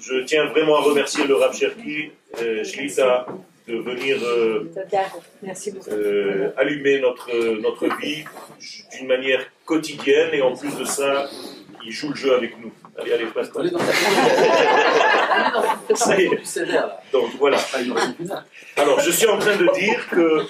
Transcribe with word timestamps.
Je 0.00 0.24
tiens 0.24 0.46
vraiment 0.46 0.76
à 0.76 0.80
remercier 0.80 1.26
le 1.26 1.34
Rav 1.34 1.54
Cherki, 1.54 2.10
euh, 2.40 2.64
Shlita, 2.64 3.26
de 3.68 3.76
venir 3.76 4.16
euh, 4.22 4.64
euh, 5.88 6.50
allumer 6.56 7.00
notre, 7.00 7.60
notre 7.60 7.86
vie 7.98 8.24
d'une 8.92 9.06
manière 9.06 9.44
quotidienne 9.66 10.30
et 10.32 10.40
en 10.40 10.56
plus 10.56 10.74
de 10.74 10.84
ça, 10.84 11.28
il 11.84 11.92
joue 11.92 12.08
le 12.08 12.16
jeu 12.16 12.34
avec 12.34 12.58
nous. 12.58 12.72
Allez, 12.98 13.12
allez, 13.12 13.26
passe 13.26 13.52
toi. 13.52 13.62
Donc 17.12 17.30
voilà. 17.38 17.58
Alors 18.76 19.00
je 19.00 19.10
suis 19.10 19.26
en 19.26 19.38
train 19.38 19.56
de 19.56 19.68
dire 19.78 20.08
que, 20.10 20.40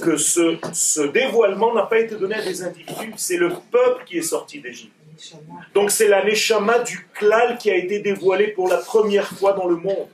que 0.00 0.16
ce, 0.16 0.56
ce 0.72 1.02
dévoilement 1.02 1.74
n'a 1.74 1.82
pas 1.82 1.98
été 1.98 2.16
donné 2.16 2.36
à 2.36 2.42
des 2.42 2.62
individus, 2.62 3.12
c'est 3.16 3.36
le 3.36 3.50
peuple 3.70 4.04
qui 4.06 4.16
est 4.18 4.22
sorti 4.22 4.60
d'Égypte. 4.60 4.94
Donc 5.74 5.90
c'est 5.90 6.08
la 6.08 6.24
Neshama 6.24 6.80
du 6.80 7.06
Klal 7.14 7.58
qui 7.58 7.70
a 7.70 7.76
été 7.76 8.00
dévoilée 8.00 8.48
pour 8.48 8.68
la 8.68 8.78
première 8.78 9.28
fois 9.28 9.52
dans 9.52 9.66
le 9.66 9.76
monde. 9.76 10.08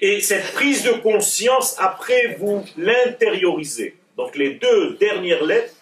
Et 0.00 0.20
cette 0.20 0.52
prise 0.52 0.82
de 0.84 0.92
conscience, 0.92 1.76
après, 1.78 2.36
vous 2.38 2.64
l'intériorisez. 2.76 3.96
Donc 4.16 4.36
les 4.36 4.54
deux 4.54 4.96
dernières 4.96 5.44
lettres, 5.44 5.74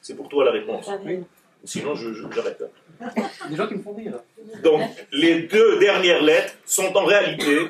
c'est 0.00 0.14
pour 0.14 0.28
toi 0.28 0.44
la 0.44 0.52
réponse. 0.52 0.88
Sinon, 1.64 1.94
j'arrête. 1.94 2.62
Des 3.48 3.56
gens 3.56 3.66
qui 3.68 3.74
me 3.74 3.82
font 3.82 3.94
rire. 3.94 4.20
Donc 4.62 4.82
les 5.12 5.42
deux 5.42 5.78
dernières 5.78 6.22
lettres 6.22 6.54
sont 6.64 6.96
en 6.96 7.04
réalité 7.04 7.68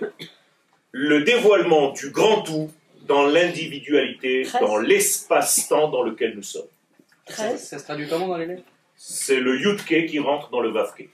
le 0.92 1.22
dévoilement 1.22 1.92
du 1.92 2.10
grand 2.10 2.42
tout 2.42 2.70
dans 3.02 3.26
l'individualité, 3.26 4.46
dans 4.60 4.76
l'espace-temps 4.76 5.88
dans 5.88 6.02
lequel 6.02 6.34
nous 6.34 6.42
sommes. 6.42 6.66
Ça, 7.28 7.56
se 7.58 7.76
traduit 7.84 8.08
comment 8.08 8.28
dans 8.28 8.36
les 8.36 8.46
lettres? 8.46 8.62
C'est 8.98 9.38
le 9.38 9.56
Yutke 9.56 10.06
qui 10.06 10.18
rentre 10.18 10.50
dans 10.50 10.60
le 10.60 10.70
Vavke. 10.70 11.08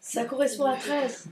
Ça 0.00 0.24
correspond 0.24 0.66
à 0.66 0.76
13. 0.76 1.26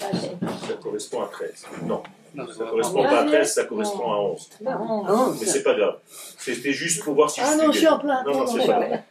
Ça 0.00 0.74
correspond 0.82 1.22
à 1.22 1.28
13. 1.28 1.66
Non. 1.84 2.02
ça 2.34 2.64
correspond 2.64 3.02
pas 3.02 3.20
à 3.20 3.24
13, 3.24 3.52
ça 3.54 3.64
correspond 3.64 4.10
à 4.10 4.16
11. 4.20 5.38
Mais 5.40 5.46
c'est 5.46 5.62
pas 5.62 5.74
grave. 5.74 5.98
C'était 6.38 6.72
juste 6.72 7.04
pour 7.04 7.14
voir 7.14 7.30
si 7.30 7.40
Ah 7.42 7.56
non, 7.56 7.70
je 7.70 7.78
suis 7.78 7.88
en 7.88 7.98
plein. 7.98 8.24
Non, 8.24 8.38
non, 8.38 8.46
c'est 8.46 8.66
pas 8.66 8.80
grave. 8.80 9.02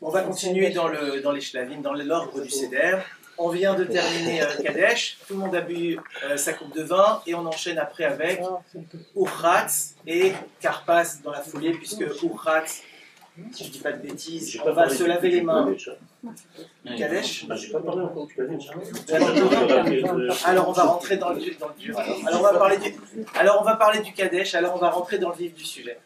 On 0.00 0.10
va 0.10 0.22
continuer 0.22 0.70
dans, 0.70 0.88
le, 0.88 1.20
dans 1.20 1.32
les 1.32 1.40
shlavim, 1.40 1.80
dans 1.80 1.92
l'ordre 1.92 2.40
du 2.40 2.48
Seder. 2.48 2.98
On 3.38 3.50
vient 3.50 3.74
de 3.74 3.84
terminer 3.84 4.42
euh, 4.42 4.46
Kadesh, 4.62 5.18
tout 5.26 5.34
le 5.34 5.40
monde 5.40 5.54
a 5.54 5.60
bu 5.60 5.98
euh, 6.24 6.36
sa 6.36 6.52
coupe 6.54 6.74
de 6.74 6.82
vin 6.82 7.22
et 7.24 7.34
on 7.36 7.46
enchaîne 7.46 7.78
après 7.78 8.04
avec 8.04 8.42
Urratz 9.14 9.94
et 10.06 10.32
Karpas 10.60 11.18
dans 11.22 11.30
la 11.30 11.40
foulée, 11.40 11.72
puisque 11.72 12.04
Urratz, 12.22 12.82
si 13.52 13.64
je 13.64 13.68
ne 13.68 13.72
dis 13.74 13.78
pas 13.78 13.92
de 13.92 14.02
bêtises, 14.02 14.58
on 14.64 14.72
va 14.72 14.88
se 14.88 15.04
laver 15.04 15.30
les 15.30 15.42
mains. 15.42 15.72
Kadesh 16.84 17.46
ah, 17.48 17.54
J'ai 17.54 17.70
pas 17.70 17.78
parlé 17.78 18.02
encore 18.02 18.26
du 18.26 18.34
Kadesh. 18.34 18.66
Alors 20.44 20.68
on 20.68 20.72
va 20.72 20.82
rentrer 20.82 21.16
dans 21.16 21.30
le, 21.30 21.40
dans 21.60 21.68
le 21.68 21.74
dur. 21.78 21.96
Alors 22.26 22.40
on 22.40 22.42
va 22.42 22.58
parler 22.58 22.78
du, 22.78 22.96
alors 23.36 23.58
on 23.60 23.64
va 23.64 23.76
parler 23.76 24.00
du 24.00 24.12
Kadesh, 24.12 24.56
alors 24.56 24.74
on 24.74 24.78
va 24.78 24.90
rentrer 24.90 25.18
dans 25.18 25.28
le 25.28 25.36
vif 25.36 25.54
du 25.54 25.64
sujet. 25.64 26.00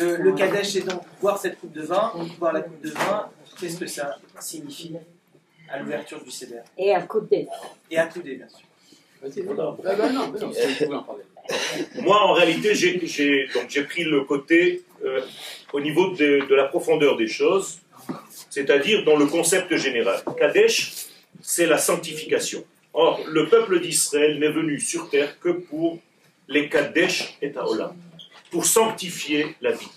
Le, 0.00 0.16
le 0.16 0.32
Kadesh, 0.32 0.70
c'est 0.70 0.80
donc 0.80 1.02
boire 1.20 1.38
cette 1.38 1.60
coupe 1.60 1.72
de 1.72 1.82
vin. 1.82 2.12
Boire 2.40 2.52
la 2.52 2.62
coupe 2.62 2.80
de 2.80 2.90
vin, 2.90 3.28
qu'est-ce 3.60 3.78
que 3.78 3.86
ça 3.86 4.16
signifie 4.40 4.96
à 5.68 5.78
l'ouverture 5.78 6.22
du 6.22 6.30
CDR 6.30 6.62
Et 6.76 6.94
à 6.94 7.02
couder. 7.02 7.46
Et 7.90 7.98
à 7.98 8.06
couder, 8.06 8.36
bien 8.36 8.48
sûr. 8.48 8.66
Moi, 12.02 12.22
en 12.22 12.32
réalité, 12.32 12.74
j'ai 12.74 13.82
pris 13.84 14.04
le 14.04 14.24
côté 14.24 14.84
euh, 15.04 15.20
au 15.72 15.80
niveau 15.80 16.10
de, 16.10 16.46
de, 16.46 16.54
la 16.54 16.64
profondeur 16.64 17.16
des 17.16 17.26
choses, 17.26 17.80
c'est-à-dire 18.50 19.04
dans 19.04 19.16
le 19.16 19.26
concept 19.26 19.74
général. 19.76 20.20
Kadesh, 20.38 21.06
c'est 21.40 21.66
la 21.66 21.78
sanctification. 21.78 22.64
Or, 22.92 23.20
le 23.28 23.48
peuple 23.48 23.80
d'Israël 23.80 24.38
n'est 24.38 24.50
venu 24.50 24.80
sur 24.80 25.10
terre 25.10 25.38
que 25.38 25.50
pour 25.50 25.98
les 26.48 26.68
Kadesh 26.68 27.36
et 27.42 27.52
Taolam, 27.52 27.94
pour 28.50 28.64
sanctifier 28.64 29.56
la 29.60 29.72
vie, 29.72 29.90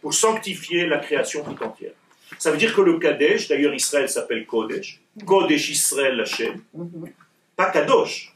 pour 0.00 0.14
sanctifier 0.14 0.86
la 0.86 0.98
création 0.98 1.42
tout 1.44 1.62
entière. 1.62 1.92
Ça 2.38 2.50
veut 2.50 2.58
dire 2.58 2.74
que 2.74 2.80
le 2.80 2.98
Kadesh, 2.98 3.48
d'ailleurs 3.48 3.74
Israël 3.74 4.08
s'appelle 4.08 4.46
Kodesh, 4.46 5.00
Kodesh 5.24 5.70
Israël 5.70 6.20
Hashem, 6.20 6.62
pas 7.54 7.70
Kadosh. 7.70 8.32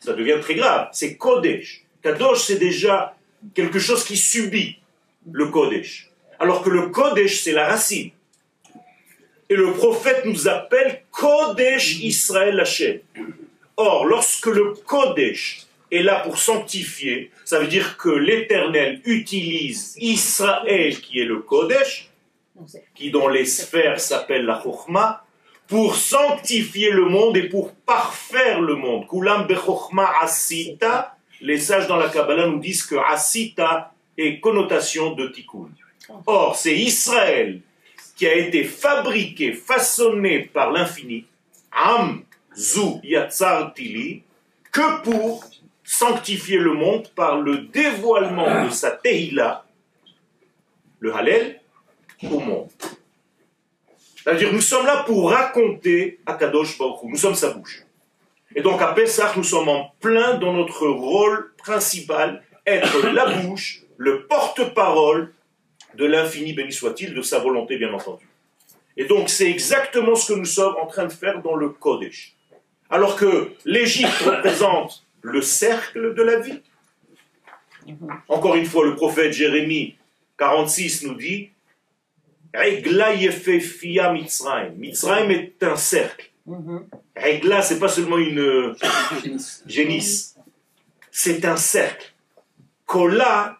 Ça 0.00 0.12
devient 0.12 0.38
très 0.40 0.54
grave, 0.54 0.88
c'est 0.92 1.16
Kodesh. 1.16 1.82
Kadosh, 2.02 2.42
c'est 2.42 2.58
déjà 2.58 3.16
quelque 3.54 3.78
chose 3.78 4.04
qui 4.04 4.16
subit 4.16 4.78
le 5.30 5.46
Kodesh. 5.46 6.10
Alors 6.38 6.62
que 6.62 6.70
le 6.70 6.88
Kodesh, 6.88 7.42
c'est 7.42 7.52
la 7.52 7.68
racine. 7.68 8.10
Et 9.48 9.54
le 9.54 9.72
prophète 9.72 10.24
nous 10.24 10.48
appelle 10.48 11.02
Kodesh 11.10 12.00
Israël 12.00 12.58
Hashem. 12.60 12.98
Or, 13.76 14.06
lorsque 14.06 14.46
le 14.46 14.72
Kodesh 14.72 15.66
est 15.92 16.02
là 16.02 16.20
pour 16.20 16.38
sanctifier, 16.38 17.30
ça 17.44 17.60
veut 17.60 17.68
dire 17.68 17.96
que 17.96 18.08
l'Éternel 18.08 19.00
utilise 19.04 19.94
Israël, 19.98 21.00
qui 21.00 21.20
est 21.20 21.24
le 21.24 21.38
Kodesh, 21.38 22.10
qui 22.94 23.10
dans 23.10 23.28
les 23.28 23.44
sphères 23.44 24.00
s'appelle 24.00 24.44
la 24.44 24.60
Chokhmah, 24.62 25.24
pour 25.66 25.96
sanctifier 25.96 26.90
le 26.90 27.06
monde 27.06 27.36
et 27.36 27.48
pour 27.48 27.72
parfaire 27.72 28.60
le 28.60 28.76
monde. 28.76 29.06
Kulam 29.08 29.46
bechokhma 29.46 30.12
asita, 30.22 31.16
les 31.40 31.58
sages 31.58 31.88
dans 31.88 31.96
la 31.96 32.08
Kabbalah 32.08 32.46
nous 32.46 32.60
disent 32.60 32.84
que 32.84 32.94
asita 32.94 33.92
est 34.16 34.40
connotation 34.40 35.12
de 35.12 35.28
tikkun. 35.28 35.70
Or, 36.26 36.54
c'est 36.56 36.76
Israël 36.76 37.60
qui 38.14 38.26
a 38.26 38.34
été 38.34 38.64
fabriqué, 38.64 39.52
façonné 39.52 40.40
par 40.40 40.70
l'infini, 40.70 41.26
Am 41.72 42.22
Zu 42.56 43.00
Yatzar 43.02 43.74
Tili, 43.74 44.22
que 44.72 45.02
pour 45.02 45.44
sanctifier 45.82 46.58
le 46.58 46.72
monde 46.72 47.08
par 47.14 47.40
le 47.40 47.58
dévoilement 47.58 48.64
de 48.64 48.70
sa 48.70 48.92
Tehila, 48.92 49.64
le 51.00 51.14
Hallel, 51.14 51.60
au 52.24 52.40
monde. 52.40 52.68
C'est-à-dire, 54.16 54.52
nous 54.52 54.60
sommes 54.60 54.86
là 54.86 55.04
pour 55.04 55.30
raconter 55.30 56.18
à 56.26 56.34
Kadosh 56.34 56.78
Baruch 56.78 56.98
Nous 57.04 57.16
sommes 57.16 57.34
sa 57.34 57.50
bouche. 57.50 57.84
Et 58.54 58.60
donc, 58.60 58.80
à 58.82 58.88
Pessah, 58.88 59.32
nous 59.36 59.44
sommes 59.44 59.68
en 59.68 59.92
plein 60.00 60.34
dans 60.38 60.52
notre 60.52 60.88
rôle 60.88 61.52
principal, 61.58 62.42
être 62.66 63.06
la 63.08 63.26
bouche, 63.26 63.82
le 63.96 64.26
porte-parole 64.26 65.32
de 65.94 66.04
l'infini, 66.06 66.54
béni 66.54 66.72
soit-il, 66.72 67.14
de 67.14 67.22
sa 67.22 67.38
volonté, 67.38 67.76
bien 67.76 67.92
entendu. 67.92 68.28
Et 68.96 69.04
donc, 69.04 69.28
c'est 69.28 69.50
exactement 69.50 70.14
ce 70.14 70.32
que 70.32 70.38
nous 70.38 70.44
sommes 70.44 70.74
en 70.80 70.86
train 70.86 71.06
de 71.06 71.12
faire 71.12 71.42
dans 71.42 71.54
le 71.54 71.68
Kodesh. 71.68 72.34
Alors 72.88 73.16
que 73.16 73.52
l'Égypte 73.64 74.22
représente 74.24 75.04
le 75.22 75.42
cercle 75.42 76.14
de 76.14 76.22
la 76.22 76.40
vie. 76.40 76.62
Encore 78.28 78.56
une 78.56 78.66
fois, 78.66 78.84
le 78.84 78.96
prophète 78.96 79.32
Jérémie 79.32 79.96
46 80.38 81.04
nous 81.04 81.14
dit 81.14 81.50
Regla 82.56 83.12
fia 83.60 84.12
Mitzrayim. 84.12 84.74
Mitzrayim 84.76 85.30
est 85.30 85.62
un 85.62 85.76
cercle. 85.76 86.30
Regla, 87.16 87.62
c'est 87.62 87.78
pas 87.78 87.88
seulement 87.88 88.18
une 88.18 88.74
génisse, 89.66 90.36
c'est 91.10 91.44
un 91.44 91.56
cercle. 91.56 92.14
Kola 92.86 93.58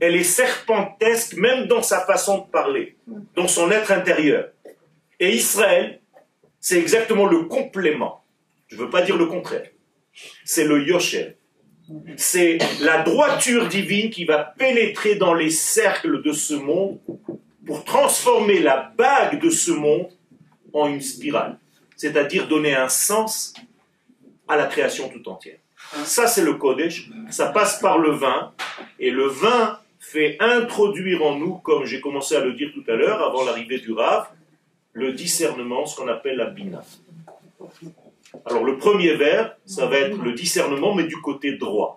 Elle 0.00 0.16
est 0.16 0.24
serpentesque 0.24 1.34
même 1.34 1.66
dans 1.66 1.82
sa 1.82 2.00
façon 2.04 2.38
de 2.38 2.50
parler, 2.50 2.96
dans 3.34 3.48
son 3.48 3.70
être 3.70 3.90
intérieur. 3.92 4.50
Et 5.18 5.34
Israël, 5.34 6.00
c'est 6.60 6.78
exactement 6.78 7.26
le 7.26 7.44
complément. 7.44 8.22
Je 8.68 8.76
ne 8.76 8.82
veux 8.82 8.90
pas 8.90 9.02
dire 9.02 9.16
le 9.16 9.26
contraire. 9.26 9.68
C'est 10.44 10.64
le 10.64 10.86
Yosher. 10.86 11.36
C'est 12.16 12.58
la 12.80 13.02
droiture 13.02 13.68
divine 13.68 14.10
qui 14.10 14.24
va 14.24 14.38
pénétrer 14.38 15.16
dans 15.16 15.34
les 15.34 15.50
cercles 15.50 16.22
de 16.22 16.32
ce 16.32 16.54
monde 16.54 16.98
pour 17.66 17.84
transformer 17.84 18.60
la 18.60 18.92
bague 18.96 19.40
de 19.40 19.50
ce 19.50 19.70
monde 19.70 20.08
en 20.72 20.88
une 20.88 21.00
spirale, 21.00 21.58
c'est-à-dire 21.96 22.48
donner 22.48 22.74
un 22.74 22.88
sens 22.88 23.54
à 24.48 24.56
la 24.56 24.66
création 24.66 25.08
tout 25.08 25.28
entière. 25.28 25.58
Ça, 26.04 26.26
c'est 26.26 26.42
le 26.42 26.54
Kodesh, 26.54 27.10
ça 27.30 27.46
passe 27.46 27.80
par 27.80 27.98
le 27.98 28.10
vin, 28.10 28.52
et 28.98 29.10
le 29.10 29.26
vin 29.26 29.78
fait 29.98 30.36
introduire 30.40 31.22
en 31.24 31.36
nous, 31.36 31.54
comme 31.58 31.84
j'ai 31.84 32.00
commencé 32.00 32.36
à 32.36 32.40
le 32.40 32.52
dire 32.52 32.70
tout 32.72 32.84
à 32.90 32.94
l'heure, 32.94 33.22
avant 33.22 33.44
l'arrivée 33.44 33.78
du 33.78 33.92
Rav, 33.92 34.28
le 34.92 35.12
discernement, 35.12 35.86
ce 35.86 35.96
qu'on 35.96 36.08
appelle 36.08 36.36
la 36.36 36.46
Bina. 36.46 36.82
Alors 38.44 38.64
le 38.64 38.78
premier 38.78 39.14
vers, 39.14 39.56
ça 39.66 39.86
va 39.86 39.98
être 39.98 40.16
le 40.16 40.32
discernement, 40.32 40.94
mais 40.94 41.04
du 41.04 41.16
côté 41.20 41.56
droit. 41.56 41.96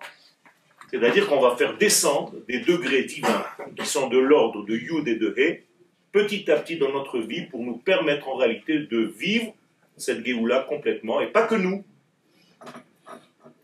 C'est-à-dire 0.90 1.28
qu'on 1.28 1.40
va 1.40 1.56
faire 1.56 1.78
descendre 1.78 2.34
des 2.48 2.60
degrés 2.60 3.04
divins 3.04 3.46
qui 3.76 3.86
sont 3.86 4.10
de 4.10 4.18
l'ordre 4.18 4.64
de 4.64 4.76
Yud 4.76 5.08
et 5.08 5.16
de 5.16 5.34
He, 5.38 5.64
petit 6.12 6.50
à 6.52 6.58
petit 6.58 6.78
dans 6.78 6.92
notre 6.92 7.20
vie 7.20 7.48
pour 7.48 7.62
nous 7.62 7.78
permettre 7.78 8.28
en 8.30 8.36
réalité 8.36 8.80
de 8.80 9.00
vivre 9.18 9.54
cette 9.98 10.26
Géoula 10.26 10.66
complètement, 10.70 11.22
et 11.22 11.28
pas 11.28 11.48
que 11.48 11.56
nous. 11.56 11.84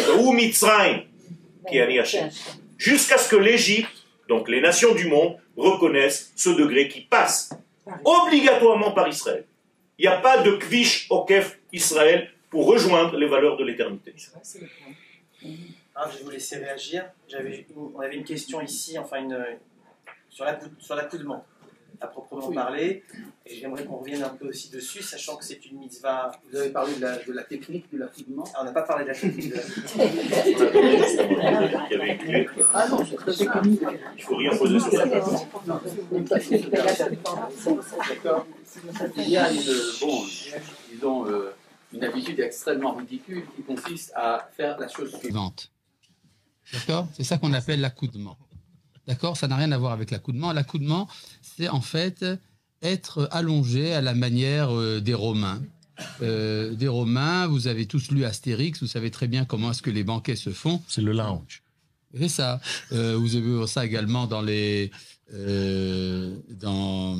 jusqu'à 2.77 3.17
ce 3.17 3.29
que 3.29 3.35
l'Égypte, 3.35 3.91
donc 4.27 4.49
les 4.49 4.61
nations 4.61 4.93
du 4.95 5.07
monde, 5.07 5.35
reconnaissent 5.57 6.31
ce 6.35 6.49
degré 6.49 6.87
qui 6.87 7.01
passe 7.01 7.51
obligatoirement 8.05 8.91
par 8.91 9.07
Israël. 9.07 9.45
Il 10.01 10.09
n'y 10.09 10.15
a 10.15 10.19
pas 10.19 10.41
de 10.41 10.53
kvish 10.53 11.05
okef 11.11 11.59
Israël 11.71 12.31
pour 12.49 12.65
rejoindre 12.65 13.15
les 13.17 13.27
valeurs 13.27 13.55
de 13.55 13.63
l'éternité. 13.63 14.15
Ah, 15.93 16.09
je 16.11 16.17
vais 16.17 16.23
vous 16.23 16.31
laisser 16.31 16.55
réagir. 16.57 17.05
On 17.75 17.99
avait 17.99 18.15
une 18.15 18.23
question 18.23 18.61
ici, 18.61 18.97
enfin 18.97 19.17
une, 19.21 19.37
sur, 20.27 20.43
la, 20.43 20.59
sur 20.79 20.95
l'accoudement, 20.95 21.45
à 21.99 22.07
proprement 22.07 22.51
parler. 22.51 23.03
Et 23.45 23.55
j'aimerais 23.57 23.85
qu'on 23.85 23.97
revienne 23.97 24.23
un 24.23 24.29
peu 24.29 24.47
aussi 24.47 24.71
dessus, 24.71 25.03
sachant 25.03 25.35
que 25.35 25.45
c'est 25.45 25.63
une 25.67 25.77
mitzvah. 25.77 26.31
Vous 26.49 26.57
avez 26.57 26.71
parlé 26.71 26.95
de 26.95 27.01
la, 27.01 27.17
de 27.19 27.31
la 27.31 27.43
technique 27.43 27.85
de 27.93 27.99
l'accoudement 27.99 28.45
ah, 28.55 28.61
On 28.61 28.63
n'a 28.63 28.71
pas 28.71 28.81
parlé 28.81 29.03
de 29.03 29.09
la 29.09 29.15
technique 29.15 29.49
de 29.51 29.55
l'accoudement. 29.55 30.03
Ah 32.73 32.87
non, 32.89 33.05
c'est 33.05 33.17
très 33.17 33.33
technique. 33.33 33.81
Il 33.81 34.17
ne 34.17 34.21
faut 34.23 34.35
rien 34.35 34.57
poser 34.57 34.79
sur 34.79 34.93
la 34.93 35.07
table. 35.07 35.27
Il 39.17 39.29
y 39.29 39.37
a 39.37 39.51
une, 39.51 39.61
bon, 39.99 40.23
disons, 40.91 41.27
euh, 41.27 41.53
une 41.93 42.03
habitude 42.03 42.39
extrêmement 42.39 42.95
ridicule 42.95 43.43
qui 43.55 43.63
consiste 43.63 44.11
à 44.15 44.49
faire 44.55 44.79
la 44.79 44.87
chose 44.87 45.15
suivante. 45.19 45.71
D'accord? 46.73 47.07
C'est 47.13 47.23
ça 47.23 47.37
qu'on 47.37 47.53
appelle 47.53 47.81
l'accoudement. 47.81 48.37
D'accord? 49.07 49.35
Ça 49.35 49.47
n'a 49.47 49.55
rien 49.57 49.71
à 49.71 49.77
voir 49.77 49.91
avec 49.91 50.11
l'accoudement. 50.11 50.53
L'accoudement, 50.53 51.07
c'est 51.41 51.67
en 51.67 51.81
fait 51.81 52.25
être 52.81 53.27
allongé 53.31 53.93
à 53.93 54.01
la 54.01 54.13
manière 54.13 54.75
euh, 54.75 54.99
des 54.99 55.13
Romains. 55.13 55.61
Euh, 56.21 56.73
des 56.73 56.87
Romains, 56.87 57.47
vous 57.47 57.67
avez 57.67 57.85
tous 57.85 58.09
lu 58.11 58.25
Astérix, 58.25 58.81
vous 58.81 58.87
savez 58.87 59.11
très 59.11 59.27
bien 59.27 59.45
comment 59.45 59.71
est-ce 59.71 59.81
que 59.81 59.91
les 59.91 60.03
banquets 60.03 60.35
se 60.35 60.49
font. 60.49 60.81
C'est 60.87 61.01
le 61.01 61.11
lounge. 61.11 61.61
C'est 62.17 62.27
ça. 62.27 62.59
Euh, 62.91 63.15
vous 63.15 63.35
avez 63.35 63.45
vu 63.45 63.67
ça 63.67 63.85
également 63.85 64.27
dans 64.27 64.41
les, 64.41 64.91
dans, 65.31 67.17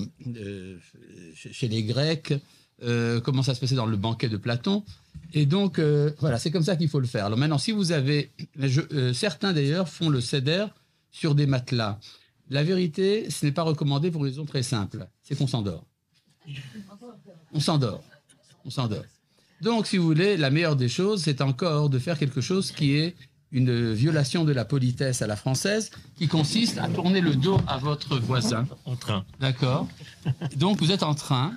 chez 1.34 1.68
les 1.68 1.84
Grecs. 1.84 2.34
comment 2.80 3.44
ça 3.44 3.56
se 3.56 3.60
passait 3.60 3.76
dans 3.76 3.86
le 3.86 3.98
banquet 3.98 4.30
de 4.30 4.38
Platon. 4.38 4.84
Et 5.34 5.46
donc, 5.46 5.80
voilà, 6.20 6.38
c'est 6.40 6.52
comme 6.52 6.64
ça 6.64 6.76
qu'il 6.76 6.90
faut 6.90 7.00
le 7.00 7.08
faire. 7.08 7.26
Alors 7.26 7.38
maintenant, 7.38 7.58
si 7.58 7.72
vous 7.72 7.92
avez... 7.92 8.32
certains 9.14 9.54
d'ailleurs 9.54 9.88
font 9.90 10.10
le 10.10 10.22
céder 10.22 10.66
sur 11.12 11.36
des 11.36 11.46
matelas. 11.46 12.00
La 12.50 12.64
vérité, 12.64 13.30
ce 13.30 13.46
n'est 13.46 13.54
pas 13.54 13.64
recommandé 13.64 14.12
pour 14.12 14.26
une 14.26 14.32
raison 14.32 14.46
très 14.46 14.64
simple, 14.64 15.08
c'est 15.24 15.38
qu'on 15.38 15.48
s'endort. 15.48 15.86
On 17.54 17.60
s'endort. 17.60 18.04
On 18.66 18.70
s'endort. 18.70 19.06
Donc, 19.62 19.88
si 19.88 19.98
vous 19.98 20.06
voulez, 20.06 20.38
la 20.38 20.50
meilleure 20.50 20.76
des 20.76 20.90
choses, 20.90 21.24
c'est 21.24 21.42
encore 21.42 21.90
de 21.90 22.00
faire 22.00 22.18
quelque 22.18 22.42
chose 22.42 22.72
qui 22.72 22.98
est 22.98 23.16
une 23.52 23.94
violation 23.94 24.46
de 24.46 24.54
la 24.54 24.66
politesse 24.66 25.22
à 25.22 25.28
la 25.28 25.36
française, 25.36 25.92
qui 26.16 26.28
consiste 26.28 26.78
à 26.78 26.88
tourner 26.88 27.22
le 27.22 27.36
dos 27.36 27.60
à 27.68 27.78
votre 27.78 28.18
voisin. 28.18 28.66
En 28.86 28.96
train. 28.96 29.26
D'accord 29.40 29.88
Donc, 30.56 30.80
vous 30.80 30.92
êtes 30.92 31.04
en 31.04 31.16
train, 31.16 31.54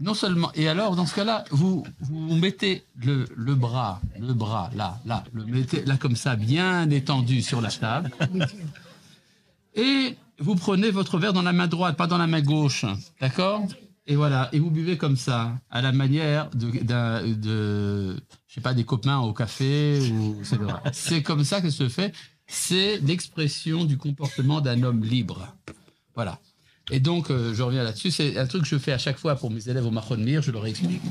non 0.00 0.14
seulement... 0.14 0.50
Et 0.54 0.68
alors, 0.68 0.96
dans 0.96 1.06
ce 1.06 1.14
cas-là, 1.14 1.44
vous, 1.50 1.84
vous 2.00 2.36
mettez 2.36 2.84
le, 3.02 3.26
le 3.36 3.54
bras, 3.54 4.00
le 4.18 4.32
bras, 4.32 4.70
là, 4.74 4.98
là, 5.04 5.24
le 5.32 5.44
mettez 5.44 5.84
là 5.84 5.96
comme 5.96 6.16
ça, 6.16 6.36
bien 6.36 6.88
étendu 6.90 7.42
sur 7.42 7.60
la 7.60 7.70
table. 7.70 8.10
Et 9.74 10.16
vous 10.38 10.54
prenez 10.54 10.90
votre 10.90 11.18
verre 11.18 11.32
dans 11.32 11.42
la 11.42 11.52
main 11.52 11.66
droite, 11.66 11.96
pas 11.96 12.06
dans 12.06 12.18
la 12.18 12.26
main 12.26 12.40
gauche. 12.40 12.84
D'accord? 13.20 13.62
Et 14.06 14.16
voilà. 14.16 14.48
Et 14.52 14.58
vous 14.58 14.70
buvez 14.70 14.96
comme 14.96 15.16
ça, 15.16 15.58
à 15.70 15.82
la 15.82 15.92
manière 15.92 16.50
de, 16.50 16.70
de, 16.70 17.34
de 17.34 18.16
je 18.46 18.54
sais 18.54 18.60
pas, 18.60 18.74
des 18.74 18.84
copains 18.84 19.18
au 19.18 19.32
café. 19.32 20.00
Ou, 20.12 20.40
C'est 20.92 21.22
comme 21.22 21.44
ça 21.44 21.60
que 21.60 21.70
se 21.70 21.88
fait. 21.88 22.12
C'est 22.46 22.98
l'expression 22.98 23.84
du 23.84 23.98
comportement 23.98 24.60
d'un 24.60 24.82
homme 24.82 25.02
libre. 25.02 25.48
Voilà. 26.14 26.38
Et 26.92 27.00
donc, 27.00 27.30
euh, 27.30 27.52
je 27.52 27.62
reviens 27.62 27.82
là-dessus. 27.82 28.12
C'est 28.12 28.38
un 28.38 28.46
truc 28.46 28.62
que 28.62 28.68
je 28.68 28.78
fais 28.78 28.92
à 28.92 28.98
chaque 28.98 29.18
fois 29.18 29.34
pour 29.34 29.50
mes 29.50 29.68
élèves 29.68 29.86
au 29.86 30.16
Mir. 30.16 30.40
Je 30.40 30.52
leur 30.52 30.66
explique 30.66 31.02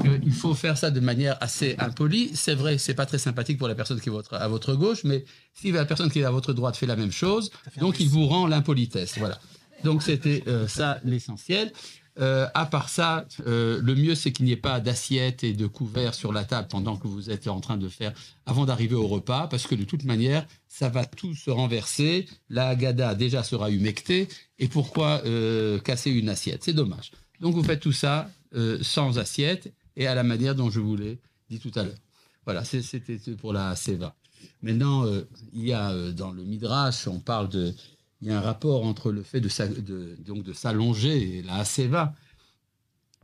qu'il 0.00 0.32
faut 0.32 0.54
faire 0.54 0.78
ça 0.78 0.92
de 0.92 1.00
manière 1.00 1.36
assez 1.40 1.74
impolie. 1.78 2.30
C'est 2.34 2.54
vrai, 2.54 2.78
c'est 2.78 2.94
pas 2.94 3.06
très 3.06 3.18
sympathique 3.18 3.58
pour 3.58 3.66
la 3.66 3.74
personne 3.74 4.00
qui 4.00 4.08
est 4.08 4.12
votre, 4.12 4.34
à 4.34 4.46
votre 4.46 4.74
gauche, 4.74 5.02
mais 5.02 5.24
si 5.52 5.72
la 5.72 5.84
personne 5.84 6.10
qui 6.10 6.20
est 6.20 6.24
à 6.24 6.30
votre 6.30 6.52
droite 6.52 6.76
fait 6.76 6.86
la 6.86 6.94
même 6.94 7.10
chose, 7.10 7.50
donc 7.80 7.98
il 7.98 8.08
vous 8.08 8.26
rend 8.26 8.46
l'impolitesse. 8.46 9.18
Voilà. 9.18 9.40
Donc 9.82 10.04
c'était 10.04 10.44
euh, 10.46 10.68
ça 10.68 11.00
l'essentiel. 11.04 11.72
Euh, 12.18 12.46
à 12.54 12.64
part 12.64 12.88
ça, 12.88 13.26
euh, 13.46 13.78
le 13.82 13.94
mieux 13.94 14.14
c'est 14.14 14.32
qu'il 14.32 14.46
n'y 14.46 14.52
ait 14.52 14.56
pas 14.56 14.80
d'assiette 14.80 15.44
et 15.44 15.52
de 15.52 15.66
couverts 15.66 16.14
sur 16.14 16.32
la 16.32 16.44
table 16.44 16.66
pendant 16.68 16.96
que 16.96 17.06
vous 17.06 17.30
êtes 17.30 17.46
en 17.46 17.60
train 17.60 17.76
de 17.76 17.88
faire, 17.88 18.14
avant 18.46 18.64
d'arriver 18.64 18.94
au 18.94 19.06
repas, 19.06 19.48
parce 19.48 19.66
que 19.66 19.74
de 19.74 19.84
toute 19.84 20.04
manière, 20.04 20.46
ça 20.66 20.88
va 20.88 21.04
tout 21.04 21.34
se 21.34 21.50
renverser. 21.50 22.26
La 22.48 22.74
gada 22.74 23.14
déjà 23.14 23.42
sera 23.42 23.70
humectée. 23.70 24.28
Et 24.58 24.68
pourquoi 24.68 25.22
euh, 25.26 25.78
casser 25.78 26.10
une 26.10 26.30
assiette? 26.30 26.64
C'est 26.64 26.72
dommage. 26.72 27.12
Donc 27.40 27.54
vous 27.54 27.62
faites 27.62 27.80
tout 27.80 27.92
ça 27.92 28.30
sans 28.80 29.18
assiette 29.18 29.70
et 29.96 30.06
à 30.06 30.14
la 30.14 30.22
manière 30.22 30.54
dont 30.54 30.70
je 30.70 30.80
vous 30.80 30.96
l'ai 30.96 31.18
dit 31.50 31.58
tout 31.58 31.72
à 31.74 31.82
l'heure. 31.82 31.98
Voilà, 32.46 32.64
c'était 32.64 33.18
pour 33.38 33.52
la 33.52 33.76
seva. 33.76 34.16
Maintenant, 34.62 35.04
il 35.52 35.66
y 35.66 35.74
a 35.74 36.10
dans 36.12 36.30
le 36.30 36.42
midrash, 36.42 37.06
on 37.06 37.20
parle 37.20 37.50
de 37.50 37.74
il 38.22 38.28
y 38.28 38.30
a 38.30 38.38
un 38.38 38.40
rapport 38.40 38.84
entre 38.84 39.12
le 39.12 39.22
fait 39.22 39.40
de, 39.40 40.16
donc 40.24 40.42
de 40.42 40.52
s'allonger 40.52 41.42
la 41.42 41.56
Haseva 41.56 42.14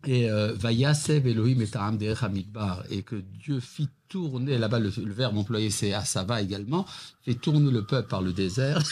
et 0.07 0.29
euh, 0.29 0.53
Vayasev 0.55 1.27
Elohim 1.27 1.61
et 1.61 2.15
Hamidbar. 2.21 2.85
Et 2.91 3.03
que 3.03 3.17
Dieu 3.17 3.61
fit 3.61 3.89
tourner 4.09 4.59
là-bas 4.59 4.79
le, 4.79 4.91
verbe 4.91 5.39
employé 5.39 5.71
c'est 5.71 5.93
Asava 5.93 6.43
également 6.43 6.87
fait 7.23 7.35
tourner 7.35 7.71
le 7.71 7.85
peuple 7.85 8.09
par 8.09 8.23
le 8.23 8.33
désert. 8.33 8.83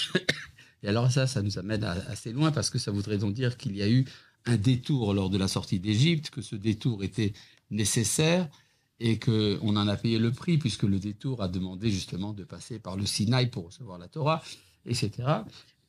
Et 0.83 0.89
alors 0.89 1.11
ça 1.11 1.27
ça 1.27 1.43
nous 1.43 1.59
amène 1.59 1.85
assez 1.85 2.33
loin 2.33 2.53
parce 2.53 2.71
que 2.71 2.79
ça 2.79 2.91
voudrait 2.91 3.19
donc 3.19 3.35
dire 3.35 3.57
qu'il 3.59 3.77
y 3.77 3.83
a 3.83 3.89
eu 3.89 4.07
un 4.47 4.57
détour 4.57 5.13
lors 5.13 5.29
de 5.29 5.37
la 5.37 5.49
sortie 5.49 5.79
d'Égypte 5.79 6.31
que 6.31 6.41
ce 6.41 6.57
détour 6.57 7.05
était 7.05 7.35
nécessaire 7.71 8.49
et 8.99 9.19
qu'on 9.19 9.77
en 9.77 9.89
a 9.89 9.97
payé 9.97 10.19
le 10.19 10.33
prix 10.33 10.57
puisque 10.57 10.85
le 10.85 10.99
détour 10.99 11.43
a 11.43 11.49
demandé 11.49 11.91
justement 11.91 12.33
de 12.33 12.45
passer 12.45 12.79
par 12.79 12.97
le 12.97 13.05
Sinaï 13.05 13.49
pour 13.49 13.67
recevoir 13.67 13.99
la 13.99 14.09
Torah 14.09 14.43
etc 14.87 15.11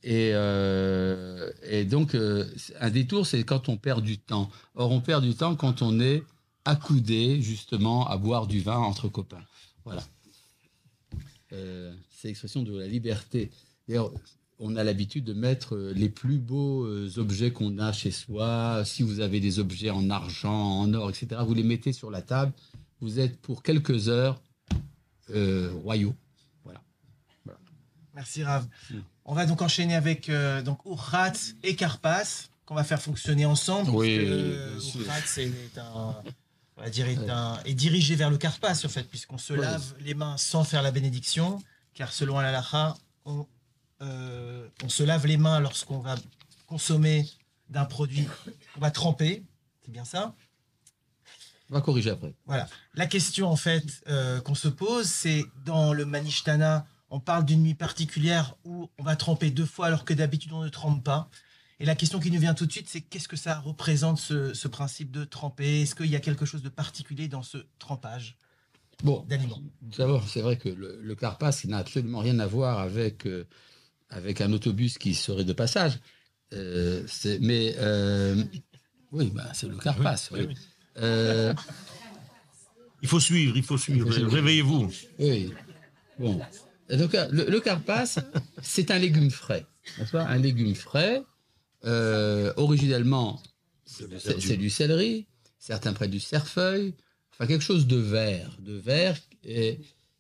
et, 0.04 0.32
euh, 0.34 1.52
et 1.64 1.86
donc, 1.86 2.16
euh, 2.16 2.46
un 2.80 2.90
détour, 2.90 3.28
c'est 3.28 3.44
quand 3.44 3.70
on 3.70 3.78
perd 3.78 4.04
du 4.04 4.18
temps. 4.18 4.50
Or, 4.76 4.92
on 4.92 5.02
perd 5.02 5.24
du 5.24 5.36
temps 5.36 5.56
quand 5.56 5.82
on 5.82 6.00
est 6.00 6.24
accoudé, 6.66 7.42
justement, 7.42 8.08
à 8.08 8.18
boire 8.18 8.48
du 8.48 8.62
vin 8.62 8.78
entre 8.78 9.10
copains. 9.10 9.44
Voilà. 9.86 10.04
Euh, 11.54 11.94
c'est 12.10 12.30
l'expression 12.30 12.64
de 12.64 12.78
la 12.78 12.88
liberté. 12.88 13.52
D'ailleurs, 13.88 14.12
on 14.58 14.76
a 14.76 14.84
l'habitude 14.84 15.24
de 15.24 15.34
mettre 15.34 15.78
les 15.96 16.10
plus 16.10 16.38
beaux 16.38 16.88
objets 17.18 17.52
qu'on 17.52 17.80
a 17.80 17.92
chez 17.92 18.12
soi. 18.12 18.84
Si 18.86 19.02
vous 19.02 19.20
avez 19.20 19.40
des 19.40 19.58
objets 19.58 19.90
en 19.90 20.10
argent, 20.12 20.80
en 20.80 20.94
or, 20.94 21.10
etc., 21.10 21.42
vous 21.46 21.56
les 21.56 21.64
mettez 21.64 21.94
sur 21.94 22.12
la 22.12 22.22
table. 22.22 22.54
Vous 23.02 23.20
êtes 23.20 23.40
pour 23.42 23.64
quelques 23.64 24.08
heures 24.08 24.40
royaux. 25.30 26.14
Voilà. 26.64 26.80
Merci 28.14 28.44
Rav. 28.44 28.68
On 29.26 29.34
va 29.34 29.46
donc 29.46 29.62
enchaîner 29.62 29.96
avec 29.96 30.30
euh, 30.30 30.62
donc 30.62 30.80
Urrat 30.86 31.34
et 31.64 31.76
Carpas 31.76 32.48
qu'on 32.66 32.76
va 32.76 32.84
faire 32.84 33.02
fonctionner 33.02 33.46
ensemble. 33.46 33.90
Oui. 33.92 34.16
Urrat 34.16 35.20
un, 35.78 36.16
on 36.78 36.82
va 36.82 36.90
dire 36.90 37.08
est, 37.08 37.30
un, 37.30 37.60
est, 37.66 37.74
dirigé 37.74 38.16
vers 38.16 38.30
le 38.30 38.38
Carpas 38.38 38.80
en 38.84 38.90
fait 38.90 39.04
puisqu'on 39.04 39.38
se 39.38 39.54
lave 39.54 39.94
les 40.00 40.14
mains 40.14 40.38
sans 40.38 40.64
faire 40.64 40.82
la 40.82 40.92
bénédiction 40.92 41.62
car 41.94 42.12
selon 42.12 42.40
la 42.40 42.96
on, 43.26 43.46
euh, 44.02 44.68
on 44.84 44.90
se 44.90 45.04
lave 45.04 45.28
les 45.28 45.38
mains 45.38 45.60
lorsqu'on 45.60 46.00
va 46.00 46.16
consommer 46.66 47.28
d'un 47.70 47.86
produit 47.86 48.28
qu'on 48.74 48.82
va 48.82 48.92
tremper. 48.92 49.44
C'est 49.84 49.92
bien 49.92 50.06
ça? 50.06 50.36
On 51.70 51.76
va 51.76 51.82
corriger 51.82 52.10
après. 52.10 52.34
Voilà. 52.46 52.68
La 52.96 53.06
question 53.06 53.48
en 53.48 53.56
fait 53.56 53.86
euh, 54.08 54.42
qu'on 54.42 54.56
se 54.56 54.68
pose, 54.68 55.08
c'est 55.08 55.46
dans 55.66 55.94
le 55.94 56.06
Manishtana, 56.06 56.86
on 57.12 57.20
parle 57.20 57.46
d'une 57.46 57.62
nuit 57.62 57.76
particulière 57.76 58.56
où 58.64 58.90
on 58.98 59.04
va 59.04 59.16
tremper 59.16 59.52
deux 59.52 59.66
fois 59.66 59.88
alors 59.88 60.06
que 60.06 60.14
d'habitude 60.14 60.54
on 60.54 60.64
ne 60.64 60.70
trempe 60.70 61.04
pas. 61.04 61.30
Et 61.80 61.86
la 61.86 61.96
question 61.96 62.20
qui 62.20 62.32
nous 62.32 62.40
vient 62.40 62.54
tout 62.54 62.66
de 62.66 62.72
suite, 62.72 62.88
c'est 62.88 63.02
qu'est-ce 63.02 63.28
que 63.28 63.36
ça 63.36 63.60
représente 63.60 64.18
ce, 64.20 64.68
principe 64.68 65.12
de 65.12 65.26
tremper? 65.26 65.82
Est-ce 65.82 65.96
qu'il 65.96 66.08
y 66.08 66.16
a 66.16 66.20
quelque 66.20 66.46
chose 66.46 66.62
de 66.62 66.70
particulier 66.70 67.28
dans 67.28 67.44
ce 67.44 67.58
trempage 67.80 68.38
bon, 69.04 69.26
d'aliments 69.28 69.62
D'abord, 69.82 70.28
c'est 70.30 70.42
vrai 70.42 70.58
que 70.58 70.70
le, 70.70 71.00
le 71.02 71.16
carpas, 71.16 71.52
n'a 71.66 71.80
absolument 71.80 72.20
rien 72.20 72.40
à 72.40 72.48
voir 72.48 72.80
avec, 72.80 73.26
euh, 73.26 73.46
avec 74.10 74.42
un 74.42 74.54
autobus 74.54 74.98
qui 75.00 75.16
serait 75.16 75.44
de 75.44 75.54
passage. 75.54 76.00
Euh, 76.54 77.06
mais 77.42 77.74
euh, 77.80 78.44
oui, 79.12 79.32
bah, 79.34 79.50
c'est 79.54 79.68
le 79.68 79.78
carpas. 79.78 80.16
il 83.02 83.08
faut 83.08 83.20
suivre, 83.20 83.58
il 83.58 83.64
faut 83.64 83.78
suivre. 83.80 84.08
Réveillez-vous. 84.08 84.92
Oui. 85.18 85.52
Bon. 86.20 86.40
Donc, 86.92 87.16
le, 87.32 87.60
carpas, 87.60 88.20
c'est 88.62 88.92
un 88.92 89.00
légume 89.00 89.32
frais. 89.32 89.66
Un 90.14 90.38
légume 90.38 90.76
frais. 90.76 91.24
Euh, 91.86 92.54
originellement, 92.58 93.42
c'est 93.86 94.58
du 94.58 94.70
céleri. 94.70 95.28
Certains 95.58 95.94
prennent 95.94 96.12
du 96.12 96.20
cerfeuil. 96.20 96.94
Enfin, 97.34 97.48
quelque 97.48 97.64
chose 97.64 97.88
de 97.88 97.98
vert. 97.98 98.58
De 98.60 98.74
vert 98.74 99.18
et, 99.44 99.80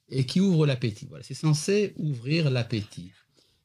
et 0.10 0.26
qui 0.26 0.40
ouvre 0.40 0.66
l'appétit. 0.66 1.08
Voilà. 1.10 1.24
C'est 1.24 1.34
censé 1.34 1.94
ouvrir 1.98 2.50
l'appétit. 2.50 3.12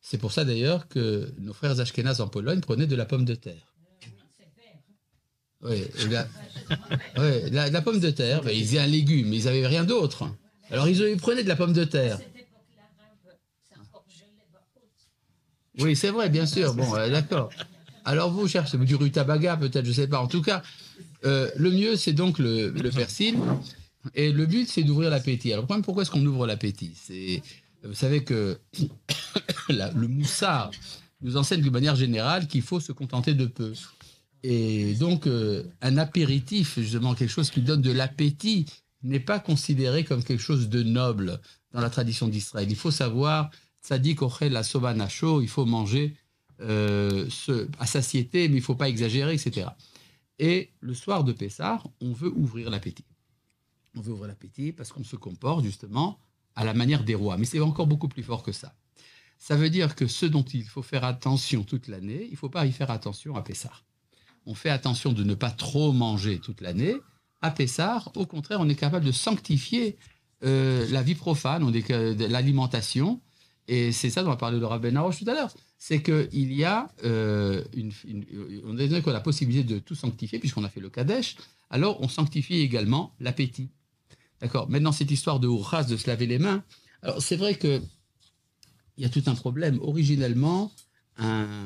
C'est 0.00 0.18
pour 0.18 0.32
ça 0.32 0.44
d'ailleurs 0.44 0.88
que 0.88 1.32
nos 1.38 1.52
frères 1.52 1.80
Ashkénazes 1.80 2.20
en 2.20 2.28
Pologne 2.28 2.60
prenaient 2.60 2.86
de 2.86 2.96
la 2.96 3.06
pomme 3.06 3.25
de 3.25 3.34
terre. 3.34 3.75
Oui, 5.62 5.82
la, 6.10 6.28
ouais, 7.18 7.50
la, 7.50 7.70
la 7.70 7.82
pomme 7.82 7.98
de 7.98 8.10
terre, 8.10 8.42
ben, 8.42 8.50
ils 8.50 8.64
faisaient 8.64 8.78
un 8.78 8.86
légume, 8.86 9.30
mais 9.30 9.38
ils 9.38 9.44
n'avaient 9.46 9.66
rien 9.66 9.84
d'autre. 9.84 10.30
Alors 10.70 10.86
ils 10.86 11.16
prenaient 11.16 11.42
de 11.42 11.48
la 11.48 11.56
pomme 11.56 11.72
de 11.72 11.84
terre. 11.84 12.20
Oui, 15.78 15.97
c'est 15.97 16.11
vrai, 16.11 16.28
bien 16.28 16.47
sûr. 16.47 16.75
Bon, 16.75 16.95
euh, 16.95 17.11
d'accord. 17.11 17.50
Alors 18.04 18.30
vous 18.30 18.47
cherchez 18.47 18.78
du 18.78 18.95
rutabaga, 18.95 19.56
peut-être, 19.56 19.85
je 19.85 19.92
sais 19.92 20.06
pas. 20.06 20.21
En 20.21 20.28
tout 20.28 20.42
cas, 20.42 20.62
euh, 21.25 21.50
le 21.56 21.71
mieux, 21.71 21.97
c'est 21.97 22.12
donc 22.12 22.38
le, 22.38 22.71
persil. 22.95 23.37
Et 24.14 24.30
le 24.30 24.47
but, 24.47 24.68
c'est 24.68 24.85
d'ouvrir 24.85 25.11
l'appétit. 25.11 25.52
Alors, 25.52 25.66
pourquoi 25.66 26.02
est-ce 26.02 26.11
qu'on 26.12 26.25
ouvre 26.25 26.47
l'appétit? 26.47 26.92
C'est, 26.95 27.42
Vous 27.83 27.95
savez 27.95 28.23
que 28.23 28.59
le 29.68 30.06
moussard 30.06 30.71
nous 31.23 31.37
enseigne 31.37 31.62
de 31.62 31.71
manière 31.71 31.97
générale 31.97 32.47
qu'il 32.47 32.62
faut 32.62 32.78
se 32.78 32.92
contenter 32.92 33.35
de 33.35 33.47
peu. 33.47 33.73
Et 34.42 34.95
donc, 34.95 35.26
euh, 35.26 35.64
un 35.83 35.99
apéritif, 35.99 36.78
justement, 36.78 37.14
quelque 37.14 37.30
chose 37.30 37.50
qui 37.50 37.62
donne 37.62 37.83
de 37.83 37.90
l'appétit, 37.90 38.66
n'est 39.02 39.21
pas 39.21 39.40
considéré 39.40 40.04
comme 40.04 40.23
quelque 40.23 40.42
chose 40.42 40.68
de 40.68 40.83
noble 40.85 41.40
dans 41.73 41.80
la 41.80 41.90
tradition 41.90 42.28
d'Israël. 42.28 42.68
Il 42.71 42.76
faut 42.76 42.90
savoir, 42.90 43.50
tzadik 43.87 44.23
ochel 44.23 44.52
la 44.52 44.62
sovana 44.62 45.09
chaud, 45.09 45.40
il 45.40 45.49
faut 45.49 45.64
manger 45.64 46.16
euh, 46.61 47.28
à 47.78 47.87
satiété, 47.87 48.49
mais 48.49 48.57
il 48.57 48.62
faut 48.62 48.75
pas 48.75 48.88
exagérer, 48.88 49.35
etc. 49.35 49.69
Et 50.38 50.73
le 50.81 50.95
soir 50.95 51.23
de 51.25 51.33
Pessah, 51.33 51.83
on 52.00 52.12
veut 52.12 52.33
ouvrir 52.35 52.69
l'appétit. 52.71 53.05
On 53.97 54.00
veut 54.00 54.12
ouvrir 54.12 54.28
l'appétit 54.28 54.73
parce 54.73 54.93
qu'on 54.93 55.05
se 55.05 55.16
comporte 55.16 55.64
justement 55.64 56.19
à 56.55 56.64
la 56.64 56.75
manière 56.75 57.05
des 57.05 57.14
rois. 57.14 57.37
Mais 57.38 57.47
c'est 57.47 57.61
encore 57.61 57.87
beaucoup 57.87 58.09
plus 58.09 58.23
fort 58.23 58.43
que 58.43 58.52
ça. 58.52 58.75
Ça 59.38 59.55
veut 59.55 59.71
dire 59.71 59.95
que 59.95 60.07
ce 60.07 60.26
dont 60.26 60.43
il 60.43 60.64
faut 60.64 60.83
faire 60.83 61.05
attention 61.05 61.62
toute 61.62 61.88
l'année, 61.88 62.25
il 62.25 62.33
ne 62.33 62.37
faut 62.37 62.49
pas 62.49 62.66
y 62.66 62.73
faire 62.73 62.90
attention 62.90 63.37
à 63.37 63.43
Pessah. 63.43 63.73
On 64.47 64.55
fait 64.55 64.71
attention 64.71 65.12
de 65.12 65.25
ne 65.25 65.35
pas 65.35 65.50
trop 65.50 65.93
manger 65.93 66.38
toute 66.38 66.61
l'année. 66.61 66.97
À 67.43 67.50
Pessah, 67.50 68.02
au 68.16 68.26
contraire, 68.26 68.61
on 68.61 68.69
est 68.69 68.75
capable 68.76 69.05
de 69.05 69.12
sanctifier 69.12 69.97
euh, 70.45 70.87
la 70.90 71.02
vie 71.02 71.14
profane, 71.14 71.71
l'alimentation. 72.19 73.21
Et 73.68 73.92
c'est 73.92 74.11
ça 74.11 74.23
dont 74.23 74.30
a 74.30 74.37
parlé 74.37 74.58
le 74.58 74.66
Rav 74.66 74.80
Ben 74.80 74.96
Arosh 74.96 75.18
tout 75.18 75.28
à 75.30 75.35
l'heure. 75.35 75.52
C'est 75.78 76.02
qu'il 76.02 76.52
y 76.52 76.64
a 76.64 76.88
euh, 77.04 77.64
une, 77.75 77.92
on 78.64 78.78
a 78.78 79.00
qu'on 79.00 79.11
a 79.11 79.14
la 79.14 79.20
possibilité 79.20 79.64
de 79.64 79.78
tout 79.78 79.94
sanctifier, 79.94 80.38
puisqu'on 80.38 80.64
a 80.64 80.68
fait 80.68 80.80
le 80.80 80.88
Kadesh. 80.88 81.37
Alors, 81.70 82.00
on 82.00 82.08
sanctifie 82.08 82.61
également 82.61 83.14
l'appétit. 83.18 83.70
D'accord? 84.40 84.68
Maintenant, 84.70 84.92
cette 84.92 85.11
histoire 85.11 85.40
de 85.40 85.49
Urras, 85.49 85.85
de 85.85 85.96
se 85.96 86.06
laver 86.06 86.26
les 86.26 86.38
mains. 86.38 86.62
Alors, 87.02 87.20
c'est 87.20 87.37
vrai 87.37 87.54
que 87.56 87.80
il 88.96 89.02
y 89.02 89.06
a 89.06 89.11
tout 89.11 89.23
un 89.26 89.35
problème. 89.35 89.78
Originellement, 89.82 90.73
un, 91.18 91.56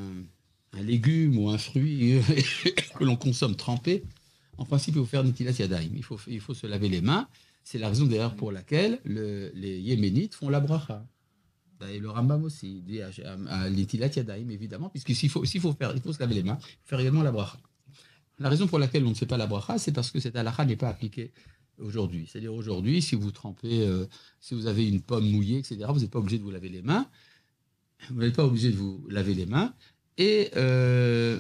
légume 0.83 1.39
ou 1.39 1.51
un 1.51 1.59
fruit 1.59 2.15
euh, 2.15 2.23
que 2.99 3.05
l'on 3.05 3.17
consomme 3.17 3.57
trempé, 3.57 4.05
en 4.59 4.65
principe, 4.65 4.95
il 4.97 4.99
faut 5.01 5.07
faire 5.07 5.25
Nitilat 5.25 5.53
Yadayim. 5.53 5.93
Il 5.95 6.03
faut, 6.03 6.19
il 6.27 6.41
faut 6.41 6.55
se 6.55 6.67
laver 6.67 6.89
les 6.89 7.01
mains. 7.01 7.29
C'est 7.63 7.79
la 7.79 7.89
raison 7.89 8.07
d'ailleurs 8.07 8.37
pour 8.37 8.53
laquelle 8.53 9.01
le- 9.05 9.53
les 9.55 9.79
Yéménites 9.81 10.35
font 10.35 10.49
la 10.49 10.61
bracha. 10.61 11.07
Et 11.89 11.99
le 11.99 12.11
Rambam 12.11 12.45
aussi 12.45 12.83
dit 12.83 13.01
à, 13.01 13.71
Nitilat 13.71 14.09
Yadayim, 14.09 14.51
évidemment, 14.51 14.89
puisque 14.89 15.15
s'il 15.15 15.31
faut, 15.31 15.45
s'il 15.45 15.61
faut, 15.61 15.75
il 15.95 16.01
faut 16.01 16.13
se 16.13 16.21
laver 16.21 16.35
les 16.35 16.43
mains, 16.43 16.59
faire 16.85 17.01
également 17.01 17.23
la 17.23 17.33
bracha. 17.33 17.59
La 18.39 18.49
raison 18.49 18.67
pour 18.67 18.79
laquelle 18.79 19.05
on 19.05 19.11
ne 19.11 19.15
fait 19.15 19.27
pas 19.27 19.37
la 19.37 19.47
bracha, 19.47 19.79
c'est 19.79 19.93
parce 19.93 20.11
que 20.11 20.21
cette 20.21 20.37
halakha 20.37 20.65
n'est 20.65 20.77
pas 20.77 20.89
appliquée 20.89 21.33
aujourd'hui. 21.79 22.27
C'est-à-dire 22.27 22.55
aujourd'hui, 22.55 23.03
si 23.03 23.15
vous 23.15 23.31
trempez, 23.31 23.87
euh, 23.87 24.07
si 24.41 24.55
vous 24.55 24.67
avez 24.67 24.89
une 24.89 25.01
pomme 25.01 25.29
mouillée, 25.29 25.59
etc., 25.59 25.85
vous 25.89 26.01
n'êtes 26.01 26.11
pas 26.11 26.19
obligé 26.19 26.39
de 26.39 26.43
vous 26.43 26.51
laver 26.51 26.69
les 26.69 26.83
mains. 26.83 27.09
Vous 28.09 28.21
n'êtes 28.21 28.37
pas 28.37 28.45
obligé 28.45 28.71
de 28.71 28.77
vous 28.77 29.07
laver 29.11 29.35
les 29.35 29.47
mains. 29.47 29.75
Et, 30.17 30.51
euh, 30.57 31.39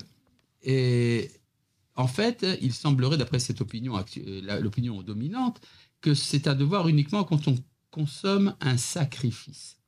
en 1.96 2.06
fait, 2.06 2.46
il 2.60 2.72
semblerait, 2.72 3.16
d'après 3.16 3.38
cette 3.38 3.60
opinion, 3.60 3.96
euh, 3.98 4.60
l'opinion 4.60 5.02
dominante, 5.02 5.60
que 6.00 6.14
c'est 6.14 6.48
un 6.48 6.54
devoir 6.54 6.88
uniquement 6.88 7.24
quand 7.24 7.48
on 7.48 7.56
consomme 7.90 8.54
un 8.60 8.76
sacrifice. 8.76 9.79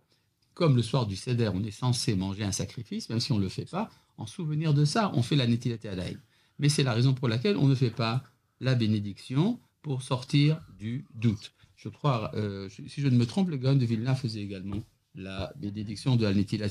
Comme 0.55 0.77
le 0.77 0.83
soir 0.83 1.07
du 1.07 1.17
Seder, 1.17 1.51
on 1.55 1.63
est 1.65 1.71
censé 1.71 2.15
manger 2.15 2.45
un 2.45 2.53
sacrifice, 2.53 3.09
même 3.09 3.21
si 3.21 3.33
on 3.33 3.39
ne 3.39 3.43
le 3.43 3.49
fait 3.49 3.69
pas, 3.71 3.91
en 4.19 4.27
souvenir 4.27 4.75
de 4.75 4.85
ça, 4.85 5.11
on 5.15 5.23
fait 5.23 5.37
la 5.37 5.47
Netilat 5.47 5.79
Yadayim. 5.83 6.19
Mais 6.59 6.69
c'est 6.69 6.83
la 6.83 6.93
raison 6.93 7.15
pour 7.15 7.29
laquelle 7.29 7.57
on 7.57 7.67
ne 7.67 7.75
fait 7.75 7.91
pas 7.91 8.23
la 8.61 8.75
bénédiction 8.75 9.59
pour 9.81 10.03
sortir 10.03 10.61
du 10.79 11.07
doute. 11.15 11.53
Je 11.77 11.89
crois, 11.89 12.31
euh, 12.35 12.69
si 12.69 13.01
je 13.01 13.09
ne 13.09 13.17
me 13.17 13.27
trompe, 13.27 13.49
le 13.49 13.57
Gaon 13.57 13.75
de 13.75 13.85
Vilna 13.85 14.15
faisait 14.15 14.43
également 14.43 14.83
la 15.15 15.53
bénédiction 15.57 16.17
de 16.17 16.25
la 16.25 16.35
Netilat. 16.35 16.69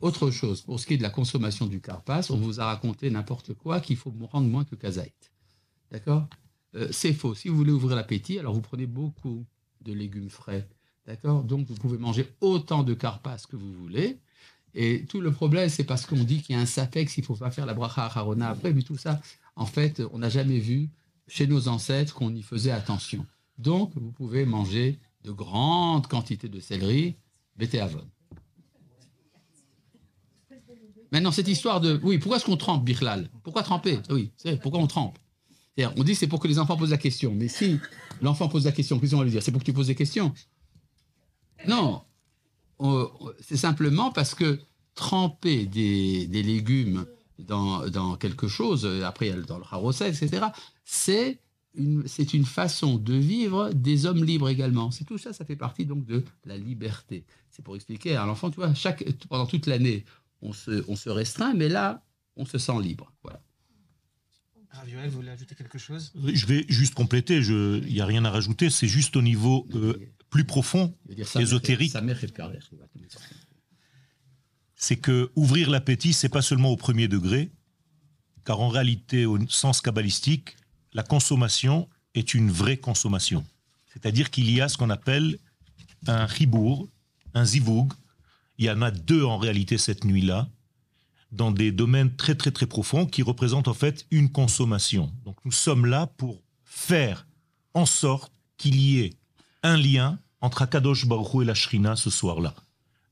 Autre 0.00 0.30
chose, 0.30 0.62
pour 0.62 0.80
ce 0.80 0.86
qui 0.86 0.94
est 0.94 0.98
de 0.98 1.02
la 1.02 1.10
consommation 1.10 1.66
du 1.66 1.80
carpas, 1.80 2.26
on 2.30 2.36
vous 2.36 2.60
a 2.60 2.66
raconté 2.66 3.10
n'importe 3.10 3.54
quoi 3.54 3.80
qu'il 3.80 3.96
faut 3.96 4.12
rendre 4.32 4.48
moins 4.48 4.64
que 4.64 4.74
kazaït. 4.74 5.32
D'accord? 5.90 6.28
Euh, 6.74 6.88
C'est 6.90 7.12
faux. 7.12 7.34
Si 7.34 7.48
vous 7.48 7.56
voulez 7.56 7.72
ouvrir 7.72 7.94
l'appétit, 7.94 8.38
alors 8.38 8.54
vous 8.54 8.60
prenez 8.60 8.86
beaucoup 8.86 9.46
de 9.82 9.92
légumes 9.92 10.30
frais. 10.30 10.68
D'accord? 11.06 11.44
Donc 11.44 11.66
vous 11.68 11.74
pouvez 11.74 11.98
manger 11.98 12.26
autant 12.40 12.82
de 12.82 12.94
carpas 12.94 13.36
que 13.48 13.56
vous 13.56 13.72
voulez. 13.72 14.18
Et 14.74 15.04
tout 15.04 15.20
le 15.20 15.30
problème, 15.30 15.68
c'est 15.68 15.84
parce 15.84 16.06
qu'on 16.06 16.24
dit 16.24 16.42
qu'il 16.42 16.56
y 16.56 16.58
a 16.58 16.62
un 16.62 16.66
sapex, 16.66 17.16
il 17.16 17.20
ne 17.20 17.26
faut 17.26 17.36
pas 17.36 17.50
faire 17.50 17.66
la 17.66 17.74
bracha 17.74 18.06
harona 18.06 18.48
après, 18.48 18.72
mais 18.72 18.82
tout 18.82 18.96
ça, 18.96 19.20
en 19.54 19.66
fait, 19.66 20.02
on 20.12 20.18
n'a 20.18 20.28
jamais 20.28 20.58
vu 20.58 20.88
chez 21.28 21.46
nos 21.46 21.68
ancêtres 21.68 22.14
qu'on 22.14 22.34
y 22.34 22.42
faisait 22.42 22.72
attention. 22.72 23.24
Donc, 23.58 23.92
vous 23.94 24.10
pouvez 24.10 24.44
manger 24.44 24.98
de 25.22 25.30
grandes 25.30 26.08
quantités 26.08 26.48
de 26.48 26.58
céleri, 26.58 27.14
bétéavon. 27.56 28.04
Maintenant, 31.12 31.30
cette 31.30 31.46
histoire 31.46 31.80
de... 31.80 32.00
Oui, 32.02 32.18
pourquoi 32.18 32.38
est-ce 32.38 32.46
qu'on 32.46 32.56
trempe, 32.56 32.84
Birlal? 32.84 33.30
Pourquoi 33.44 33.62
tremper? 33.62 34.00
Oui, 34.10 34.32
c'est 34.36 34.60
pourquoi 34.60 34.80
on 34.80 34.88
trempe? 34.88 35.18
On 35.96 36.02
dit 36.02 36.16
c'est 36.16 36.26
pour 36.26 36.40
que 36.40 36.48
les 36.48 36.58
enfants 36.58 36.76
posent 36.76 36.90
la 36.90 36.98
question. 36.98 37.32
Mais 37.32 37.48
si 37.48 37.78
l'enfant 38.22 38.48
pose 38.48 38.64
la 38.64 38.72
question, 38.72 38.98
qu'est-ce 38.98 39.12
qu'on 39.12 39.18
va 39.18 39.24
lui 39.24 39.30
dire? 39.30 39.42
C'est 39.42 39.52
pour 39.52 39.60
que 39.60 39.66
tu 39.66 39.72
poses 39.72 39.86
des 39.86 39.94
questions 39.94 40.32
Non. 41.68 42.02
On- 42.78 43.10
on- 43.20 43.32
C'est 43.40 43.56
simplement 43.56 44.10
parce 44.10 44.34
que 44.34 44.60
tremper 44.94 45.66
des, 45.66 46.26
des 46.26 46.42
légumes 46.42 47.06
dans, 47.38 47.88
dans 47.88 48.16
quelque 48.16 48.46
chose, 48.48 48.84
euh, 48.84 49.02
après 49.04 49.32
dans 49.32 49.58
le 49.58 49.64
haroset, 49.70 50.08
etc., 50.08 50.46
c'est 50.84 51.40
une, 51.74 52.06
c'est 52.06 52.32
une 52.34 52.44
façon 52.44 52.96
de 52.96 53.14
vivre 53.14 53.70
des 53.74 54.06
hommes 54.06 54.22
libres 54.24 54.48
également. 54.48 54.90
C'est 54.92 55.04
tout 55.04 55.18
ça, 55.18 55.32
ça 55.32 55.44
fait 55.44 55.56
partie 55.56 55.84
donc 55.86 56.04
de 56.06 56.22
la 56.44 56.56
liberté. 56.56 57.24
C'est 57.50 57.62
pour 57.64 57.74
expliquer 57.74 58.14
à 58.16 58.24
l'enfant, 58.26 58.50
tu 58.50 58.56
vois, 58.56 58.72
chaque, 58.74 59.04
pendant 59.28 59.46
toute 59.46 59.66
l'année, 59.66 60.04
on 60.42 60.52
se, 60.52 60.84
on 60.88 60.94
se 60.94 61.08
restreint, 61.10 61.54
mais 61.54 61.68
là, 61.68 62.04
on 62.36 62.44
se 62.44 62.58
sent 62.58 62.80
libre. 62.80 63.12
Voilà. 63.22 63.40
Yoel, 64.88 65.08
vous 65.08 65.16
voulez 65.16 65.30
ajouter 65.30 65.54
quelque 65.54 65.78
chose? 65.78 66.12
Je 66.26 66.46
vais 66.46 66.64
juste 66.68 66.94
compléter, 66.94 67.38
il 67.38 67.92
n'y 67.92 68.00
a 68.00 68.06
rien 68.06 68.24
à 68.24 68.30
rajouter, 68.30 68.70
c'est 68.70 68.88
juste 68.88 69.16
au 69.16 69.22
niveau 69.22 69.66
euh, 69.74 69.94
plus 70.34 70.44
profond, 70.44 70.92
ésotérique. 71.36 71.94
C'est 74.74 74.96
que 74.96 75.30
ouvrir 75.36 75.70
l'appétit, 75.70 76.12
c'est 76.12 76.28
pas 76.28 76.42
seulement 76.42 76.70
au 76.70 76.76
premier 76.76 77.06
degré, 77.06 77.52
car 78.44 78.58
en 78.58 78.68
réalité, 78.68 79.26
au 79.26 79.38
sens 79.48 79.80
kabbalistique, 79.80 80.56
la 80.92 81.04
consommation 81.04 81.88
est 82.16 82.34
une 82.34 82.50
vraie 82.50 82.78
consommation. 82.78 83.46
C'est-à-dire 83.92 84.32
qu'il 84.32 84.50
y 84.50 84.60
a 84.60 84.68
ce 84.68 84.76
qu'on 84.76 84.90
appelle 84.90 85.38
un 86.08 86.26
chibour, 86.26 86.88
un 87.34 87.44
zivoug. 87.44 87.92
Il 88.58 88.64
y 88.64 88.70
en 88.70 88.82
a 88.82 88.90
deux 88.90 89.22
en 89.22 89.38
réalité 89.38 89.78
cette 89.78 90.04
nuit-là, 90.04 90.48
dans 91.30 91.52
des 91.52 91.70
domaines 91.70 92.16
très 92.16 92.34
très 92.34 92.50
très 92.50 92.66
profonds 92.66 93.06
qui 93.06 93.22
représentent 93.22 93.68
en 93.68 93.74
fait 93.74 94.04
une 94.10 94.32
consommation. 94.32 95.12
Donc 95.24 95.36
nous 95.44 95.52
sommes 95.52 95.86
là 95.86 96.08
pour 96.08 96.42
faire 96.64 97.24
en 97.72 97.86
sorte 97.86 98.32
qu'il 98.56 98.80
y 98.80 98.98
ait 98.98 99.14
un 99.62 99.76
lien 99.76 100.18
entre 100.44 100.60
Akadosh 100.60 101.06
Baruch 101.06 101.42
et 101.42 101.46
la 101.46 101.54
Shrina 101.54 101.96
ce 101.96 102.10
soir-là 102.10 102.54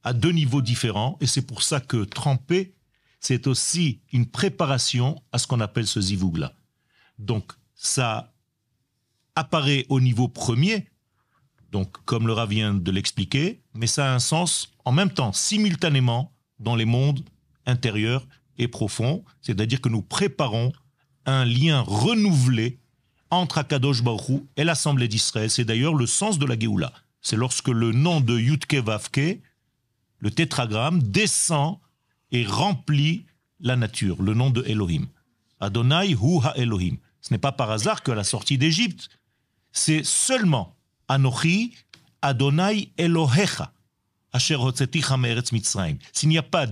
à 0.04 0.12
deux 0.12 0.32
niveaux 0.32 0.60
différents, 0.60 1.16
et 1.22 1.26
c'est 1.26 1.46
pour 1.46 1.62
ça 1.62 1.80
que 1.80 2.04
tremper, 2.04 2.74
c'est 3.20 3.46
aussi 3.46 4.00
une 4.12 4.26
préparation 4.26 5.22
à 5.32 5.38
ce 5.38 5.46
qu'on 5.46 5.60
appelle 5.60 5.86
ce 5.86 6.00
zivoug-là. 6.00 6.52
Donc, 7.18 7.52
ça 7.74 8.34
apparaît 9.34 9.86
au 9.88 10.00
niveau 10.00 10.28
premier, 10.28 10.88
donc 11.70 11.96
comme 12.04 12.26
le 12.26 12.34
Rav 12.34 12.50
vient 12.50 12.74
de 12.74 12.90
l'expliquer, 12.90 13.62
mais 13.72 13.86
ça 13.86 14.10
a 14.10 14.14
un 14.14 14.18
sens 14.18 14.72
en 14.84 14.92
même 14.92 15.10
temps, 15.10 15.32
simultanément, 15.32 16.34
dans 16.58 16.76
les 16.76 16.84
mondes 16.84 17.24
intérieurs 17.64 18.26
et 18.58 18.68
profonds, 18.68 19.24
c'est-à-dire 19.40 19.80
que 19.80 19.88
nous 19.88 20.02
préparons 20.02 20.72
un 21.24 21.46
lien 21.46 21.80
renouvelé 21.80 22.78
entre 23.30 23.56
Akadosh 23.56 24.02
Baruch 24.02 24.42
et 24.58 24.64
l'Assemblée 24.64 25.08
d'Israël. 25.08 25.50
C'est 25.50 25.64
d'ailleurs 25.64 25.94
le 25.94 26.06
sens 26.06 26.38
de 26.38 26.44
la 26.44 26.58
Géoula. 26.58 26.92
C'est 27.22 27.36
lorsque 27.36 27.68
le 27.68 27.92
nom 27.92 28.20
de 28.20 28.38
Yudke 28.38 28.74
Vavke, 28.74 29.40
le 30.18 30.30
tétragramme, 30.30 31.02
descend 31.02 31.78
et 32.30 32.44
remplit 32.44 33.26
la 33.60 33.76
nature, 33.76 34.20
le 34.22 34.34
nom 34.34 34.50
de 34.50 34.64
Elohim. 34.66 35.06
Adonai 35.60 36.10
Hu 36.10 36.40
Ha 36.44 36.52
Elohim. 36.56 36.96
Ce 37.20 37.32
n'est 37.32 37.38
pas 37.38 37.52
par 37.52 37.70
hasard 37.70 38.02
qu'à 38.02 38.14
la 38.14 38.24
sortie 38.24 38.58
d'Égypte, 38.58 39.08
c'est 39.70 40.04
seulement 40.04 40.76
Anochi 41.08 41.74
Adonai 42.20 42.92
Elohecha. 42.98 43.72
Asher 44.32 44.56
Mitzrayim. 45.52 45.98
S'il 46.12 46.28
n'y 46.28 46.38
a 46.38 46.42
pas 46.42 46.66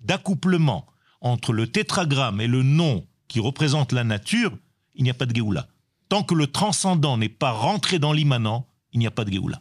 d'accouplement 0.00 0.86
entre 1.20 1.52
le 1.52 1.70
tétragramme 1.70 2.40
et 2.40 2.46
le 2.46 2.62
nom 2.62 3.06
qui 3.28 3.40
représente 3.40 3.92
la 3.92 4.04
nature, 4.04 4.56
il 4.94 5.04
n'y 5.04 5.10
a 5.10 5.14
pas 5.14 5.26
de 5.26 5.34
Géoula. 5.34 5.68
Tant 6.08 6.22
que 6.22 6.34
le 6.34 6.46
transcendant 6.46 7.16
n'est 7.16 7.28
pas 7.28 7.52
rentré 7.52 7.98
dans 7.98 8.12
l'immanent, 8.12 8.66
il 8.92 8.98
n'y 8.98 9.06
a 9.06 9.10
pas 9.10 9.24
de 9.24 9.32
Géoula. 9.32 9.60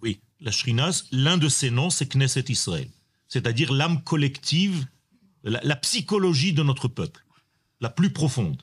Oui, 0.00 0.20
la 0.40 0.50
Shrinaz, 0.52 1.04
l'un 1.12 1.36
de 1.38 1.48
ses 1.48 1.70
noms, 1.70 1.90
c'est 1.90 2.06
Knesset 2.14 2.44
Israël, 2.48 2.88
c'est-à-dire 3.28 3.72
l'âme 3.72 4.02
collective, 4.04 4.86
la, 5.42 5.60
la 5.62 5.76
psychologie 5.76 6.52
de 6.52 6.62
notre 6.62 6.88
peuple, 6.88 7.24
la 7.80 7.90
plus 7.90 8.12
profonde. 8.12 8.62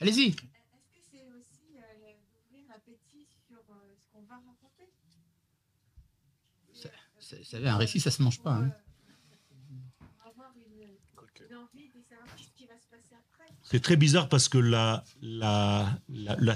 Allez-y. 0.00 0.28
Est-ce 0.28 0.36
que 0.36 0.42
c'est 1.10 1.26
aussi 1.30 1.76
euh, 1.76 1.80
d'ouvrir 2.34 2.64
l'appétit 2.68 3.26
sur 3.46 3.58
euh, 3.70 3.94
ce 4.00 4.06
qu'on 4.12 4.22
va 4.22 4.34
raconter? 4.36 4.90
Vous 6.74 7.44
savez, 7.44 7.68
un 7.68 7.76
récit, 7.76 8.00
ça 8.00 8.10
se 8.10 8.20
mange 8.22 8.42
pas. 8.42 8.54
hein. 8.54 8.72
Pour 9.98 10.26
avoir 10.26 10.52
une, 10.56 10.82
une 10.82 11.56
envie 11.56 11.88
de 11.88 12.00
savoir 12.02 12.26
ce 12.36 12.48
qui 12.56 12.66
va 12.66 12.76
se 12.78 12.86
passer 12.88 13.14
après. 13.14 13.48
C'est 13.72 13.80
très 13.80 13.96
bizarre 13.96 14.28
parce 14.28 14.50
que 14.50 14.58
la, 14.58 15.02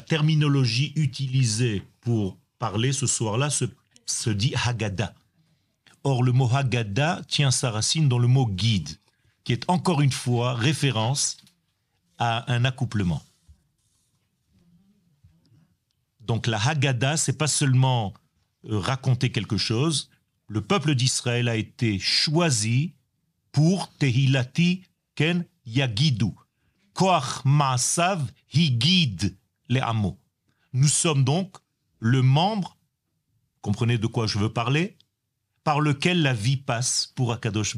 terminologie 0.07 0.93
utilisée 0.97 1.83
pour 2.03 2.37
parler 2.59 2.93
ce 2.93 3.07
soir-là 3.07 3.49
se, 3.49 3.65
se 4.05 4.29
dit 4.29 4.53
Haggadah. 4.55 5.15
Or, 6.05 6.23
le 6.23 6.33
mot 6.33 6.47
Haggadah 6.55 7.23
tient 7.27 7.51
sa 7.51 7.71
racine 7.71 8.11
dans 8.11 8.19
le 8.19 8.29
mot 8.29 8.47
guide, 8.47 8.91
qui 9.45 9.55
est 9.55 9.65
encore 9.71 10.03
une 10.03 10.13
fois 10.13 10.53
référence 10.53 11.39
à 12.19 12.53
un 12.53 12.67
accouplement. 12.67 13.23
Donc 16.21 16.47
la 16.47 16.59
Haggadah, 16.63 17.17
c'est 17.17 17.39
pas 17.39 17.47
seulement 17.47 18.13
euh, 18.69 18.79
raconter 18.79 19.33
quelque 19.33 19.57
chose. 19.57 20.11
Le 20.49 20.61
peuple 20.61 20.95
d'Israël 20.95 21.49
a 21.49 21.57
été 21.57 21.99
choisi 21.99 22.93
pour 23.53 23.91
Tehilati 23.95 24.83
Ken 25.15 25.47
Yagidu. 25.65 26.35
Koach 26.97 27.45
Maasav 27.45 28.33
Higid 28.55 29.37
les 29.69 29.81
hameaux. 29.81 30.19
Nous 30.73 30.89
sommes 30.89 31.25
donc 31.25 31.57
le 31.99 32.23
membre, 32.23 32.79
comprenez 33.61 33.99
de 33.99 34.07
quoi 34.07 34.27
je 34.27 34.39
veux 34.39 34.51
parler, 34.53 34.97
par 35.63 35.81
lequel 35.81 36.23
la 36.23 36.33
vie 36.33 36.57
passe 36.57 37.13
pour 37.15 37.33
Akadosh. 37.35 37.77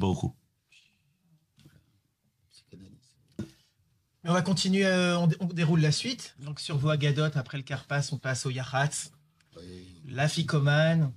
Mais 4.22 4.30
on 4.30 4.32
va 4.32 4.42
continuer, 4.42 4.86
euh, 4.86 5.18
on, 5.18 5.26
dé- 5.26 5.36
on 5.40 5.46
déroule 5.46 5.80
la 5.80 5.90
suite. 5.90 6.36
Donc 6.38 6.60
sur 6.60 6.78
vos 6.78 6.90
Agadot, 6.90 7.36
après 7.36 7.56
le 7.56 7.64
Karpas, 7.64 8.10
on 8.12 8.18
passe 8.18 8.46
au 8.46 8.50
Yahatz, 8.50 9.10
l'Afikoman, 10.06 11.12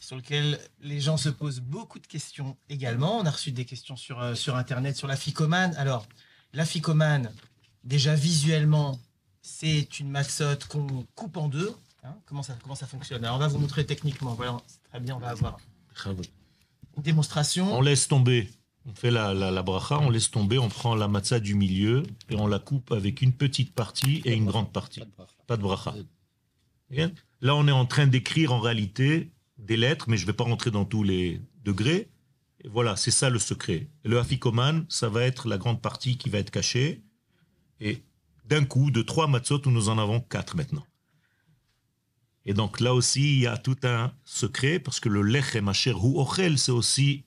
sur 0.00 0.16
lequel 0.16 0.60
les 0.80 1.00
gens 1.00 1.16
se 1.16 1.30
posent 1.30 1.60
beaucoup 1.60 2.00
de 2.00 2.06
questions 2.06 2.58
également. 2.68 3.18
On 3.18 3.24
a 3.24 3.30
reçu 3.30 3.50
des 3.50 3.64
questions 3.64 3.96
sur, 3.96 4.20
euh, 4.20 4.34
sur 4.34 4.56
Internet 4.56 4.94
sur 4.96 5.08
l'Afikoman. 5.08 5.74
Alors, 5.76 6.06
l'Afikoman, 6.56 7.30
déjà 7.84 8.14
visuellement, 8.14 8.98
c'est 9.42 10.00
une 10.00 10.10
matzot 10.10 10.66
qu'on 10.68 11.06
coupe 11.14 11.36
en 11.36 11.48
deux. 11.48 11.72
Hein, 12.02 12.16
comment, 12.24 12.42
ça, 12.42 12.56
comment 12.62 12.74
ça 12.74 12.86
fonctionne? 12.86 13.24
Alors, 13.24 13.36
on 13.36 13.38
va 13.38 13.48
vous 13.48 13.58
montrer 13.58 13.84
techniquement. 13.84 14.34
Voilà, 14.34 14.56
c'est 14.66 14.82
très 14.88 15.00
bien, 15.00 15.16
on 15.16 15.18
va 15.18 15.28
avoir 15.28 15.58
une 16.06 17.02
démonstration. 17.02 17.76
On 17.76 17.82
laisse 17.82 18.08
tomber, 18.08 18.48
on 18.86 18.94
fait 18.94 19.10
la, 19.10 19.34
la, 19.34 19.50
la 19.50 19.62
bracha, 19.62 19.98
on 19.98 20.08
laisse 20.08 20.30
tomber, 20.30 20.58
on 20.58 20.68
prend 20.68 20.94
la 20.94 21.08
matzah 21.08 21.40
du 21.40 21.54
milieu 21.54 22.02
et 22.30 22.36
on 22.36 22.46
la 22.46 22.58
coupe 22.58 22.90
avec 22.92 23.22
une 23.22 23.32
petite 23.32 23.74
partie 23.74 24.22
et 24.24 24.32
une 24.32 24.46
grande 24.46 24.72
partie. 24.72 25.02
Pas 25.46 25.56
de 25.56 25.62
bracha. 25.62 25.94
Là, 27.42 27.54
on 27.54 27.68
est 27.68 27.72
en 27.72 27.84
train 27.84 28.06
d'écrire 28.06 28.52
en 28.52 28.60
réalité 28.60 29.30
des 29.58 29.76
lettres, 29.76 30.06
mais 30.08 30.16
je 30.16 30.22
ne 30.22 30.28
vais 30.28 30.32
pas 30.32 30.44
rentrer 30.44 30.70
dans 30.70 30.86
tous 30.86 31.02
les 31.02 31.40
degrés. 31.64 32.08
Voilà, 32.66 32.96
c'est 32.96 33.12
ça 33.12 33.30
le 33.30 33.38
secret. 33.38 33.88
Le 34.04 34.18
afikoman, 34.18 34.84
ça 34.88 35.08
va 35.08 35.22
être 35.22 35.48
la 35.48 35.56
grande 35.56 35.80
partie 35.80 36.18
qui 36.18 36.28
va 36.28 36.38
être 36.38 36.50
cachée. 36.50 37.04
Et 37.80 38.02
d'un 38.44 38.64
coup, 38.64 38.90
de 38.90 39.02
trois 39.02 39.28
matzot, 39.28 39.62
nous 39.66 39.88
en 39.88 39.98
avons 39.98 40.20
quatre 40.20 40.56
maintenant. 40.56 40.84
Et 42.44 42.54
donc 42.54 42.80
là 42.80 42.94
aussi, 42.94 43.34
il 43.36 43.40
y 43.40 43.46
a 43.46 43.56
tout 43.56 43.76
un 43.84 44.12
secret, 44.24 44.78
parce 44.78 45.00
que 45.00 45.08
le 45.08 45.22
lechem 45.22 45.68
asher 45.68 45.92
hu 45.92 46.16
ochel, 46.16 46.58
c'est 46.58 46.72
aussi 46.72 47.24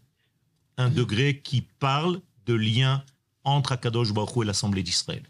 un 0.77 0.89
degré 0.89 1.41
qui 1.41 1.61
parle 1.61 2.21
de 2.45 2.53
lien 2.53 3.03
entre 3.43 3.73
Akadosh 3.73 4.13
Baruch 4.13 4.43
et 4.43 4.45
l'Assemblée 4.45 4.83
d'Israël. 4.83 5.23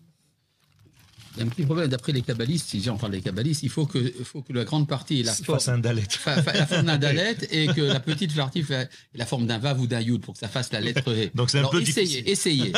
Il 1.40 1.44
y 1.44 1.44
a 1.44 1.48
un 1.48 1.50
petit 1.56 1.64
problème, 1.64 1.88
d'après 1.88 2.12
les 2.12 2.22
kabbalistes, 2.22 2.68
si 2.68 2.84
j'en 2.84 2.98
parle 2.98 3.14
des 3.14 3.22
kabbalistes, 3.22 3.64
il 3.64 3.70
faut 3.70 3.86
que, 3.86 3.98
il 3.98 4.26
faut 4.26 4.42
que 4.42 4.52
la 4.52 4.66
grande 4.66 4.90
partie 4.90 5.22
ait 5.22 5.24
la 5.24 5.34
forme, 5.34 5.60
un 5.68 5.78
dalet. 5.78 6.02
fa- 6.10 6.44
fa- 6.44 6.52
la 6.52 6.68
forme 6.68 6.86
d'un 6.88 6.98
dalet 7.08 7.38
et 7.50 7.68
que 7.68 7.80
la 7.80 8.02
petite 8.02 8.36
partie 8.36 8.62
fait 8.62 8.90
la 9.14 9.26
forme 9.26 9.48
d'un 9.48 9.58
vav 9.58 9.80
ou 9.80 9.88
d'un 9.88 10.02
yud 10.02 10.22
pour 10.22 10.34
que 10.34 10.40
ça 10.42 10.50
fasse 10.50 10.74
la 10.74 10.82
lettre 10.82 11.10
E. 11.14 11.30
Donc 11.36 11.50
c'est 11.50 11.58
un 11.58 11.62
Alors, 11.62 11.72
peu 11.72 11.82
essayez, 11.82 12.24
difficile. 12.24 12.30
essayez. 12.30 12.74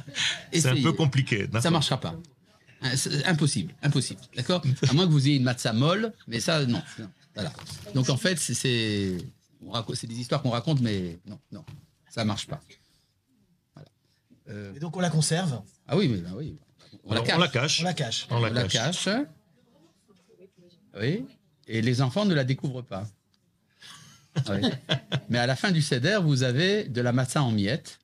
C'est 0.52 0.66
un 0.68 0.80
peu 0.82 0.92
compliqué. 0.94 1.40
Ça 1.42 1.46
d'accord. 1.48 1.72
marchera 1.72 2.00
pas. 2.00 2.14
Hein, 2.82 2.96
c'est 2.96 3.24
Impossible, 3.26 3.74
impossible. 3.82 4.20
D'accord 4.34 4.62
À 4.88 4.92
moins 4.94 5.06
que 5.06 5.12
vous 5.12 5.26
ayez 5.28 5.36
une 5.36 5.42
matzah 5.42 5.72
molle, 5.74 6.12
mais 6.26 6.40
ça, 6.40 6.64
non. 6.64 6.80
non. 6.98 7.08
Voilà. 7.34 7.52
Donc 7.94 8.08
en 8.08 8.16
fait, 8.16 8.38
c'est- 8.38 9.18
des 10.06 10.20
histoires 10.20 10.40
qu'on 10.42 10.50
raconte, 10.50 10.80
mais 10.80 11.18
non, 11.26 11.38
non, 11.52 11.64
ça 12.08 12.24
marche 12.24 12.46
pas. 12.46 12.60
Voilà. 13.74 13.88
Euh, 14.48 14.72
Et 14.74 14.78
donc 14.78 14.96
on 14.96 15.00
la 15.00 15.10
conserve, 15.10 15.60
ah 15.88 15.96
oui, 15.98 16.08
mais 16.08 16.18
bah 16.18 16.30
oui. 16.36 16.56
On 17.04 17.14
la 17.14 17.20
cache. 17.22 17.36
on 17.36 17.38
la 17.40 17.48
cache. 17.48 17.80
on 17.80 17.84
la 17.84 17.94
cache. 17.94 18.26
On 18.30 18.40
la 18.40 18.50
On 18.50 18.52
la 18.52 18.62
cache. 18.64 19.04
cache. 19.04 19.08
Oui. 21.00 21.24
Et 21.68 21.82
les 21.82 22.00
enfants 22.02 22.24
ne 22.24 22.34
la 22.34 22.44
découvrent 22.44 22.82
pas. 22.82 23.06
Oui. 24.50 24.68
Mais 25.30 25.38
à 25.38 25.46
la 25.46 25.56
fin 25.56 25.70
du 25.70 25.80
CEDER, 25.80 26.18
vous 26.22 26.42
avez 26.42 26.84
de 26.84 27.00
la 27.00 27.12
matzah 27.12 27.42
en 27.42 27.50
miettes, 27.52 27.98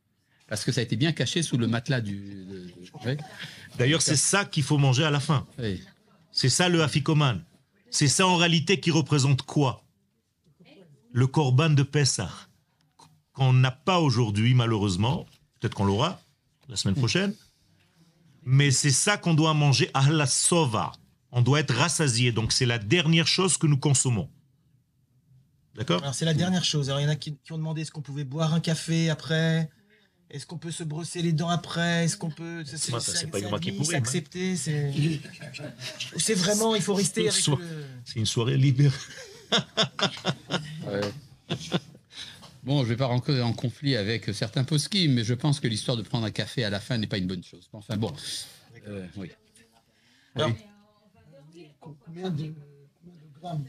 parce 0.49 0.65
que 0.65 0.73
ça 0.73 0.81
a 0.81 0.83
été 0.83 0.97
bien 0.97 1.13
caché 1.13 1.43
sous 1.43 1.59
le 1.59 1.67
matelas 1.67 2.01
du. 2.01 2.47
oui. 3.05 3.19
D'ailleurs, 3.77 4.01
c'est 4.01 4.17
ça 4.17 4.47
qu'il 4.47 4.63
faut 4.63 4.79
manger 4.79 5.05
à 5.05 5.11
la 5.11 5.21
fin. 5.21 5.47
Oui. 5.59 5.83
C'est 6.31 6.49
ça 6.49 6.71
le 6.71 6.83
afikoman. 6.83 7.43
C'est 7.91 8.09
ça 8.09 8.27
en 8.27 8.37
réalité 8.37 8.81
qui 8.81 8.91
représente 8.91 9.43
quoi? 9.43 9.85
Le 11.13 11.27
korban 11.27 11.69
de 11.71 11.83
Pessah. 11.83 12.33
Qu'on 13.35 13.53
n'a 13.53 13.71
pas 13.71 14.01
aujourd'hui, 14.01 14.55
malheureusement. 14.55 15.27
Peut-être 15.61 15.75
qu'on 15.75 15.85
l'aura 15.85 16.19
la 16.69 16.77
semaine 16.77 16.95
prochaine. 16.97 17.35
Mais 18.45 18.71
c'est 18.71 18.91
ça 18.91 19.17
qu'on 19.17 19.35
doit 19.35 19.55
manger 19.55 19.91
à 19.95 20.11
la 20.11 20.27
sova. 20.27 20.93
On 21.31 21.43
doit 21.43 21.61
être 21.61 21.75
rassasié. 21.75 22.33
Donc 22.33 22.53
c'est 22.53 22.67
la 22.67 22.79
dernière 22.79 23.27
chose 23.27 23.57
que 23.57 23.67
nous 23.67 23.79
consommons. 23.79 24.29
D'accord? 25.75 26.03
Alors 26.03 26.15
c'est 26.15 26.25
la 26.25 26.35
dernière 26.35 26.65
chose. 26.65 26.91
Alors 26.91 27.01
il 27.01 27.05
y 27.05 27.07
en 27.07 27.11
a 27.11 27.17
qui, 27.17 27.37
qui 27.45 27.53
ont 27.53 27.59
demandé 27.59 27.83
est-ce 27.83 27.91
qu'on 27.93 28.03
pouvait 28.03 28.25
boire 28.25 28.53
un 28.53 28.61
café 28.61 29.09
après? 29.11 29.71
Est-ce 30.29 30.47
qu'on 30.47 30.59
peut 30.59 30.71
se 30.71 30.83
brosser 30.83 31.21
les 31.23 31.33
dents 31.33 31.51
après? 31.51 32.05
Est-ce 32.05 32.17
qu'on 32.17 32.31
peut 32.31 32.63
c'est, 32.65 32.91
Moi, 32.91 33.01
ça, 33.01 33.15
c'est 33.15 33.27
pas 33.27 33.39
moi 33.43 33.61
qui 33.61 33.69
admis, 33.69 33.79
pourris, 33.81 33.97
c'est 34.07 34.57
c'est 34.57 34.93
Ou 36.15 36.19
c'est 36.19 36.35
vraiment 36.35 36.75
il 36.75 36.81
faut 36.83 36.95
rester 36.95 37.29
avec 37.29 37.33
Soit- 37.33 37.59
le 37.61 37.85
C'est 38.05 38.19
une 38.19 38.27
soirée 38.27 38.57
libérée. 38.57 38.97
Ouais. 40.87 41.01
Bon, 42.63 42.85
je 42.85 42.89
vais 42.89 42.97
pas 42.97 43.07
rentrer 43.07 43.43
en 43.43 43.53
conflit 43.53 43.97
avec 43.97 44.33
certains 44.35 44.65
poskim, 44.65 45.15
mais 45.15 45.25
je 45.25 45.35
pense 45.35 45.59
que 45.59 45.67
l'histoire 45.67 45.97
de 45.97 46.03
prendre 46.03 46.27
un 46.27 46.31
café 46.31 46.65
à 46.65 46.71
la 46.71 46.81
fin 46.81 46.97
n'est 46.97 47.09
pas 47.09 47.19
une 47.19 47.27
bonne 47.27 47.43
chose. 47.43 47.69
Enfin 47.73 47.97
bon, 47.97 48.13
euh, 48.87 49.07
oui. 49.17 49.31
Alors, 50.35 50.51
Combien 51.81 52.31
de, 52.31 52.55
combien 53.01 53.17
de 53.17 53.41
grammes 53.41 53.65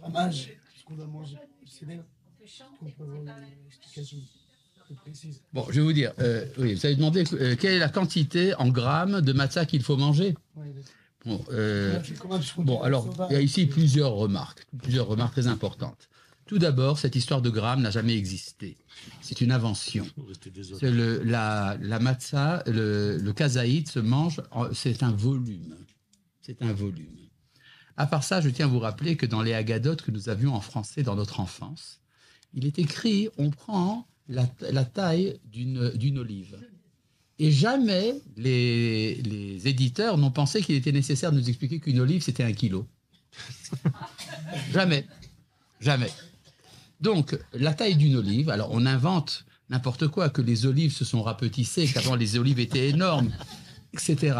Grammage 0.00 0.50
ce 0.76 0.84
qu'on 0.84 0.94
doit 0.94 1.06
manger 1.06 1.36
C'est 1.66 1.86
bien. 1.86 2.04
On 2.82 2.86
peut 2.86 3.04
avoir 3.04 3.16
une 3.16 3.66
explication 3.66 4.18
plus 4.84 4.94
précise? 4.96 5.40
Bon, 5.52 5.64
je 5.68 5.74
vais 5.74 5.80
vous 5.80 5.92
dire, 5.92 6.12
euh, 6.18 6.44
oui, 6.58 6.74
vous 6.74 6.84
avez 6.86 6.96
demandé 6.96 7.24
euh, 7.32 7.56
quelle 7.56 7.74
est 7.74 7.78
la 7.78 7.88
quantité 7.88 8.54
en 8.56 8.68
grammes 8.68 9.20
de 9.20 9.32
matzah 9.32 9.64
qu'il 9.64 9.82
faut 9.82 9.96
manger? 9.96 10.34
Bon, 11.24 11.42
euh, 11.52 12.00
bon, 12.58 12.82
alors, 12.82 13.08
il 13.30 13.34
y 13.34 13.36
a 13.36 13.40
ici 13.40 13.66
plusieurs 13.66 14.12
remarques, 14.12 14.66
plusieurs 14.82 15.06
remarques 15.06 15.32
très 15.32 15.46
importantes. 15.46 16.08
Tout 16.46 16.58
d'abord, 16.58 16.98
cette 16.98 17.16
histoire 17.16 17.40
de 17.40 17.48
grammes 17.48 17.80
n'a 17.80 17.90
jamais 17.90 18.16
existé. 18.16 18.76
C'est 19.22 19.40
une 19.40 19.50
invention. 19.50 20.06
Le, 20.82 21.22
la, 21.22 21.78
la 21.80 21.98
matzah, 21.98 22.62
le, 22.66 23.16
le 23.16 23.32
kazaït 23.32 23.88
se 23.88 23.98
mange, 23.98 24.42
c'est 24.72 25.02
un 25.02 25.12
volume. 25.12 25.74
C'est 26.42 26.60
un 26.62 26.72
volume. 26.72 27.16
À 27.96 28.06
part 28.06 28.24
ça, 28.24 28.40
je 28.40 28.50
tiens 28.50 28.66
à 28.66 28.68
vous 28.68 28.80
rappeler 28.80 29.16
que 29.16 29.24
dans 29.24 29.40
les 29.40 29.54
Haggadot 29.54 29.96
que 29.96 30.10
nous 30.10 30.28
avions 30.28 30.54
en 30.54 30.60
français 30.60 31.02
dans 31.02 31.14
notre 31.14 31.40
enfance, 31.40 32.00
il 32.52 32.66
est 32.66 32.78
écrit 32.78 33.28
on 33.38 33.50
prend 33.50 34.06
la, 34.28 34.46
la 34.70 34.84
taille 34.84 35.38
d'une 35.44 35.90
d'une 35.90 36.18
olive. 36.18 36.58
Et 37.38 37.50
jamais 37.50 38.14
les, 38.36 39.16
les 39.22 39.66
éditeurs 39.66 40.18
n'ont 40.18 40.30
pensé 40.30 40.60
qu'il 40.60 40.74
était 40.76 40.92
nécessaire 40.92 41.32
de 41.32 41.38
nous 41.38 41.48
expliquer 41.48 41.80
qu'une 41.80 42.00
olive, 42.00 42.22
c'était 42.22 42.44
un 42.44 42.52
kilo. 42.52 42.86
jamais. 44.72 45.06
Jamais. 45.80 46.10
Donc, 47.00 47.38
la 47.52 47.74
taille 47.74 47.96
d'une 47.96 48.16
olive, 48.16 48.50
alors 48.50 48.70
on 48.72 48.86
invente 48.86 49.44
n'importe 49.70 50.08
quoi, 50.08 50.30
que 50.30 50.42
les 50.42 50.66
olives 50.66 50.92
se 50.92 51.04
sont 51.04 51.22
rapetissées, 51.22 51.86
qu'avant 51.86 52.16
les 52.16 52.38
olives 52.38 52.60
étaient 52.60 52.88
énormes, 52.90 53.30
etc. 53.92 54.38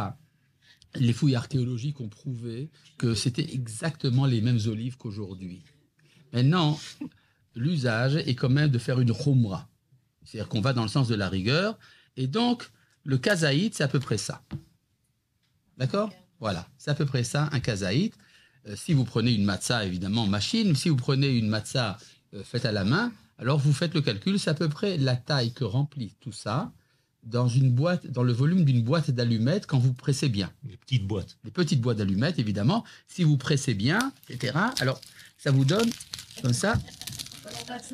les 0.97 1.12
fouilles 1.12 1.35
archéologiques 1.35 2.01
ont 2.01 2.09
prouvé 2.09 2.71
que 2.99 3.14
c'était 3.14 3.55
exactement 3.55 4.27
les 4.27 4.40
mêmes 4.40 4.61
olives 4.67 4.97
qu'aujourd'hui. 4.97 5.62
Maintenant, 6.33 6.79
l'usage 7.55 8.17
est 8.17 8.35
quand 8.35 8.51
même 8.51 8.71
de 8.71 8.79
faire 8.79 9.01
une 9.01 9.14
khumra. 9.14 9.69
C'est-à-dire 10.25 10.49
qu'on 10.49 10.61
va 10.61 10.73
dans 10.73 10.83
le 10.83 10.88
sens 10.88 11.09
de 11.09 11.14
la 11.14 11.29
rigueur. 11.29 11.79
Et 12.17 12.27
donc, 12.27 12.71
le 13.05 13.19
kazaït, 13.19 13.75
c'est 13.75 13.85
à 13.85 13.88
peu 13.88 14.01
près 14.01 14.19
ça. 14.19 14.43
D'accord? 15.77 16.12
Voilà, 16.40 16.69
c'est 16.79 16.90
à 16.90 16.95
peu 16.95 17.07
près 17.07 17.25
ça, 17.25 17.49
un 17.53 17.61
kazaït. 17.61 18.14
Euh, 18.67 18.77
si 18.77 18.95
vous 18.95 19.05
prenez 19.05 19.33
une 19.33 19.45
matzah, 19.45 19.85
évidemment, 19.85 20.27
machine, 20.27 20.75
si 20.75 20.88
vous 20.88 20.97
prenez 20.97 21.29
une 21.29 21.49
matzah 21.49 21.99
faite 22.42 22.64
à 22.64 22.73
la 22.73 22.85
main, 22.85 23.12
alors 23.38 23.59
vous 23.59 23.73
faites 23.73 23.94
le 23.94 24.01
calcul, 24.01 24.38
c'est 24.38 24.51
à 24.51 24.55
peu 24.55 24.68
près 24.68 24.97
la 24.97 25.16
taille 25.16 25.53
que 25.53 25.64
remplit 25.64 26.14
tout 26.20 26.33
ça 26.33 26.73
dans 27.25 27.49
une 27.49 27.70
boîte, 27.70 28.07
dans 28.07 28.23
le 28.23 28.33
volume 28.33 28.64
d'une 28.64 28.83
boîte 28.83 29.11
d'allumettes 29.11 29.66
quand 29.66 29.79
vous 29.79 29.92
pressez 29.92 30.29
bien. 30.29 30.51
Les 30.68 30.77
petites 30.77 31.07
boîtes. 31.07 31.38
Les 31.44 31.51
petites 31.51 31.81
boîtes 31.81 31.99
d'allumettes, 31.99 32.38
évidemment. 32.38 32.85
Si 33.09 33.25
vous 33.25 33.37
pressez 33.37 33.75
bien, 33.75 34.12
etc. 34.29 34.59
Alors, 34.81 35.01
ça 35.38 35.51
vous 35.51 35.64
donne 35.64 35.88
comme 36.42 36.53
ça. 36.53 36.75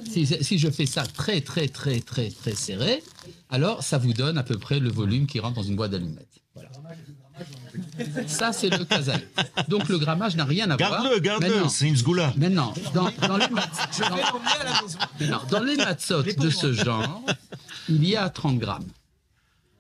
Si, 0.09 0.27
si 0.27 0.59
je 0.59 0.71
fais 0.71 0.87
ça 0.87 1.05
très, 1.07 1.41
très, 1.41 1.69
très, 1.69 2.01
très, 2.01 2.31
très 2.31 2.55
serré, 2.55 3.03
alors 3.49 3.83
ça 3.83 3.99
vous 3.99 4.13
donne 4.13 4.39
à 4.39 4.43
peu 4.43 4.59
près 4.59 4.81
le 4.81 4.91
volume 4.91 5.27
qui 5.27 5.39
rentre 5.39 5.57
dans 5.57 5.63
une 5.63 5.77
boîte 5.77 5.93
d'allumettes. 5.93 6.40
Ça, 8.27 8.53
c'est 8.53 8.71
le 8.71 8.85
kazaï. 8.85 9.27
Donc, 9.69 9.89
le 9.89 9.99
grammage 9.99 10.37
n'a 10.37 10.45
rien 10.45 10.71
à 10.71 10.77
voir. 10.77 11.03
Garde-le, 11.03 11.21
garde-le, 11.21 11.69
c'est 11.69 11.89
une 11.89 11.97
sgoula. 11.97 12.33
Maintenant, 12.37 12.73
dans, 12.95 13.11
dans 13.27 13.37
les 13.37 13.47
dans 15.51 15.85
matzot 15.85 16.23
de 16.23 16.51
ce 16.51 16.73
genre, 16.73 17.23
il 17.89 18.07
y 18.07 18.17
a 18.17 18.29
30 18.29 18.59
grammes. 18.59 18.89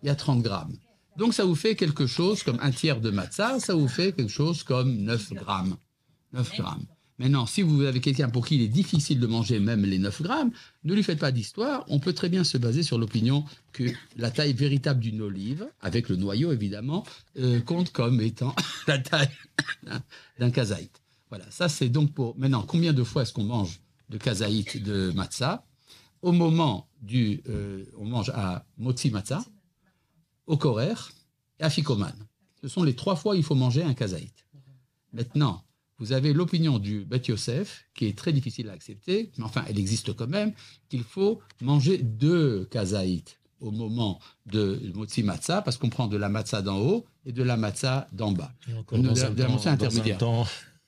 Il 0.02 0.06
y 0.06 0.10
a 0.10 0.14
30 0.14 0.42
grammes. 0.42 0.76
Donc 1.16 1.34
ça 1.34 1.44
vous 1.44 1.54
fait 1.54 1.74
quelque 1.74 2.06
chose 2.06 2.42
comme 2.42 2.58
un 2.62 2.70
tiers 2.70 3.00
de 3.00 3.10
matzah, 3.10 3.60
ça 3.60 3.74
vous 3.74 3.88
fait 3.88 4.12
quelque 4.12 4.32
chose 4.32 4.62
comme 4.62 5.02
9 5.02 5.34
grammes. 5.34 5.76
9 6.32 6.56
grammes. 6.56 6.86
Maintenant, 7.20 7.44
si 7.44 7.60
vous 7.60 7.82
avez 7.82 8.00
quelqu'un 8.00 8.30
pour 8.30 8.46
qui 8.46 8.54
il 8.54 8.62
est 8.62 8.68
difficile 8.68 9.20
de 9.20 9.26
manger 9.26 9.60
même 9.60 9.84
les 9.84 9.98
9 9.98 10.22
grammes, 10.22 10.52
ne 10.84 10.94
lui 10.94 11.02
faites 11.02 11.18
pas 11.18 11.32
d'histoire. 11.32 11.84
On 11.88 11.98
peut 12.00 12.14
très 12.14 12.30
bien 12.30 12.44
se 12.44 12.56
baser 12.56 12.82
sur 12.82 12.96
l'opinion 12.98 13.44
que 13.74 13.84
la 14.16 14.30
taille 14.30 14.54
véritable 14.54 15.00
d'une 15.00 15.20
olive, 15.20 15.68
avec 15.82 16.08
le 16.08 16.16
noyau 16.16 16.50
évidemment, 16.50 17.04
euh, 17.38 17.60
compte 17.60 17.92
comme 17.92 18.22
étant 18.22 18.56
la 18.86 18.98
taille 18.98 19.28
d'un- 19.82 20.02
d'un 20.38 20.50
kazaït. 20.50 20.90
Voilà, 21.28 21.44
ça 21.50 21.68
c'est 21.68 21.90
donc 21.90 22.14
pour... 22.14 22.38
Maintenant, 22.38 22.62
combien 22.66 22.94
de 22.94 23.04
fois 23.04 23.20
est-ce 23.20 23.34
qu'on 23.34 23.44
mange 23.44 23.80
de 24.08 24.16
kazaït 24.16 24.82
de 24.82 25.12
matzah? 25.14 25.66
Au 26.22 26.32
moment 26.32 26.88
du... 27.02 27.42
euh, 27.50 27.84
on 27.98 28.06
mange 28.06 28.30
à 28.30 28.64
motzi 28.78 29.10
matzah, 29.10 29.44
au 30.46 30.56
korer 30.56 30.94
et 31.58 31.64
à 31.64 31.68
fikoman. 31.68 32.14
Ce 32.62 32.68
sont 32.68 32.82
les 32.82 32.96
trois 32.96 33.14
fois 33.14 33.34
où 33.34 33.36
il 33.36 33.44
faut 33.44 33.54
manger 33.54 33.82
un 33.82 33.92
kazaït. 33.92 34.32
Maintenant, 35.12 35.62
vous 36.00 36.12
avez 36.12 36.32
l'opinion 36.32 36.78
du 36.78 37.04
Bet 37.04 37.22
Yosef, 37.28 37.84
qui 37.94 38.06
est 38.06 38.16
très 38.18 38.32
difficile 38.32 38.68
à 38.68 38.72
accepter, 38.72 39.30
mais 39.38 39.44
enfin, 39.44 39.64
elle 39.68 39.78
existe 39.78 40.12
quand 40.14 40.26
même, 40.26 40.52
qu'il 40.88 41.04
faut 41.04 41.40
manger 41.60 41.98
deux 41.98 42.64
kazaït 42.70 43.38
au 43.60 43.70
moment 43.70 44.18
de 44.46 44.80
motzi 44.94 45.22
matzah, 45.22 45.60
parce 45.62 45.76
qu'on 45.76 45.90
prend 45.90 46.08
de 46.08 46.16
la 46.16 46.28
matzah 46.30 46.62
d'en 46.62 46.78
haut 46.78 47.04
et 47.26 47.32
de 47.32 47.42
la 47.42 47.56
matzah 47.58 48.08
d'en 48.12 48.32
bas. 48.32 48.52
Et 48.68 48.72
encore 48.74 48.98
De- 48.98 49.06
dans 49.06 49.12
de- 49.12 49.20
un 49.20 49.30
de 49.30 49.38
la 49.42 49.46
temps- 49.48 49.54
dans 49.56 49.68
un 49.68 49.72
intermédiaire. 49.72 50.18
temps- 50.18 50.46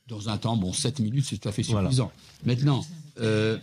Dans 0.09 0.29
un 0.29 0.37
temps, 0.37 0.57
bon, 0.57 0.73
7 0.73 0.99
minutes, 0.99 1.27
c'est 1.27 1.39
tout 1.39 1.49
à 1.49 1.53
fait 1.53 1.63
Voilà. 1.63 1.89
suffisant. 1.89 2.11
Maintenant, 2.45 2.85
euh, 3.21 3.57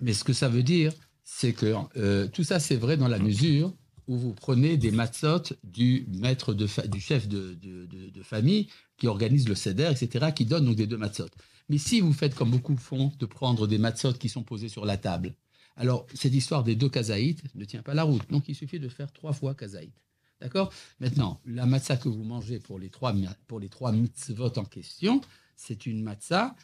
mais 0.00 0.12
ce 0.12 0.24
que 0.24 0.32
ça 0.32 0.48
veut 0.48 0.62
dire, 0.64 0.92
c'est 1.24 1.52
que 1.52 1.74
euh, 1.96 2.26
tout 2.28 2.42
ça, 2.44 2.58
c'est 2.60 2.76
vrai 2.76 2.96
dans 2.96 3.08
la 3.08 3.18
mesure 3.18 3.72
où 4.08 4.16
vous 4.18 4.32
prenez 4.34 4.76
des 4.76 4.90
matzot 4.90 5.42
du 5.64 6.06
maître 6.12 6.52
de 6.54 6.66
fa- 6.66 6.86
du 6.86 7.00
chef 7.00 7.28
de, 7.28 7.54
de- 7.62 7.86
de- 7.86 8.10
de 8.10 8.22
famille 8.22 8.68
qui 8.96 9.06
organise 9.06 9.48
le 9.48 9.54
seder, 9.54 9.90
etc., 9.90 10.32
qui 10.34 10.44
donne 10.44 10.64
donc 10.64 10.76
des 10.76 10.86
deux 10.86 10.96
matzot. 10.96 11.28
Mais 11.68 11.78
si 11.78 12.00
vous 12.00 12.12
faites 12.12 12.34
comme 12.34 12.50
beaucoup 12.50 12.76
font, 12.76 13.12
de 13.18 13.26
prendre 13.26 13.66
des 13.66 13.78
matzot 13.78 14.14
qui 14.14 14.28
sont 14.28 14.42
posés 14.42 14.68
sur 14.68 14.84
la 14.84 14.96
table, 14.96 15.34
alors 15.76 16.06
cette 16.14 16.34
histoire 16.34 16.64
des 16.64 16.74
deux 16.74 16.88
kazaïtes 16.88 17.42
ne 17.54 17.64
tient 17.64 17.82
pas 17.82 17.94
la 17.94 18.04
route. 18.04 18.22
Donc 18.30 18.48
il 18.48 18.54
suffit 18.54 18.80
de 18.80 18.88
faire 18.88 19.12
trois 19.12 19.32
fois 19.32 19.54
kazaït. 19.54 19.92
D'accord? 20.40 20.72
Maintenant, 21.00 21.40
la 21.46 21.66
matzah 21.66 21.96
que 21.96 22.08
vous 22.08 22.22
mangez 22.22 22.58
pour 22.58 22.78
les 22.78 22.90
trois, 22.90 23.14
pour 23.46 23.58
les 23.58 23.68
trois 23.68 23.92
mitzvot 23.92 24.52
en 24.58 24.64
question, 24.64 25.20
c'est 25.54 25.86
une 25.86 26.02
matzah 26.02 26.54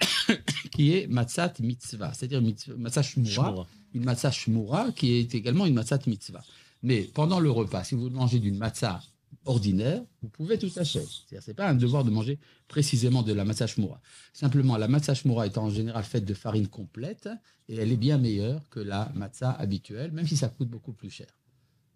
qui 0.72 0.94
est 0.94 1.06
matzat 1.06 1.52
mitzvah, 1.60 2.12
c'est-à-dire 2.14 2.42
matzah 2.78 3.02
Shmura. 3.02 3.66
une 3.92 4.04
matzah 4.04 4.30
shmura 4.30 4.92
qui 4.92 5.12
est 5.12 5.34
également 5.34 5.66
une 5.66 5.74
matzat 5.74 6.00
mitzvah. 6.06 6.42
Mais 6.82 7.02
pendant 7.02 7.40
le 7.40 7.50
repas, 7.50 7.84
si 7.84 7.94
vous 7.94 8.08
mangez 8.08 8.38
d'une 8.38 8.56
matzah 8.56 9.02
ordinaire, 9.44 10.02
vous 10.22 10.28
pouvez 10.28 10.58
tout 10.58 10.68
fait. 10.68 10.84
C'est-à-dire, 10.84 11.42
c'est 11.42 11.54
pas 11.54 11.68
un 11.68 11.74
devoir 11.74 12.04
de 12.04 12.10
manger 12.10 12.38
précisément 12.68 13.22
de 13.22 13.32
la 13.32 13.44
matzah 13.44 13.66
shmura. 13.66 14.00
Simplement, 14.32 14.76
la 14.76 14.88
matzah 14.88 15.14
shmura 15.14 15.46
est 15.46 15.58
en 15.58 15.70
général 15.70 16.04
faite 16.04 16.24
de 16.24 16.34
farine 16.34 16.68
complète 16.68 17.28
et 17.68 17.76
elle 17.76 17.92
est 17.92 17.96
bien 17.96 18.18
meilleure 18.18 18.68
que 18.68 18.80
la 18.80 19.10
matzah 19.14 19.52
habituelle, 19.52 20.12
même 20.12 20.26
si 20.26 20.36
ça 20.36 20.48
coûte 20.48 20.68
beaucoup 20.68 20.92
plus 20.92 21.10
cher. 21.10 21.28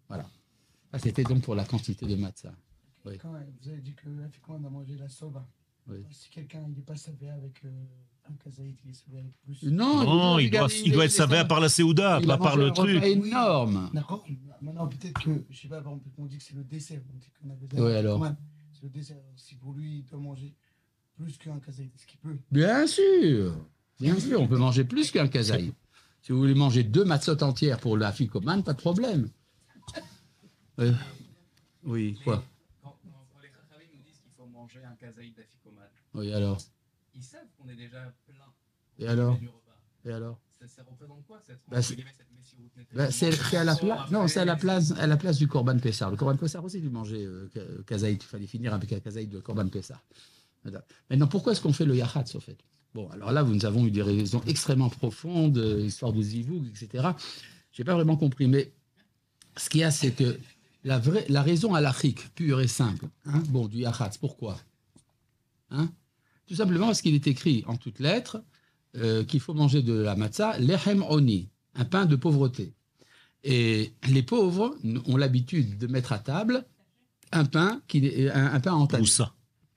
Voilà. 0.07 0.29
Ça, 0.91 0.99
c'était 0.99 1.23
donc 1.23 1.43
pour 1.43 1.55
la 1.55 1.65
quantité 1.65 2.05
de 2.05 2.15
matzah. 2.15 2.55
Oui. 3.05 3.17
Quand 3.17 3.29
vous 3.29 3.69
avez 3.69 3.81
dit 3.81 3.93
que 3.93 4.07
on 4.47 4.63
a 4.63 4.69
mangé 4.69 4.95
la 4.97 5.09
soba. 5.09 5.47
Oui. 5.87 6.03
Si 6.11 6.29
quelqu'un 6.29 6.67
n'est 6.67 6.81
pas 6.81 6.95
savé 6.95 7.29
avec 7.29 7.63
euh, 7.65 7.69
un 8.29 8.33
kazaït, 8.43 8.77
il 8.83 8.91
est 8.91 8.93
savé 8.93 9.19
avec 9.19 9.33
plus. 9.41 9.63
Non, 9.71 10.03
Non, 10.03 10.39
il 10.39 10.49
doit, 10.49 10.67
il 10.85 10.91
doit 10.91 11.05
être 11.05 11.11
savé 11.11 11.43
par 11.47 11.59
la 11.59 11.69
Séouda, 11.69 12.19
Il 12.21 12.27
pas 12.27 12.37
par 12.37 12.57
le 12.57 12.71
truc. 12.71 13.03
énorme. 13.03 13.89
D'accord. 13.93 14.25
Maintenant, 14.61 14.87
peut-être 14.87 15.21
que, 15.23 15.45
je 15.49 15.61
sais 15.61 15.67
pas, 15.67 15.83
on 16.17 16.25
dit 16.25 16.37
que 16.37 16.43
c'est 16.43 16.55
le 16.55 16.63
dessert. 16.63 17.01
On 17.13 17.17
dit 17.17 17.27
qu'on 17.39 17.49
avait 17.49 17.89
Oui, 17.89 17.95
alors. 17.95 18.25
C'est 18.73 18.83
le 18.83 18.89
dessert. 18.89 19.17
Si 19.35 19.55
pour 19.55 19.73
lui, 19.73 19.99
il 19.99 20.05
doit 20.05 20.19
manger 20.19 20.53
plus 21.15 21.37
qu'un 21.37 21.59
kazaït, 21.59 21.93
est-ce 21.95 22.05
qu'il 22.07 22.19
peut 22.19 22.37
Bien 22.51 22.87
sûr, 22.87 23.55
bien 23.99 24.19
sûr, 24.19 24.41
on 24.41 24.47
peut 24.47 24.57
manger 24.57 24.83
plus 24.83 25.11
qu'un 25.11 25.27
kazaï. 25.27 25.73
Si 26.21 26.31
vous 26.31 26.39
voulez 26.39 26.55
manger 26.55 26.83
deux 26.83 27.05
matzot 27.05 27.41
entières 27.43 27.79
pour 27.79 27.97
la 27.97 28.11
ficomane, 28.11 28.63
pas 28.63 28.73
de 28.73 28.79
problème. 28.81 29.29
Euh, 30.79 30.91
oui, 31.83 32.17
quoi 32.23 32.43
Quand, 32.83 32.97
les 33.41 33.47
nous 33.95 34.03
disent 34.03 34.19
qu'il 34.19 34.31
faut 34.35 34.47
manger 34.47 34.79
un 34.83 34.95
kazaïd 34.95 35.33
d'afikoman, 35.35 35.85
Oui, 36.15 36.33
alors 36.33 36.57
ils 37.15 37.23
savent 37.23 37.47
qu'on 37.57 37.67
est 37.69 37.75
déjà 37.75 38.13
plein 38.27 38.45
Et 38.99 39.07
alors. 39.07 39.37
Et 40.05 40.11
alors 40.11 40.39
Ça, 40.61 40.67
ça 40.67 40.83
représente 40.83 41.25
quoi 41.25 41.39
cette, 41.45 41.59
Bah, 41.67 41.81
c'est- 41.81 41.97
Bah, 42.93 43.11
c'est 43.11 43.31
c'est 43.31 43.57
à 43.57 43.63
la 43.63 43.75
place. 43.75 44.11
Non, 44.11 44.27
c'est 44.27 44.39
à 44.39 44.45
la 44.45 44.55
place, 44.55 44.91
à 44.91 45.07
la 45.07 45.17
place 45.17 45.37
du 45.37 45.47
Corban 45.47 45.77
Pessar. 45.79 46.11
Le 46.11 46.17
Corban 46.17 46.37
Pessar 46.37 46.63
aussi, 46.63 46.77
il 46.79 46.89
mangeait 46.89 47.25
euh. 47.25 47.49
Il 47.91 48.21
fallait 48.23 48.47
finir 48.47 48.73
avec 48.73 48.91
un 48.93 48.99
kazaït 48.99 49.29
de 49.29 49.39
Corban 49.39 49.67
Pessar. 49.67 50.01
Maintenant, 51.09 51.27
pourquoi 51.27 51.51
est-ce 51.53 51.61
qu'on 51.61 51.73
fait 51.73 51.85
le 51.85 51.95
yachatz, 51.95 52.35
au 52.35 52.39
fait? 52.39 52.57
Bon, 52.93 53.09
alors 53.09 53.31
là, 53.31 53.43
nous 53.43 53.65
avons 53.65 53.85
eu 53.85 53.91
des 53.91 54.01
raisons 54.01 54.41
extrêmement 54.47 54.89
profondes, 54.89 55.57
euh, 55.57 55.81
histoire 55.81 56.13
de 56.13 56.21
zivoug, 56.21 56.65
etc. 56.67 57.09
J'ai 57.71 57.83
pas 57.83 57.93
vraiment 57.93 58.15
compris, 58.15 58.47
mais 58.47 58.71
ce 59.57 59.69
qu'il 59.69 59.81
y 59.81 59.83
a, 59.83 59.91
c'est 59.91 60.11
que 60.11 60.39
la, 60.83 60.97
vraie, 60.97 61.25
la 61.29 61.41
raison 61.43 61.75
halachique, 61.75 62.33
pure 62.35 62.61
et 62.61 62.67
simple, 62.67 63.05
hein, 63.25 63.43
bon, 63.49 63.67
du 63.67 63.79
yachatz, 63.79 64.17
pourquoi? 64.17 64.57
Hein? 65.71 65.89
Tout 66.47 66.55
simplement 66.55 66.87
parce 66.87 67.01
qu'il 67.01 67.15
est 67.15 67.27
écrit 67.27 67.63
en 67.67 67.75
toutes 67.77 67.99
lettres 67.99 68.43
euh, 68.97 69.23
qu'il 69.23 69.39
faut 69.39 69.53
manger 69.53 69.81
de 69.81 69.93
la 69.93 70.15
matzah, 70.15 70.57
lechem 70.59 71.03
oni, 71.09 71.49
un 71.73 71.85
pain 71.85 72.05
de 72.05 72.15
pauvreté. 72.15 72.73
Et 73.43 73.93
les 74.09 74.23
pauvres 74.23 74.75
ont 75.05 75.17
l'habitude 75.17 75.77
de 75.77 75.87
mettre 75.87 76.13
à 76.13 76.19
table 76.19 76.65
un 77.31 77.45
pain, 77.45 77.81
qui, 77.87 78.05
est- 78.05 78.29
un, 78.31 78.53
un 78.53 78.59
pain 78.59 78.73
entamé. 78.73 79.01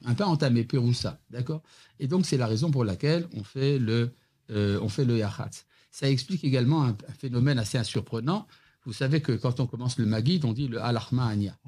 Un 0.04 0.14
pain 0.14 0.26
entamé, 0.26 0.64
peroussa, 0.64 1.20
d'accord? 1.30 1.62
Et 1.98 2.06
donc, 2.06 2.24
c'est 2.24 2.36
la 2.36 2.46
raison 2.46 2.70
pour 2.70 2.84
laquelle 2.84 3.26
on 3.34 3.42
fait 3.42 3.78
le, 3.78 4.14
euh, 4.50 4.78
on 4.80 4.88
fait 4.88 5.04
le 5.04 5.18
yachatz. 5.18 5.66
Ça 5.90 6.08
explique 6.08 6.44
également 6.44 6.84
un, 6.84 6.90
un 6.90 7.12
phénomène 7.18 7.58
assez 7.58 7.82
surprenant. 7.82 8.46
Vous 8.84 8.92
savez 8.92 9.20
que 9.20 9.32
quand 9.32 9.58
on 9.60 9.66
commence 9.66 9.98
le 9.98 10.06
Magid, 10.06 10.44
on 10.44 10.52
dit 10.52 10.68
le 10.68 10.80
Alachmania. 10.80 11.58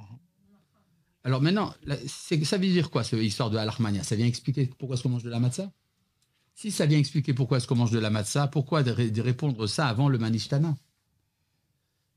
Alors 1.23 1.43
maintenant, 1.43 1.75
ça 2.07 2.57
veut 2.57 2.67
dire 2.67 2.91
quoi, 2.91 3.05
cette 3.05 3.21
histoire 3.21 3.51
de 3.51 3.59
Alachmania 3.59 4.03
Ça 4.03 4.17
vient 4.17 4.27
expliquer 4.27 4.71
pourquoi 4.79 4.95
est-ce 4.95 5.03
qu'on 5.03 5.11
mange 5.11 5.23
de 5.23 5.31
la 5.31 5.41
matzah 5.41 5.71
Si 6.55 6.71
ça 6.71 6.87
vient 6.87 6.99
expliquer 6.99 7.35
pourquoi 7.35 7.59
est-ce 7.59 7.67
qu'on 7.67 7.77
mange 7.77 7.91
de 7.91 7.99
la 7.99 8.11
matzah, 8.11 8.49
pourquoi 8.49 8.83
de, 8.83 8.91
ré- 8.91 9.11
de 9.11 9.21
répondre 9.21 9.67
ça 9.67 9.87
avant 9.87 10.09
le 10.09 10.19
Manishtana? 10.19 10.77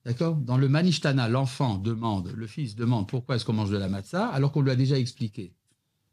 D'accord? 0.06 0.36
Dans 0.36 0.58
le 0.58 0.70
Manishtana, 0.70 1.28
l'enfant 1.30 1.78
demande, 1.78 2.32
le 2.36 2.48
fils 2.48 2.76
demande 2.76 3.08
pourquoi 3.08 3.36
est-ce 3.36 3.46
qu'on 3.46 3.54
mange 3.54 3.72
de 3.72 3.78
la 3.78 3.90
matzah, 3.90 4.28
alors 4.28 4.52
qu'on 4.52 4.62
lui 4.62 4.72
a 4.72 4.76
déjà 4.76 4.98
expliqué. 4.98 5.54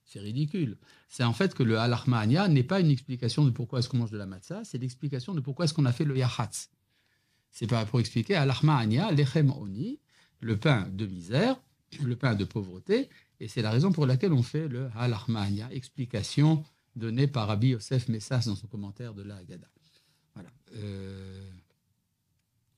C'est 0.05 0.21
ridicule. 0.21 0.77
C'est 1.09 1.23
en 1.25 1.33
fait 1.33 1.55
que 1.55 1.63
le 1.63 1.79
halachmania 1.79 2.49
n'est 2.49 2.65
pas 2.65 2.81
une 2.81 2.91
explication 2.91 3.45
de 3.45 3.51
pourquoi 3.51 3.79
est-ce 3.79 3.89
qu'on 3.89 3.99
mange 3.99 4.11
de 4.11 4.19
la 4.19 4.27
matzah, 4.27 4.63
c'est 4.65 4.79
l'explication 4.79 5.35
de 5.35 5.41
pourquoi 5.41 5.65
est-ce 5.65 5.75
qu'on 5.75 5.87
a 5.87 5.93
fait 5.93 6.05
le 6.05 6.17
yahatz. 6.17 6.71
C'est 7.53 7.69
pas 7.69 7.85
pour 7.85 8.01
expliquer 8.01 8.35
halachmania, 8.35 9.13
lechem 9.13 9.51
oni, 9.51 10.01
le 10.41 10.57
pain 10.57 10.89
de 10.93 11.07
misère, 11.07 11.61
le 12.03 12.17
pain 12.17 12.35
de 12.35 12.45
pauvreté, 12.45 13.09
et 13.41 13.49
c'est 13.49 13.63
la 13.63 13.71
raison 13.71 13.93
pour 13.93 14.07
laquelle 14.07 14.33
on 14.33 14.43
fait 14.43 14.69
le 14.69 14.91
halachmania, 14.97 15.73
explication 15.73 16.65
donnée 16.97 17.27
par 17.27 17.49
Rabbi 17.49 17.69
Yosef 17.69 18.09
Messas 18.09 18.45
dans 18.47 18.57
son 18.57 18.67
commentaire 18.67 19.15
de 19.15 19.23
la 19.23 19.37
Haggadah. 19.37 19.69
Voilà. 20.35 20.51
Euh, 20.75 21.51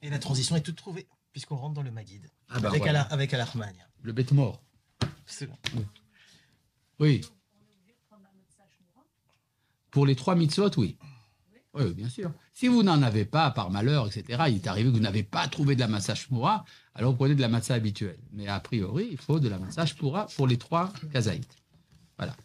Et 0.00 0.10
la 0.10 0.18
transition 0.18 0.56
est 0.56 0.62
toute 0.62 0.76
trouvée, 0.76 1.06
puisqu'on 1.32 1.56
rentre 1.56 1.74
dans 1.74 1.82
le 1.82 1.90
Magid. 1.90 2.26
Ah 2.48 2.60
bah 2.60 2.68
avec, 2.68 2.82
voilà. 2.82 3.02
Avec 3.02 3.32
Al-Armania. 3.34 3.86
Le 4.02 4.12
bête 4.12 4.32
mort. 4.32 4.62
Bon. 5.74 5.86
Oui. 7.00 7.20
Pour 9.90 10.06
les 10.06 10.16
trois 10.16 10.34
mitzvot, 10.34 10.70
oui. 10.78 10.96
Oui, 11.74 11.84
oui, 11.84 11.94
bien 11.94 12.08
sûr. 12.08 12.32
Si 12.54 12.68
vous 12.68 12.82
n'en 12.82 13.02
avez 13.02 13.24
pas, 13.24 13.50
par 13.50 13.70
malheur, 13.70 14.06
etc., 14.06 14.44
il 14.48 14.56
est 14.56 14.66
arrivé 14.66 14.90
que 14.90 14.94
vous 14.94 15.02
n'avez 15.02 15.22
pas 15.22 15.48
trouvé 15.48 15.74
de 15.74 15.80
la 15.80 15.88
massage 15.88 16.30
moura, 16.30 16.64
alors 16.94 17.12
vous 17.12 17.16
prenez 17.16 17.34
de 17.34 17.40
la 17.40 17.48
matzah 17.48 17.74
habituelle. 17.74 18.18
Mais 18.32 18.46
a 18.46 18.60
priori, 18.60 19.08
il 19.10 19.18
faut 19.18 19.40
de 19.40 19.48
la 19.48 19.58
massage 19.58 20.00
moura 20.00 20.26
pour 20.36 20.46
les 20.46 20.58
trois 20.58 20.92
kazaïtes. 21.12 21.56
Voilà. 22.18 22.36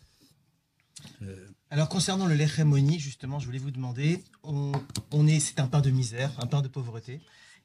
Alors 1.69 1.89
concernant 1.89 2.25
le 2.25 2.35
lechem 2.35 2.71
oni, 2.71 2.99
justement, 2.99 3.39
je 3.39 3.45
voulais 3.45 3.59
vous 3.59 3.71
demander, 3.71 4.23
on, 4.43 5.27
est, 5.27 5.39
c'est 5.39 5.59
un 5.59 5.67
pain 5.67 5.81
de 5.81 5.89
misère, 5.89 6.31
un 6.39 6.47
pain 6.47 6.61
de 6.61 6.69
pauvreté. 6.69 7.19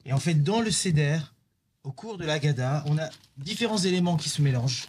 Et 0.04 0.12
en 0.12 0.18
fait, 0.18 0.34
dans 0.34 0.60
le 0.60 0.72
Seder, 0.72 1.18
au 1.84 1.92
cours 1.92 2.18
de 2.18 2.24
la 2.24 2.40
Gada, 2.40 2.82
on 2.86 2.98
a 2.98 3.08
différents 3.36 3.78
éléments 3.78 4.16
qui 4.16 4.28
se 4.28 4.42
mélangent. 4.42 4.88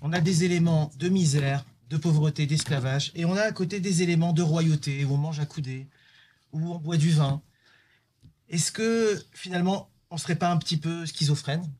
On 0.00 0.14
a 0.14 0.20
des 0.20 0.44
éléments 0.44 0.90
de 0.98 1.10
misère, 1.10 1.66
de 1.90 1.98
pauvreté, 1.98 2.46
d'esclavage, 2.46 3.12
et 3.14 3.26
on 3.26 3.36
a 3.36 3.42
à 3.42 3.52
côté 3.52 3.80
des 3.80 4.02
éléments 4.02 4.32
de 4.32 4.42
royauté, 4.42 5.04
où 5.04 5.12
on 5.12 5.18
mange 5.18 5.40
à 5.40 5.46
coudée, 5.46 5.86
où 6.52 6.72
on 6.74 6.78
boit 6.78 6.96
du 6.96 7.10
vin. 7.10 7.42
Est-ce 8.48 8.72
que 8.72 9.22
finalement, 9.32 9.90
on 10.10 10.16
serait 10.18 10.36
pas 10.36 10.50
un 10.50 10.56
petit 10.58 10.76
peu 10.76 11.06
schizophrène? 11.06 11.70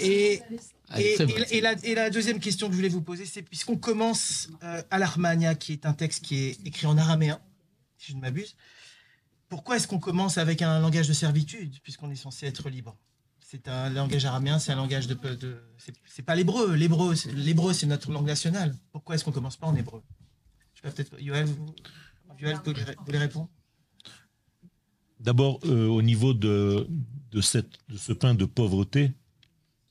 Et 0.00 0.42
Ah, 0.90 1.00
et, 1.00 1.60
la, 1.60 1.72
et 1.82 1.94
la 1.94 2.10
deuxième 2.10 2.38
question 2.38 2.66
que 2.66 2.72
je 2.72 2.76
voulais 2.76 2.90
vous 2.90 3.00
poser, 3.02 3.24
c'est 3.24 3.42
puisqu'on 3.42 3.76
commence 3.76 4.50
euh, 4.62 4.82
à 4.90 4.98
l'Armania, 4.98 5.54
qui 5.54 5.72
est 5.72 5.86
un 5.86 5.94
texte 5.94 6.22
qui 6.22 6.36
est 6.44 6.66
écrit 6.66 6.86
en 6.86 6.98
araméen, 6.98 7.40
si 7.96 8.12
je 8.12 8.16
ne 8.16 8.20
m'abuse, 8.20 8.54
pourquoi 9.48 9.76
est-ce 9.76 9.88
qu'on 9.88 9.98
commence 9.98 10.36
avec 10.36 10.60
un 10.60 10.78
langage 10.80 11.08
de 11.08 11.14
servitude, 11.14 11.80
puisqu'on 11.82 12.10
est 12.10 12.16
censé 12.16 12.46
être 12.46 12.68
libre? 12.68 12.96
C'est 13.40 13.66
un 13.66 13.88
langage 13.88 14.24
araméen, 14.26 14.58
c'est 14.58 14.72
un 14.72 14.76
langage 14.76 15.06
de... 15.06 15.14
de 15.14 15.62
c'est- 16.06 16.22
pas 16.22 16.34
l'hébreu, 16.34 16.74
l'hébreu, 16.74 17.14
c'est- 17.14 17.86
notre 17.86 18.12
langue 18.12 18.26
nationale. 18.26 18.76
Pourquoi 18.92 19.14
est-ce 19.14 19.24
qu'on 19.24 19.32
commence 19.32 19.56
pas 19.56 19.66
en 19.66 19.74
hébreu? 19.74 20.02
Je 20.74 20.80
sais 20.80 20.82
pas, 20.82 20.90
peut-être... 20.90 21.18
Yoël, 21.20 21.46
vous, 21.46 21.74
Vous 22.40 22.72
voulez- 23.06 23.18
répondre? 23.18 23.48
D'abord, 25.20 25.58
euh, 25.64 25.86
au 25.86 26.02
niveau 26.02 26.34
de, 26.34 26.86
de, 27.30 27.40
cette, 27.40 27.70
de 27.88 27.96
ce 27.96 28.12
pain 28.12 28.34
de 28.34 28.44
pauvreté, 28.44 29.12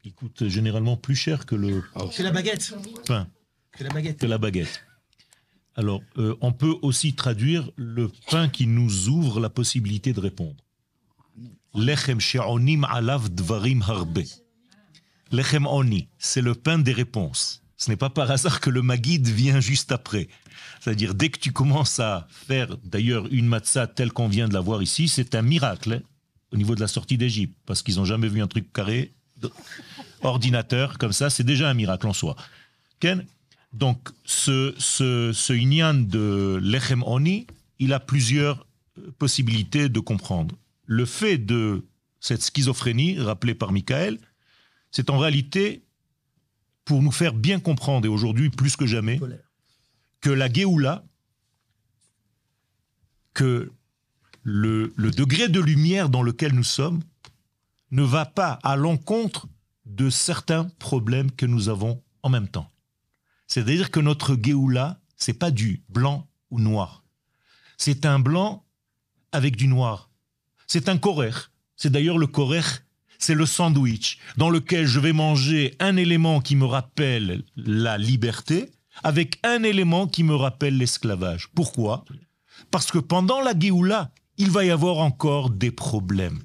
il 0.04 0.14
coûte 0.14 0.48
généralement 0.48 0.98
plus 0.98 1.16
cher 1.16 1.46
que 1.46 1.56
le 1.56 1.82
Que 2.16 2.24
la 2.24 2.32
baguette 2.32 2.74
pain, 3.08 3.28
Que 3.72 3.84
la 3.84 3.90
baguette. 3.90 4.20
que 4.20 4.26
la 4.28 4.38
baguette. 4.38 4.86
Alors, 5.76 6.02
euh, 6.18 6.36
on 6.42 6.52
peut 6.54 6.76
aussi 6.84 7.16
traduire 7.16 7.72
le 7.78 8.12
pain 8.30 8.48
qui 8.48 8.68
nous 8.68 9.08
ouvre 9.10 9.40
la 9.40 9.50
possibilité 9.50 10.14
de 10.14 10.20
répondre. 10.20 10.64
Lechem 11.74 12.20
she'onim 12.20 12.84
alav 12.84 13.30
dvarim 13.34 13.82
harbe. 13.82 14.20
Lechem 15.32 15.66
oni, 15.66 16.10
c'est 16.20 16.42
le 16.42 16.54
pain 16.54 16.78
des 16.78 16.94
réponses. 16.94 17.63
Ce 17.84 17.90
n'est 17.90 17.98
pas 17.98 18.10
par 18.10 18.32
hasard 18.32 18.62
que 18.62 18.70
le 18.70 18.82
Maguide 18.82 19.28
vient 19.28 19.60
juste 19.60 19.92
après. 19.92 20.30
C'est-à-dire, 20.80 21.14
dès 21.14 21.28
que 21.28 21.38
tu 21.38 21.52
commences 21.52 22.00
à 22.00 22.28
faire, 22.30 22.78
d'ailleurs, 22.86 23.28
une 23.30 23.46
matzah 23.46 23.88
telle 23.88 24.14
qu'on 24.14 24.30
vient 24.30 24.48
de 24.48 24.54
la 24.54 24.62
voir 24.62 24.82
ici, 24.82 25.10
c'est 25.10 25.36
un 25.36 25.42
miracle 25.42 25.92
hein, 25.92 26.02
au 26.54 26.56
niveau 26.56 26.76
de 26.76 26.80
la 26.80 26.88
sortie 26.88 27.18
d'Égypte, 27.18 27.58
parce 27.66 27.84
qu'ils 27.84 27.98
n'ont 27.98 28.06
jamais 28.06 28.30
vu 28.30 28.42
un 28.42 28.48
truc 28.48 28.72
carré, 28.72 29.12
ordinateur, 30.22 30.98
comme 30.98 31.12
ça, 31.12 31.30
c'est 31.30 31.44
déjà 31.44 31.70
un 31.70 31.74
miracle 31.74 32.08
en 32.08 32.14
soi. 32.14 32.38
Ken 33.02 33.26
Donc, 33.74 34.12
ce, 34.24 34.74
ce, 34.78 35.34
ce 35.34 35.52
de 35.52 36.62
Lechem 36.64 37.04
Oni, 37.04 37.48
il 37.80 37.92
a 37.92 38.00
plusieurs 38.00 38.66
euh, 38.98 39.12
possibilités 39.20 39.90
de 39.90 40.00
comprendre. 40.00 40.56
Le 40.86 41.04
fait 41.04 41.38
de 41.38 41.84
cette 42.22 42.44
schizophrénie, 42.44 43.20
rappelée 43.20 43.56
par 43.56 43.74
Michael, 43.74 44.20
c'est 44.90 45.10
en 45.10 45.18
réalité 45.18 45.84
pour 46.86 47.02
nous 47.02 47.12
faire 47.12 47.34
bien 47.34 47.60
comprendre, 47.60 48.06
et 48.06 48.10
aujourd'hui 48.10 48.50
plus 48.50 48.76
que 48.76 48.86
jamais, 48.86 49.20
que 50.22 50.30
la 50.30 50.52
Géoula, 50.52 51.04
que 53.34 53.72
le, 54.44 54.94
le 54.96 55.12
degré 55.12 55.48
de 55.48 55.60
lumière 55.60 56.10
dans 56.10 56.22
lequel 56.22 56.54
nous 56.54 56.64
sommes 56.64 57.02
ne 57.92 58.04
va 58.04 58.26
pas 58.26 58.60
à 58.64 58.76
l'encontre 58.76 59.48
de 59.86 60.10
certains 60.10 60.66
problèmes 60.80 61.32
que 61.32 61.46
nous 61.46 61.70
avons 61.70 62.02
en 62.22 62.30
même 62.30 62.48
temps. 62.48 62.70
C'est-à-dire 63.48 63.92
que 63.92 64.00
notre 64.00 64.38
Géoula, 64.42 65.00
c'est 65.16 65.34
pas 65.34 65.52
du 65.52 65.84
blanc 65.90 66.28
ou 66.50 66.60
noir. 66.60 67.04
C'est 67.78 68.06
un 68.06 68.20
blanc 68.20 68.66
avec 69.32 69.56
du 69.56 69.68
noir. 69.68 70.10
C'est 70.68 70.90
un 70.90 70.98
korer. 70.98 71.34
C'est 71.76 71.92
d'ailleurs 71.92 72.18
le 72.18 72.28
korer, 72.28 72.64
c'est 73.24 73.36
le 73.36 73.46
sandwich 73.46 74.18
dans 74.36 74.50
lequel 74.50 74.86
je 74.86 75.00
vais 75.00 75.14
manger 75.14 75.76
un 75.80 75.96
élément 75.96 76.42
qui 76.42 76.58
me 76.58 76.66
rappelle 76.66 77.44
la 77.56 77.98
liberté 77.98 78.70
avec 79.04 79.40
un 79.44 79.64
élément 79.64 80.08
qui 80.08 80.24
me 80.24 80.36
rappelle 80.36 80.78
l'esclavage. 80.78 81.48
Pourquoi? 81.56 82.04
Parce 82.70 82.92
que 82.92 83.00
pendant 83.00 83.42
la 83.42 83.58
Géoula, 83.58 84.12
il 84.38 84.52
va 84.52 84.66
y 84.66 84.72
avoir 84.72 84.98
encore 84.98 85.50
des 85.50 85.72
problèmes. 85.72 86.40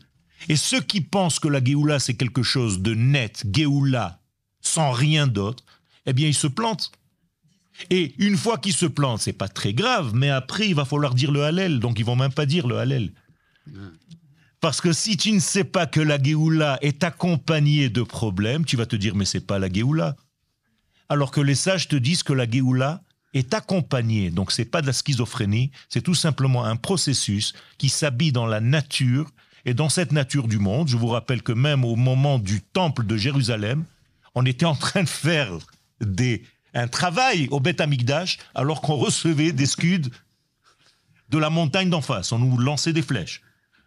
Et 0.49 0.57
ceux 0.57 0.81
qui 0.81 1.01
pensent 1.01 1.41
que 1.41 1.49
la 1.49 1.62
Géoula 1.62 1.99
c'est 1.99 2.14
quelque 2.14 2.45
chose 2.45 2.81
de 2.81 2.95
net, 2.95 3.45
Géoula, 3.53 4.21
sans 4.61 4.93
rien 4.93 5.27
d'autre, 5.27 5.64
eh 6.07 6.12
bien 6.12 6.29
ils 6.29 6.35
se 6.35 6.47
plantent. 6.47 6.93
Et 7.91 8.14
une 8.19 8.37
fois 8.37 8.59
qu'ils 8.59 8.73
se 8.73 8.87
plantent, 8.87 9.21
c'est 9.21 9.33
pas 9.33 9.49
très 9.49 9.75
grave, 9.75 10.12
mais 10.14 10.31
après 10.31 10.69
il 10.69 10.75
va 10.77 10.85
falloir 10.85 11.14
dire 11.14 11.33
le 11.33 11.43
Hallel, 11.43 11.81
donc 11.81 11.99
ils 11.99 12.05
vont 12.05 12.17
même 12.17 12.33
pas 12.33 12.47
dire 12.47 12.69
le 12.69 12.79
Hallel. 12.79 13.12
Parce 14.61 14.81
que 14.81 14.92
si 14.92 15.16
tu 15.16 15.33
ne 15.33 15.38
sais 15.38 15.64
pas 15.64 15.87
que 15.87 16.01
la 16.01 16.21
Géoula 16.21 16.79
est 16.83 17.05
accompagnée 17.05 17.90
de 17.90 18.03
problèmes, 18.03 18.64
tu 18.64 18.77
vas 18.77 18.87
te 18.87 18.97
dire 18.97 19.14
mais 19.14 19.25
c'est 19.25 19.47
pas 19.47 19.59
la 19.59 19.73
Géoula. 19.73 20.16
Alors 21.09 21.31
que 21.31 21.40
les 21.40 21.55
sages 21.55 21.88
te 21.88 21.97
disent 21.97 22.23
que 22.23 22.33
la 22.33 22.51
Géoula 22.51 23.03
est 23.35 23.55
accompagnée, 23.55 24.31
donc 24.31 24.53
c'est 24.53 24.64
pas 24.64 24.83
de 24.83 24.87
la 24.87 24.92
schizophrénie, 24.92 25.71
c'est 25.88 26.03
tout 26.03 26.14
simplement 26.14 26.64
un 26.64 26.77
processus 26.77 27.53
qui 27.77 27.88
s'habille 27.88 28.33
dans 28.33 28.47
la 28.47 28.61
nature 28.61 29.31
et 29.64 29.75
dans 29.75 29.88
cette 29.88 30.12
nature 30.12 30.49
du 30.49 30.59
monde. 30.59 30.88
Je 30.88 30.97
vous 30.97 31.09
rappelle 31.09 31.42
que 31.42 31.53
même 31.53 31.85
au 31.85 31.94
moment 31.94 32.38
du 32.38 32.61
temple 32.62 33.07
de 33.07 33.16
Jérusalem, 33.16 33.85
on 34.35 34.44
était 34.44 34.66
en 34.66 34.75
train 34.75 35.03
de 35.03 35.09
faire 35.09 35.53
des, 36.01 36.42
un 36.75 36.88
travail 36.88 37.49
au 37.51 37.61
Beth 37.61 37.81
Amikdash 37.81 38.38
alors 38.55 38.81
qu'on 38.81 38.97
recevait 38.97 39.53
des 39.53 39.66
scuds 39.66 40.11
de 41.29 41.38
la 41.38 41.51
montagne 41.51 41.90
d'en 41.90 42.01
face. 42.01 42.33
On 42.33 42.38
nous 42.38 42.59
lançait 42.59 42.92
des 42.92 43.03
flèches. 43.03 43.42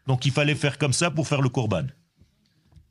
Donc 0.08 0.26
il 0.26 0.32
fallait 0.32 0.56
faire 0.56 0.78
comme 0.78 0.94
ça 0.94 1.12
pour 1.12 1.28
faire 1.28 1.42
le 1.42 1.50
korban. 1.50 1.86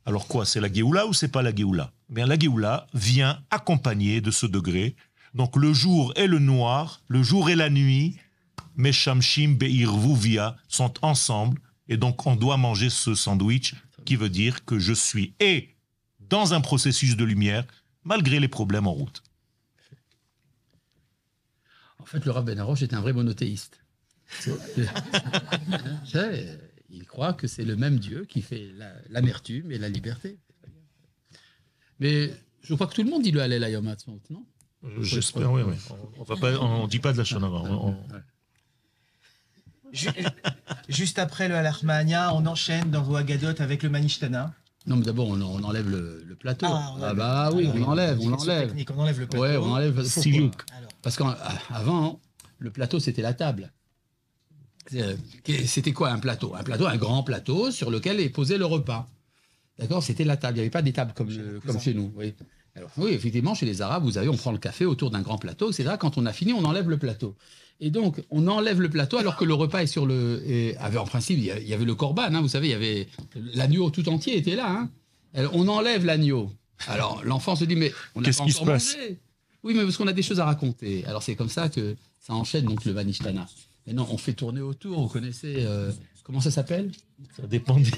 Alors 0.05 0.27
quoi, 0.27 0.45
c'est 0.45 0.59
la 0.59 0.71
Géoula 0.71 1.05
ou 1.05 1.13
c'est 1.13 1.27
pas 1.27 1.41
la 1.41 1.53
Géoula? 1.53 1.91
Eh 2.09 2.13
Bien 2.15 2.25
la 2.25 2.37
Géoula 2.37 2.87
vient 2.93 3.41
accompagner 3.49 4.21
de 4.21 4.31
ce 4.31 4.45
degré. 4.45 4.95
Donc 5.33 5.55
le 5.55 5.73
jour 5.73 6.13
et 6.15 6.27
le 6.27 6.39
noir, 6.39 7.01
le 7.07 7.23
jour 7.23 7.49
et 7.49 7.55
la 7.55 7.69
nuit, 7.69 8.17
Meshamshim 8.75 9.55
Beirvuvia 9.55 10.57
sont 10.67 10.93
ensemble 11.01 11.59
et 11.87 11.97
donc 11.97 12.25
on 12.25 12.35
doit 12.35 12.57
manger 12.57 12.89
ce 12.89 13.15
sandwich 13.15 13.75
qui 14.05 14.15
veut 14.15 14.29
dire 14.29 14.65
que 14.65 14.79
je 14.79 14.93
suis 14.93 15.33
et 15.39 15.75
dans 16.19 16.53
un 16.53 16.61
processus 16.61 17.15
de 17.15 17.23
lumière 17.23 17.65
malgré 18.03 18.39
les 18.39 18.47
problèmes 18.47 18.87
en 18.87 18.93
route. 18.93 19.21
En 21.99 22.05
fait, 22.05 22.25
le 22.25 22.31
Rav 22.31 22.43
Ben 22.43 22.57
Aroche 22.59 22.81
est 22.81 22.93
un 22.93 23.01
vrai 23.01 23.13
monothéiste. 23.13 23.79
C'est- 26.91 26.97
C'est- 26.97 26.97
il 26.97 27.05
croit 27.05 27.33
que 27.33 27.47
c'est 27.47 27.63
le 27.65 27.75
même 27.75 27.99
Dieu 27.99 28.25
qui 28.25 28.41
fait 28.41 28.71
la- 28.77 28.93
l'amertume 29.09 29.71
et 29.71 29.77
la 29.77 29.89
liberté. 29.89 30.37
Mais 31.99 32.31
je 32.61 32.73
crois 32.73 32.87
que 32.87 32.93
tout 32.95 33.03
le 33.03 33.09
monde 33.09 33.23
dit 33.23 33.31
le 33.31 33.41
Hallel 33.41 33.63
à 33.63 33.69
Yom 33.69 33.85
non? 34.29 34.45
J'espère, 35.01 35.51
oui, 35.51 35.61
oui. 35.61 35.75
On, 35.91 36.21
on 36.21 36.23
va 36.23 36.35
pas, 36.37 36.57
on 36.59 36.87
dit 36.87 36.99
pas 36.99 37.13
de 37.13 37.17
la 37.17 37.23
Shonara. 37.23 37.61
On- 37.63 37.89
on- 37.89 37.97
Ju- 39.93 40.07
Juste 40.87 41.19
après 41.19 41.49
le 41.49 41.55
Alarmania, 41.55 42.33
on 42.33 42.45
enchaîne 42.45 42.89
dans 42.91 43.01
vos 43.03 43.15
Agadot 43.15 43.61
avec 43.61 43.83
le 43.83 43.89
Manishtana. 43.89 44.53
Non, 44.87 44.95
mais 44.95 45.03
d'abord, 45.05 45.27
on, 45.27 45.39
on 45.41 45.63
enlève 45.63 45.87
le, 45.89 46.23
le 46.25 46.35
plateau. 46.35 46.65
Ah, 46.69 46.95
Ah, 47.01 47.13
bah 47.13 47.51
oui, 47.53 47.69
on 47.75 47.83
enlève, 47.83 48.19
on 48.19 48.31
enlève. 48.33 48.73
on 48.89 48.99
enlève 48.99 49.19
le 49.19 49.27
plateau. 49.27 49.43
Ouais, 49.43 49.57
on 49.57 49.71
enlève. 49.73 50.01
Parce 51.03 51.17
qu'avant, 51.17 52.19
le 52.57 52.71
plateau, 52.71 52.99
c'était 52.99 53.21
la 53.21 53.33
table. 53.33 53.71
Euh, 54.93 55.15
C'était 55.65 55.91
quoi 55.93 56.09
un 56.11 56.19
plateau? 56.19 56.55
Un 56.55 56.63
plateau, 56.63 56.87
un 56.87 56.97
grand 56.97 57.23
plateau 57.23 57.71
sur 57.71 57.91
lequel 57.91 58.19
est 58.19 58.29
posé 58.29 58.57
le 58.57 58.65
repas. 58.65 59.07
D'accord? 59.79 60.03
C'était 60.03 60.23
la 60.23 60.37
table. 60.37 60.53
Il 60.57 60.59
n'y 60.59 60.61
avait 60.61 60.69
pas 60.69 60.81
des 60.81 60.93
tables 60.93 61.13
comme, 61.15 61.29
le- 61.29 61.59
comme 61.65 61.79
chez 61.79 61.93
nous. 61.93 62.11
Oui. 62.15 62.33
Alors, 62.75 62.89
oui, 62.97 63.11
effectivement, 63.11 63.53
chez 63.53 63.65
les 63.65 63.81
Arabes, 63.81 64.03
vous 64.03 64.11
savez, 64.13 64.29
on 64.29 64.37
prend 64.37 64.51
le 64.51 64.57
café 64.57 64.85
autour 64.85 65.11
d'un 65.11 65.21
grand 65.21 65.37
plateau, 65.37 65.71
etc. 65.71 65.95
Quand 65.99 66.17
on 66.17 66.25
a 66.25 66.31
fini, 66.33 66.53
on 66.53 66.63
enlève 66.63 66.89
le 66.89 66.97
plateau. 66.97 67.35
Et 67.79 67.89
donc, 67.89 68.21
on 68.29 68.47
enlève 68.47 68.79
le 68.79 68.89
plateau 68.89 69.17
alors 69.17 69.35
que 69.35 69.43
le 69.43 69.53
repas 69.53 69.81
est 69.83 69.87
sur 69.87 70.05
le. 70.05 70.41
et 70.45 70.77
avait, 70.77 70.97
en 70.99 71.05
principe, 71.05 71.37
il 71.39 71.45
y 71.45 71.51
a- 71.73 71.75
avait 71.75 71.85
le 71.85 71.95
corban, 71.95 72.23
hein, 72.33 72.41
vous 72.41 72.47
savez, 72.47 72.67
il 72.67 72.71
y 72.71 72.75
avait. 72.75 73.07
L'agneau 73.55 73.89
tout 73.89 74.07
entier 74.07 74.37
était 74.37 74.55
là. 74.55 74.69
hein. 74.69 74.89
Alors, 75.33 75.55
on 75.55 75.67
enlève 75.67 76.05
l'agneau. 76.05 76.51
Alors, 76.87 77.21
l'enfant 77.25 77.55
se 77.55 77.65
dit, 77.65 77.75
mais 77.75 77.91
on 78.15 78.21
n'a 78.21 78.25
Qu'est-ce 78.27 78.43
qui 78.43 78.51
se 78.51 78.63
passe? 78.63 78.97
Oui, 79.63 79.73
mais 79.75 79.83
parce 79.83 79.97
qu'on 79.97 80.07
a 80.07 80.13
des 80.13 80.23
choses 80.23 80.39
à 80.39 80.45
raconter. 80.45 81.03
Alors, 81.05 81.23
c'est 81.23 81.35
comme 81.35 81.49
ça 81.49 81.69
que 81.69 81.95
ça 82.19 82.33
enchaîne 82.33 82.65
donc 82.65 82.85
le 82.85 82.91
Vanishtana. 82.93 83.47
Mais 83.91 83.97
non, 83.97 84.07
on 84.09 84.17
fait 84.17 84.31
tourner 84.33 84.61
autour, 84.61 85.01
vous 85.01 85.07
connaissez. 85.09 85.53
euh, 85.57 85.91
comment 86.23 86.39
ça 86.39 86.49
s'appelle? 86.49 86.91
Ça 87.35 87.45
dépend 87.45 87.77
des... 87.77 87.91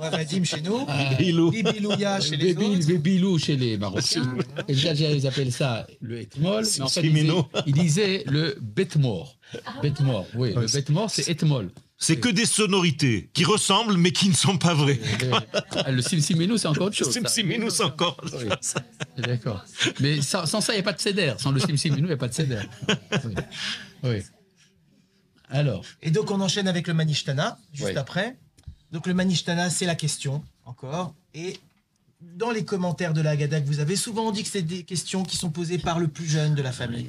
Wabadim 0.00 0.44
chez 0.44 0.62
nous, 0.62 0.78
Ah, 0.88 1.12
Bilou. 1.18 1.50
Bibilouya 1.50 2.20
chez 2.20 2.36
les 2.38 2.56
autres. 2.56 2.86
Bébilou 2.86 3.38
chez 3.38 3.56
les 3.56 3.76
Marocains. 3.76 4.34
Et 4.66 4.74
les 4.74 4.86
Algériens, 4.86 5.14
ils 5.16 5.26
appellent 5.26 5.52
ça 5.52 5.86
le 6.00 6.20
etmol. 6.20 6.64
Mais 6.64 6.80
en 6.80 6.88
fait, 6.88 7.02
ils 7.02 7.12
disaient, 7.12 7.42
ils 7.66 7.72
disaient 7.74 8.24
le 8.28 8.56
betmor. 8.62 9.36
Betmor, 9.82 10.26
oui. 10.36 10.54
Le 10.54 10.66
betmor, 10.72 11.10
c'est 11.10 11.28
etmol. 11.28 11.70
C'est 11.98 12.16
que 12.16 12.30
des 12.30 12.46
sonorités 12.46 13.28
qui 13.34 13.44
ressemblent 13.44 13.98
mais 13.98 14.10
qui 14.12 14.30
ne 14.30 14.34
sont 14.34 14.56
pas 14.56 14.72
vraies. 14.72 14.98
Ah, 15.72 15.90
Le 15.92 16.00
simsimino, 16.00 16.56
c'est 16.56 16.66
encore 16.68 16.86
autre 16.86 16.96
chose. 16.96 17.08
ça. 17.08 17.20
Simsimino, 17.20 17.68
c'est 17.68 17.82
encore. 17.84 18.16
Oui. 18.38 18.46
D'accord. 19.18 19.62
Mais 20.00 20.22
sans, 20.22 20.46
sans 20.46 20.62
ça, 20.62 20.72
il 20.72 20.76
n'y 20.76 20.80
a 20.80 20.84
pas 20.84 20.94
de 20.94 21.00
céder. 21.00 21.34
Sans 21.36 21.52
le 21.52 21.60
simsimino, 21.60 22.04
il 22.04 22.06
n'y 22.06 22.12
a 22.12 22.16
pas 22.16 22.28
de 22.28 22.32
céder. 22.34 22.60
Oui. 23.26 23.34
oui. 24.04 24.22
Alors, 25.50 25.84
Et 26.02 26.10
donc 26.10 26.30
on 26.30 26.40
enchaîne 26.40 26.68
avec 26.68 26.86
le 26.86 26.94
Manishtana, 26.94 27.58
juste 27.72 27.90
Ouais. 27.90 27.96
après. 27.96 28.36
Donc 28.92 29.06
le 29.06 29.14
Manishtana, 29.14 29.68
c'est 29.70 29.86
la 29.86 29.94
question, 29.94 30.42
encore. 30.64 31.14
Et 31.34 31.58
dans 32.20 32.50
les 32.50 32.64
commentaires 32.64 33.12
de 33.14 33.20
la 33.20 33.30
Haggadah 33.30 33.60
que 33.60 33.66
vous 33.66 33.80
avez, 33.80 33.96
souvent 33.96 34.28
on 34.28 34.30
dit 34.30 34.42
que 34.42 34.48
c'est 34.48 34.62
des 34.62 34.84
questions 34.84 35.22
qui 35.24 35.36
sont 35.36 35.50
posées 35.50 35.78
par 35.78 35.98
le 35.98 36.08
plus 36.08 36.26
jeune 36.28 36.54
de 36.54 36.62
la 36.62 36.72
famille. 36.72 37.08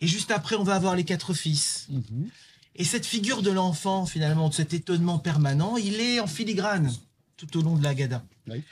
Et 0.00 0.06
juste 0.06 0.30
après, 0.30 0.56
on 0.56 0.62
va 0.62 0.74
avoir 0.74 0.94
les 0.94 1.04
quatre 1.04 1.34
fils. 1.34 1.86
Mhm. 1.90 2.28
Et 2.76 2.84
cette 2.84 3.06
figure 3.06 3.42
de 3.42 3.50
l'enfant, 3.50 4.06
finalement, 4.06 4.48
de 4.48 4.54
cet 4.54 4.72
étonnement 4.72 5.18
permanent, 5.18 5.76
il 5.76 6.00
est 6.00 6.20
en 6.20 6.26
filigrane 6.28 6.92
tout 7.36 7.56
au 7.58 7.62
long 7.62 7.76
de 7.76 7.82
la 7.82 7.90
Haggadah. 7.90 8.22
Oui. 8.48 8.62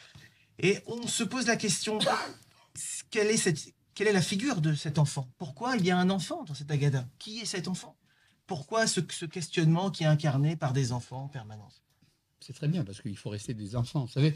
Et 0.61 0.79
on 0.87 1.07
se 1.07 1.25
pose 1.25 1.47
la 1.47 1.57
question, 1.57 1.99
quelle 3.11 3.27
est, 3.29 3.37
cette, 3.37 3.61
quelle 3.95 4.07
est 4.09 4.13
la 4.13 4.23
figure 4.23 4.61
de 4.61 4.75
cet 4.75 4.99
enfant? 4.99 5.29
Pourquoi 5.39 5.77
il 5.77 5.85
y 5.85 5.91
a 5.91 5.99
un 5.99 6.09
enfant 6.11 6.45
dans 6.45 6.55
cette 6.55 6.71
Haggadah? 6.71 7.07
Qui 7.19 7.41
est 7.41 7.45
cet 7.45 7.69
enfant? 7.69 7.97
Pourquoi 8.47 8.87
ce, 8.87 9.01
questionnement 9.01 9.91
qui 9.91 10.05
est 10.05 10.07
incarné 10.07 10.57
par 10.57 10.73
des 10.73 10.93
enfants 10.93 11.25
en 11.25 11.29
permanence? 11.29 11.83
C'est 12.41 12.53
très 12.53 12.69
bien 12.69 12.85
parce 12.85 13.01
qu'il 13.01 13.17
faut 13.17 13.31
rester 13.31 13.55
des 13.55 13.75
enfants. 13.75 14.05
Vous 14.05 14.13
savez, 14.13 14.35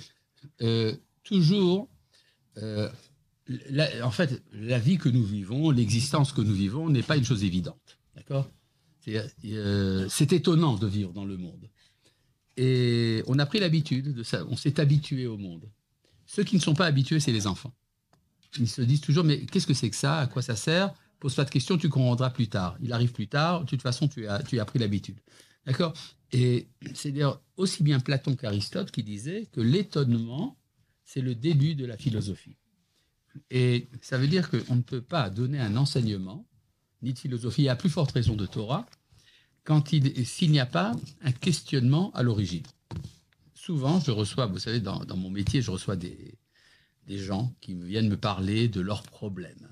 euh, 0.63 0.97
toujours, 1.23 1.89
euh, 2.59 2.91
en 4.03 4.11
fait, 4.11 4.43
la 4.53 4.79
vie 4.79 4.99
que 4.99 5.09
nous 5.09 5.23
vivons, 5.23 5.71
l'existence 5.71 6.33
que 6.33 6.41
nous 6.41 6.55
vivons 6.55 6.89
n'est 6.89 7.03
pas 7.03 7.17
une 7.17 7.25
chose 7.25 7.45
évidente. 7.45 7.99
D'accord? 8.17 8.51
C'est 9.01 9.17
euh, 9.45 10.09
c'est 10.09 10.33
étonnant 10.33 10.77
de 10.77 10.87
vivre 10.87 11.13
dans 11.13 11.25
le 11.25 11.37
monde. 11.37 11.71
Et 12.57 13.23
on 13.27 13.39
a 13.39 13.47
pris 13.47 13.61
l'habitude 13.61 14.13
de 14.13 14.23
ça. 14.23 14.45
On 14.49 14.57
s'est 14.57 14.81
habitué 14.81 15.27
au 15.27 15.39
monde. 15.39 15.71
Ceux 16.27 16.45
qui 16.45 16.57
ne 16.57 16.61
sont 16.61 16.75
pas 16.75 16.87
habitués, 16.87 17.21
c'est 17.21 17.33
les 17.33 17.47
enfants. 17.47 17.73
Ils 18.59 18.69
se 18.69 18.83
disent 18.83 19.01
toujours, 19.01 19.25
mais 19.25 19.47
qu'est-ce 19.47 19.67
que 19.67 19.75
c'est 19.75 19.91
que 19.91 19.97
ça? 19.97 20.19
À 20.19 20.27
quoi 20.27 20.43
ça 20.43 20.57
sert? 20.57 20.93
Pose 21.21 21.35
pas 21.35 21.45
de 21.45 21.51
questions, 21.51 21.77
tu 21.77 21.89
comprendras 21.89 22.31
plus 22.31 22.49
tard. 22.49 22.77
Il 22.83 22.93
arrive 22.93 23.13
plus 23.13 23.29
tard, 23.29 23.65
de 23.65 23.67
toute 23.67 23.83
façon, 23.83 24.09
tu 24.09 24.27
as, 24.27 24.43
tu 24.43 24.59
as 24.59 24.65
pris 24.65 24.79
l'habitude. 24.79 25.21
D'accord? 25.67 25.93
Et 26.33 26.69
c'est 26.95 27.13
d'ailleurs 27.13 27.43
aussi 27.57 27.83
bien 27.83 28.01
Platon 28.01 28.35
qu'Aristote 28.35 28.91
qui 28.91 29.03
disait 29.03 29.47
que 29.53 29.61
l'étonnement, 29.61 30.57
c'est 31.05 31.21
le 31.21 31.35
début 31.35 31.75
de 31.75 31.85
la 31.85 31.97
philosophie. 31.97 32.57
Et 33.51 33.89
ça 34.01 34.17
veut 34.17 34.29
dire 34.29 34.51
qu'on 34.51 34.77
ne 34.77 34.83
peut 34.83 35.03
pas 35.03 35.29
donner 35.29 35.61
un 35.61 35.77
enseignement, 35.77 36.47
ni 37.03 37.13
de 37.13 37.19
philosophie, 37.19 37.69
à 37.69 37.77
plus 37.77 37.91
forte 37.91 38.13
raison 38.13 38.35
de 38.35 38.47
Torah, 38.47 38.87
quand 39.65 39.93
il- 39.93 40.27
s'il 40.27 40.51
n'y 40.51 40.61
a 40.61 40.67
pas 40.67 40.93
un 41.23 41.33
questionnement 41.33 42.11
à 42.13 42.23
l'origine. 42.23 42.65
Souvent, 43.55 44.01
je 44.01 44.11
reçois, 44.11 44.47
vous 44.47 44.59
savez, 44.59 44.81
dans, 44.81 45.05
mon 45.17 45.31
métier, 45.31 45.61
je 45.61 45.71
reçois 45.71 45.97
des, 45.97 46.39
des 47.07 47.19
gens 47.19 47.55
qui 47.61 47.75
viennent 47.75 48.09
me 48.09 48.17
parler 48.17 48.69
de 48.69 48.81
leurs 48.81 49.03
problèmes. 49.03 49.69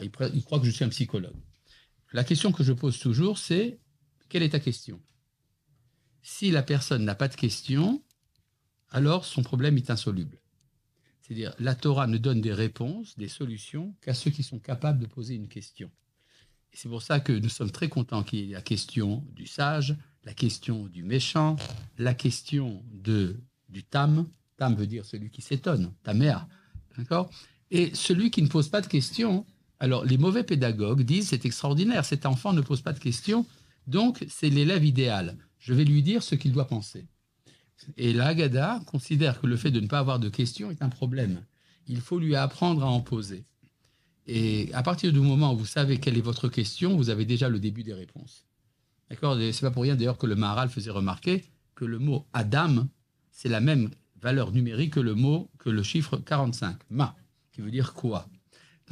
Ils 0.00 0.10
croient 0.10 0.60
que 0.60 0.66
je 0.66 0.70
suis 0.70 0.84
un 0.84 0.88
psychologue. 0.88 1.36
La 2.12 2.24
question 2.24 2.52
que 2.52 2.64
je 2.64 2.72
pose 2.72 2.98
toujours, 2.98 3.38
c'est 3.38 3.78
quelle 4.28 4.42
est 4.42 4.50
ta 4.50 4.60
question? 4.60 5.00
Si 6.22 6.50
la 6.50 6.62
personne 6.62 7.04
n'a 7.04 7.14
pas 7.14 7.28
de 7.28 7.34
question, 7.34 8.02
alors 8.90 9.24
son 9.24 9.42
problème 9.42 9.76
est 9.76 9.90
insoluble. 9.90 10.38
C'est-à-dire, 11.20 11.54
la 11.58 11.74
Torah 11.74 12.06
ne 12.06 12.18
donne 12.18 12.40
des 12.40 12.52
réponses, 12.52 13.16
des 13.16 13.28
solutions 13.28 13.94
qu'à 14.00 14.14
ceux 14.14 14.30
qui 14.30 14.42
sont 14.42 14.58
capables 14.58 14.98
de 14.98 15.06
poser 15.06 15.34
une 15.34 15.48
question. 15.48 15.90
C'est 16.72 16.88
pour 16.88 17.02
ça 17.02 17.20
que 17.20 17.32
nous 17.32 17.48
sommes 17.48 17.70
très 17.70 17.88
contents 17.88 18.22
qu'il 18.22 18.40
y 18.40 18.50
ait 18.50 18.54
la 18.54 18.62
question 18.62 19.24
du 19.32 19.46
sage, 19.46 19.96
la 20.24 20.34
question 20.34 20.86
du 20.86 21.02
méchant, 21.02 21.56
la 21.98 22.14
question 22.14 22.82
de, 22.92 23.40
du 23.68 23.84
tam. 23.84 24.28
Tam 24.56 24.74
veut 24.74 24.86
dire 24.86 25.04
celui 25.04 25.30
qui 25.30 25.42
s'étonne, 25.42 25.92
ta 26.02 26.14
mère. 26.14 26.46
D'accord? 26.96 27.30
Et 27.70 27.94
celui 27.94 28.30
qui 28.30 28.42
ne 28.42 28.48
pose 28.48 28.68
pas 28.68 28.80
de 28.80 28.86
questions, 28.86 29.46
alors 29.82 30.04
les 30.04 30.16
mauvais 30.16 30.44
pédagogues 30.44 31.02
disent 31.02 31.30
c'est 31.30 31.44
extraordinaire, 31.44 32.04
cet 32.04 32.24
enfant 32.24 32.52
ne 32.52 32.60
pose 32.60 32.82
pas 32.82 32.92
de 32.92 33.00
questions, 33.00 33.44
donc 33.88 34.24
c'est 34.28 34.48
l'élève 34.48 34.84
idéal. 34.84 35.36
Je 35.58 35.74
vais 35.74 35.82
lui 35.82 36.04
dire 36.04 36.22
ce 36.22 36.36
qu'il 36.36 36.52
doit 36.52 36.68
penser. 36.68 37.04
Et 37.96 38.12
la 38.12 38.28
Haggadah 38.28 38.80
considère 38.86 39.40
que 39.40 39.48
le 39.48 39.56
fait 39.56 39.72
de 39.72 39.80
ne 39.80 39.88
pas 39.88 39.98
avoir 39.98 40.20
de 40.20 40.28
questions 40.28 40.70
est 40.70 40.82
un 40.82 40.88
problème. 40.88 41.44
Il 41.88 42.00
faut 42.00 42.20
lui 42.20 42.36
apprendre 42.36 42.84
à 42.84 42.86
en 42.86 43.00
poser. 43.00 43.44
Et 44.28 44.70
à 44.72 44.84
partir 44.84 45.12
du 45.12 45.18
moment 45.18 45.52
où 45.52 45.56
vous 45.56 45.66
savez 45.66 45.98
quelle 45.98 46.16
est 46.16 46.20
votre 46.20 46.48
question, 46.48 46.96
vous 46.96 47.10
avez 47.10 47.24
déjà 47.24 47.48
le 47.48 47.58
début 47.58 47.82
des 47.82 47.92
réponses. 47.92 48.46
D'accord? 49.10 49.36
C'est 49.36 49.62
pas 49.62 49.72
pour 49.72 49.82
rien 49.82 49.96
d'ailleurs 49.96 50.16
que 50.16 50.28
le 50.28 50.36
Maharal 50.36 50.68
faisait 50.68 50.92
remarquer 50.92 51.44
que 51.74 51.84
le 51.84 51.98
mot 51.98 52.24
Adam, 52.34 52.86
c'est 53.32 53.48
la 53.48 53.60
même 53.60 53.90
valeur 54.20 54.52
numérique 54.52 54.92
que 54.92 55.00
le 55.00 55.16
mot, 55.16 55.50
que 55.58 55.70
le 55.70 55.82
chiffre 55.82 56.18
45, 56.18 56.76
ma, 56.90 57.16
qui 57.50 57.62
veut 57.62 57.72
dire 57.72 57.94
quoi? 57.94 58.28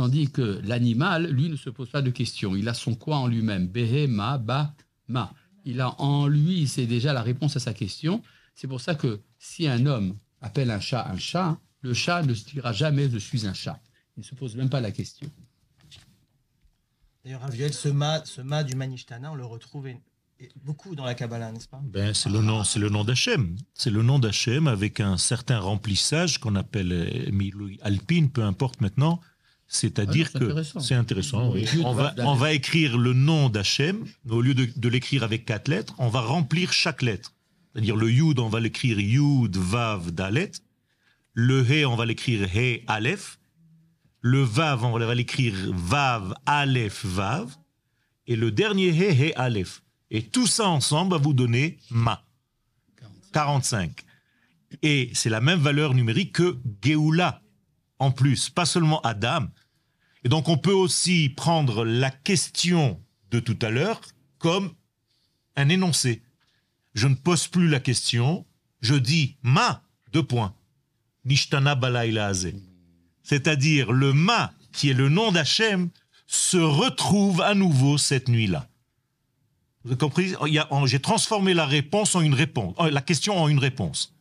Tandis 0.01 0.31
que 0.31 0.63
l'animal, 0.65 1.27
lui, 1.27 1.51
ne 1.51 1.57
se 1.57 1.69
pose 1.69 1.91
pas 1.91 2.01
de 2.01 2.09
questions. 2.09 2.57
Il 2.57 2.71
a 2.71 2.73
son 2.73 2.95
quoi 2.95 3.19
en 3.19 3.27
lui-même. 3.27 3.67
Behe, 3.69 4.09
ma, 4.09 4.39
ba, 4.39 4.75
ma. 5.09 5.31
Il 5.67 5.83
a 5.83 5.95
en 6.01 6.27
lui, 6.27 6.67
c'est 6.69 6.87
déjà 6.87 7.13
la 7.13 7.21
réponse 7.21 7.55
à 7.57 7.61
sa 7.61 7.75
question. 7.75 8.23
C'est 8.55 8.67
pour 8.67 8.81
ça 8.81 8.95
que 8.95 9.21
si 9.39 9.69
un 9.69 9.85
homme 9.85 10.17
appelle 10.41 10.71
un 10.71 10.81
chat 10.81 11.07
un 11.07 11.19
chat, 11.19 11.59
le 11.83 11.93
chat 11.93 12.23
ne 12.23 12.33
se 12.33 12.47
dira 12.47 12.73
jamais 12.73 13.11
je 13.11 13.19
suis 13.19 13.47
un 13.47 13.53
chat. 13.53 13.79
Il 14.17 14.21
ne 14.21 14.25
se 14.25 14.35
pose 14.35 14.57
même 14.57 14.71
pas 14.71 14.81
la 14.81 14.91
question. 14.91 15.29
D'ailleurs, 17.23 17.43
Raviel, 17.43 17.75
ce 17.75 17.91
ma, 17.91 18.25
ce 18.25 18.41
ma 18.41 18.65
du 18.65 18.77
Manishtana, 18.77 19.33
on 19.33 19.35
le 19.35 19.45
retrouve 19.45 19.87
beaucoup 20.65 20.95
dans 20.95 21.05
la 21.05 21.15
Kabbalah, 21.15 21.53
n'est-ce 21.53 21.69
pas? 21.69 21.83
Ben, 21.85 22.15
c'est 22.15 22.31
le 22.31 22.41
nom, 22.41 22.65
c'est 22.65 22.79
le 22.79 22.89
nom 22.89 23.05
d'Hachem. 23.05 23.55
C'est 23.75 23.91
le 23.91 24.03
nom 24.03 24.19
d'Hachem 24.19 24.67
avec 24.67 24.99
un 24.99 25.19
certain 25.19 25.59
remplissage 25.59 26.39
qu'on 26.39 26.57
appelle 26.57 27.29
Milui 27.31 27.79
alpine, 27.83 28.31
peu 28.31 28.45
importe 28.45 28.81
maintenant. 28.81 29.21
C'est-à-dire 29.73 30.29
Ah 30.35 30.39
que 30.41 30.63
c'est 30.81 30.97
intéressant. 30.97 31.53
oui. 31.53 31.65
On 31.85 31.95
va, 31.95 32.13
on 32.19 32.45
écrire 32.47 32.99
le 32.99 33.13
nom 33.13 33.49
d'Hachem 33.49 34.05
au 34.29 34.41
lieu 34.41 34.53
de, 34.53 34.69
de 34.75 34.89
l'écrire 34.89 35.23
avec 35.23 35.45
quatre 35.45 35.69
lettres. 35.69 35.95
On 35.99 36.09
va 36.09 36.23
remplir 36.23 36.73
chaque 36.73 37.03
lettre. 37.03 37.33
C'est-à-dire 37.73 37.95
le 37.95 38.11
Yud, 38.11 38.41
on 38.41 38.49
va 38.49 38.59
l'écrire 38.59 38.99
Yud 38.99 39.57
Vav 39.57 40.11
Dalet. 40.11 40.51
Le 41.35 41.65
He, 41.65 41.87
on 41.87 41.95
va 41.95 42.05
l'écrire 42.05 42.49
He 42.53 42.83
Aleph. 42.89 43.39
Le 44.23 44.43
Vav, 44.43 44.85
on 44.85 44.99
va 44.99 45.15
l'écrire 45.15 45.55
Vav 45.73 46.35
Aleph 46.47 47.05
Vav. 47.05 47.55
Et 48.27 48.35
le 48.35 48.51
dernier 48.51 48.89
He, 48.89 49.29
He 49.29 49.33
Aleph. 49.37 49.83
Et 50.11 50.25
tout 50.25 50.49
ça 50.49 50.69
ensemble 50.69 51.13
va 51.13 51.19
vous 51.19 51.33
donner 51.33 51.79
Ma. 51.91 52.25
45. 53.33 53.93
Et 54.83 55.11
c'est 55.15 55.31
la 55.31 55.41
même 55.41 55.61
valeur 55.61 55.95
numérique 55.95 56.33
que 56.33 56.59
Géoula, 56.83 57.41
en 58.01 58.11
plus, 58.11 58.51
pas 58.51 58.65
seulement 58.67 59.01
Adam. 59.03 59.47
Et 60.25 60.29
donc 60.29 60.49
on 60.49 60.59
peut 60.59 60.73
aussi 60.73 61.29
prendre 61.31 61.85
la 61.85 62.11
question 62.11 63.01
de 63.31 63.41
tout 63.41 63.59
à 63.63 63.71
l'heure 63.71 64.01
comme 64.39 64.75
un 65.57 65.69
énoncé. 65.69 66.23
Je 66.95 67.07
ne 67.07 67.15
pose 67.15 67.47
plus 67.47 67.69
la 67.69 67.81
question, 67.81 68.47
je 68.81 68.95
dis 68.95 69.37
Ma, 69.43 69.83
deux 70.13 70.23
points. 70.23 70.55
Nishtana 71.25 71.75
Balayla 71.75 72.29
Hazeh. 72.29 72.55
C'est-à-dire 73.23 73.93
le 73.93 74.13
Ma, 74.13 74.53
qui 74.73 74.91
est 74.91 74.95
le 74.95 75.09
nom 75.09 75.31
d'Hachem, 75.33 75.91
se 76.27 76.57
retrouve 76.57 77.41
à 77.41 77.55
nouveau 77.55 77.99
cette 77.99 78.29
nuit-là. 78.29 78.69
Vous 79.85 79.91
avez 79.91 79.99
compris? 79.99 80.35
J'ai 80.87 81.01
transformé 81.01 81.55
la 81.55 81.67
réponse 81.67 82.15
en 82.15 82.21
une 82.21 82.35
réponse, 82.35 82.75
euh, 82.81 82.91
la 82.91 83.01
question 83.01 83.41
en 83.41 83.49
une 83.49 83.59
réponse. 83.59 84.15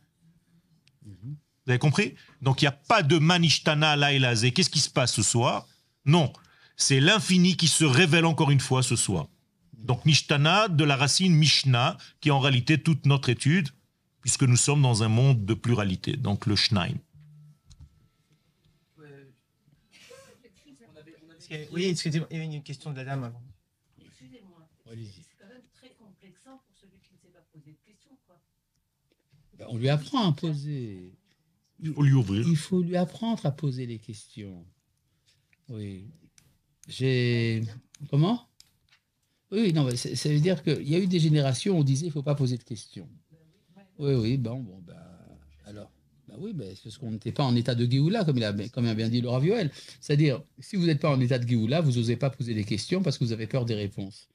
Vous 1.04 1.70
avez 1.72 1.78
compris? 1.78 2.14
Donc 2.40 2.62
il 2.62 2.64
n'y 2.64 2.68
a 2.68 2.72
pas 2.72 3.02
de 3.02 3.18
manishtana 3.18 3.96
laïlazé. 3.96 4.52
Qu'est-ce 4.52 4.70
qui 4.70 4.80
se 4.80 4.90
passe 4.90 5.12
ce 5.12 5.22
soir? 5.22 5.66
Non, 6.04 6.32
c'est 6.76 7.00
l'infini 7.00 7.56
qui 7.56 7.68
se 7.68 7.84
révèle 7.84 8.24
encore 8.24 8.50
une 8.50 8.60
fois 8.60 8.82
ce 8.82 8.96
soir. 8.96 9.28
Donc 9.78 10.04
nishtana 10.06 10.68
de 10.68 10.84
la 10.84 10.96
racine 10.96 11.34
mishna, 11.34 11.96
qui 12.20 12.28
est 12.28 12.32
en 12.32 12.40
réalité 12.40 12.80
toute 12.82 13.06
notre 13.06 13.28
étude, 13.28 13.68
puisque 14.20 14.42
nous 14.42 14.56
sommes 14.56 14.82
dans 14.82 15.02
un 15.02 15.08
monde 15.08 15.44
de 15.44 15.54
pluralité. 15.54 16.16
Donc 16.16 16.46
le 16.46 16.56
y 21.50 21.54
a- 21.54 21.66
Oui, 21.72 21.84
excusez-moi, 21.84 22.28
il 22.30 22.36
y 22.38 22.40
avait 22.40 22.54
une 22.54 22.62
question 22.62 22.90
de 22.92 22.96
la 22.96 23.04
dame 23.04 23.24
avant. 23.24 23.42
Excusez-moi. 24.04 24.68
Allez-y. 24.90 25.22
C'est 25.22 25.36
quand 25.40 25.48
même 25.48 25.62
très 25.74 25.90
complexant 25.98 26.58
pour 26.58 26.76
celui 26.80 26.98
qui 27.00 27.14
ne 27.14 27.18
sait 27.18 27.28
pas 27.28 27.40
poser 27.52 27.72
de 27.72 27.78
questions, 27.84 28.16
quoi. 28.26 28.40
Ben, 29.58 29.66
On 29.68 29.76
lui 29.76 29.88
apprend 29.88 30.28
à 30.28 30.32
poser. 30.32 31.14
Il 31.82 31.92
faut 31.94 32.02
lui 32.02 32.12
ouvrir. 32.12 32.46
Il 32.46 32.56
faut 32.56 32.82
lui 32.82 32.96
apprendre 32.96 33.44
à 33.46 33.50
poser 33.50 33.86
les 33.86 33.98
questions. 33.98 34.66
Oui. 35.70 36.08
J'ai. 36.88 37.62
Comment? 38.10 38.46
Oui, 39.52 39.72
non, 39.72 39.88
ça 39.96 40.28
veut 40.28 40.40
dire 40.40 40.62
qu'il 40.62 40.88
y 40.88 40.94
a 40.94 40.98
eu 40.98 41.06
des 41.06 41.18
générations 41.18 41.76
où 41.76 41.80
on 41.80 41.84
disait 41.84 42.06
il 42.06 42.08
ne 42.08 42.12
faut 42.12 42.22
pas 42.22 42.34
poser 42.34 42.56
de 42.56 42.62
questions. 42.62 43.08
Oui, 43.98 44.14
oui, 44.14 44.36
bon, 44.36 44.60
bon, 44.60 44.80
ben, 44.86 44.94
alors, 45.66 45.90
bah 46.28 46.36
oui, 46.38 46.52
ben, 46.54 46.68
c'est 46.74 46.84
parce 46.84 46.98
qu'on 46.98 47.10
n'était 47.10 47.32
pas 47.32 47.42
en 47.42 47.54
état 47.56 47.74
de 47.74 47.90
Géoula, 47.90 48.24
comme, 48.24 48.38
il 48.38 48.44
a, 48.44 48.52
comme 48.68 48.92
bien 48.94 49.08
dit 49.08 49.20
Laura 49.20 49.40
Vioel. 49.40 49.70
C'est-à-dire, 50.00 50.42
si 50.58 50.76
vous 50.76 50.86
n'êtes 50.86 51.00
pas 51.00 51.10
en 51.10 51.20
état 51.20 51.38
de 51.38 51.46
Géoula, 51.46 51.80
vous 51.80 51.92
n'osez 51.92 52.16
pas 52.16 52.30
poser 52.30 52.54
des 52.54 52.64
questions 52.64 53.02
parce 53.02 53.18
que 53.18 53.24
vous 53.24 53.32
avez 53.32 53.46
peur 53.46 53.64
des 53.64 53.74
réponses. 53.74 54.28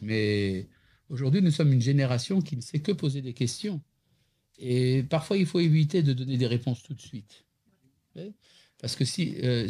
Mais 0.00 0.66
aujourd'hui, 1.10 1.42
nous 1.42 1.50
sommes 1.50 1.72
une 1.72 1.82
génération 1.82 2.40
qui 2.40 2.56
ne 2.56 2.62
sait 2.62 2.80
que 2.80 2.92
poser 2.92 3.22
des 3.22 3.34
questions. 3.34 3.80
Et 4.58 5.02
parfois, 5.04 5.36
il 5.36 5.46
faut 5.46 5.60
éviter 5.60 6.02
de 6.02 6.12
donner 6.12 6.36
des 6.36 6.46
réponses 6.46 6.82
tout 6.82 6.94
de 6.94 7.00
suite. 7.00 7.44
Parce 8.84 8.96
que 8.96 9.06
si 9.06 9.36
euh, 9.42 9.66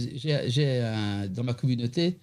j'ai 0.49 0.81
dans 1.31 1.45
ma 1.45 1.55
communauté 1.55 2.19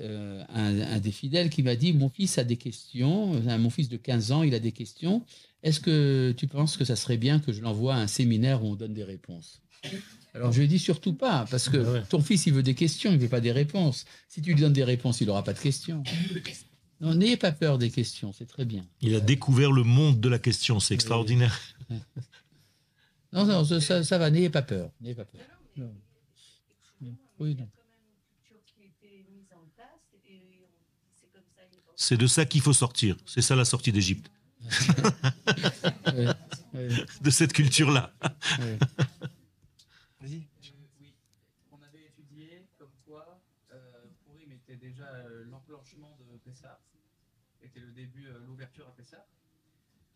euh, 0.00 0.42
un, 0.48 0.80
un 0.80 0.98
des 0.98 1.12
fidèles 1.12 1.50
qui 1.50 1.62
m'a 1.62 1.76
dit 1.76 1.92
Mon 1.92 2.08
fils 2.08 2.38
a 2.38 2.44
des 2.44 2.56
questions, 2.56 3.38
mon 3.58 3.68
fils 3.68 3.90
de 3.90 3.98
15 3.98 4.32
ans, 4.32 4.42
il 4.42 4.54
a 4.54 4.58
des 4.58 4.72
questions. 4.72 5.26
Est-ce 5.62 5.78
que 5.78 6.32
tu 6.34 6.46
penses 6.46 6.78
que 6.78 6.86
ça 6.86 6.96
serait 6.96 7.18
bien 7.18 7.38
que 7.38 7.52
je 7.52 7.60
l'envoie 7.60 7.96
à 7.96 7.98
un 7.98 8.06
séminaire 8.06 8.64
où 8.64 8.68
on 8.68 8.76
donne 8.76 8.94
des 8.94 9.04
réponses? 9.04 9.60
Alors 10.32 10.52
je 10.52 10.58
lui 10.60 10.64
ai 10.64 10.68
dit 10.68 10.78
surtout 10.78 11.12
pas, 11.12 11.44
parce 11.50 11.68
que 11.68 11.76
Ouais. 11.76 12.02
ton 12.08 12.22
fils 12.22 12.46
il 12.46 12.54
veut 12.54 12.62
des 12.62 12.74
questions, 12.74 13.12
il 13.12 13.18
veut 13.18 13.28
pas 13.28 13.42
des 13.42 13.52
réponses. 13.52 14.06
Si 14.26 14.40
tu 14.40 14.54
lui 14.54 14.60
donnes 14.62 14.72
des 14.72 14.84
réponses, 14.84 15.20
il 15.20 15.26
n'aura 15.26 15.44
pas 15.44 15.52
de 15.52 15.58
questions. 15.58 16.02
Non, 17.02 17.14
n'ayez 17.14 17.36
pas 17.36 17.52
peur 17.52 17.76
des 17.76 17.90
questions, 17.90 18.32
c'est 18.32 18.46
très 18.46 18.64
bien. 18.64 18.86
Il 19.02 19.14
a 19.14 19.20
découvert 19.20 19.70
le 19.72 19.82
monde 19.82 20.18
de 20.18 20.28
la 20.30 20.38
question, 20.38 20.80
c'est 20.80 20.94
extraordinaire. 20.94 21.60
Non, 23.34 23.46
non, 23.46 23.64
ça, 23.64 23.80
ça- 23.80 24.04
ça 24.04 24.18
va, 24.18 24.30
n'ayez 24.30 24.50
pas 24.50 24.60
peur. 24.62 24.90
N'ayez 25.00 25.14
pas 25.14 25.24
peur. 25.24 25.40
Non. 25.76 25.90
Oui, 27.42 27.56
non. 27.56 27.68
C'est 31.96 32.16
de 32.16 32.28
ça 32.28 32.44
qu'il 32.44 32.60
faut 32.60 32.72
sortir. 32.72 33.16
C'est 33.26 33.42
ça 33.42 33.56
la 33.56 33.64
sortie 33.64 33.90
d'Égypte. 33.90 34.30
De 37.20 37.30
cette 37.30 37.52
culture-là. 37.52 38.14
Vas-y. 40.20 40.36
Euh, 40.36 40.46
oui, 41.00 41.14
on 41.72 41.82
avait 41.82 42.06
étudié 42.06 42.68
comme 42.78 42.92
quoi 43.04 43.42
euh, 43.72 44.06
Purim 44.24 44.52
était 44.52 44.76
déjà 44.76 45.04
euh, 45.04 45.44
l'enclenchement 45.50 46.16
de 46.20 46.38
Pessah, 46.38 46.80
était 47.60 47.80
le 47.80 47.90
début, 47.90 48.28
l'ouverture 48.46 48.86
à 48.86 48.94
Pessah. 48.94 49.26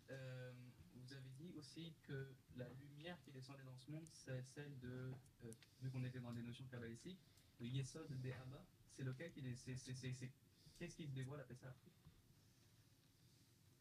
Vous 0.09 1.13
avez 1.13 1.31
dit 1.39 1.53
aussi 1.59 1.93
que 2.05 2.33
la 2.57 2.69
lumière 2.81 3.19
qui 3.25 3.33
descendait 3.33 3.65
dans 3.65 3.77
ce 3.77 3.91
monde, 3.91 4.07
c'est 4.13 4.43
celle 4.43 4.79
de, 4.79 5.13
euh, 5.47 5.53
vu 5.83 5.91
qu'on 5.91 6.05
était 6.05 6.21
dans 6.21 6.33
des 6.33 6.43
notions 6.43 6.65
kabbalistiques, 6.71 7.19
le 7.61 7.67
Yesod 7.67 8.07
des 8.23 8.33
Abba, 8.33 8.65
c'est 8.91 9.05
lequel 9.05 9.31
qui 9.33 9.41
est, 9.41 9.55
c'est, 9.57 9.77
c'est, 9.77 9.95
c'est, 9.95 10.13
c'est- 10.13 10.31
qu'est-ce 10.79 10.97
qui 10.97 11.05
se 11.07 11.11
dévoile 11.13 11.41
à 11.41 11.45
Pessah 11.45 11.75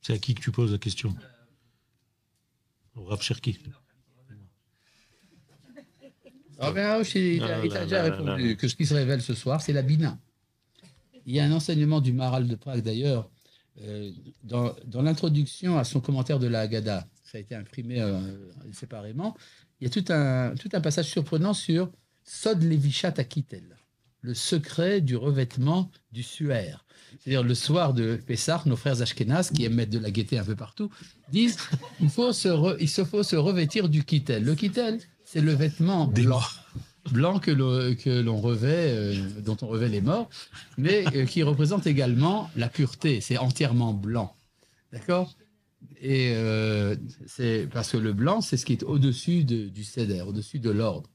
C'est 0.02 0.14
à 0.14 0.18
qui 0.20 0.34
que 0.36 0.42
tu 0.42 0.52
poses 0.52 0.72
la 0.72 0.78
question 0.78 1.16
Euh, 1.22 1.26
Au 2.96 3.04
Rav 3.06 3.22
Cherki. 3.22 3.60
Ah 6.58 6.72
ben, 6.72 7.02
il, 7.04 7.44
a- 7.44 7.66
il 7.66 7.72
a 7.74 7.76
là 7.80 7.84
déjà 7.84 8.02
là 8.04 8.10
là 8.10 8.16
répondu 8.16 8.50
là. 8.50 8.56
que 8.56 8.68
ce 8.70 8.76
qui 8.76 8.86
se 8.86 8.94
révèle 8.94 9.22
ce 9.22 9.34
soir, 9.34 9.62
c'est 9.62 9.74
la 9.74 9.82
Bina. 9.82 10.18
Il 11.26 11.36
y 11.36 11.40
a 11.42 11.44
un 11.46 11.52
enseignement 11.52 12.00
du 12.00 12.14
Maral 12.14 12.48
de 12.48 12.56
Prague 12.56 12.82
d'ailleurs, 12.82 13.30
euh, 13.82 14.10
dans, 14.44 14.74
dans 14.86 15.02
l'introduction 15.02 15.78
à 15.78 15.84
son 15.84 16.00
commentaire 16.00 16.40
de 16.40 16.48
la 16.48 16.62
Haggadah, 16.62 17.06
ça 17.24 17.40
a 17.40 17.42
été 17.42 17.56
imprimé 17.56 18.00
euh, 18.00 18.22
séparément, 18.72 19.36
il 19.80 19.88
y 19.88 19.88
a 19.88 19.90
tout 19.90 20.06
un, 20.12 20.56
tout 20.56 20.70
un 20.74 20.82
passage 20.82 21.08
surprenant 21.08 21.54
sur 21.54 21.90
Sod 22.24 22.64
Levishat 22.64 23.14
Akitel, 23.18 23.78
le 24.22 24.34
secret 24.34 25.02
du 25.02 25.16
revêtement 25.16 25.92
du 26.12 26.24
suaire. 26.24 26.86
C'est-à-dire 27.20 27.44
le 27.44 27.56
soir 27.56 27.94
de 27.94 28.16
Pessah, 28.16 28.64
nos 28.66 28.76
frères 28.76 29.02
Ashkenaz, 29.02 29.52
qui 29.54 29.64
aiment 29.64 29.76
mettre 29.76 29.92
de 29.92 30.00
la 30.00 30.12
gaieté 30.12 30.38
un 30.38 30.44
peu 30.44 30.56
partout, 30.56 30.90
disent 31.32 31.58
il 32.02 32.10
faut 32.10 32.34
se, 32.34 32.48
re- 32.50 32.78
il 32.80 32.90
se 32.90 33.06
faut 33.06 33.24
se 33.24 33.36
revêtir 33.36 33.88
du 33.90 34.04
kittel. 34.04 34.44
Le 34.44 34.56
kittel, 34.56 35.00
c'est 35.24 35.42
le 35.42 35.54
vêtement 35.54 36.08
blanc, 36.08 36.42
blanc 37.12 37.40
que 37.40 37.52
l'on 37.52 37.96
que 37.96 38.22
l'on 38.22 38.42
revêt, 38.42 38.90
euh, 38.90 39.30
dont 39.42 39.58
on 39.62 39.68
revêt 39.68 39.90
les 39.90 40.02
morts, 40.02 40.30
mais 40.78 41.06
euh, 41.16 41.26
qui 41.26 41.44
représente 41.44 41.88
également 41.88 42.50
la 42.56 42.70
pureté. 42.70 43.22
C'est 43.22 43.38
entièrement 43.38 43.94
blanc, 43.94 44.36
d'accord? 44.92 45.36
Et 46.02 46.34
euh, 46.36 46.96
c'est 47.26 47.68
parce 47.72 47.92
que 47.92 47.98
le 47.98 48.14
blanc, 48.14 48.42
c'est 48.42 48.58
ce 48.58 48.66
qui 48.66 48.74
est 48.74 48.84
au-dessus 48.84 49.44
de- 49.44 49.68
du 49.70 49.84
céder, 49.84 50.22
au-dessus 50.22 50.60
de 50.60 50.70
l'ordre. 50.70 51.10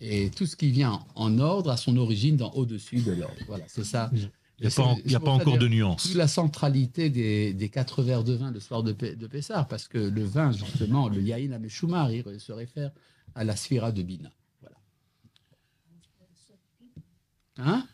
Et 0.00 0.30
tout 0.30 0.46
ce 0.46 0.56
qui 0.56 0.70
vient 0.70 1.00
en 1.14 1.38
ordre 1.38 1.70
a 1.70 1.76
son 1.76 1.96
origine 1.96 2.36
dans 2.36 2.50
au-dessus 2.52 3.00
de 3.00 3.12
l'ordre. 3.12 3.36
Voilà, 3.46 3.64
c'est 3.68 3.84
ça. 3.84 4.10
Il 4.58 4.62
n'y 4.62 4.66
a 4.68 4.70
pas, 4.70 4.96
y 5.04 5.14
a 5.14 5.20
encore 5.20 5.58
de 5.58 5.68
nuance. 5.68 6.14
la 6.14 6.28
centralité 6.28 7.10
des, 7.10 7.52
des 7.52 7.68
quatre 7.68 8.02
verres 8.02 8.24
de 8.24 8.32
vin 8.32 8.50
le 8.50 8.60
soir 8.60 8.82
de, 8.82 8.92
de 8.92 9.26
Pessah, 9.26 9.64
parce 9.64 9.86
que 9.86 9.98
le 9.98 10.24
vin, 10.24 10.50
justement, 10.52 11.08
le 11.10 11.20
Yahin 11.20 11.52
Ameshumar, 11.52 12.10
il 12.10 12.40
se 12.40 12.52
réfère 12.52 12.90
à 13.34 13.44
la 13.44 13.54
sphira 13.54 13.92
de 13.92 14.02
Bina. 14.02 14.32
Voilà. 14.62 14.76
Hein? 17.58 17.86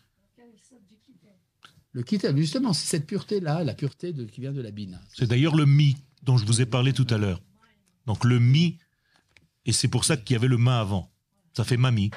Le 1.95 2.03
kitab, 2.03 2.37
justement, 2.39 2.73
c'est 2.73 2.87
cette 2.87 3.07
pureté-là, 3.07 3.65
la 3.65 3.75
pureté 3.75 4.13
de, 4.13 4.25
qui 4.25 4.41
vient 4.41 4.53
de 4.53 4.63
la 4.63 4.71
Bina. 4.71 4.99
C'est 5.13 5.27
d'ailleurs 5.27 5.57
le 5.57 5.67
mi 5.67 5.97
dont 6.23 6.37
je 6.39 6.45
vous 6.47 6.61
ai 6.61 6.67
parlé 6.67 6.93
tout 6.93 7.07
à 7.11 7.19
l'heure. 7.19 7.41
Donc 8.07 8.25
le 8.25 8.39
mi, 8.39 8.79
et 9.67 9.73
c'est 9.73 9.89
pour 9.89 10.05
ça 10.05 10.17
qu'il 10.17 10.35
y 10.35 10.37
avait 10.37 10.49
le 10.49 10.57
ma 10.59 10.81
avant. 10.81 11.11
Ça 11.57 11.65
fait 11.65 11.77
mami. 11.77 12.11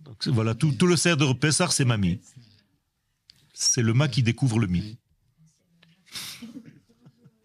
Donc 0.00 0.16
c'est- 0.22 0.30
voilà, 0.30 0.54
tout, 0.54 0.74
le 0.86 0.96
cerf 0.96 1.16
de 1.16 1.32
Pessar, 1.32 1.72
c'est 1.72 1.84
mami. 1.84 2.20
C'est 3.52 3.82
le 3.82 3.94
ma 3.94 4.08
qui 4.08 4.22
découvre 4.22 4.58
le 4.58 4.66
mi. 4.66 4.98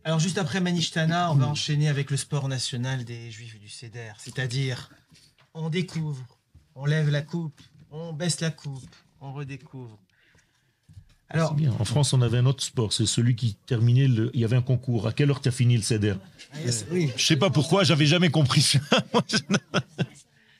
Alors 0.03 0.19
juste 0.19 0.37
après 0.37 0.61
Manishtana, 0.61 1.31
on 1.31 1.35
va 1.35 1.47
enchaîner 1.47 1.87
avec 1.89 2.09
le 2.09 2.17
sport 2.17 2.47
national 2.47 3.03
des 3.05 3.29
Juifs 3.31 3.59
du 3.59 3.69
Seder, 3.69 4.13
c'est-à-dire 4.17 4.89
on 5.53 5.69
découvre, 5.69 6.25
on 6.73 6.85
lève 6.85 7.09
la 7.09 7.21
coupe, 7.21 7.61
on 7.91 8.13
baisse 8.13 8.39
la 8.39 8.49
coupe, 8.49 8.95
on 9.19 9.33
redécouvre. 9.33 9.99
Alors, 11.29 11.53
bien. 11.53 11.71
En 11.79 11.85
France, 11.85 12.13
on 12.13 12.21
avait 12.21 12.39
un 12.39 12.45
autre 12.45 12.63
sport. 12.63 12.91
C'est 12.91 13.05
celui 13.05 13.35
qui 13.35 13.55
terminait 13.67 14.07
le. 14.07 14.31
Il 14.33 14.39
y 14.39 14.45
avait 14.45 14.55
un 14.55 14.61
concours. 14.61 15.07
À 15.07 15.13
quelle 15.13 15.29
heure 15.29 15.41
tu 15.41 15.49
as 15.49 15.51
fini 15.51 15.75
le 15.77 15.83
CEDER 15.83 16.15
oui, 16.91 17.11
Je 17.15 17.25
sais 17.25 17.37
pas 17.37 17.51
pourquoi, 17.51 17.83
j'avais 17.83 18.07
jamais 18.07 18.29
compris 18.29 18.61
ça. 18.61 18.79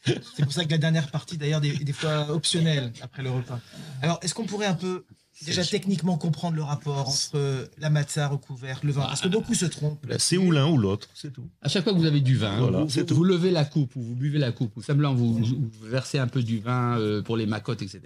c'est 0.05 0.43
pour 0.43 0.53
ça 0.53 0.65
que 0.65 0.72
la 0.72 0.78
dernière 0.78 1.09
partie 1.09 1.38
d'ailleurs 1.38 1.61
des, 1.61 1.72
des 1.72 1.93
fois 1.93 2.30
optionnelle 2.30 2.91
après 3.01 3.24
le 3.24 3.32
repas. 3.32 3.59
Alors 4.01 4.20
est-ce 4.22 4.34
qu'on 4.34 4.45
pourrait 4.45 4.67
un 4.67 4.76
peu 4.76 5.05
déjà 5.46 5.64
techniquement 5.64 6.18
comprendre 6.18 6.56
le 6.56 6.64
rapport 6.64 7.10
entre 7.10 7.70
la 7.78 7.90
matzah 7.90 8.28
recouverte, 8.28 8.84
le 8.84 8.92
vin 8.92 9.02
Parce 9.02 9.22
que 9.22 9.28
beaucoup 9.28 9.54
se 9.54 9.66
trompent. 9.66 10.06
C'est 10.18 10.38
ou 10.38 10.52
l'un 10.52 10.68
ou 10.70 10.78
l'autre, 10.78 11.08
c'est 11.14 11.32
tout. 11.32 11.48
À 11.62 11.70
chaque 11.70 11.84
fois 11.84 11.94
que 11.94 11.98
vous 11.98 12.06
avez 12.06 12.22
du 12.22 12.36
vin, 12.36 12.60
Voilà, 12.60 12.86
vous, 12.86 13.24
levez 13.24 13.52
la 13.52 13.66
coupe 13.66 13.96
ou 13.96 14.02
vous 14.02 14.16
buvez 14.16 14.40
la 14.40 14.52
coupe, 14.52 14.76
ou 14.78 14.82
simplement 14.82 15.14
vous, 15.14 15.34
vous- 15.36 15.70
versez 15.84 16.20
un 16.20 16.28
peu 16.28 16.44
du 16.44 16.60
vin 16.60 16.98
euh, 17.00 17.22
pour 17.22 17.38
les 17.38 17.46
macottes, 17.46 17.82
etc., 17.82 18.02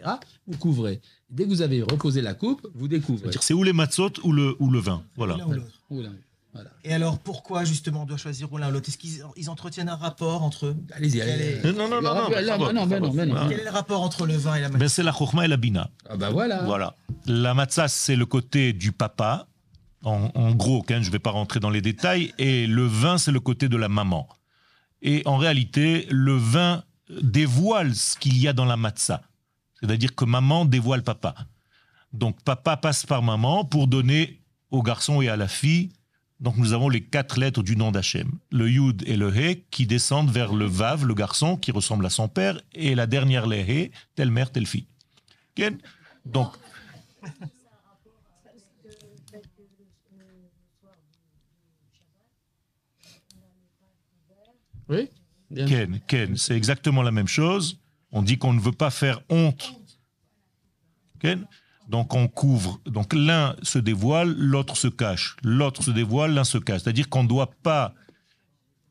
vous 0.47 0.57
couvrez. 0.57 1.01
Dès 1.29 1.45
que 1.45 1.49
vous 1.49 1.61
avez 1.61 1.81
reposé 1.81 2.21
la 2.21 2.33
coupe, 2.33 2.67
vous 2.75 2.87
découvrez. 2.87 3.31
C'est 3.41 3.53
ou 3.53 3.63
les 3.63 3.73
matzot 3.73 4.11
ou 4.23 4.31
le, 4.31 4.55
ou 4.59 4.69
le 4.69 4.79
vin. 4.79 5.03
Voilà. 5.15 5.37
L'un 5.37 5.47
ou 5.47 5.53
l'autre. 5.53 6.23
Voilà. 6.53 6.69
Et 6.83 6.93
alors 6.93 7.17
pourquoi 7.19 7.63
justement 7.65 8.03
on 8.03 8.05
doit 8.05 8.17
choisir 8.17 8.47
l'un 8.57 8.69
ou 8.69 8.71
l'autre 8.71 8.87
Est-ce 8.89 8.97
qu'ils 8.99 9.23
ils 9.37 9.49
entretiennent 9.49 9.89
un 9.89 9.95
rapport 9.95 10.43
entre 10.43 10.67
eux 10.67 10.75
Allez-y, 10.93 11.19
allez. 11.21 11.31
est- 11.63 11.63
Non, 11.65 11.87
non, 11.89 12.01
non, 12.01 12.01
non, 12.01 12.13
non, 12.13 12.85
non, 12.85 13.25
non. 13.25 13.47
Quel 13.49 13.59
est 13.59 13.63
le 13.63 13.69
rapport 13.71 14.01
entre 14.03 14.25
le 14.27 14.35
vin 14.37 14.55
et 14.55 14.61
la 14.61 14.67
matzah? 14.69 14.77
Ben, 14.79 14.87
c'est 14.87 15.03
la 15.03 15.11
chokhma 15.11 15.45
et 15.45 15.47
la 15.47 15.57
bina. 15.57 15.89
Ah 16.07 16.15
bah 16.15 16.29
voilà. 16.29 16.61
Voilà. 16.63 16.95
La 17.25 17.53
matzah, 17.55 17.87
c'est 17.87 18.15
le 18.15 18.25
côté 18.27 18.71
du 18.73 18.91
papa. 18.91 19.47
En, 20.03 20.29
en 20.35 20.51
gros, 20.51 20.83
hein, 20.89 21.01
je 21.01 21.07
ne 21.07 21.11
vais 21.11 21.19
pas 21.19 21.31
rentrer 21.31 21.59
dans 21.59 21.69
les 21.71 21.81
détails. 21.81 22.33
Et 22.37 22.67
le 22.67 22.85
vin, 22.85 23.17
c'est 23.17 23.31
le 23.31 23.39
côté 23.39 23.67
de 23.69 23.77
la 23.77 23.89
maman. 23.89 24.27
Et 25.01 25.23
en 25.25 25.37
réalité, 25.37 26.05
le 26.11 26.35
vin 26.35 26.83
dévoile 27.21 27.95
ce 27.95 28.17
qu'il 28.17 28.37
y 28.37 28.47
a 28.47 28.53
dans 28.53 28.65
la 28.65 28.77
matzah. 28.77 29.21
C'est-à-dire 29.81 30.13
que 30.15 30.25
maman 30.25 30.65
dévoile 30.65 31.03
papa. 31.03 31.33
Donc 32.11 32.41
papa 32.43 32.77
passe 32.77 33.05
par 33.05 33.23
maman 33.23 33.65
pour 33.65 33.87
donner 33.87 34.39
au 34.71 34.81
garçon 34.83 35.21
et 35.21 35.29
à 35.29 35.35
la 35.35 35.47
fille. 35.47 35.89
Donc 36.43 36.57
nous 36.57 36.73
avons 36.73 36.89
les 36.89 37.01
quatre 37.01 37.39
lettres 37.39 37.63
du 37.63 37.77
nom 37.77 37.93
d'Hachem. 37.93 38.29
Le 38.51 38.69
Yud 38.69 39.03
et 39.07 39.15
le 39.15 39.33
He 39.33 39.63
qui 39.71 39.87
descendent 39.87 40.29
vers 40.29 40.53
le 40.53 40.65
Vav, 40.65 41.05
le 41.05 41.13
garçon, 41.13 41.55
qui 41.55 41.71
ressemble 41.71 42.05
à 42.05 42.09
son 42.09 42.27
père. 42.27 42.59
Et 42.73 42.95
la 42.95 43.07
dernière, 43.07 43.47
les 43.47 43.61
He, 43.61 43.91
telle 44.15 44.29
mère, 44.29 44.51
telle 44.51 44.67
fille. 44.67 44.85
Donc 46.25 46.53
Oui 54.89 55.09
bien. 55.49 55.65
Ken, 55.65 55.99
Ken, 56.07 56.35
c'est 56.35 56.57
exactement 56.57 57.03
la 57.03 57.11
même 57.11 57.27
chose. 57.27 57.79
On 58.11 58.21
dit 58.21 58.37
qu'on 58.37 58.53
ne 58.53 58.59
veut 58.59 58.73
pas 58.73 58.89
faire 58.89 59.21
honte. 59.29 59.79
Ken? 61.19 61.47
Donc 61.87 62.13
on 62.13 62.27
couvre. 62.27 62.79
Donc 62.85 63.13
l'un 63.13 63.55
se 63.61 63.79
dévoile, 63.79 64.33
l'autre 64.37 64.77
se 64.77 64.87
cache. 64.87 65.35
L'autre 65.43 65.83
se 65.83 65.91
dévoile, 65.91 66.33
l'un 66.33 66.43
se 66.43 66.57
cache. 66.57 66.81
C'est-à-dire 66.83 67.09
qu'on 67.09 67.23
ne 67.23 67.27
doit 67.27 67.51
pas 67.63 67.93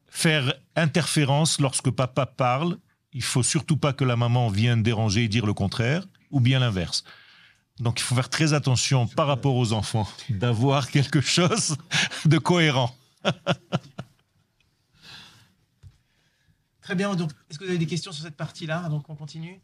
faire 0.08 0.54
interférence 0.76 1.60
lorsque 1.60 1.90
papa 1.90 2.26
parle. 2.26 2.78
Il 3.12 3.22
faut 3.22 3.42
surtout 3.42 3.76
pas 3.76 3.92
que 3.92 4.04
la 4.04 4.16
maman 4.16 4.48
vienne 4.48 4.82
déranger 4.82 5.24
et 5.24 5.28
dire 5.28 5.44
le 5.46 5.54
contraire, 5.54 6.04
ou 6.30 6.40
bien 6.40 6.58
l'inverse. 6.60 7.04
Donc 7.78 8.00
il 8.00 8.02
faut 8.02 8.14
faire 8.14 8.28
très 8.28 8.52
attention 8.52 9.06
par 9.06 9.26
rapport 9.26 9.56
aux 9.56 9.72
enfants 9.72 10.08
d'avoir 10.30 10.90
quelque 10.90 11.20
chose 11.20 11.76
de 12.24 12.38
cohérent. 12.38 12.94
Très 16.82 16.94
bien, 16.96 17.14
donc 17.14 17.30
est-ce 17.48 17.58
que 17.58 17.64
vous 17.64 17.70
avez 17.70 17.78
des 17.78 17.86
questions 17.86 18.12
sur 18.12 18.24
cette 18.24 18.36
partie-là? 18.36 18.88
Donc 18.88 19.08
on 19.08 19.14
continue 19.14 19.62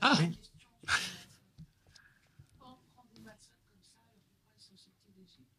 Ah 0.00 0.14
Oui. 0.18 0.38
Quand 2.58 2.70
on 2.70 2.78
prend 2.94 3.04
des 3.12 3.20
matzot 3.20 3.58
comme 3.66 3.82
ça, 3.82 3.98
pourquoi 3.98 4.54
ils 4.56 4.62
sont 4.62 4.78
sortis 4.78 5.10
d'Égypte 5.10 5.50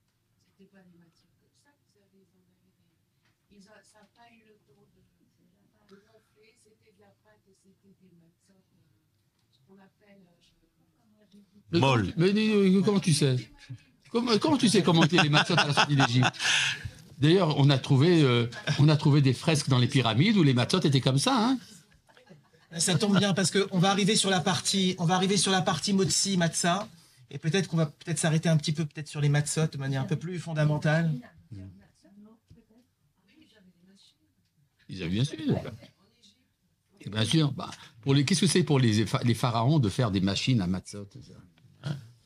C'était 0.47 0.72
pas 0.72 0.82
des 0.84 0.97
matzot 0.97 1.28
comme 1.43 1.51
ça 1.59 1.76
qu'ils 1.84 1.99
avaient, 1.99 2.24
ils 2.24 2.39
en 2.39 2.47
avaient 2.55 2.72
des... 2.80 2.88
Ils 3.59 3.68
ont, 3.68 3.76
ça 3.84 3.99
n'a 3.99 4.07
pas 4.15 4.32
eu 4.32 4.47
le 4.47 4.55
temps 4.63 4.88
de, 4.95 5.03
de 5.91 5.99
gonfler, 6.07 6.55
c'était 6.63 6.95
de 6.95 7.01
la 7.03 7.11
pâte 7.28 7.43
et 7.51 7.55
c'était 7.59 7.91
des 7.99 8.15
matzot, 8.15 8.55
euh, 8.55 8.80
ce 9.51 9.57
qu'on 9.68 9.76
appelle... 9.76 10.18
euh, 10.24 11.38
Mais 11.72 11.80
Molle. 11.80 12.13
comment- 12.13 12.28
Mais, 12.28 12.34
mais, 12.34 12.82
comment 12.84 12.99
tu 12.99 13.13
sais 13.13 13.36
comment, 14.11 14.38
comment 14.39 14.57
tu 14.57 14.70
sais 14.70 14.82
comment 14.84 15.03
étaient 15.03 15.22
les 15.22 15.30
matzot 15.30 15.53
à 15.57 15.68
la 15.68 15.74
sortie 15.74 15.95
d'Égypte 15.95 16.34
D'ailleurs, 17.20 17.57
on 17.59 17.70
a 17.72 17.78
trouvé, 17.80 18.22
euh, 18.22 18.47
on 18.80 18.89
a 18.89 18.95
trouvé 18.95 19.22
des 19.22 19.34
fresques 19.34 19.70
dans 19.70 19.80
les 19.80 19.88
pyramides 19.88 20.38
où 20.38 20.43
les 20.43 20.53
matzot 20.53 20.80
étaient 20.82 21.01
comme 21.01 21.18
ça. 21.18 21.36
Hein 21.36 21.59
Ça 22.78 22.95
tombe 22.95 23.18
bien 23.18 23.34
parce 23.34 23.49
qu'on 23.51 23.80
va 23.80 23.89
arriver 23.89 24.15
sur 24.15 24.30
la 24.30 24.39
partie, 24.39 24.95
on 24.99 25.05
va 25.05 25.15
arriver 25.15 25.36
sur 25.38 25.51
la 25.51 25.61
partie 25.61 25.93
motzi 25.93 26.38
matzah 26.38 26.88
et 27.32 27.38
peut-être 27.39 27.68
qu'on 27.70 27.78
va 27.78 27.88
peut-être 27.88 28.20
s'arrêter 28.20 28.49
un 28.49 28.57
petit 28.57 28.72
peu 28.72 28.86
peut-être 28.86 29.07
sur 29.07 29.20
les 29.20 29.30
matzot 29.30 29.65
de 29.68 29.78
manière 29.78 30.01
un 30.03 30.05
peu 30.05 30.15
plus 30.15 30.38
fondamentale. 30.39 31.11
Ils 34.89 35.01
avaient 35.01 35.09
bien 35.11 35.24
sûr. 35.26 35.38
Et 37.07 37.09
bien 37.09 37.25
sûr. 37.25 37.51
Bah, 37.53 37.71
pour 38.01 38.13
les, 38.13 38.25
qu'est-ce 38.25 38.41
que 38.41 38.47
c'est 38.47 38.63
pour 38.63 38.79
les, 38.79 39.05
les 39.23 39.33
pharaons 39.33 39.79
de 39.79 39.89
faire 39.89 40.11
des 40.11 40.19
machines 40.19 40.61
à 40.61 40.67
matzot 40.67 41.07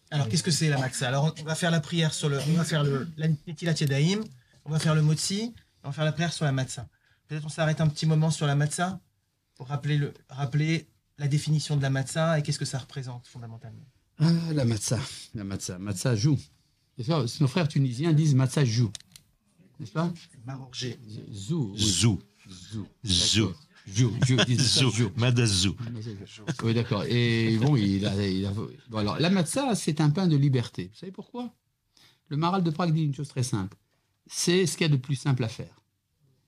Alors 0.09 0.27
qu'est-ce 0.27 0.43
que 0.43 0.51
c'est 0.51 0.69
la 0.69 0.79
matzah 0.79 1.07
Alors 1.07 1.33
on 1.39 1.43
va 1.43 1.55
faire 1.55 1.71
la 1.71 1.79
prière 1.79 2.13
sur 2.13 2.29
le, 2.29 2.39
on 2.49 2.53
va 2.53 2.63
faire 2.63 2.83
le 2.83 3.07
Yadayim, 3.61 4.21
on 4.65 4.71
va 4.71 4.79
faire 4.79 4.95
le 4.95 5.01
motzi, 5.01 5.53
on 5.83 5.89
va 5.89 5.93
faire 5.93 6.05
la 6.05 6.11
prière 6.11 6.33
sur 6.33 6.45
la 6.45 6.51
matzah. 6.51 6.87
Peut-être 7.27 7.45
on 7.45 7.49
s'arrête 7.49 7.79
un 7.79 7.87
petit 7.87 8.05
moment 8.07 8.31
sur 8.31 8.47
la 8.47 8.55
matzah 8.55 8.99
pour 9.55 9.67
rappeler 9.67 9.97
le, 9.97 10.13
rappeler 10.29 10.87
la 11.19 11.27
définition 11.27 11.77
de 11.77 11.81
la 11.83 11.91
matzah 11.91 12.39
et 12.39 12.43
qu'est-ce 12.43 12.59
que 12.59 12.65
ça 12.65 12.79
représente 12.79 13.27
fondamentalement. 13.27 13.85
Ah, 14.19 14.31
la 14.53 14.65
matzah. 14.65 14.99
La 15.35 15.43
matzah. 15.43 15.77
Matzah 15.77 16.15
joue. 16.15 16.39
Nos 17.07 17.47
frères 17.47 17.67
tunisiens 17.67 18.13
disent 18.13 18.35
matzah 18.35 18.65
joue. 18.65 18.91
N'est-ce 19.79 19.91
pas? 19.91 20.11
Marorgé. 20.45 20.99
Zou. 21.31 21.73
oui. 21.73 22.19
Zou, 22.49 22.87
Zou. 23.03 23.53
Jou, 23.87 24.11
jou, 24.27 24.37
zou, 24.59 24.91
jou. 24.91 25.09
madazou. 25.17 25.75
Oui, 26.63 26.73
d'accord. 26.73 27.03
Et 27.07 27.57
bon, 27.57 27.75
il 27.75 28.05
a, 28.05 28.27
il 28.27 28.45
a- 28.45 28.53
bon, 28.89 28.97
alors, 28.97 29.19
la 29.19 29.29
matzah, 29.29 29.75
c'est 29.75 29.99
un 30.01 30.09
pain 30.11 30.27
de 30.27 30.35
liberté. 30.37 30.89
Vous 30.93 30.99
savez 30.99 31.11
pourquoi? 31.11 31.53
Le 32.29 32.37
Maral 32.37 32.63
de 32.63 32.69
Prague 32.71 32.93
dit 32.93 33.03
une 33.03 33.15
chose 33.15 33.27
très 33.27 33.43
simple. 33.43 33.75
C'est 34.27 34.65
ce 34.65 34.77
qu'il 34.77 34.87
y 34.87 34.89
a 34.89 34.93
de 34.95 35.01
plus 35.01 35.15
simple 35.15 35.43
à 35.43 35.47
faire. 35.49 35.81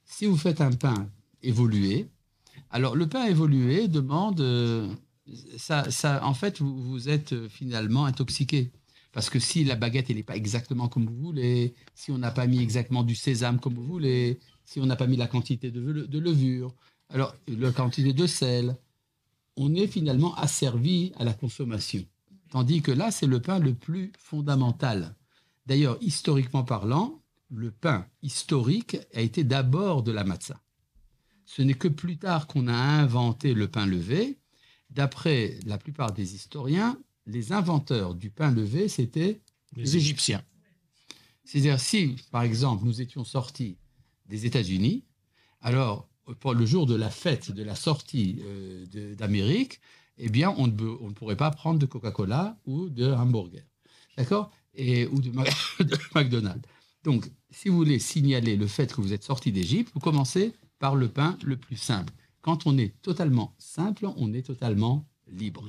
Si 0.06 0.26
vous 0.26 0.38
faites 0.38 0.62
un 0.62 0.72
pain 0.72 1.10
évolué, 1.42 2.08
alors 2.70 2.96
le 2.96 3.08
pain 3.10 3.26
évolué 3.26 3.88
demande, 3.88 4.40
euh, 4.40 4.88
ça, 5.58 5.90
ça, 5.92 6.26
en 6.26 6.34
fait, 6.34 6.60
vous, 6.62 6.82
vous 6.82 7.10
êtes 7.10 7.34
euh, 7.34 7.50
finalement 7.50 8.06
intoxiqué. 8.06 8.72
Parce 9.12 9.30
que 9.30 9.38
si 9.40 9.64
la 9.64 9.76
baguette 9.76 10.10
elle 10.10 10.16
n'est 10.16 10.24
pas 10.24 10.36
exactement 10.36 10.88
comme 10.88 11.06
vous 11.06 11.16
voulez, 11.18 11.76
si 11.94 12.12
on 12.12 12.18
n'a 12.18 12.32
pas 12.32 12.48
mis 12.48 12.62
exactement 12.62 13.04
du 13.04 13.14
sésame 13.14 13.60
comme 13.60 13.76
vous 13.76 13.86
voulez, 13.86 14.40
si 14.66 14.80
on 14.80 14.88
n'a 14.88 14.96
pas 14.96 15.06
mis 15.06 15.18
la 15.18 15.28
quantité 15.28 15.70
de 15.70 16.20
levure, 16.20 16.74
alors 17.14 17.36
la 17.48 17.72
quantité 17.72 18.12
de 18.12 18.26
sel, 18.26 18.76
on 19.56 19.76
est 19.76 19.88
finalement 19.88 20.36
asservi 20.36 21.14
à 21.18 21.24
la 21.24 21.34
consommation. 21.34 22.04
Tandis 22.50 22.82
que 22.82 22.92
là, 22.92 23.12
c'est 23.12 23.28
le 23.28 23.40
pain 23.40 23.60
le 23.60 23.76
plus 23.76 24.12
fondamental. 24.18 25.16
D'ailleurs, 25.68 25.98
historiquement 26.02 26.64
parlant, 26.64 27.22
le 27.52 27.70
pain 27.70 28.08
historique 28.24 28.98
a 29.14 29.22
été 29.22 29.44
d'abord 29.44 30.02
de 30.02 30.12
la 30.12 30.24
matzah. 30.24 30.60
Ce 31.46 31.62
n'est 31.62 31.76
que 31.76 31.88
plus 31.88 32.18
tard 32.18 32.48
qu'on 32.48 32.68
a 32.68 32.74
inventé 32.74 33.54
le 33.54 33.68
pain 33.68 33.86
levé. 33.86 34.40
D'après 34.90 35.60
la 35.66 35.78
plupart 35.78 36.14
des 36.14 36.34
historiens, 36.34 36.98
les 37.28 37.52
inventeurs 37.52 38.16
du 38.16 38.32
pain 38.32 38.52
levé, 38.52 38.88
c'était 38.88 39.42
Les 39.76 39.98
Égyptiens. 39.98 40.44
c'est-à-dire, 41.44 41.80
si, 41.80 42.16
par 42.32 42.42
exemple, 42.42 42.86
nous 42.86 43.02
étions 43.02 43.24
sortis 43.24 43.78
des 44.28 44.46
États-Unis, 44.46 45.04
alors, 45.62 46.10
pour 46.40 46.54
le 46.54 46.66
jour 46.66 46.86
de 46.86 46.96
la 46.96 47.10
fête 47.10 47.52
de 47.52 47.64
la 47.64 47.76
sortie 47.76 48.40
euh, 48.46 49.16
d'Amérique, 49.16 49.80
eh 50.18 50.30
bien, 50.30 50.54
on 50.58 50.68
ne, 50.68 50.72
peut- 50.72 50.98
on 51.02 51.10
ne 51.10 51.14
pourrait 51.14 51.36
pas 51.36 51.52
prendre 51.52 51.80
de 51.80 51.86
Coca-Cola 51.86 52.58
ou 52.66 52.90
de 52.90 53.12
hamburger. 53.12 53.64
D'accord? 54.18 54.52
Et 54.76 55.08
Ou 55.08 55.20
de, 55.22 55.32
McDonald's. 56.16 56.62
Donc, 57.04 57.30
si 57.52 57.70
vous 57.70 57.76
voulez 57.76 58.00
signaler 58.00 58.56
le 58.56 58.68
fait 58.68 58.94
que 58.94 59.02
vous 59.02 59.14
êtes 59.14 59.24
sorti 59.24 59.52
d'Égypte, 59.52 59.92
vous 59.94 60.00
commencez 60.00 60.54
par 60.80 60.96
le 60.96 61.08
pain 61.10 61.38
le 61.44 61.58
plus 61.58 61.76
simple. 61.78 62.14
Quand 62.42 62.66
on 62.68 62.78
est 62.78 62.94
totalement 63.02 63.54
simple, 63.58 64.08
on 64.18 64.34
est 64.34 64.44
totalement 64.44 65.06
libre. 65.28 65.64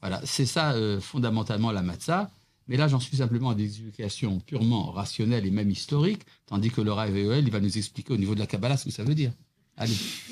Voilà, 0.00 0.20
c'est 0.24 0.46
ça 0.46 0.72
euh, 0.72 1.00
fondamentalement 1.00 1.72
la 1.72 1.82
matzah. 1.82 2.30
Mais 2.68 2.76
là, 2.76 2.86
j'en 2.86 3.00
suis 3.00 3.16
simplement 3.16 3.50
à 3.50 3.54
des 3.54 3.64
explications 3.64 4.38
purement 4.40 4.92
rationnelles 4.92 5.44
et 5.46 5.50
même 5.50 5.70
historiques, 5.70 6.22
tandis 6.46 6.70
que 6.70 6.80
le 6.80 6.92
Rav 6.92 7.16
il 7.16 7.50
va 7.50 7.60
nous 7.60 7.78
expliquer 7.78 8.12
au 8.12 8.16
niveau 8.16 8.34
de 8.34 8.40
la 8.40 8.46
Kabbalah 8.46 8.76
ce 8.76 8.84
que 8.84 8.90
ça 8.92 9.02
veut 9.04 9.14
dire. 9.14 9.32
Allez. 9.80 9.94
Est-ce 9.94 10.28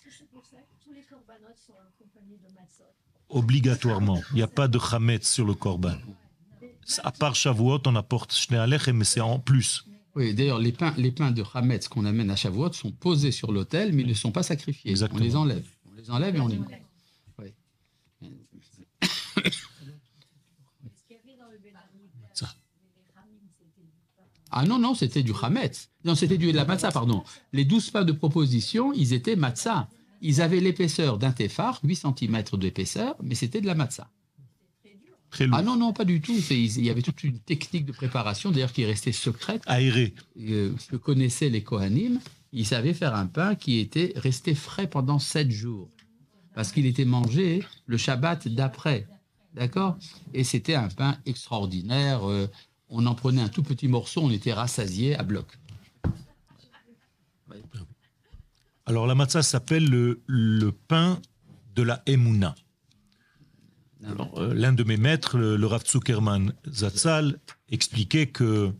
que 0.00 0.08
c'est 0.10 0.28
pour 0.30 0.42
ça 0.44 0.56
que 0.56 0.82
tous 0.82 0.92
les 0.94 1.02
corbanotes 1.02 1.58
sont 1.66 1.74
accompagnés 1.74 2.38
de 2.38 2.48
matzot? 2.54 2.84
Obligatoirement. 3.28 4.22
Il 4.30 4.36
n'y 4.36 4.42
a 4.42 4.46
pas 4.48 4.68
de 4.68 4.78
chametz 4.78 5.30
sur 5.30 5.44
le 5.44 5.52
korban. 5.54 5.98
À 7.04 7.12
part 7.12 7.34
Shavuot, 7.34 7.80
on 7.84 7.94
apporte 7.96 8.32
Shnei 8.32 8.58
Alechem, 8.58 8.96
mais 8.96 9.04
c'est 9.04 9.20
en 9.20 9.38
plus. 9.38 9.84
Oui, 10.14 10.32
d'ailleurs, 10.34 10.58
les 10.58 10.72
pains, 10.72 10.94
les 10.96 11.12
pains 11.12 11.30
de 11.30 11.44
Hametz 11.54 11.88
qu'on 11.88 12.06
amène 12.06 12.30
à 12.30 12.36
Shavuot 12.36 12.72
sont 12.72 12.90
posés 12.90 13.32
sur 13.32 13.52
l'autel, 13.52 13.92
mais 13.92 14.00
ils 14.02 14.08
ne 14.08 14.14
sont 14.14 14.32
pas 14.32 14.42
sacrifiés. 14.42 14.90
Exactement. 14.90 15.20
On 15.20 15.24
les 15.24 15.36
enlève. 15.36 15.68
On 15.86 15.92
les 15.92 16.10
enlève 16.10 16.34
et 16.36 16.40
on 16.40 16.48
les. 16.48 16.58
Oui. 17.38 17.52
Ce 18.22 18.28
qu'il 21.06 21.10
y 21.10 21.14
avait 21.14 21.36
dans 21.38 21.48
le 21.50 21.58
Bénami, 21.58 22.08
Ça. 22.32 22.48
les 22.96 23.02
Ramim, 23.14 23.36
c'était 23.58 23.82
du 23.82 23.90
pain. 24.16 24.22
Ah 24.50 24.64
non, 24.64 24.78
non, 24.78 24.94
c'était 24.94 25.22
du 25.22 25.32
Hametz. 25.40 25.90
Non, 26.04 26.14
c'était 26.14 26.38
du 26.38 26.50
de 26.52 26.56
la 26.56 26.64
matzah, 26.64 26.90
pardon. 26.90 27.22
Les 27.52 27.64
douze 27.64 27.90
pains 27.90 28.04
de 28.04 28.12
proposition, 28.12 28.92
ils 28.94 29.12
étaient 29.12 29.36
matzah. 29.36 29.88
Ils 30.22 30.40
avaient 30.40 30.60
l'épaisseur 30.60 31.18
d'un 31.18 31.32
téphar, 31.32 31.80
8 31.84 31.96
cm 31.96 32.42
d'épaisseur, 32.54 33.14
mais 33.22 33.34
c'était 33.34 33.60
de 33.60 33.66
la 33.66 33.74
matzah. 33.74 34.08
Ah 35.52 35.62
non, 35.62 35.76
non, 35.76 35.92
pas 35.92 36.04
du 36.06 36.20
tout. 36.22 36.34
Il 36.50 36.84
y 36.84 36.88
avait 36.90 37.02
toute 37.02 37.22
une 37.22 37.38
technique 37.38 37.84
de 37.84 37.92
préparation, 37.92 38.50
d'ailleurs, 38.50 38.72
qui 38.72 38.82
est 38.82 38.86
restée 38.86 39.12
secrète, 39.12 39.62
Aéré. 39.66 40.14
euh, 40.40 40.72
que 40.90 40.96
connaissaient 40.96 41.50
les 41.50 41.62
Kohanim. 41.62 42.18
Ils 42.52 42.64
savaient 42.66 42.94
faire 42.94 43.14
un 43.14 43.26
pain 43.26 43.54
qui 43.54 43.78
était 43.78 44.14
resté 44.16 44.54
frais 44.54 44.88
pendant 44.88 45.18
sept 45.18 45.50
jours. 45.50 45.90
Parce 46.54 46.72
qu'il 46.72 46.86
était 46.86 47.04
mangé 47.04 47.62
le 47.86 47.98
Shabbat 47.98 48.48
d'après. 48.48 49.06
D'accord? 49.54 49.98
Et 50.32 50.44
c'était 50.44 50.74
un 50.74 50.88
pain 50.88 51.18
extraordinaire. 51.26 52.28
euh, 52.28 52.48
on 52.88 53.06
en 53.06 53.14
prenait 53.14 53.42
un 53.42 53.48
tout 53.48 53.62
petit 53.62 53.88
morceau, 53.88 54.22
on 54.22 54.30
était 54.30 54.52
rassasié 54.52 55.16
à 55.16 55.22
bloc. 55.22 55.58
Alors 58.86 59.06
la 59.06 59.14
matzah 59.14 59.42
s'appelle 59.42 59.84
le, 59.84 60.72
pain 60.88 61.20
de 61.74 61.82
la 61.82 62.02
Emouna. 62.06 62.54
Euh, 64.04 64.54
L'un 64.54 64.72
de 64.72 64.82
mes 64.82 64.96
maîtres, 64.96 65.36
le, 65.36 65.56
le 65.56 65.66
Rav 65.66 65.84
Zuckerman 65.86 66.54
Zatzal, 66.66 67.38
expliquait 67.68 68.28
que 68.28 68.72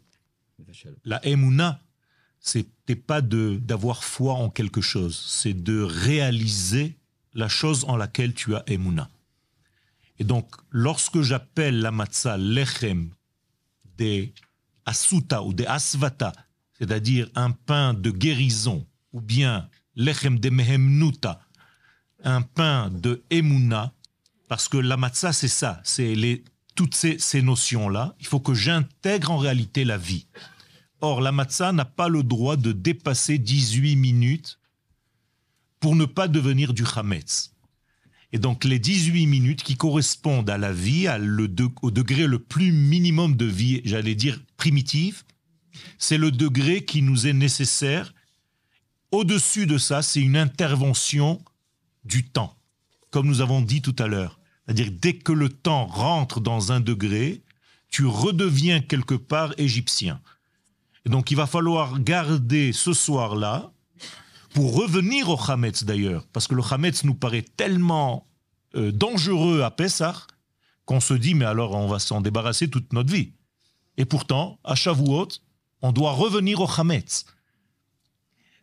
la 1.04 1.24
Emouna, 1.26 1.82
c'était 2.40 2.96
pas 2.96 3.20
d'avoir 3.20 4.02
foi 4.02 4.32
en 4.34 4.48
quelque 4.48 4.80
chose, 4.80 5.16
c'est 5.26 5.52
de 5.52 5.82
réaliser 5.82 6.96
la 7.34 7.48
chose 7.48 7.84
en 7.86 7.96
laquelle 7.96 8.32
tu 8.32 8.54
as 8.54 8.64
Emouna. 8.66 9.10
Et 10.18 10.24
donc, 10.24 10.50
lorsque 10.70 11.20
j'appelle 11.20 11.80
la 11.80 11.90
matzah 11.90 12.38
lechem 12.38 13.10
des 13.98 14.32
asuta 14.86 15.42
ou 15.42 15.52
des 15.52 15.66
asvata, 15.66 16.32
c'est-à-dire 16.78 17.28
un 17.34 17.50
pain 17.50 17.92
de 17.92 18.10
guérison, 18.10 18.86
ou 19.12 19.20
bien 19.20 19.68
lechem 19.96 20.38
de 20.38 20.48
mehemnuta, 20.48 21.40
un 22.24 22.42
pain 22.42 22.88
de 22.90 23.22
emuna, 23.30 23.92
parce 24.48 24.68
que 24.68 24.78
la 24.78 24.96
matzah 24.96 25.32
c'est 25.32 25.48
ça, 25.48 25.80
c'est 25.84 26.14
les, 26.14 26.44
toutes 26.74 26.94
ces, 26.94 27.18
ces 27.18 27.42
notions-là. 27.42 28.14
Il 28.20 28.26
faut 28.26 28.40
que 28.40 28.54
j'intègre 28.54 29.30
en 29.30 29.38
réalité 29.38 29.84
la 29.84 29.98
vie. 29.98 30.26
Or, 31.00 31.20
la 31.20 31.32
matzah 31.32 31.72
n'a 31.72 31.84
pas 31.84 32.08
le 32.08 32.22
droit 32.22 32.56
de 32.56 32.72
dépasser 32.72 33.38
18 33.38 33.96
minutes 33.96 34.58
pour 35.80 35.94
ne 35.94 36.06
pas 36.06 36.28
devenir 36.28 36.72
du 36.72 36.84
chametz. 36.84 37.52
Et 38.32 38.38
donc, 38.38 38.64
les 38.64 38.78
18 38.78 39.26
minutes 39.26 39.62
qui 39.62 39.76
correspondent 39.76 40.50
à 40.50 40.58
la 40.58 40.72
vie, 40.72 41.08
au 41.82 41.90
degré 41.90 42.26
le 42.26 42.38
plus 42.38 42.72
minimum 42.72 43.36
de 43.36 43.46
vie, 43.46 43.80
j'allais 43.84 44.14
dire 44.14 44.38
primitive, 44.56 45.24
c'est 45.98 46.18
le 46.18 46.30
degré 46.30 46.84
qui 46.84 47.02
nous 47.02 47.26
est 47.26 47.32
nécessaire. 47.32 48.14
Au-dessus 49.12 49.66
de 49.66 49.78
ça, 49.78 50.02
c'est 50.02 50.20
une 50.20 50.36
intervention 50.36 51.42
du 52.04 52.24
temps, 52.24 52.56
comme 53.10 53.26
nous 53.26 53.40
avons 53.40 53.62
dit 53.62 53.80
tout 53.80 53.96
à 53.98 54.06
l'heure. 54.06 54.38
C'est-à-dire 54.66 54.90
dès 54.92 55.14
que 55.14 55.32
le 55.32 55.48
temps 55.48 55.86
rentre 55.86 56.40
dans 56.40 56.72
un 56.72 56.80
degré, 56.80 57.42
tu 57.88 58.04
redeviens 58.04 58.80
quelque 58.80 59.14
part 59.14 59.54
égyptien. 59.56 60.20
Et 61.06 61.08
donc 61.08 61.30
il 61.30 61.36
va 61.36 61.46
falloir 61.46 62.00
garder 62.00 62.72
ce 62.74 62.92
soir-là 62.92 63.72
pour 64.58 64.74
revenir 64.74 65.28
au 65.30 65.38
Hametz 65.40 65.84
d'ailleurs, 65.84 66.26
parce 66.32 66.48
que 66.48 66.56
le 66.56 66.64
Hametz 66.68 67.04
nous 67.04 67.14
paraît 67.14 67.44
tellement 67.56 68.26
euh, 68.74 68.90
dangereux 68.90 69.62
à 69.62 69.70
Pessah 69.70 70.26
qu'on 70.84 70.98
se 70.98 71.14
dit 71.14 71.34
mais 71.34 71.44
alors 71.44 71.76
on 71.76 71.86
va 71.86 72.00
s'en 72.00 72.20
débarrasser 72.20 72.68
toute 72.68 72.92
notre 72.92 73.12
vie. 73.12 73.34
Et 73.98 74.04
pourtant, 74.04 74.58
à 74.64 74.74
Shavuot, 74.74 75.28
on 75.80 75.92
doit 75.92 76.10
revenir 76.10 76.60
au 76.60 76.68
Hametz. 76.68 77.24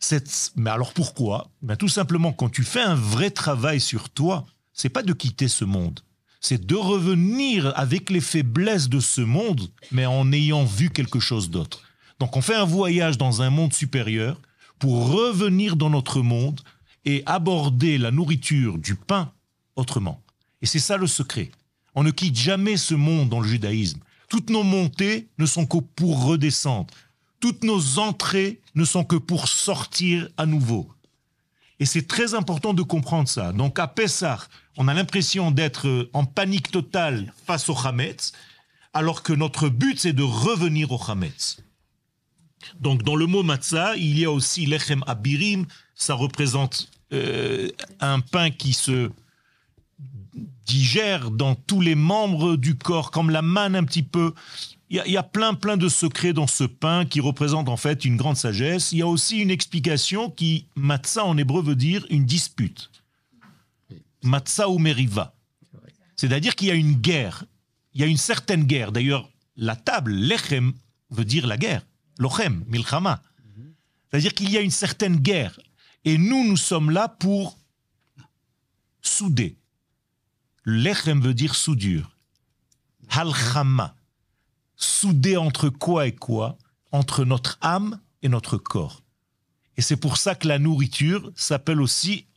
Cette- 0.01 0.51
Mais 0.57 0.69
alors 0.69 0.91
pourquoi? 0.93 1.49
Ben 1.61 1.77
Tout 1.77 1.87
simplement, 1.87 2.33
quand 2.33 2.49
tu 2.49 2.63
fais 2.65 2.81
un 2.81 2.95
vrai 2.95 3.29
travail 3.31 3.79
sur 3.79 4.09
toi, 4.09 4.45
c'est 4.73 4.89
pas 4.89 5.01
de 5.01 5.13
quitter 5.13 5.47
ce 5.47 5.63
monde, 5.63 6.01
c'est 6.41 6.65
de 6.65 6.75
revenir 6.75 7.71
avec 7.79 8.09
les 8.09 8.19
faiblesses 8.19 8.89
de 8.89 8.99
ce 8.99 9.21
monde, 9.21 9.69
mais 9.93 10.05
en 10.05 10.29
ayant 10.33 10.65
vu 10.65 10.89
quelque 10.89 11.21
chose 11.21 11.49
d'autre. 11.49 11.83
Donc 12.19 12.35
on 12.35 12.41
fait 12.41 12.55
un 12.55 12.65
voyage 12.65 13.17
dans 13.17 13.41
un 13.41 13.49
monde 13.49 13.73
supérieur 13.73 14.41
pour 14.85 15.09
revenir 15.09 15.77
dans 15.77 15.89
notre 15.89 16.21
monde 16.21 16.61
et 17.05 17.23
aborder 17.25 17.97
la 17.97 18.11
nourriture 18.11 18.77
du 18.77 18.93
pain 18.93 19.31
autrement. 19.75 20.21
Et 20.61 20.67
c'est 20.67 20.77
ça 20.77 20.95
le 20.95 21.07
secret. 21.07 21.49
On 21.95 22.03
ne 22.03 22.11
quitte 22.11 22.35
jamais 22.35 22.77
ce 22.77 22.93
monde 22.93 23.29
dans 23.29 23.39
le 23.39 23.47
judaïsme. 23.47 23.99
Toutes 24.29 24.51
nos 24.51 24.61
montées 24.61 25.27
ne 25.39 25.47
sont 25.47 25.65
que 25.65 25.79
pour 25.79 26.25
redescendre. 26.25 26.93
Toutes 27.39 27.63
nos 27.63 27.97
entrées 27.97 28.61
ne 28.75 28.85
sont 28.85 29.03
que 29.03 29.15
pour 29.15 29.47
sortir 29.47 30.29
à 30.37 30.45
nouveau. 30.45 30.87
Et 31.79 31.87
c'est 31.87 32.07
très 32.07 32.35
important 32.35 32.75
de 32.75 32.83
comprendre 32.83 33.27
ça. 33.27 33.53
Donc 33.53 33.79
à 33.79 33.87
Pessah, 33.87 34.47
on 34.77 34.87
a 34.87 34.93
l'impression 34.93 35.49
d'être 35.49 36.11
en 36.13 36.25
panique 36.25 36.69
totale 36.69 37.33
face 37.47 37.69
au 37.69 37.75
Hametz, 37.75 38.33
alors 38.93 39.23
que 39.23 39.33
notre 39.33 39.67
but 39.67 39.99
c'est 39.99 40.13
de 40.13 40.21
revenir 40.21 40.91
au 40.91 41.01
Hametz. 41.09 41.57
Donc 42.79 43.03
dans 43.03 43.15
le 43.15 43.25
mot 43.25 43.43
matzah, 43.43 43.95
il 43.95 44.19
y 44.19 44.25
a 44.25 44.31
aussi 44.31 44.65
lechem 44.65 45.03
abirim, 45.07 45.65
ça 45.95 46.13
représente 46.13 46.89
euh, 47.13 47.69
un 47.99 48.19
pain 48.19 48.49
qui 48.51 48.73
se 48.73 49.11
digère 50.65 51.31
dans 51.31 51.55
tous 51.55 51.81
les 51.81 51.95
membres 51.95 52.55
du 52.55 52.75
corps, 52.75 53.11
comme 53.11 53.29
la 53.29 53.41
manne 53.41 53.75
un 53.75 53.83
petit 53.83 54.03
peu. 54.03 54.33
Il 54.89 54.97
y, 54.97 54.99
a, 54.99 55.07
il 55.07 55.13
y 55.13 55.17
a 55.17 55.23
plein, 55.23 55.53
plein 55.53 55.77
de 55.77 55.89
secrets 55.89 56.33
dans 56.33 56.47
ce 56.47 56.63
pain 56.63 57.05
qui 57.05 57.19
représente 57.19 57.69
en 57.69 57.77
fait 57.77 58.05
une 58.05 58.17
grande 58.17 58.37
sagesse. 58.37 58.91
Il 58.91 58.99
y 58.99 59.01
a 59.01 59.07
aussi 59.07 59.39
une 59.39 59.49
explication 59.49 60.29
qui, 60.29 60.67
matzah 60.75 61.25
en 61.25 61.37
hébreu 61.37 61.61
veut 61.63 61.75
dire 61.75 62.05
une 62.09 62.25
dispute. 62.25 62.91
Matzah 64.23 64.69
ou 64.69 64.79
meriva. 64.79 65.33
C'est-à-dire 66.15 66.55
qu'il 66.55 66.67
y 66.67 66.71
a 66.71 66.75
une 66.75 66.93
guerre. 66.93 67.45
Il 67.93 68.01
y 68.01 68.03
a 68.03 68.07
une 68.07 68.17
certaine 68.17 68.63
guerre. 68.63 68.91
D'ailleurs, 68.91 69.29
la 69.55 69.75
table, 69.75 70.11
lechem, 70.13 70.73
veut 71.09 71.25
dire 71.25 71.47
la 71.47 71.57
guerre. 71.57 71.85
Lochem, 72.17 72.63
milchama. 72.67 73.21
C'est-à-dire 74.09 74.33
qu'il 74.33 74.49
y 74.49 74.57
a 74.57 74.61
une 74.61 74.71
certaine 74.71 75.17
guerre. 75.17 75.59
Et 76.05 76.17
nous, 76.17 76.47
nous 76.47 76.57
sommes 76.57 76.91
là 76.91 77.09
pour 77.09 77.57
souder. 79.01 79.57
Lechem 80.63 81.21
veut 81.21 81.33
dire 81.33 81.55
soudure. 81.55 82.15
Halchama. 83.09 83.95
Souder 84.77 85.37
entre 85.37 85.69
quoi 85.69 86.07
et 86.07 86.15
quoi? 86.15 86.57
Entre 86.91 87.25
notre 87.25 87.57
âme 87.61 87.99
et 88.21 88.29
notre 88.29 88.57
corps. 88.57 89.03
Et 89.77 89.81
c'est 89.81 89.97
pour 89.97 90.17
ça 90.17 90.35
que 90.35 90.47
la 90.47 90.59
nourriture 90.59 91.31
s'appelle 91.35 91.81
aussi 91.81 92.27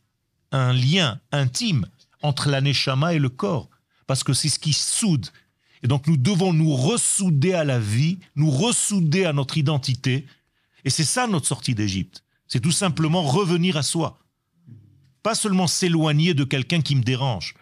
un 0.51 0.73
lien 0.73 1.21
intime 1.31 1.85
entre 2.21 2.49
la 2.49 2.59
neshama 2.59 3.13
et 3.13 3.19
le 3.19 3.29
corps. 3.29 3.69
Parce 4.07 4.23
que 4.23 4.33
c'est 4.33 4.49
ce 4.49 4.59
qui 4.59 4.73
soude. 4.73 5.27
Et 5.83 5.87
donc 5.87 6.07
nous 6.07 6.17
devons 6.17 6.53
nous 6.53 6.75
ressouder 6.75 7.53
à 7.53 7.63
la 7.63 7.79
vie, 7.79 8.19
nous 8.35 8.49
ressouder 8.49 9.25
à 9.25 9.33
notre 9.33 9.57
identité. 9.57 10.25
Et 10.85 10.89
c'est 10.89 11.03
ça 11.03 11.27
notre 11.27 11.47
sortie 11.47 11.75
d'Égypte. 11.75 12.23
C'est 12.47 12.59
tout 12.59 12.71
simplement 12.71 13.21
revenir 13.21 13.77
à 13.77 13.83
soi. 13.83 14.19
Pas 15.23 15.35
seulement 15.35 15.67
s'éloigner 15.67 16.33
de 16.33 16.43
quelqu'un 16.43 16.81
qui 16.81 16.95
me 16.95 17.03
dérange. 17.03 17.53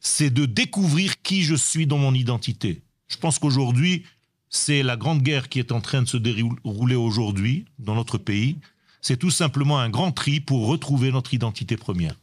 C'est 0.00 0.30
de 0.30 0.46
découvrir 0.46 1.22
qui 1.22 1.42
je 1.42 1.54
suis 1.54 1.86
dans 1.86 1.98
mon 1.98 2.14
identité. 2.14 2.82
Je 3.08 3.16
pense 3.16 3.38
qu'aujourd'hui, 3.38 4.04
c'est 4.48 4.82
la 4.82 4.96
grande 4.96 5.22
guerre 5.22 5.48
qui 5.48 5.58
est 5.58 5.72
en 5.72 5.80
train 5.80 6.02
de 6.02 6.08
se 6.08 6.16
dérouler 6.16 6.96
aujourd'hui 6.96 7.64
dans 7.78 7.94
notre 7.94 8.18
pays. 8.18 8.58
C'est 9.00 9.16
tout 9.16 9.30
simplement 9.30 9.78
un 9.78 9.88
grand 9.88 10.12
tri 10.12 10.40
pour 10.40 10.66
retrouver 10.66 11.12
notre 11.12 11.32
identité 11.32 11.76
première. 11.76 12.16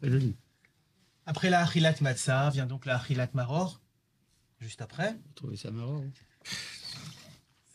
Très 0.00 0.10
joli. 0.10 0.34
Après 1.30 1.50
la 1.50 1.60
Achilat 1.60 1.94
Matzah 2.00 2.48
vient 2.48 2.64
donc 2.64 2.86
la 2.86 2.96
Achilat 2.96 3.28
Maror, 3.34 3.82
juste 4.60 4.80
après. 4.80 5.12
Vous 5.12 5.32
trouvez 5.34 5.56
ça 5.58 5.70
marrant 5.70 6.00
hein 6.02 6.10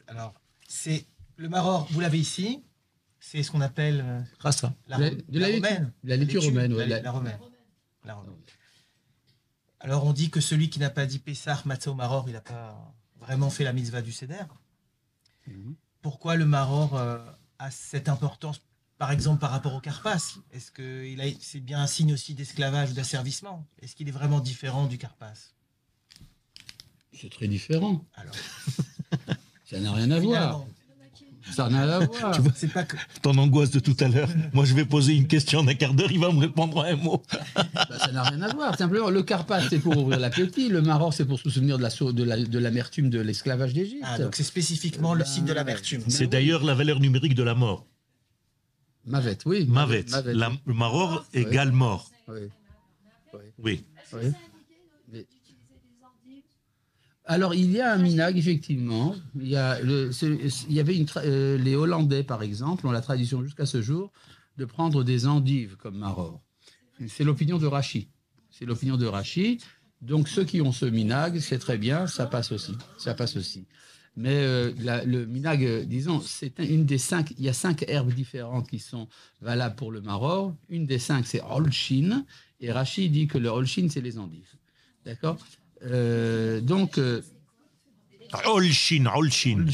Alors, 0.07 0.33
c'est 0.67 1.05
le 1.37 1.49
Maror, 1.49 1.87
vous 1.91 1.99
l'avez 1.99 2.17
ici, 2.17 2.63
c'est 3.19 3.43
ce 3.43 3.51
qu'on 3.51 3.61
appelle 3.61 4.01
euh, 4.03 4.21
Rassa. 4.39 4.73
la, 4.87 4.97
De 4.97 5.03
la- 5.03 5.09
de 5.11 5.39
la 5.39 5.47
romaine. 5.49 5.93
La 6.03 6.17
laitue 6.17 6.39
romaine, 6.39 6.73
ouais, 6.73 6.87
La, 6.87 6.95
la- 6.97 7.01
la 7.03 7.11
romaine. 7.11 7.39
La 8.05 8.15
romaine. 8.15 8.33
Alors, 9.79 10.03
on 10.07 10.13
dit 10.13 10.31
que 10.31 10.41
celui 10.41 10.71
qui 10.71 10.79
n'a 10.79 10.89
pas 10.89 11.05
dit 11.05 11.19
Pessah, 11.19 11.61
Matzah 11.65 11.91
ou 11.91 11.93
Maror, 11.93 12.23
il 12.29 12.33
n'a 12.33 12.41
pas 12.41 12.91
vraiment 13.19 13.51
fait 13.51 13.63
la 13.63 13.73
mitzvah 13.73 14.01
du 14.01 14.11
Seder. 14.11 14.45
Mhm. 15.45 15.75
Pourquoi 16.01 16.37
le 16.37 16.45
Maror 16.47 16.97
euh, 16.97 17.23
a 17.59 17.69
cette 17.69 18.09
importance, 18.09 18.61
par 19.03 19.11
exemple, 19.11 19.41
par 19.41 19.51
rapport 19.51 19.73
au 19.75 19.81
Carpas 19.81 20.37
Est-ce 20.53 20.71
que 20.71 21.05
c'est 21.41 21.59
bien 21.59 21.81
un 21.81 21.87
signe 21.87 22.13
aussi 22.13 22.35
d'esclavage 22.35 22.91
ou 22.91 22.93
d'asservissement? 22.93 23.67
Est-ce 23.81 23.97
qu'il 23.97 24.07
est 24.07 24.11
vraiment 24.13 24.39
différent 24.39 24.85
du 24.85 24.97
Carpas 24.97 25.33
C'est 27.11 27.29
très 27.29 27.49
différent. 27.49 28.05
Alors, 28.15 28.33
Ça 29.69 29.77
n'a 29.81 29.91
rien 29.91 30.09
à 30.09 30.19
voir. 30.21 30.63
Ça 31.51 31.67
n'a 31.67 31.79
rien 31.81 31.89
à 31.89 31.99
voir. 32.05 32.33
Tu 32.33 32.39
vois, 32.39 32.53
c'est 32.55 32.69
pas 32.71 32.83
que. 32.83 32.95
ton 33.21 33.37
angoisse 33.37 33.71
de 33.71 33.81
tout 33.81 33.97
à 33.99 34.07
l'heure. 34.07 34.29
Moi, 34.53 34.63
je 34.63 34.73
vais 34.73 34.85
poser 34.85 35.15
une 35.15 35.27
question 35.27 35.65
d'un 35.65 35.73
quart 35.73 35.93
d'heure, 35.93 36.09
il 36.13 36.21
va 36.21 36.31
me 36.31 36.39
répondre 36.39 36.77
en 36.77 36.83
un 36.83 36.95
mot. 36.95 37.21
Bah, 37.55 37.99
ça 37.99 38.09
n'a 38.13 38.23
rien 38.23 38.41
à 38.41 38.53
voir. 38.53 38.77
Simplement, 38.77 39.09
le 39.09 39.21
carpathe, 39.23 39.65
c'est 39.69 39.79
pour 39.79 39.97
ouvrir 39.97 40.17
l'appétit. 40.17 40.69
Le 40.69 40.81
maror, 40.81 41.13
c'est 41.13 41.25
pour 41.25 41.39
se 41.41 41.49
souvenir 41.49 41.77
de 41.77 41.83
la 41.83 41.89
de 41.89 42.23
la- 42.23 42.37
de 42.37 42.59
l'amertume 42.59 43.09
de 43.09 43.19
l'esclavage 43.19 43.73
d'Égypte. 43.73 44.05
Ah, 44.05 44.17
donc 44.17 44.33
c'est 44.37 44.43
spécifiquement 44.43 45.13
le 45.13 45.25
signe 45.25 45.43
de 45.43 45.51
l'amertume. 45.51 46.03
C'est 46.07 46.27
d'ailleurs 46.27 46.63
la 46.63 46.73
valeur 46.73 47.01
numérique 47.01 47.35
de 47.35 47.43
la 47.43 47.53
mort. 47.55 47.85
Mavet, 49.05 49.37
oui. 49.45 49.65
Mavet. 49.67 50.05
Mavet, 50.09 50.33
La, 50.33 50.51
le 50.65 50.73
maror 50.73 51.25
égale 51.33 51.71
mort. 51.71 52.09
oui. 52.27 52.49
Oui. 53.59 53.83
Oui. 54.13 54.31
Alors, 57.25 57.53
il 57.55 57.71
y 57.71 57.79
a 57.79 57.93
un 57.93 57.97
minag, 57.97 58.37
effectivement. 58.37 59.15
Il 59.35 59.47
y, 59.47 59.55
a 59.55 59.79
le- 59.81 60.11
ce- 60.11 60.25
il 60.67 60.73
y 60.73 60.79
avait 60.79 60.97
une 60.97 61.05
euh, 61.17 61.57
les 61.57 61.75
Hollandais, 61.75 62.23
par 62.23 62.43
exemple, 62.43 62.85
ont 62.85 62.91
la 62.91 62.99
tradition 63.01 63.41
jusqu'à 63.43 63.65
ce 63.65 63.81
jour 63.81 64.11
de 64.57 64.65
prendre 64.65 65.03
des 65.05 65.25
endives 65.25 65.77
comme 65.77 65.97
maror. 65.97 66.41
C'est 67.07 67.23
l'opinion 67.23 67.57
de 67.57 67.65
Rachi. 67.65 68.09
C'est 68.51 68.65
l'opinion 68.65 68.97
de 68.97 69.05
Rachi. 69.05 69.59
Donc, 70.01 70.27
ceux 70.27 70.43
qui 70.43 70.61
ont 70.61 70.73
ce 70.73 70.85
minag, 70.85 71.39
c'est 71.39 71.59
très 71.59 71.77
bien, 71.77 72.07
ça 72.07 72.25
passe 72.25 72.51
aussi. 72.51 72.73
Ça 72.97 73.13
passe 73.13 73.37
aussi. 73.37 73.67
Mais 74.15 74.35
euh, 74.43 74.71
la- 74.79 75.03
le 75.05 75.25
minag, 75.25 75.65
euh, 75.65 75.85
disons, 75.85 76.21
c'est 76.21 76.59
un- 76.59 76.65
une 76.65 76.85
des 76.85 76.99
cinq. 76.99 77.33
Il 77.37 77.43
y 77.43 77.49
a 77.49 77.53
cinq 77.53 77.83
herbes 77.87 78.13
différentes 78.13 78.69
qui 78.69 78.77
sont 78.79 79.07
valables 79.41 79.75
pour 79.75 79.91
le 79.91 80.01
maror. 80.01 80.53
Une 80.69 80.85
des 80.85 80.99
cinq, 80.99 81.25
c'est 81.25 81.41
Holchin. 81.41 82.23
Et 82.61 82.71
Rachi 82.71 83.09
dit 83.09 83.27
que 83.27 83.37
le 83.39 83.49
Holchin, 83.49 83.87
c'est 83.89 84.01
les 84.01 84.19
endives. 84.19 84.53
D'accord? 85.05 85.37
Euh, 85.85 86.61
Donc, 86.61 86.97
euh, 86.97 87.21
Olshin. 88.45 89.05
Holchin. 89.13 89.65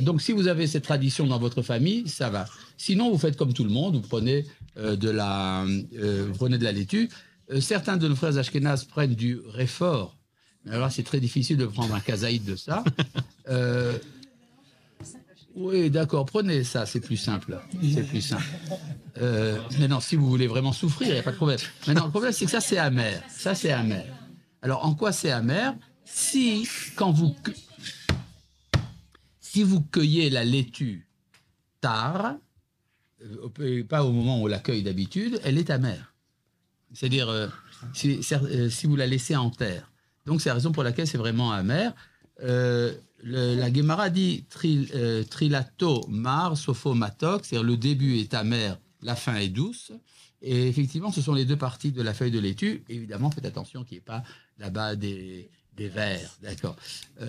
Donc, 0.00 0.20
si 0.22 0.32
vous 0.32 0.46
avez 0.46 0.66
cette 0.66 0.84
tradition 0.84 1.26
dans 1.26 1.38
votre 1.38 1.62
famille, 1.62 2.08
ça 2.08 2.30
va. 2.30 2.46
Sinon, 2.76 3.10
vous 3.10 3.18
faites 3.18 3.36
comme 3.36 3.52
tout 3.52 3.64
le 3.64 3.70
monde. 3.70 3.96
Vous 3.96 4.02
prenez 4.08 4.44
de 4.76 5.10
la, 5.10 5.64
vous 5.66 6.32
prenez 6.34 6.58
de 6.58 6.64
la 6.64 6.72
laitue. 6.72 7.08
Certains 7.60 7.96
de 7.96 8.08
nos 8.08 8.14
frères 8.16 8.36
Ashkenaz 8.38 8.84
prennent 8.84 9.14
du 9.14 9.38
réfort. 9.46 10.16
Alors, 10.70 10.90
c'est 10.90 11.02
très 11.02 11.20
difficile 11.20 11.56
de 11.56 11.66
prendre 11.66 11.94
un 11.94 12.00
kazaïd 12.00 12.44
de 12.44 12.56
ça. 12.56 12.84
Euh, 13.48 13.98
oui, 15.54 15.90
d'accord, 15.90 16.24
prenez 16.24 16.64
ça, 16.64 16.86
c'est 16.86 17.00
plus 17.00 17.18
simple. 17.18 17.60
C'est 17.92 18.08
plus 18.08 18.22
simple. 18.22 18.42
Euh, 19.18 19.58
mais 19.78 19.86
non, 19.86 20.00
si 20.00 20.16
vous 20.16 20.28
voulez 20.28 20.46
vraiment 20.46 20.72
souffrir, 20.72 21.08
il 21.08 21.12
n'y 21.12 21.18
a 21.18 21.22
pas 21.22 21.32
de 21.32 21.36
problème. 21.36 21.58
Maintenant, 21.86 22.06
le 22.06 22.10
problème, 22.10 22.32
c'est 22.32 22.46
que 22.46 22.50
ça, 22.50 22.62
c'est 22.62 22.78
amer. 22.78 23.22
Ça, 23.28 23.54
c'est 23.54 23.70
amer. 23.70 24.06
Alors, 24.62 24.84
en 24.84 24.94
quoi 24.94 25.12
c'est 25.12 25.30
amer? 25.30 25.76
Si, 26.04 26.66
quand 26.96 27.12
vous, 27.12 27.36
si 29.40 29.62
vous 29.62 29.82
cueillez 29.82 30.30
la 30.30 30.42
laitue 30.44 31.06
tard, 31.80 32.36
euh, 33.60 33.84
pas 33.84 34.04
au 34.04 34.12
moment 34.12 34.40
où 34.40 34.44
on 34.44 34.46
la 34.46 34.58
cueille 34.58 34.82
d'habitude, 34.82 35.40
elle 35.44 35.58
est 35.58 35.70
amère. 35.70 36.14
C'est-à-dire, 36.92 37.28
euh, 37.28 37.48
euh, 38.04 38.70
si 38.70 38.86
vous 38.86 38.96
la 38.96 39.06
laissez 39.06 39.36
en 39.36 39.50
terre. 39.50 39.90
Donc, 40.26 40.40
c'est 40.40 40.48
la 40.48 40.54
raison 40.54 40.72
pour 40.72 40.82
laquelle 40.82 41.06
c'est 41.06 41.18
vraiment 41.18 41.52
amer. 41.52 41.94
Euh, 42.42 42.92
la 43.22 43.72
Gemara 43.72 44.10
dit 44.10 44.44
euh, 44.94 45.24
trilato 45.24 46.06
mar 46.08 46.56
c'est-à-dire 46.56 47.62
le 47.62 47.76
début 47.76 48.18
est 48.18 48.34
amer, 48.34 48.78
la 49.02 49.14
fin 49.16 49.36
est 49.36 49.48
douce. 49.48 49.92
Et 50.42 50.68
effectivement, 50.68 51.10
ce 51.10 51.22
sont 51.22 51.32
les 51.32 51.46
deux 51.46 51.56
parties 51.56 51.92
de 51.92 52.02
la 52.02 52.12
feuille 52.12 52.30
de 52.30 52.38
laitue. 52.38 52.84
Évidemment, 52.88 53.30
faites 53.30 53.46
attention 53.46 53.82
qu'il 53.82 53.96
n'y 53.96 53.98
ait 53.98 54.02
pas 54.02 54.22
là-bas 54.58 54.94
des, 54.94 55.48
vers. 55.78 56.36
D'accord. 56.42 56.76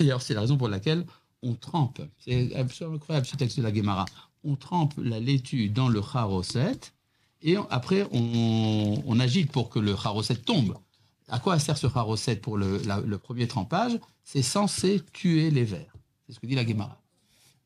Alors, 0.00 0.22
c'est 0.22 0.34
la 0.34 0.40
raison 0.40 0.56
pour 0.56 0.68
laquelle 0.68 1.04
on 1.42 1.54
trempe. 1.54 2.00
C'est 2.18 2.54
absolument 2.56 2.96
incroyable 2.96 3.26
ce 3.26 3.36
texte 3.36 3.58
de 3.58 3.62
la 3.62 3.72
Gemara. 3.72 4.06
On 4.42 4.56
trempe 4.56 4.94
la 4.98 5.20
laitue 5.20 5.68
dans 5.68 5.88
le 5.88 6.02
charoset 6.02 6.78
et 7.42 7.56
après, 7.70 8.06
on, 8.12 9.18
agite 9.20 9.50
pour 9.50 9.68
que 9.68 9.78
le 9.78 9.96
charoset 9.96 10.36
tombe. 10.36 10.76
À 11.28 11.38
quoi 11.38 11.58
sert 11.58 11.78
ce 11.78 11.88
charoset 11.88 12.36
pour 12.36 12.56
le, 12.56 13.16
premier 13.16 13.46
trempage? 13.46 13.98
C'est 14.24 14.42
censé 14.42 15.00
tuer 15.12 15.50
les 15.50 15.64
vers. 15.64 15.92
C'est 16.26 16.34
ce 16.34 16.40
que 16.40 16.46
dit 16.46 16.54
la 16.54 16.66
Gemara. 16.66 17.00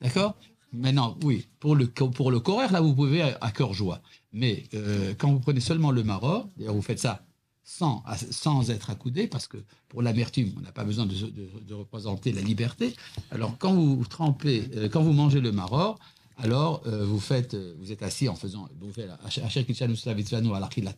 D'accord? 0.00 0.36
Maintenant, 0.72 1.16
oui, 1.22 1.46
pour 1.60 1.74
le, 1.74 1.86
pour 1.86 2.30
le 2.30 2.42
là, 2.70 2.80
vous 2.80 2.94
pouvez 2.94 3.22
à, 3.22 3.50
cœur 3.50 3.72
joie. 3.72 4.00
Mais 4.32 4.64
euh, 4.74 5.14
quand 5.16 5.30
vous 5.30 5.40
prenez 5.40 5.60
seulement 5.60 5.90
le 5.90 6.02
maror, 6.02 6.48
d'ailleurs, 6.56 6.74
vous 6.74 6.82
faites 6.82 6.98
ça 6.98 7.24
sans, 7.64 8.04
sans 8.30 8.70
être 8.70 8.90
accoudé, 8.90 9.26
parce 9.26 9.48
que 9.48 9.58
pour 9.88 10.00
l'amertume, 10.00 10.52
on 10.56 10.60
n'a 10.60 10.70
pas 10.70 10.84
besoin 10.84 11.06
de, 11.06 11.74
représenter 11.74 12.32
la 12.32 12.42
liberté. 12.42 12.94
Alors, 13.30 13.56
quand 13.58 13.74
vous 13.74 14.04
trempez, 14.04 14.68
euh, 14.76 14.88
quand 14.88 15.02
vous 15.02 15.12
mangez 15.12 15.40
le 15.40 15.50
maror, 15.50 15.98
alors 16.38 16.82
euh, 16.86 17.04
vous 17.04 17.18
faites, 17.18 17.56
vous 17.80 17.90
êtes 17.90 18.02
assis 18.02 18.28
en 18.28 18.36
faisant, 18.36 18.68
vous 18.80 18.92
faites 18.92 19.10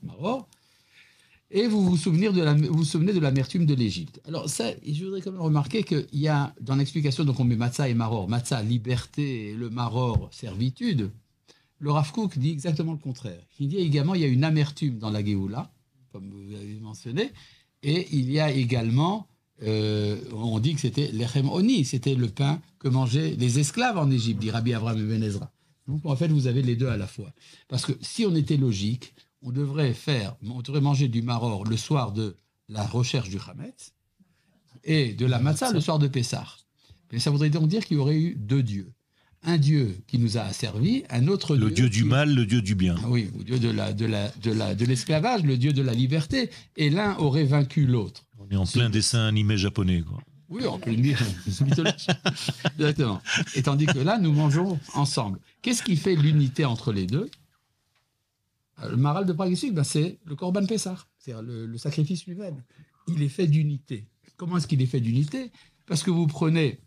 maror, 0.02 0.46
et 1.50 1.66
vous 1.66 1.82
vous 1.82 1.96
souvenez 1.96 2.30
de 2.30 2.42
la, 2.42 2.54
vous 2.54 2.84
souvenez 2.84 3.12
de 3.12 3.20
l'amertume 3.20 3.64
de 3.64 3.74
l'Égypte. 3.74 4.20
Alors 4.26 4.48
ça, 4.48 4.70
je 4.86 5.04
voudrais 5.04 5.20
quand 5.20 5.32
même 5.32 5.40
remarquer 5.40 5.82
qu'il 5.82 6.06
y 6.12 6.28
a 6.28 6.54
dans 6.60 6.76
l'explication, 6.76 7.24
donc 7.24 7.40
on 7.40 7.44
met 7.44 7.56
matzah 7.56 7.88
et 7.88 7.94
maror, 7.94 8.28
matzah 8.28 8.62
liberté 8.62 9.50
et 9.50 9.54
le 9.54 9.70
maror 9.70 10.28
servitude. 10.32 11.10
Le 11.78 11.90
Rav 11.90 12.12
dit 12.36 12.50
exactement 12.50 12.92
le 12.92 12.98
contraire. 12.98 13.40
Il 13.60 13.68
dit 13.68 13.78
également 13.78 14.14
il 14.14 14.20
y 14.20 14.24
a 14.24 14.28
une 14.28 14.44
amertume 14.44 14.98
dans 14.98 15.10
la 15.10 15.24
Géoula, 15.24 15.70
comme 16.12 16.28
vous 16.30 16.54
avez 16.54 16.78
mentionné, 16.80 17.32
et 17.82 18.08
il 18.12 18.30
y 18.30 18.40
a 18.40 18.50
également, 18.50 19.28
euh, 19.62 20.18
on 20.32 20.58
dit 20.58 20.74
que 20.74 20.80
c'était 20.80 21.10
l'echem 21.12 21.48
oni, 21.48 21.84
c'était 21.84 22.14
le 22.14 22.28
pain 22.28 22.60
que 22.78 22.88
mangeaient 22.88 23.36
les 23.38 23.58
esclaves 23.58 23.96
en 23.96 24.10
Égypte, 24.10 24.40
dit 24.40 24.50
Rabbi 24.50 24.74
Avraham 24.74 25.06
Ben 25.06 25.22
Ezra. 25.22 25.50
Donc 25.86 26.04
en 26.04 26.16
fait, 26.16 26.28
vous 26.28 26.46
avez 26.46 26.62
les 26.62 26.76
deux 26.76 26.88
à 26.88 26.96
la 26.96 27.06
fois. 27.06 27.32
Parce 27.68 27.86
que 27.86 27.92
si 28.02 28.26
on 28.26 28.34
était 28.34 28.58
logique, 28.58 29.14
on 29.42 29.50
devrait 29.52 29.94
faire, 29.94 30.36
on 30.48 30.60
devrait 30.62 30.80
manger 30.80 31.08
du 31.08 31.22
maror 31.22 31.64
le 31.64 31.76
soir 31.76 32.12
de 32.12 32.36
la 32.68 32.84
recherche 32.86 33.28
du 33.30 33.38
Hametz 33.48 33.92
et 34.84 35.12
de 35.14 35.26
la 35.26 35.38
matzah 35.38 35.72
le 35.72 35.80
soir 35.80 35.98
de 35.98 36.08
Pessah. 36.08 36.46
Mais 37.12 37.18
ça 37.18 37.30
voudrait 37.30 37.50
donc 37.50 37.68
dire 37.68 37.84
qu'il 37.84 37.96
y 37.96 38.00
aurait 38.00 38.18
eu 38.18 38.34
deux 38.34 38.62
dieux. 38.62 38.92
Un 39.44 39.56
dieu 39.56 39.96
qui 40.08 40.18
nous 40.18 40.36
a 40.36 40.40
asservis, 40.42 41.04
un 41.10 41.28
autre 41.28 41.56
Le 41.56 41.70
dieu 41.70 41.84
qui- 41.88 41.98
du 41.98 42.04
mal, 42.04 42.34
le 42.34 42.44
dieu 42.44 42.60
du 42.60 42.74
bien. 42.74 42.96
ah 43.02 43.08
oui, 43.08 43.30
au 43.38 43.44
dieu 43.44 43.58
de 43.60 43.70
la 43.70 43.92
de 43.92 44.04
la 44.04 44.30
de 44.42 44.50
la 44.50 44.74
de 44.74 44.84
l'esclavage, 44.84 45.44
le 45.44 45.56
dieu 45.56 45.72
de 45.72 45.80
la 45.82 45.94
liberté, 45.94 46.50
et 46.76 46.90
l'un 46.90 47.16
aurait 47.18 47.44
vaincu 47.44 47.86
l'autre. 47.86 48.24
On 48.38 48.48
est 48.50 48.56
en 48.56 48.66
plein 48.66 48.90
dessin 48.90 49.26
animé 49.26 49.56
japonais. 49.56 50.02
Quoi. 50.02 50.20
Oui, 50.48 50.62
on 50.66 50.78
peut 50.80 50.90
le 50.90 50.96
dire, 50.96 51.18
c'est 51.48 51.64
mythologique. 51.64 52.10
Exactement. 52.78 53.20
Et 53.54 53.62
tandis 53.62 53.86
que 53.86 53.98
là, 54.00 54.18
nous 54.18 54.32
mangeons 54.32 54.78
ensemble. 54.94 55.38
Qu'est-ce 55.62 55.82
qui 55.84 55.96
fait 55.96 56.16
l'unité 56.16 56.64
entre 56.64 56.92
les 56.92 57.06
deux? 57.06 57.30
Le 58.86 58.96
maral 58.96 59.26
de 59.26 59.32
Prague 59.32 59.56
ben, 59.72 59.84
c'est 59.84 60.18
le 60.24 60.36
Korban 60.36 60.64
Pessah, 60.66 60.96
c'est-à-dire 61.18 61.42
le, 61.42 61.66
le 61.66 61.78
sacrifice 61.78 62.26
lui-même. 62.26 62.62
Il 63.08 63.22
est 63.22 63.28
fait 63.28 63.46
d'unité. 63.46 64.06
Comment 64.36 64.56
est-ce 64.58 64.68
qu'il 64.68 64.80
est 64.80 64.86
fait 64.86 65.00
d'unité? 65.00 65.50
Parce 65.86 66.02
que 66.02 66.10
vous 66.10 66.26
prenez 66.26 66.78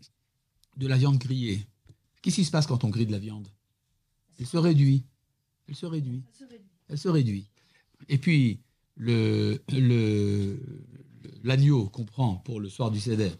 de 0.78 0.86
la 0.86 0.96
viande 0.96 1.18
grillée. 1.18 1.66
Qu'est-ce 2.22 2.36
qui 2.36 2.44
se 2.44 2.50
passe 2.50 2.66
quand 2.66 2.84
on 2.84 2.88
grille 2.88 3.06
de 3.06 3.12
la 3.12 3.18
viande? 3.18 3.48
Elle 4.38 4.46
se 4.46 4.56
réduit. 4.56 5.04
Elle 5.68 5.74
se 5.74 5.84
réduit. 5.84 6.22
Elle 6.88 6.98
se 6.98 7.08
réduit. 7.08 7.50
Et 8.08 8.16
puis, 8.16 8.60
le, 8.96 9.62
le, 9.68 10.58
l'agneau 11.44 11.88
qu'on 11.88 12.04
prend 12.04 12.36
pour 12.36 12.58
le 12.60 12.70
soir 12.70 12.90
du 12.90 13.00
Seder, 13.00 13.32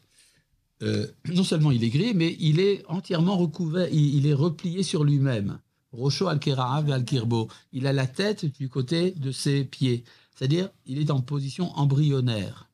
euh, 0.83 1.07
non 1.33 1.45
seulement 1.45 1.71
il 1.71 1.83
est 1.85 1.91
grillé, 1.91 2.13
mais 2.13 2.37
il 2.39 2.61
est 2.61 2.85
entièrement 2.87 3.39
recouvert, 3.39 3.89
il, 3.91 4.17
il 4.17 4.27
est 4.27 4.35
replié 4.35 4.83
sur 4.83 5.05
lui-même. 5.05 5.61
Rocho 5.93 6.29
al 6.29 6.39
keraav 6.39 6.91
al 6.91 7.05
kirbo. 7.05 7.49
Il 7.73 7.87
a 7.87 7.93
la 7.93 8.07
tête 8.07 8.47
du 8.47 8.69
côté 8.69 9.13
de 9.13 9.31
ses 9.31 9.65
pieds. 9.65 10.05
C'est-à-dire, 10.35 10.71
il 10.87 10.99
est 10.99 11.11
en 11.11 11.21
position 11.21 11.71
embryonnaire. 11.79 12.71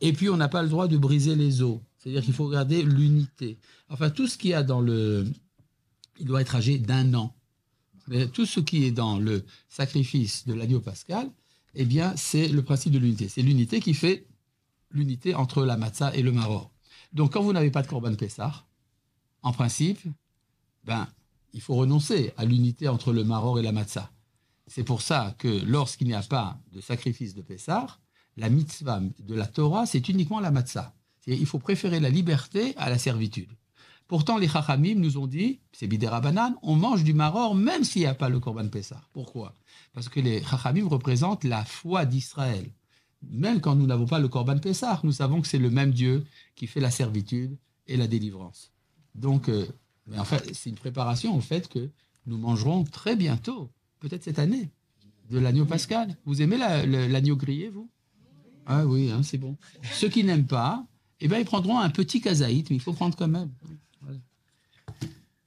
Et 0.00 0.12
puis, 0.12 0.28
on 0.28 0.36
n'a 0.36 0.48
pas 0.48 0.62
le 0.62 0.68
droit 0.68 0.88
de 0.88 0.96
briser 0.96 1.34
les 1.34 1.62
os. 1.62 1.78
C'est-à-dire 1.98 2.22
qu'il 2.22 2.34
faut 2.34 2.48
garder 2.48 2.82
l'unité. 2.82 3.58
Enfin, 3.88 4.10
tout 4.10 4.26
ce 4.26 4.36
qu'il 4.36 4.50
y 4.50 4.54
a 4.54 4.62
dans 4.62 4.80
le... 4.80 5.26
Il 6.18 6.26
doit 6.26 6.42
être 6.42 6.56
âgé 6.56 6.78
d'un 6.78 7.14
an. 7.14 7.34
Mais 8.08 8.26
tout 8.28 8.46
ce 8.46 8.60
qui 8.60 8.84
est 8.84 8.90
dans 8.90 9.18
le 9.18 9.44
sacrifice 9.68 10.46
de 10.46 10.54
l'agneau 10.54 10.80
pascal, 10.80 11.30
eh 11.74 11.84
bien, 11.84 12.14
c'est 12.16 12.48
le 12.48 12.62
principe 12.62 12.92
de 12.92 12.98
l'unité. 12.98 13.28
C'est 13.28 13.42
l'unité 13.42 13.80
qui 13.80 13.94
fait 13.94 14.26
l'unité 14.90 15.34
entre 15.34 15.64
la 15.64 15.76
matzah 15.76 16.14
et 16.14 16.22
le 16.22 16.32
maror. 16.32 16.70
Donc, 17.12 17.32
quand 17.32 17.42
vous 17.42 17.52
n'avez 17.52 17.70
pas 17.70 17.82
de 17.82 17.86
korban 17.86 18.14
pessah, 18.14 18.66
en 19.42 19.52
principe, 19.52 20.00
ben, 20.84 21.08
il 21.52 21.60
faut 21.60 21.74
renoncer 21.74 22.32
à 22.36 22.44
l'unité 22.44 22.88
entre 22.88 23.12
le 23.12 23.24
maror 23.24 23.58
et 23.58 23.62
la 23.62 23.72
matzah. 23.72 24.10
C'est 24.66 24.84
pour 24.84 25.02
ça 25.02 25.34
que 25.38 25.64
lorsqu'il 25.64 26.06
n'y 26.06 26.14
a 26.14 26.22
pas 26.22 26.58
de 26.72 26.80
sacrifice 26.80 27.34
de 27.34 27.42
Pessah, 27.42 27.98
la 28.36 28.48
mitzvah 28.48 29.00
de 29.18 29.34
la 29.34 29.46
Torah, 29.46 29.86
c'est 29.86 30.08
uniquement 30.08 30.40
la 30.40 30.50
matzah. 30.50 30.94
Il 31.26 31.46
faut 31.46 31.58
préférer 31.58 32.00
la 32.00 32.10
liberté 32.10 32.74
à 32.76 32.88
la 32.88 32.98
servitude. 32.98 33.50
Pourtant, 34.08 34.36
les 34.36 34.48
Chachamim 34.48 34.96
nous 34.96 35.16
ont 35.16 35.26
dit, 35.26 35.60
c'est 35.72 35.86
bidera 35.86 36.20
banane, 36.20 36.56
on 36.62 36.76
mange 36.76 37.04
du 37.04 37.14
maror 37.14 37.54
même 37.54 37.84
s'il 37.84 38.02
n'y 38.02 38.06
a 38.06 38.14
pas 38.14 38.28
le 38.28 38.40
Korban 38.40 38.68
Pessah. 38.68 39.00
Pourquoi? 39.12 39.54
Parce 39.92 40.08
que 40.08 40.20
les 40.20 40.42
Chachamim 40.42 40.88
représentent 40.88 41.44
la 41.44 41.64
foi 41.64 42.04
d'Israël. 42.04 42.70
Même 43.22 43.60
quand 43.60 43.76
nous 43.76 43.86
n'avons 43.86 44.06
pas 44.06 44.18
le 44.18 44.28
Korban 44.28 44.58
Pessah, 44.58 45.00
nous 45.04 45.12
savons 45.12 45.40
que 45.40 45.48
c'est 45.48 45.58
le 45.58 45.70
même 45.70 45.92
Dieu 45.92 46.24
qui 46.56 46.66
fait 46.66 46.80
la 46.80 46.90
servitude 46.90 47.56
et 47.86 47.96
la 47.96 48.06
délivrance. 48.06 48.72
Donc, 49.14 49.48
euh, 49.48 49.66
mais 50.06 50.18
en 50.18 50.24
fait, 50.24 50.54
c'est 50.54 50.70
une 50.70 50.76
préparation 50.76 51.36
au 51.36 51.40
fait 51.40 51.68
que 51.68 51.90
nous 52.26 52.38
mangerons 52.38 52.84
très 52.84 53.16
bientôt, 53.16 53.70
peut-être 54.00 54.24
cette 54.24 54.38
année, 54.38 54.70
de 55.30 55.38
l'agneau 55.38 55.64
pascal. 55.64 56.16
Vous 56.24 56.42
aimez 56.42 56.56
la- 56.58 56.84
l'agneau 56.86 57.36
grillé, 57.36 57.68
vous? 57.68 57.88
Ah 58.66 58.86
oui, 58.86 59.10
hein, 59.10 59.22
c'est 59.22 59.38
bon. 59.38 59.56
Ceux 59.92 60.08
qui 60.08 60.22
n'aiment 60.24 60.46
pas, 60.46 60.84
eh 61.20 61.28
ben, 61.28 61.38
ils 61.38 61.44
prendront 61.44 61.78
un 61.80 61.90
petit 61.90 62.20
kazaït, 62.20 62.68
mais 62.70 62.76
il 62.76 62.82
faut 62.82 62.92
prendre 62.92 63.16
quand 63.16 63.28
même. 63.28 63.50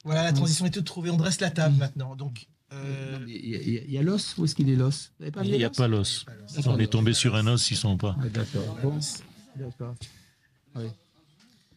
Voilà, 0.04 0.24
la 0.24 0.34
transition 0.34 0.66
est 0.66 0.72
toute 0.72 0.86
trouvée. 0.86 1.10
On 1.10 1.18
dresse 1.18 1.40
la 1.42 1.50
table 1.50 1.78
maintenant. 1.78 2.16
Donc, 2.16 2.48
euh, 2.74 3.18
Il 3.28 3.34
y 3.50 3.56
a- 3.56 3.62
il 3.62 3.70
y 3.74 3.78
a- 3.80 3.84
il 3.84 3.92
y 3.92 3.98
a 3.98 4.04
l'os, 4.04 4.38
où 4.38 4.46
est-ce 4.46 4.54
qu'il 4.54 4.70
est 4.70 4.76
l'os? 4.76 5.12
Il 5.44 5.52
n'y 5.58 5.64
a 5.64 5.70
pas 5.70 5.88
l'os. 5.88 6.26
D'accord. 6.56 6.74
On 6.76 6.78
est 6.80 6.88
tombé 6.88 7.14
sur 7.14 7.36
un 7.36 7.48
os, 7.48 7.72
ils 7.72 7.78
sont 7.78 7.98
pas. 7.98 8.16
Ah, 8.22 8.30
D'accord. 8.30 8.78
Bon, 8.84 9.00
d'accord. 9.56 9.96
Oui. 10.76 10.86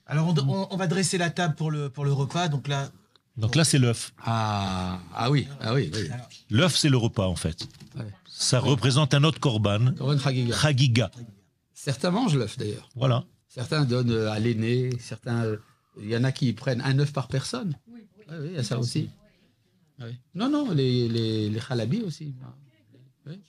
Alors, 0.09 0.26
on, 0.28 0.34
on- 0.48 0.68
on 0.70 0.76
va 0.76 0.86
dresser 0.86 1.18
la 1.18 1.30
table 1.30 1.54
pour 1.54 1.70
le, 1.70 1.88
pour 1.90 2.04
le 2.04 2.12
repas. 2.12 2.48
Donc 2.48 2.66
là, 2.68 2.90
Donc 3.36 3.54
là, 3.54 3.64
c'est 3.64 3.78
l'œuf. 3.78 4.12
Ah, 4.24 4.98
ah 5.14 5.30
oui, 5.30 5.46
ah 5.61 5.74
oui, 5.74 5.90
oui. 5.94 6.09
L'œuf, 6.50 6.74
c'est 6.76 6.88
le 6.88 6.96
repas, 6.96 7.26
en 7.26 7.36
fait. 7.36 7.68
Ouais. 7.96 8.04
Ça 8.26 8.59
représente 8.61 9.14
un 9.14 9.22
autre 9.24 9.38
korban, 9.40 9.92
Korban 9.94 10.18
Chagiga. 10.18 10.56
chagiga. 10.56 11.11
Certains 11.74 12.11
mangent 12.11 12.36
l'œuf 12.36 12.56
d'ailleurs. 12.59 12.88
Voilà. 12.96 13.24
Certains 13.48 13.84
donnent 13.84 14.11
euh, 14.12 14.30
à 14.30 14.38
l'aîné, 14.38 14.90
certains. 15.00 15.44
euh, 15.44 15.56
Il 16.00 16.09
y 16.09 16.16
en 16.16 16.24
a 16.24 16.32
qui 16.32 16.52
prennent 16.52 16.80
un 16.82 16.98
œuf 17.00 17.12
par 17.12 17.28
personne. 17.28 17.76
Oui, 17.92 18.00
oui, 18.30 18.36
il 18.50 18.52
y 18.54 18.59
a 18.59 18.62
ça 18.64 18.78
aussi. 18.78 19.11
Oui. 20.00 20.11
Non, 20.34 20.48
non, 20.48 20.70
les, 20.72 21.09
les, 21.09 21.50
les 21.50 21.61
halabis 21.68 22.02
aussi. 22.02 22.34
Oui. 23.26 23.40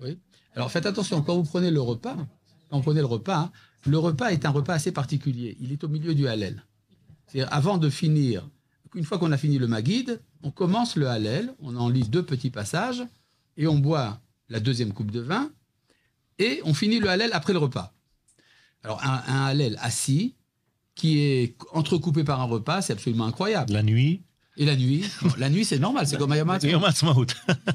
oui. 0.00 0.18
Alors 0.54 0.70
faites 0.70 0.86
attention, 0.86 1.22
quand 1.22 1.34
vous 1.36 1.42
prenez 1.44 1.70
le 1.70 1.80
repas, 1.80 2.16
quand 2.68 2.76
vous 2.78 2.82
prenez 2.82 3.00
le 3.00 3.06
repas, 3.06 3.38
hein, 3.38 3.52
le 3.86 3.98
repas 3.98 4.30
est 4.30 4.44
un 4.44 4.50
repas 4.50 4.74
assez 4.74 4.92
particulier. 4.92 5.56
Il 5.60 5.72
est 5.72 5.84
au 5.84 5.88
milieu 5.88 6.14
du 6.14 6.26
hallel. 6.28 6.64
C'est-à-dire, 7.26 7.52
avant 7.52 7.78
de 7.78 7.88
finir, 7.90 8.48
une 8.94 9.04
fois 9.04 9.18
qu'on 9.18 9.32
a 9.32 9.38
fini 9.38 9.58
le 9.58 9.68
maguide, 9.68 10.20
on 10.42 10.50
commence 10.50 10.96
le 10.96 11.08
hallel, 11.08 11.54
on 11.60 11.76
en 11.76 11.88
lit 11.88 12.08
deux 12.08 12.24
petits 12.24 12.50
passages, 12.50 13.02
et 13.56 13.66
on 13.66 13.78
boit 13.78 14.20
la 14.48 14.60
deuxième 14.60 14.92
coupe 14.92 15.10
de 15.10 15.20
vin, 15.20 15.50
et 16.38 16.60
on 16.64 16.74
finit 16.74 16.98
le 16.98 17.08
hallel 17.08 17.30
après 17.32 17.52
le 17.52 17.58
repas. 17.58 17.94
Alors, 18.82 19.02
un, 19.04 19.22
un 19.28 19.44
hallel 19.44 19.78
assis, 19.80 20.34
qui 20.94 21.20
est 21.20 21.56
entrecoupé 21.72 22.24
par 22.24 22.40
un 22.40 22.44
repas, 22.44 22.82
c'est 22.82 22.92
absolument 22.92 23.24
incroyable. 23.24 23.72
La 23.72 23.82
nuit, 23.82 24.22
Et 24.56 24.66
la 24.66 24.76
nuit 24.76 25.04
bon, 25.22 25.30
La 25.38 25.48
nuit, 25.48 25.64
c'est 25.64 25.78
normal, 25.78 26.06
c'est 26.06 26.18
comme 26.18 26.34
Yom 26.34 26.50
Ha'atzmaut. 26.50 27.26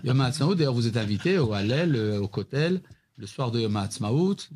Yom 0.03 0.22
Ha'atzmaut, 0.22 0.53
d'ailleurs, 0.53 0.74
vous 0.74 0.86
êtes 0.86 0.97
invité 0.97 1.39
au 1.39 1.53
hallel, 1.53 1.95
euh, 1.95 2.20
au 2.20 2.28
Kotel, 2.28 2.82
le 3.18 3.28
soir 3.28 3.51
de 3.51 3.59
Yom 3.59 3.76
a- 3.76 3.88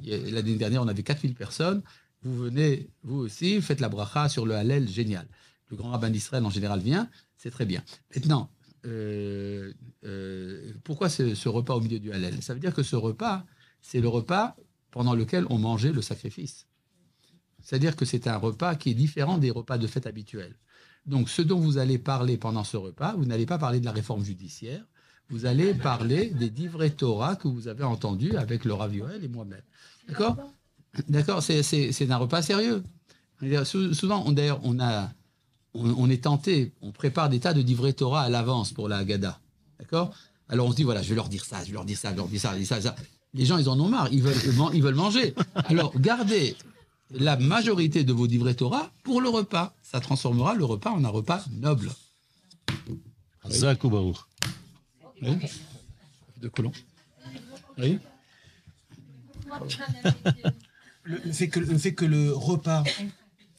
L'année 0.03 0.55
dernière, 0.55 0.81
on 0.81 0.87
avait 0.87 1.03
4000 1.03 1.33
personnes. 1.35 1.81
Vous 2.23 2.35
venez, 2.37 2.89
vous 3.03 3.17
aussi, 3.19 3.61
faites 3.61 3.79
la 3.79 3.89
bracha 3.89 4.27
sur 4.29 4.45
le 4.45 4.55
hallel, 4.55 4.87
génial. 4.89 5.27
Le 5.69 5.77
grand 5.77 5.91
rabbin 5.91 6.09
d'Israël, 6.09 6.45
en 6.45 6.49
général, 6.49 6.79
vient, 6.79 7.09
c'est 7.37 7.51
très 7.51 7.65
bien. 7.65 7.83
Maintenant, 8.15 8.49
euh, 8.85 9.71
euh, 10.03 10.73
pourquoi 10.83 11.09
ce, 11.09 11.35
ce 11.35 11.47
repas 11.47 11.75
au 11.75 11.81
milieu 11.81 11.99
du 11.99 12.11
hallel? 12.11 12.41
Ça 12.43 12.53
veut 12.53 12.59
dire 12.59 12.73
que 12.73 12.83
ce 12.83 12.95
repas, 12.95 13.45
c'est 13.81 14.01
le 14.01 14.07
repas 14.09 14.55
pendant 14.91 15.13
lequel 15.13 15.45
on 15.49 15.57
mangeait 15.57 15.91
le 15.93 16.01
sacrifice. 16.01 16.67
C'est-à-dire 17.61 17.95
que 17.95 18.05
c'est 18.05 18.27
un 18.27 18.37
repas 18.37 18.75
qui 18.75 18.89
est 18.89 18.93
différent 18.95 19.37
des 19.37 19.51
repas 19.51 19.77
de 19.77 19.87
fête 19.87 20.07
habituels. 20.07 20.57
Donc, 21.05 21.29
ce 21.29 21.41
dont 21.41 21.59
vous 21.59 21.77
allez 21.77 21.97
parler 21.97 22.37
pendant 22.37 22.63
ce 22.63 22.77
repas, 22.77 23.13
vous 23.15 23.25
n'allez 23.25 23.45
pas 23.45 23.57
parler 23.57 23.79
de 23.79 23.85
la 23.85 23.91
réforme 23.91 24.23
judiciaire, 24.23 24.83
vous 25.29 25.45
allez 25.45 25.73
parler 25.73 26.27
des 26.31 26.49
divrei 26.49 26.89
Torah 26.91 27.35
que 27.35 27.47
vous 27.47 27.67
avez 27.67 27.83
entendus 27.83 28.35
avec 28.37 28.65
le 28.65 28.73
Rav 28.73 28.93
Yoel 28.95 29.23
et 29.23 29.27
moi-même. 29.27 29.61
D'accord 30.07 30.37
D'accord 31.07 31.43
C'est- 31.43 32.11
un 32.11 32.17
repas 32.17 32.41
sérieux. 32.41 32.83
Souvent, 33.63 34.23
on- 34.25 34.31
d'ailleurs, 34.31 34.59
on, 34.63 34.79
a, 34.79 35.09
on, 35.73 35.89
on 35.97 36.09
est 36.09 36.23
tenté, 36.23 36.73
on 36.81 36.91
prépare 36.91 37.29
des 37.29 37.39
tas 37.39 37.53
de 37.53 37.61
divrei 37.61 37.93
Torah 37.93 38.23
à 38.23 38.29
l'avance 38.29 38.73
pour 38.73 38.89
la 38.89 38.97
Haggadah. 38.97 39.39
D'accord 39.79 40.13
Alors 40.49 40.67
on 40.67 40.71
se 40.71 40.75
dit, 40.75 40.83
voilà, 40.83 41.01
je 41.01 41.09
vais 41.09 41.15
leur 41.15 41.29
dire 41.29 41.45
ça, 41.45 41.59
je 41.63 41.67
vais 41.67 41.73
leur 41.73 41.85
dire 41.85 41.97
ça, 41.97 42.09
je 42.09 42.13
vais 42.15 42.17
leur 42.21 42.27
dire 42.27 42.39
ça, 42.41 42.49
je 42.49 42.53
vais 42.55 42.59
leur 42.59 42.67
dire 42.81 42.91
ça, 42.91 42.95
ça. 42.95 42.95
Les 43.35 43.45
gens, 43.45 43.57
ils 43.59 43.69
en 43.69 43.79
ont 43.79 43.87
marre, 43.87 44.11
ils 44.11 44.23
veulent, 44.23 44.35
ils 44.73 44.81
veulent 44.81 44.95
manger. 44.95 45.35
Alors 45.53 45.93
gardez 45.99 46.55
la 47.11 47.37
majorité 47.37 48.03
de 48.03 48.11
vos 48.11 48.25
divrei 48.27 48.55
Torah 48.55 48.91
pour 49.03 49.21
le 49.21 49.29
repas. 49.29 49.75
Ça 49.83 49.99
transformera 49.99 50.55
le 50.55 50.65
repas 50.65 50.89
en 50.91 51.03
un 51.05 51.09
repas 51.09 51.45
noble. 51.51 51.91
De 55.21 56.47
colon. 56.47 56.71
Oui. 57.77 57.99
Le, 61.03 61.17
fait 61.33 61.49
que, 61.49 61.59
le 61.59 61.77
fait 61.77 61.93
que 61.93 62.05
le 62.05 62.33
repas, 62.33 62.83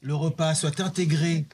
le 0.03 0.15
repas 0.15 0.55
soit 0.55 0.79
intégré 0.81 1.47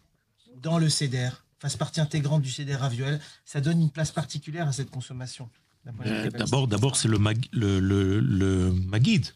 dans 0.63 0.79
le 0.79 0.89
CEDER, 0.89 1.31
fasse 1.59 1.77
partie 1.77 2.01
intégrante 2.01 2.43
du 2.43 2.51
CEDER 2.51 2.77
Raviol, 2.77 3.19
ça 3.45 3.61
donne 3.61 3.81
une 3.81 3.91
place 3.91 4.13
particulière 4.13 4.69
à 4.69 4.73
cette 4.73 4.91
consommation. 4.91 5.49
Euh. 6.05 6.31
D'abord, 6.31 6.67
d'abord, 6.69 6.97
c'est 6.97 7.09
le, 7.09 7.19
mag- 7.19 7.47
le, 7.53 7.81
le, 7.81 8.21
le 8.21 8.73
Magid. 8.73 9.27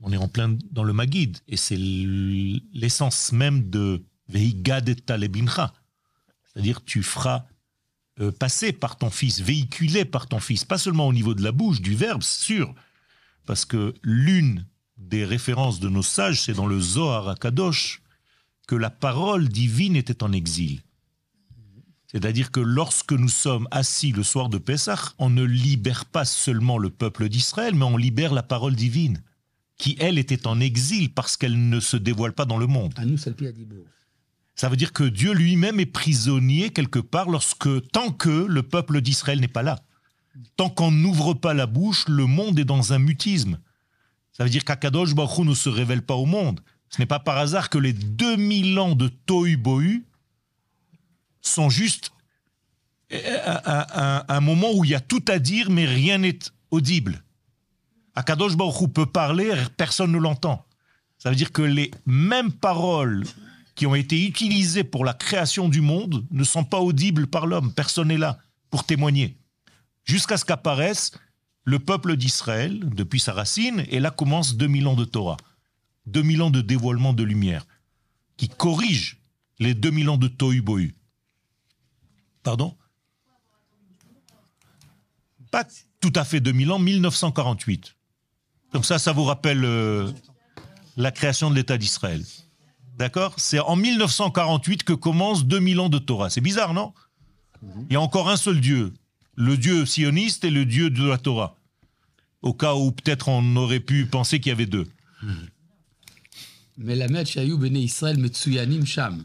On 0.00 0.10
est 0.12 0.16
en 0.16 0.26
plein 0.26 0.56
dans 0.70 0.82
le 0.84 0.92
Magid. 0.92 1.38
Et 1.48 1.56
c'est 1.56 1.76
l'essence 1.78 3.30
même 3.32 3.70
de 3.70 4.02
Veigadeta 4.28 5.16
lebincha. 5.16 5.72
C'est-à-dire, 6.46 6.82
tu 6.84 7.02
feras 7.02 7.44
euh, 8.20 8.30
passer 8.30 8.72
par 8.72 8.96
ton 8.96 9.10
fils, 9.10 9.40
véhiculer 9.40 10.04
par 10.04 10.26
ton 10.26 10.38
fils, 10.38 10.64
pas 10.64 10.78
seulement 10.78 11.08
au 11.08 11.12
niveau 11.12 11.34
de 11.34 11.42
la 11.42 11.52
bouche, 11.52 11.80
du 11.80 11.94
verbe, 11.94 12.22
sûr. 12.22 12.74
Parce 13.46 13.64
que 13.64 13.94
l'une 14.02 14.66
des 14.98 15.24
références 15.24 15.80
de 15.80 15.88
nos 15.88 16.02
sages, 16.02 16.42
c'est 16.42 16.52
dans 16.52 16.66
le 16.66 16.80
Zohar 16.80 17.28
à 17.28 17.34
Kadosh, 17.34 18.02
que 18.68 18.74
la 18.74 18.90
parole 18.90 19.48
divine 19.48 19.96
était 19.96 20.22
en 20.22 20.32
exil. 20.32 20.82
C'est-à-dire 22.06 22.50
que 22.50 22.60
lorsque 22.60 23.12
nous 23.12 23.30
sommes 23.30 23.66
assis 23.70 24.12
le 24.12 24.22
soir 24.22 24.50
de 24.50 24.58
Pessah, 24.58 25.14
on 25.18 25.30
ne 25.30 25.42
libère 25.42 26.04
pas 26.04 26.26
seulement 26.26 26.76
le 26.76 26.90
peuple 26.90 27.30
d'Israël, 27.30 27.74
mais 27.74 27.84
on 27.84 27.96
libère 27.96 28.34
la 28.34 28.42
parole 28.42 28.76
divine, 28.76 29.22
qui 29.78 29.96
elle 29.98 30.18
était 30.18 30.46
en 30.46 30.60
exil 30.60 31.14
parce 31.14 31.38
qu'elle 31.38 31.70
ne 31.70 31.80
se 31.80 31.96
dévoile 31.96 32.34
pas 32.34 32.44
dans 32.44 32.58
le 32.58 32.66
monde. 32.66 32.92
À 32.96 33.06
nous. 33.06 33.16
Ça 34.54 34.68
veut 34.68 34.76
dire 34.76 34.92
que 34.92 35.04
Dieu 35.04 35.32
lui-même 35.32 35.80
est 35.80 35.86
prisonnier 35.86 36.70
quelque 36.70 36.98
part 36.98 37.28
lorsque, 37.30 37.68
tant 37.90 38.10
que 38.10 38.28
le 38.48 38.62
peuple 38.62 39.00
d'Israël 39.00 39.40
n'est 39.40 39.48
pas 39.48 39.62
là. 39.62 39.80
Tant 40.56 40.68
qu'on 40.70 40.90
n'ouvre 40.90 41.34
pas 41.34 41.54
la 41.54 41.66
bouche, 41.66 42.06
le 42.08 42.26
monde 42.26 42.58
est 42.58 42.64
dans 42.64 42.92
un 42.92 42.98
mutisme. 42.98 43.58
Ça 44.32 44.44
veut 44.44 44.50
dire 44.50 44.64
qu'Akadosh 44.64 45.14
Baruch 45.14 45.38
ne 45.46 45.54
se 45.54 45.68
révèle 45.68 46.02
pas 46.02 46.14
au 46.14 46.26
monde. 46.26 46.60
Ce 46.90 47.00
n'est 47.00 47.06
pas 47.06 47.18
par 47.18 47.38
hasard 47.38 47.70
que 47.70 47.78
les 47.78 47.92
2000 47.92 48.78
ans 48.78 48.94
de 48.94 49.08
Tohu 49.08 49.56
Bohu 49.56 50.04
sont 51.40 51.70
juste 51.70 52.12
un, 53.10 53.60
un- 53.66 53.86
un- 53.94 54.24
un 54.28 54.40
moment 54.40 54.72
où 54.74 54.84
il 54.84 54.90
y 54.90 54.94
a 54.94 55.00
tout 55.00 55.24
à 55.28 55.38
dire, 55.38 55.70
mais 55.70 55.84
rien 55.86 56.18
n'est 56.18 56.38
audible. 56.70 57.22
Akadosh 58.14 58.56
Baruch 58.56 58.90
peut 58.92 59.06
parler, 59.06 59.52
personne 59.76 60.12
ne 60.12 60.18
l'entend. 60.18 60.64
Ça 61.18 61.30
veut 61.30 61.36
dire 61.36 61.52
que 61.52 61.62
les 61.62 61.90
mêmes 62.06 62.52
paroles 62.52 63.24
qui 63.74 63.86
ont 63.86 63.94
été 63.94 64.26
utilisées 64.26 64.84
pour 64.84 65.04
la 65.04 65.14
création 65.14 65.68
du 65.68 65.80
monde 65.80 66.26
ne 66.30 66.44
sont 66.44 66.64
pas 66.64 66.80
audibles 66.80 67.26
par 67.26 67.46
l'homme. 67.46 67.72
Personne 67.72 68.08
n'est 68.08 68.18
là 68.18 68.38
pour 68.70 68.84
témoigner. 68.84 69.36
Jusqu'à 70.04 70.36
ce 70.36 70.44
qu'apparaisse 70.44 71.12
le 71.64 71.78
peuple 71.78 72.16
d'Israël, 72.16 72.80
depuis 72.90 73.20
sa 73.20 73.32
racine, 73.32 73.84
et 73.88 74.00
là 74.00 74.10
commence 74.10 74.56
2000 74.56 74.88
ans 74.88 74.96
de 74.96 75.04
Torah. 75.04 75.36
2000 76.06 76.42
ans 76.42 76.50
de 76.50 76.60
dévoilement 76.60 77.12
de 77.12 77.22
lumière, 77.22 77.66
qui 78.36 78.48
corrige 78.48 79.18
les 79.60 79.74
2000 79.74 80.10
ans 80.10 80.16
de 80.16 80.28
Tohu 80.28 80.60
Bohu. 80.60 80.94
Pardon? 82.42 82.76
Pas 85.52 85.64
tout 86.00 86.12
à 86.16 86.24
fait 86.24 86.40
2000 86.40 86.72
ans, 86.72 86.78
1948. 86.80 87.94
Comme 88.72 88.82
ça, 88.82 88.98
ça 88.98 89.12
vous 89.12 89.24
rappelle 89.24 89.64
euh, 89.64 90.10
la 90.96 91.12
création 91.12 91.50
de 91.50 91.54
l'État 91.54 91.78
d'Israël. 91.78 92.24
D'accord? 93.02 93.34
C'est 93.36 93.58
en 93.58 93.74
1948 93.74 94.84
que 94.84 94.92
commence 94.92 95.44
2000 95.44 95.80
ans 95.80 95.88
de 95.88 95.98
Torah. 95.98 96.30
C'est 96.30 96.40
bizarre, 96.40 96.72
non? 96.72 96.92
Il 97.90 97.94
y 97.94 97.96
a 97.96 98.00
encore 98.00 98.28
un 98.30 98.36
seul 98.36 98.60
Dieu, 98.60 98.92
le 99.34 99.56
Dieu 99.56 99.86
sioniste 99.86 100.44
et 100.44 100.50
le 100.50 100.64
Dieu 100.64 100.88
de 100.88 101.04
la 101.08 101.18
Torah. 101.18 101.56
Au 102.42 102.54
cas 102.54 102.74
où 102.74 102.92
peut-être 102.92 103.26
on 103.26 103.56
aurait 103.56 103.80
pu 103.80 104.06
penser 104.06 104.38
qu'il 104.38 104.50
y 104.50 104.52
avait 104.52 104.66
deux. 104.66 104.86
Mais 106.78 106.94
la 106.94 107.08
Met 107.08 107.24
Shayou 107.24 107.58
Bene 107.58 107.76
Israël 107.78 108.18
Metsuyanim 108.18 108.86
Sham. 108.86 109.24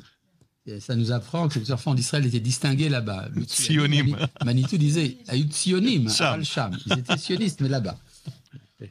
Ça 0.79 0.95
nous 0.95 1.11
apprend 1.11 1.47
que 1.47 1.59
les 1.59 1.71
enfants 1.71 1.93
d'Israël 1.93 2.25
étaient 2.25 2.39
distingués 2.39 2.89
là-bas. 2.89 3.29
Sionim. 3.47 4.09
Mani- 4.09 4.25
Manitou 4.43 4.77
disait 4.79 5.17
Ayut 5.27 5.51
Sionim. 5.51 6.07
Al 6.19 6.43
Sham. 6.43 6.75
Ils 6.87 6.93
étaient 6.97 7.17
sionistes, 7.17 7.61
mais 7.61 7.69
là-bas. 7.69 7.99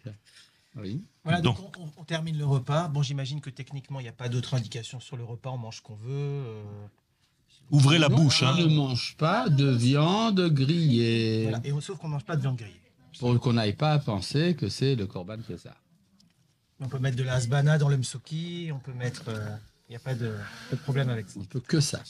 Oui. 0.76 1.02
Voilà, 1.24 1.40
donc, 1.40 1.58
on, 1.60 1.82
on- 1.82 1.90
on 1.96 2.04
termine 2.04 2.36
le 2.38 2.44
repas. 2.44 2.88
Bon, 2.88 3.02
j'imagine 3.02 3.40
que 3.40 3.50
techniquement, 3.50 3.98
il 4.00 4.04
n'y 4.04 4.08
a 4.08 4.12
pas 4.12 4.28
d'autre 4.28 4.54
indication 4.54 5.00
sur 5.00 5.16
le 5.16 5.24
repas. 5.24 5.50
On 5.50 5.58
mange 5.58 5.76
ce 5.78 5.82
qu'on 5.82 5.94
veut. 5.96 6.10
euh, 6.10 6.62
Ouvrez 7.70 7.98
la 7.98 8.08
Non, 8.08 8.16
bouche. 8.16 8.42
On 8.42 8.46
hein. 8.46 8.56
ne 8.58 8.66
mange 8.66 9.16
pas 9.16 9.48
de 9.48 9.66
viande 9.70 10.40
grillée. 10.50 11.42
voilà. 11.44 11.60
Et 11.64 11.72
on- 11.72 11.80
sauf 11.80 11.98
qu'on 11.98 12.08
ne 12.08 12.12
mange 12.12 12.24
pas 12.24 12.36
de 12.36 12.42
viande 12.42 12.56
grillée. 12.56 12.80
Pour 13.18 13.38
qu'on 13.40 13.54
n'aille 13.54 13.72
pas 13.72 13.98
penser 13.98 14.54
que 14.54 14.68
c'est 14.68 14.94
le 14.94 15.06
Corban 15.06 15.38
ça. 15.56 15.74
On 16.80 16.88
peut 16.88 16.98
mettre 16.98 17.16
de 17.16 17.22
la 17.22 17.34
hasbana 17.34 17.78
dans 17.78 17.88
le 17.88 17.96
msoki. 17.96 18.70
On 18.72 18.78
peut 18.78 18.92
mettre. 18.92 19.24
euh, 19.28 19.56
Il 19.88 19.92
n'y 19.92 19.96
a 19.96 20.00
pas 20.00 20.14
de, 20.14 20.34
pas 20.68 20.76
de 20.76 20.80
problème 20.82 21.08
avec 21.08 21.28
ça. 21.30 21.40
On 21.40 21.44
peut 21.44 21.60
que 21.60 21.80
ça. 21.80 22.02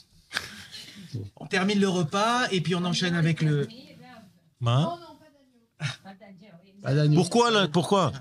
On 1.36 1.46
termine 1.46 1.78
le 1.78 1.88
repas 1.88 2.48
et 2.50 2.60
puis 2.60 2.74
on 2.74 2.84
enchaîne 2.84 3.14
avec 3.14 3.40
le. 3.42 3.68
Hein 4.66 4.98
d'agneau. 6.82 7.14
Pourquoi 7.16 7.50
là? 7.50 7.68
Pourquoi? 7.68 8.12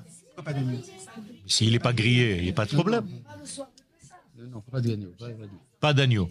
S'il 1.48 1.72
n'est 1.72 1.80
pas 1.80 1.94
grillé, 1.94 2.38
il 2.38 2.44
n'y 2.44 2.50
a 2.50 2.54
pas 2.54 2.66
de 2.66 2.74
problème. 2.74 3.06
Non, 4.38 4.48
non, 4.50 4.62
pas 4.62 4.82
d'agneau. 4.82 5.14
Pas 5.18 5.30
d'agneau. 5.30 5.60
Pas 5.80 5.94
d'agneau. 5.94 6.30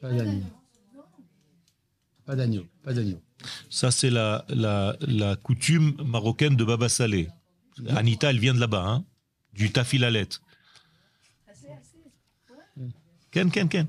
Pas 0.00 0.10
d'agneau. 0.12 0.42
Pas 2.24 2.36
d'agneau. 2.36 2.66
Pas 2.82 2.92
d'agneau. 2.92 3.20
Ça, 3.70 3.90
c'est 3.90 4.10
la, 4.10 4.44
la, 4.48 4.96
la 5.00 5.36
coutume 5.36 5.96
marocaine 6.04 6.56
de 6.56 6.64
Baba 6.64 6.88
Salé. 6.88 7.28
Anita, 7.88 8.30
elle 8.30 8.38
vient 8.38 8.54
de 8.54 8.60
là-bas, 8.60 8.84
hein, 8.86 9.04
du 9.54 9.72
tafilalet. 9.72 10.28
Ken, 13.30 13.50
ken, 13.50 13.68
ken. 13.68 13.86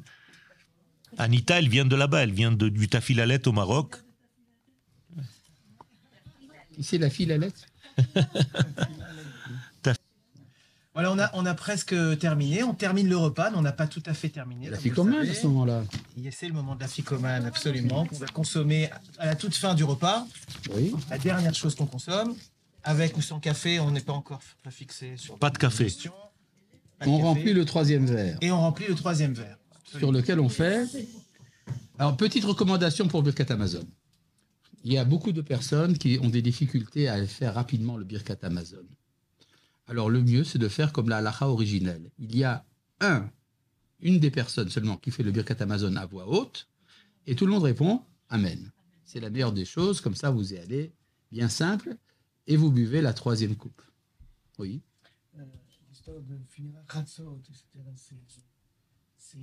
Anita, 1.18 1.60
elle 1.60 1.68
vient 1.68 1.86
de 1.86 1.96
là-bas, 1.96 2.24
elle 2.24 2.32
vient 2.32 2.52
de, 2.52 2.70
du 2.70 2.88
tafilalet 2.88 3.48
au 3.48 3.52
Maroc. 3.52 3.96
Ici, 6.78 6.98
la 6.98 7.10
fille, 7.10 7.26
la 7.28 7.38
lettre. 7.38 7.66
Voilà, 10.94 11.11
on 11.11 11.11
a, 11.22 11.32
on 11.34 11.46
a 11.46 11.54
presque 11.54 11.96
terminé. 12.20 12.64
On 12.64 12.74
termine 12.74 13.08
le 13.08 13.16
repas, 13.18 13.50
mais 13.52 13.58
on 13.58 13.62
n'a 13.62 13.72
pas 13.72 13.88
tout 13.88 14.04
à 14.06 14.14
fait 14.14 14.30
terminé. 14.30 14.70
La 14.70 14.78
le 14.84 14.90
commune 14.90 15.20
à 15.20 15.34
ce 15.34 15.48
moment-là. 15.48 15.84
C'est 16.32 16.48
le 16.48 16.54
moment 16.54 16.76
de 16.76 16.82
la 16.82 16.88
ficomane, 16.88 17.46
absolument, 17.46 18.06
qu'on 18.06 18.18
va 18.18 18.28
consommer 18.28 18.90
à 19.18 19.26
la 19.28 19.36
toute 19.36 19.56
fin 19.56 19.74
du 19.76 19.84
repas. 19.84 20.28
Oui. 20.76 20.94
La 21.10 21.18
dernière 21.18 21.54
chose 21.56 21.76
qu'on 21.76 21.86
consomme. 21.86 22.36
Avec 22.84 23.16
ou 23.16 23.22
sans 23.22 23.40
café, 23.40 23.80
on 23.80 23.92
n'est 23.92 24.02
pas 24.02 24.14
encore 24.14 24.42
fixé 24.70 25.16
sur. 25.16 25.38
Pas 25.38 25.52
de 25.52 25.58
café. 25.60 25.84
question. 25.86 26.12
Pas 27.00 27.06
de 27.06 27.12
On 27.12 27.18
café. 27.18 27.28
remplit 27.28 27.54
le 27.54 27.64
troisième 27.66 28.06
verre. 28.08 28.38
Et 28.42 28.52
on 28.52 28.60
remplit 28.60 28.88
le 28.88 28.96
troisième 28.96 29.34
verre. 29.34 29.58
sur 30.00 30.12
lequel 30.12 30.40
on 30.40 30.50
fait. 30.50 30.86
Alors, 32.00 32.18
petite 32.18 32.44
recommandation 32.44 33.08
pour 33.08 33.22
Birkat 33.22 33.46
Amazon. 33.54 33.86
Il 34.84 34.92
y 34.94 34.98
a 34.98 35.06
beaucoup 35.06 35.32
de 35.32 35.42
personnes 35.42 35.96
qui 35.98 36.18
ont 36.24 36.30
des 36.30 36.42
difficultés 36.42 37.08
à 37.08 37.24
faire 37.28 37.54
rapidement 37.54 37.98
le 37.98 38.04
Birkat 38.04 38.38
Amazon. 38.42 38.82
Alors, 39.92 40.10
le 40.10 40.24
mieux, 40.24 40.46
c'est 40.46 40.58
de 40.58 40.70
faire 40.70 40.94
comme 40.94 41.10
la 41.10 41.18
halacha 41.18 41.50
originelle. 41.50 42.12
Il 42.18 42.34
y 42.34 42.46
a 42.46 42.66
un, 43.02 43.30
une 44.00 44.22
des 44.22 44.32
personnes 44.32 44.70
seulement 44.70 44.96
qui 44.96 45.12
fait 45.12 45.22
le 45.22 45.34
Birkat 45.34 45.58
Amazon 45.60 45.98
à 45.98 46.06
voix 46.06 46.30
haute, 46.30 46.70
et 47.28 47.36
tout 47.36 47.46
le 47.46 47.52
monde 47.52 47.64
répond 47.64 48.02
Amen. 48.30 48.72
C'est 49.04 49.20
la 49.20 49.30
meilleure 49.30 49.52
des 49.52 49.66
choses, 49.66 50.00
comme 50.00 50.16
ça 50.16 50.32
vous 50.32 50.54
y 50.54 50.58
allez, 50.58 50.94
bien 51.34 51.50
simple, 51.50 51.98
et 52.48 52.56
vous 52.56 52.72
buvez 52.72 53.02
la 53.02 53.12
troisième 53.12 53.58
coupe. 53.58 53.82
Oui. 54.60 54.82
Euh, 55.38 55.44
L'histoire 55.90 56.22
de 56.22 56.40
finir 56.48 56.78
à 56.78 56.84
Khatsot, 56.94 57.42
etc. 57.50 57.66
C'est 59.18 59.36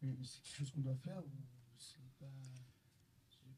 quelque 0.00 0.24
chose 0.56 0.72
qu'on 0.72 0.80
doit 0.80 0.96
faire 0.96 1.18
ou 1.18 1.30
c'est 1.78 1.98
pas. 2.18 2.26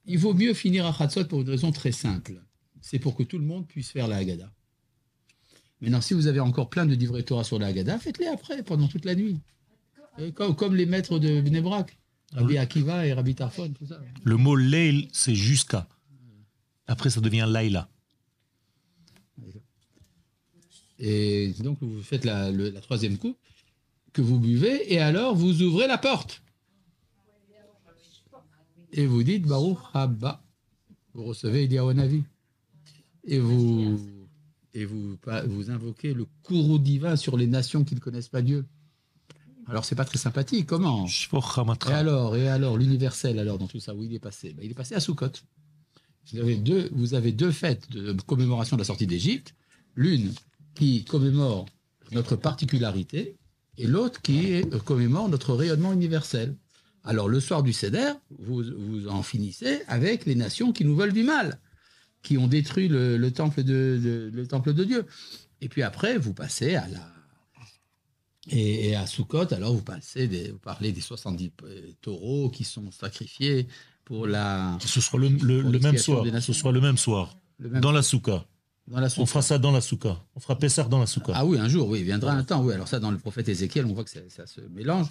Il 0.05 0.19
vaut 0.19 0.35
mieux 0.35 0.53
finir 0.53 0.85
à 0.85 0.93
Khatsot 0.93 1.25
pour 1.25 1.41
une 1.41 1.49
raison 1.49 1.73
très 1.73 1.93
simple. 1.93 2.45
C'est 2.83 2.99
pour 2.99 3.17
que 3.17 3.23
tout 3.23 3.39
le 3.39 3.47
monde 3.47 3.67
puisse 3.67 3.91
faire 3.91 4.07
la 4.07 4.17
Haggadah. 4.17 4.53
Maintenant, 5.81 6.01
si 6.01 6.15
vous 6.15 6.27
avez 6.27 6.41
encore 6.41 6.69
plein 6.69 6.85
de 6.87 6.95
livrets 6.95 7.23
Torah 7.23 7.45
sur 7.45 7.59
la 7.59 7.69
Haggadah, 7.69 7.99
faites-les 7.99 8.27
après, 8.27 8.63
pendant 8.63 8.87
toute 8.89 9.05
la 9.05 9.15
nuit. 9.15 9.39
Comme, 10.35 10.55
comme 10.55 10.75
les 10.77 10.85
maîtres 10.87 11.19
de 11.19 11.41
Bnebrak, 11.41 11.97
Rabbi 12.33 12.59
Akiva 12.59 13.07
et 13.07 13.13
Rabbi 13.15 13.35
Tarfon, 13.35 13.73
tout 13.73 13.87
ça. 13.87 14.01
Le 14.23 14.37
mot 14.37 14.55
leil, 14.57 15.09
c'est 15.13 15.35
jusqu'à. 15.35 15.89
Après, 16.87 17.09
ça 17.09 17.21
devient 17.21 17.47
Laïla. 17.49 17.89
Et 20.99 21.55
donc, 21.61 21.79
vous 21.81 22.03
faites 22.03 22.25
la, 22.27 22.51
le- 22.51 22.71
la 22.71 22.81
troisième 22.81 23.17
coupe 23.17 23.39
que 24.13 24.21
vous 24.21 24.39
buvez, 24.39 24.93
et 24.93 24.99
alors 24.99 25.35
vous 25.35 25.63
ouvrez 25.63 25.87
la 25.87 25.97
porte. 25.99 26.43
Et 28.93 29.07
vous 29.07 29.23
dites 29.23 29.47
Baruch 29.47 29.79
Haba. 29.95 30.43
Vous 31.15 31.25
recevez 31.25 31.65
Eliyahu 31.65 32.23
Et 33.25 33.39
vous, 33.39 33.99
et 34.75 34.85
vous, 34.85 35.17
vous 35.47 35.71
invoquez 35.71 36.15
le 36.15 36.27
courroux 36.43 36.79
divin 36.79 37.17
sur 37.17 37.37
les 37.37 37.47
nations 37.47 37.85
qui 37.85 37.95
ne 37.95 38.01
connaissent 38.01 38.29
pas 38.29 38.43
Dieu. 38.43 38.65
Alors, 39.67 39.85
c'est 39.85 39.95
pas 39.95 40.05
très 40.05 40.19
sympathique. 40.19 40.67
Comment? 40.67 41.07
Et 41.93 41.95
alors, 41.95 42.37
et 42.37 42.49
alors, 42.49 42.77
l'universel, 42.77 43.39
alors, 43.39 43.59
dans 43.59 43.69
tout 43.69 43.81
ça, 43.81 43.95
où 43.95 44.03
il 44.03 44.13
est 44.15 44.19
passé? 44.19 44.53
Ben, 44.53 44.65
Il 44.65 44.71
est 44.71 44.75
passé 44.75 44.95
à 44.95 45.01
Sukkot. 45.01 45.33
Vous 46.33 46.39
avez, 46.39 46.57
deux, 46.57 46.89
vous 46.93 47.15
avez 47.15 47.33
deux 47.33 47.51
fêtes 47.51 47.91
de 47.91 48.13
commémoration 48.23 48.77
de 48.77 48.81
la 48.81 48.85
sortie 48.85 49.07
d'Égypte. 49.07 49.55
L'une 49.95 50.33
qui 50.75 51.05
commémore 51.05 51.67
notre 52.13 52.37
particularité 52.37 53.37
et 53.77 53.87
l'autre 53.87 54.21
qui 54.23 54.63
commémore 54.85 55.29
notre 55.29 55.55
rayonnement 55.55 55.93
universel. 55.93 56.57
Alors, 57.05 57.29
le 57.29 57.41
soir 57.41 57.63
du 57.63 57.73
Seder, 57.73 58.13
vous, 58.39 58.63
vous 58.63 59.09
en 59.09 59.23
finissez 59.23 59.83
avec 59.87 60.27
les 60.27 60.35
nations 60.35 60.73
qui 60.73 60.85
nous 60.85 60.97
veulent 60.97 61.13
du 61.13 61.23
mal, 61.23 61.59
qui 62.23 62.37
ont 62.39 62.47
détruit 62.47 62.89
le, 62.89 63.17
le 63.17 63.31
temple, 63.33 63.63
de, 63.63 63.99
de- 64.03 64.31
le 64.33 64.47
temple 64.47 64.73
de 64.75 64.85
Dieu. 64.85 65.07
Et 65.61 65.69
puis 65.69 65.83
après, 65.83 66.19
vous 66.19 66.33
passez 66.35 66.75
à 66.77 66.87
la, 66.89 67.01
et, 68.51 68.89
et 68.91 68.97
à 68.97 69.07
Sukkot, 69.07 69.53
alors 69.55 69.75
vous, 69.75 69.83
passez 69.83 70.27
des- 70.27 70.51
vous 70.51 70.59
parlez 70.59 70.93
des 70.93 71.01
70 71.01 71.51
euh, 71.65 71.93
taureaux 72.01 72.51
qui 72.51 72.65
sont 72.65 72.91
sacrifiés 72.91 73.69
pour 74.05 74.27
la. 74.27 74.77
Ce 74.85 75.01
sera 75.01 75.19
le, 75.19 75.29
le- 75.29 75.63
même 75.79 75.97
soir. 75.99 76.25
Ce 76.41 76.53
sera 76.53 76.73
le 76.73 76.81
même 76.81 76.97
soir. 76.97 77.37
même- 77.59 77.81
Dans 77.81 77.93
la 77.93 78.03
souka. 78.03 78.45
dans 78.89 78.99
la 79.01 79.09
On 79.19 79.27
fera 79.27 79.43
ça 79.43 79.59
dans 79.59 79.71
la 79.73 79.81
souka. 79.81 80.19
On 80.35 80.41
fera 80.41 80.59
Pessar 80.59 80.89
dans 80.89 80.99
la 80.99 81.07
souka. 81.07 81.33
Ah 81.37 81.45
oui, 81.45 81.59
un 81.59 81.69
jour, 81.69 81.89
oui, 81.89 82.01
il 82.01 82.05
viendra 82.05 82.33
un 82.33 82.43
temps. 82.45 82.63
Oui, 82.65 82.73
alors 82.75 82.89
ça, 82.89 82.99
dans 82.99 83.11
le 83.11 83.19
prophète 83.19 83.49
Ézéchiel, 83.49 83.85
on 83.87 83.93
voit 83.93 84.05
que 84.05 84.11
ça, 84.11 84.21
ça 84.29 84.47
se 84.47 84.61
mélange. 84.63 85.07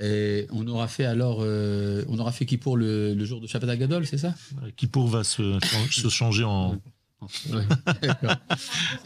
Et 0.00 0.46
on 0.50 0.66
aura 0.66 0.88
fait 0.88 1.04
alors, 1.04 1.40
euh, 1.42 2.04
on 2.08 2.18
aura 2.18 2.32
fait 2.32 2.46
qui 2.46 2.56
pour 2.56 2.76
le, 2.76 3.12
le 3.14 3.24
jour 3.24 3.40
de 3.40 3.46
Shabbat 3.46 3.68
Agadol, 3.68 4.06
c'est 4.06 4.18
ça? 4.18 4.34
Kippour 4.76 5.08
va 5.08 5.24
se, 5.24 5.58
se 5.90 6.08
changer 6.08 6.44
en. 6.44 6.78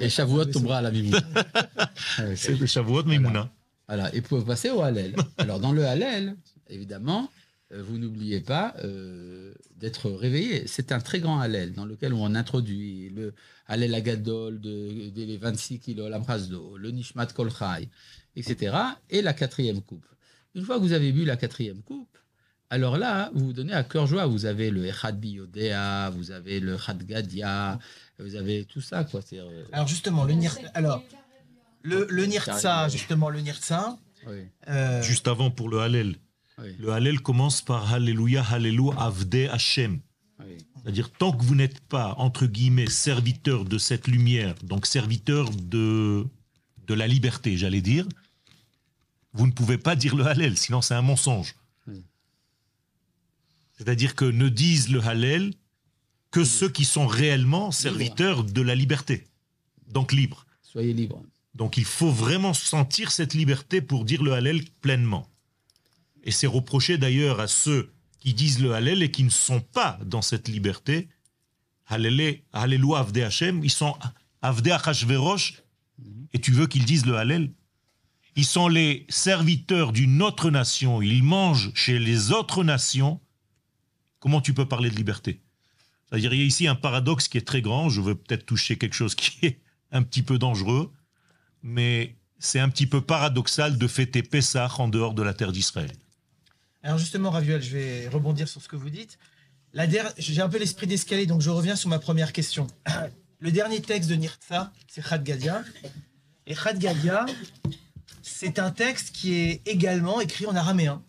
Et 0.01 0.09
Shavuot 0.09 0.45
tombera 0.47 0.78
à 0.78 0.82
la 0.82 0.90
Mimouna. 0.90 1.20
Ah 2.18 2.36
C'est 2.36 2.57
le 2.59 2.66
Shavuot 2.66 3.05
Mimouna. 3.05 3.51
Voilà, 3.88 4.14
et 4.14 4.20
pour 4.20 4.45
passer 4.45 4.70
au 4.70 4.82
Hallel. 4.82 5.14
Alors, 5.38 5.59
dans 5.59 5.72
le 5.72 5.84
Hallel, 5.84 6.36
évidemment, 6.68 7.28
euh, 7.72 7.82
vous 7.82 7.99
n'oubliez 7.99 8.40
pas 8.40 8.74
euh, 8.84 9.53
d'être 9.76 10.11
réveillé. 10.11 10.66
C'est 10.66 10.92
un 10.92 11.01
très 11.01 11.18
grand 11.18 11.40
Hallel 11.40 11.72
dans 11.72 11.84
lequel 11.84 12.14
on 12.14 12.34
introduit 12.34 13.11
le 13.11 13.34
Hallel 13.66 13.95
Agadol 13.95 14.61
de, 14.61 15.11
de 15.11 15.24
les 15.24 15.36
26 15.36 15.80
kilos, 15.80 16.09
l'Ambrasdo, 16.09 16.76
le 16.76 16.90
Nishmat 16.92 17.26
Kolchai, 17.26 17.88
etc. 18.36 18.76
Et 19.11 19.22
la 19.22 19.32
quatrième 19.34 19.82
coupe. 19.82 20.07
Une 20.55 20.64
fois 20.64 20.76
que 20.76 20.82
vous 20.82 20.92
avez 20.92 21.12
bu 21.12 21.24
la 21.24 21.36
quatrième 21.36 21.82
coupe, 21.82 22.16
alors 22.70 22.96
là, 22.96 23.30
vous 23.34 23.46
vous 23.46 23.52
donnez 23.52 23.72
à 23.72 23.84
cœur 23.84 24.07
joie. 24.07 24.26
Vous 24.26 24.46
avez 24.46 24.70
le 24.70 24.86
Echad 24.86 25.18
Biyodea, 25.20 26.11
vous 26.11 26.30
avez 26.30 26.61
le 26.61 26.76
Chad 26.78 27.02
Gadia, 27.05 27.78
vous 28.18 28.34
avez 28.36 28.64
tout 28.64 28.80
ça, 28.80 29.05
quoi. 29.05 29.20
Euh, 29.32 29.64
Alors 29.72 29.86
justement, 29.86 30.24
le 30.24 30.34
nir... 30.34 30.57
alors 30.74 31.02
le, 31.82 32.07
le 32.09 32.24
nirtza, 32.26 32.88
justement 32.88 33.28
le 33.28 33.40
nirtza. 33.40 33.98
oui, 34.26 34.38
euh, 34.68 35.02
Juste 35.02 35.28
avant 35.28 35.50
pour 35.50 35.68
le 35.68 35.80
Hallel. 35.80 36.16
oui, 36.59 36.74
Le 36.78 36.90
Hallel 36.92 37.20
commence 37.20 37.61
par 37.62 37.92
Alléluia, 37.92 38.42
Hallelujah, 38.42 38.98
Avde 38.98 39.48
Hashem. 39.52 40.00
oui. 40.40 40.57
C'est-à-dire, 40.82 41.11
tant 41.12 41.32
que 41.32 41.42
vous 41.42 41.55
n'êtes 41.55 41.80
pas, 41.80 42.14
entre 42.18 42.44
guillemets, 42.46 42.88
serviteur 42.90 43.64
de 43.64 43.78
cette 43.78 44.07
lumière, 44.07 44.55
donc 44.62 44.84
serviteur 44.86 45.48
de, 45.50 46.26
de 46.86 46.94
la 46.94 47.07
liberté, 47.07 47.57
j'allais 47.57 47.80
dire, 47.80 48.07
vous 49.35 49.47
ne 49.47 49.53
pouvez 49.53 49.78
pas 49.78 49.97
dire 49.97 50.14
le 50.14 50.24
Hallel, 50.26 50.57
sinon 50.57 50.80
c'est 50.80 50.95
un 50.95 51.03
mensonge. 51.03 51.55
Oui. 51.87 52.05
C'est-à-dire 53.76 54.14
que 54.14 54.24
ne 54.24 54.49
disent 54.49 54.89
le 54.89 55.01
Hallel 55.01 55.53
que 56.30 56.45
ceux 56.45 56.68
qui 56.68 56.85
sont 56.85 57.07
réellement 57.07 57.70
serviteurs 57.70 58.45
de 58.45 58.62
la 58.62 58.74
liberté, 58.74 59.26
donc 59.89 60.12
libres. 60.12 60.47
Soyez 60.62 60.93
libres. 60.93 61.22
Donc 61.55 61.76
il 61.76 61.85
faut 61.85 62.11
vraiment 62.11 62.55
sentir 62.55 63.11
cette 63.11 63.35
liberté 63.35 63.80
pour 63.80 64.05
dire 64.05 64.22
le 64.22 64.32
Hallel 64.32 64.64
pleinement. 64.80 65.28
Et 66.24 66.30
c'est 66.30 66.47
reproché 66.47 66.99
d'ailleurs 66.99 67.39
à 67.41 67.47
ceux 67.47 67.93
qui 68.18 68.35
disent 68.35 68.61
le 68.61 68.72
Hallel 68.72 69.03
et 69.03 69.11
qui 69.11 69.22
ne 69.22 69.30
sont 69.30 69.61
pas 69.61 69.99
dans 70.05 70.22
cette 70.22 70.49
liberté. 70.49 71.09
Hallelé, 71.87 72.45
Hallelou 72.53 72.95
Avde 72.95 73.18
Hashem, 73.18 73.62
ils 73.62 73.70
sont 73.70 73.95
Avde 74.41 74.68
Achashverosh, 74.68 75.62
et 76.32 76.41
tu 76.41 76.51
veux 76.51 76.66
qu'ils 76.66 76.87
disent 76.87 77.07
le 77.07 77.16
Hallel 77.16 77.53
Ils 78.37 78.45
sont 78.45 78.68
les 78.68 79.07
serviteurs 79.09 79.93
d'une 79.93 80.20
autre 80.22 80.51
nation, 80.51 81.01
ils 81.01 81.22
mangent 81.22 81.72
chez 81.74 81.99
les 81.99 82.32
autres 82.32 82.64
nations. 82.64 83.20
Comment 84.18 84.41
tu 84.41 84.55
peux 84.55 84.66
parler 84.66 84.91
de 84.91 84.97
liberté? 84.97 85.41
C'est-à-dire, 86.09 86.35
il 86.35 86.41
y 86.41 86.43
a 86.43 86.47
ici 86.47 86.66
un 86.66 86.74
paradoxe 86.74 87.28
qui 87.28 87.39
est 87.39 87.47
très 87.47 87.62
grand, 87.62 87.89
je 87.89 88.01
veux 88.01 88.14
peut-être 88.14 88.47
toucher 88.47 88.76
quelque 88.76 88.95
chose 88.95 89.14
qui 89.14 89.47
est 89.47 89.61
un 89.93 90.03
petit 90.03 90.22
peu 90.22 90.39
dangereux, 90.39 90.93
mais 91.62 92.16
c'est 92.39 92.59
un 92.59 92.68
petit 92.68 92.87
peu 92.87 93.01
paradoxal 93.01 93.78
de 93.78 93.87
fêter 93.87 94.22
Pessah 94.22 94.70
en 94.78 94.89
dehors 94.89 95.14
de 95.14 95.22
la 95.22 95.32
terre 95.35 95.53
d'Israël. 95.53 95.93
Alors 96.82 96.99
justement, 96.99 97.30
Raviol, 97.30 97.62
je 97.62 97.70
vais 97.70 98.09
rebondir 98.09 98.49
sur 98.49 98.61
ce 98.61 98.68
que 98.68 98.76
vous 98.76 98.91
dites. 98.91 99.18
J'ai 100.18 100.41
un 100.41 100.49
peu 100.49 100.59
l'esprit 100.59 100.87
d'escalier, 100.87 101.26
donc 101.26 101.41
je 101.41 101.51
reviens 101.51 101.76
sur 101.76 101.89
ma 101.89 101.99
première 101.99 102.32
question. 102.32 102.66
Le 103.41 103.51
dernier 103.51 103.80
texte 103.80 104.09
de 104.09 104.14
Nirtza, 104.14 104.72
c'est 104.89 105.07
Chad 105.07 105.24
Gadia. 105.24 105.62
Et 106.47 106.55
Chad 106.55 106.78
Gadia, 106.78 107.26
c'est 108.25 108.59
un 108.59 108.70
texte 108.70 109.14
qui 109.14 109.35
est 109.35 109.62
également 109.66 110.20
écrit 110.20 110.47
en 110.47 110.57
araméen, 110.57 111.03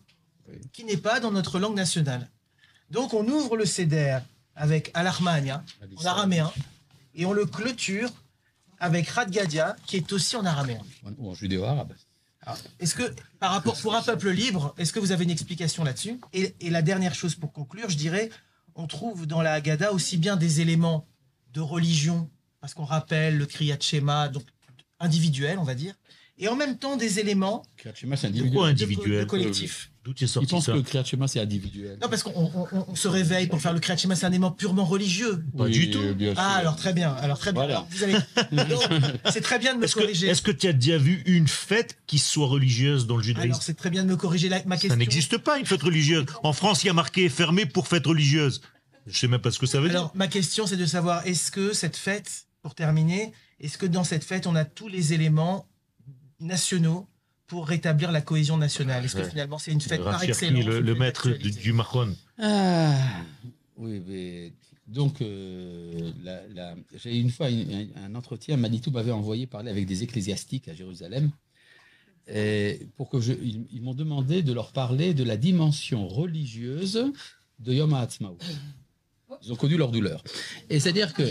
qui 0.72 0.84
n'est 0.84 0.98
pas 0.98 1.18
dans 1.18 1.32
notre 1.32 1.58
langue 1.58 1.74
nationale. 1.74 2.30
Donc 2.90 3.14
on 3.14 3.26
ouvre 3.26 3.56
le 3.56 3.64
Seder 3.64 4.18
avec 4.54 4.90
Al-Armania, 4.94 5.64
en 5.96 6.04
araméen, 6.04 6.52
et 7.14 7.24
on 7.24 7.32
le 7.32 7.46
clôture 7.46 8.10
avec 8.78 9.10
Chad 9.10 9.30
Gadia, 9.30 9.76
qui 9.86 9.96
est 9.96 10.12
aussi 10.12 10.36
en 10.36 10.44
araméen. 10.44 10.80
Ou 11.18 11.30
en 11.30 11.34
judéo-arabe. 11.34 11.94
Est-ce 12.78 12.94
que, 12.94 13.14
par 13.40 13.52
rapport 13.52 13.76
pour 13.80 13.94
un 13.94 14.02
peuple 14.02 14.30
libre, 14.30 14.74
est-ce 14.78 14.92
que 14.92 15.00
vous 15.00 15.10
avez 15.10 15.24
une 15.24 15.30
explication 15.30 15.82
là-dessus? 15.82 16.20
Et, 16.32 16.54
et 16.60 16.70
la 16.70 16.82
dernière 16.82 17.14
chose 17.14 17.34
pour 17.34 17.52
conclure, 17.52 17.88
je 17.88 17.96
dirais, 17.96 18.30
on 18.74 18.86
trouve 18.86 19.26
dans 19.26 19.42
la 19.42 19.54
Haggadah 19.54 19.92
aussi 19.92 20.16
bien 20.16 20.36
des 20.36 20.60
éléments 20.60 21.08
de 21.54 21.60
religion, 21.60 22.30
parce 22.60 22.74
qu'on 22.74 22.84
rappelle 22.84 23.38
le 23.38 23.46
Kriyat 23.46 23.80
Shema, 23.80 24.28
donc 24.28 24.44
individuel, 25.00 25.58
on 25.58 25.64
va 25.64 25.74
dire, 25.74 25.94
et 26.38 26.48
en 26.48 26.56
même 26.56 26.76
temps 26.78 26.96
des 26.96 27.18
éléments 27.20 27.62
c'est 27.82 27.92
Pourquoi 27.92 28.28
individuel. 28.28 28.52
de, 28.52 28.68
individuel 28.70 29.20
de 29.20 29.24
collectif. 29.24 29.90
D'où 30.04 30.12
tu 30.14 30.22
es 30.22 30.26
Ils 30.26 30.30
sorti 30.30 30.50
pensent 30.54 30.66
ça 30.66 30.72
que 30.72 30.78
Kriyat 30.78 31.02
c'est 31.26 31.40
individuel. 31.40 31.98
Non, 32.00 32.08
parce 32.08 32.22
qu'on 32.22 32.30
on- 32.36 32.68
on- 32.72 32.84
on 32.88 32.94
se 32.94 33.08
réveille 33.08 33.48
pour 33.48 33.60
faire 33.60 33.72
le 33.72 33.80
Kriyat 33.80 33.96
c'est 33.98 34.24
un 34.24 34.28
élément 34.28 34.52
purement 34.52 34.84
religieux. 34.84 35.42
Pas 35.58 35.68
du 35.68 35.90
tout. 35.90 36.00
sûr. 36.00 36.34
Ah, 36.36 36.54
alors 36.56 36.76
très 36.76 36.92
bien. 36.92 37.12
Alors 37.14 37.38
très 37.40 37.52
bien. 37.52 37.62
Voilà. 37.64 37.86
C'est 39.32 39.40
très 39.40 39.58
bien 39.58 39.74
de 39.74 39.80
me 39.80 39.84
Est-ce 39.84 39.94
que 39.94 40.00
corriger. 40.00 40.28
est-ce 40.28 40.42
que 40.42 40.50
tu 40.50 40.68
as 40.68 40.72
déjà 40.72 40.98
vu 40.98 41.22
une 41.26 41.48
fête 41.48 41.98
qui 42.06 42.18
soit 42.18 42.46
religieuse 42.46 43.06
dans 43.06 43.16
le 43.16 43.22
judaïsme 43.22 43.50
Alors 43.50 43.62
c'est 43.62 43.74
très 43.74 43.90
bien 43.90 44.04
de 44.04 44.08
me 44.10 44.16
corriger 44.16 44.48
la- 44.48 44.62
ma 44.64 44.76
question. 44.76 44.90
Ça 44.90 44.96
n'existe 44.96 45.38
pas 45.38 45.58
une 45.58 45.66
fête 45.66 45.82
religieuse. 45.82 46.26
En 46.42 46.52
France, 46.52 46.84
il 46.84 46.88
y 46.88 46.90
a 46.90 46.94
marqué 46.94 47.28
fermé 47.28 47.66
pour 47.66 47.88
fête 47.88 48.06
religieuse. 48.06 48.60
Je 49.06 49.16
sais 49.18 49.28
même 49.28 49.40
pas 49.40 49.50
ce 49.50 49.58
que 49.58 49.66
ça 49.66 49.80
veut 49.80 49.88
dire. 49.88 49.98
Alors, 49.98 50.12
ma 50.14 50.26
question, 50.28 50.66
c'est 50.66 50.76
de 50.76 50.86
savoir, 50.86 51.26
est-ce 51.26 51.50
que 51.52 51.72
cette 51.72 51.96
fête, 51.96 52.46
pour 52.62 52.74
terminer, 52.74 53.32
est-ce 53.60 53.78
que 53.78 53.86
dans 53.86 54.02
cette 54.04 54.24
fête, 54.24 54.46
on 54.48 54.56
a 54.56 54.64
tous 54.64 54.88
les 54.88 55.12
éléments 55.12 55.66
nationaux 56.40 57.06
pour 57.46 57.66
rétablir 57.66 58.12
la 58.12 58.20
cohésion 58.20 58.56
nationale 58.56 59.04
Est-ce 59.04 59.16
que 59.16 59.24
finalement, 59.24 59.58
c'est 59.58 59.72
une 59.72 59.80
fête 59.80 60.02
par 60.02 60.22
excellence 60.22 60.64
le, 60.64 60.80
le 60.80 60.94
maître 60.94 61.30
du, 61.30 61.72
Mahon. 61.72 62.14
Ah, 62.38 62.94
oui, 63.76 64.02
mais 64.06 64.52
donc, 64.88 65.20
euh, 65.20 66.12
j'ai 66.94 67.16
eu 67.16 67.20
une 67.20 67.30
fois 67.30 67.46
un, 67.46 68.04
un 68.04 68.14
entretien, 68.14 68.56
Manitou 68.56 68.90
m'avait 68.90 69.12
envoyé 69.12 69.46
parler 69.46 69.70
avec 69.70 69.86
des 69.86 70.02
ecclésiastiques 70.02 70.68
à 70.68 70.74
Jérusalem. 70.74 71.30
Et 72.28 72.88
pour 72.96 73.08
que 73.08 73.20
je, 73.20 73.32
ils, 73.32 73.66
ils 73.72 73.82
m'ont 73.82 73.94
demandé 73.94 74.42
de 74.42 74.52
leur 74.52 74.72
parler 74.72 75.14
de 75.14 75.22
la 75.22 75.36
dimension 75.36 76.08
religieuse 76.08 77.12
de 77.60 77.72
Yom 77.72 77.94
HaAtzmaut. 77.94 78.38
Ils 79.42 79.52
ont 79.52 79.56
connu 79.56 79.76
leur 79.76 79.90
douleur. 79.90 80.22
Et 80.70 80.80
c'est-à-dire 80.80 81.12
que 81.14 81.22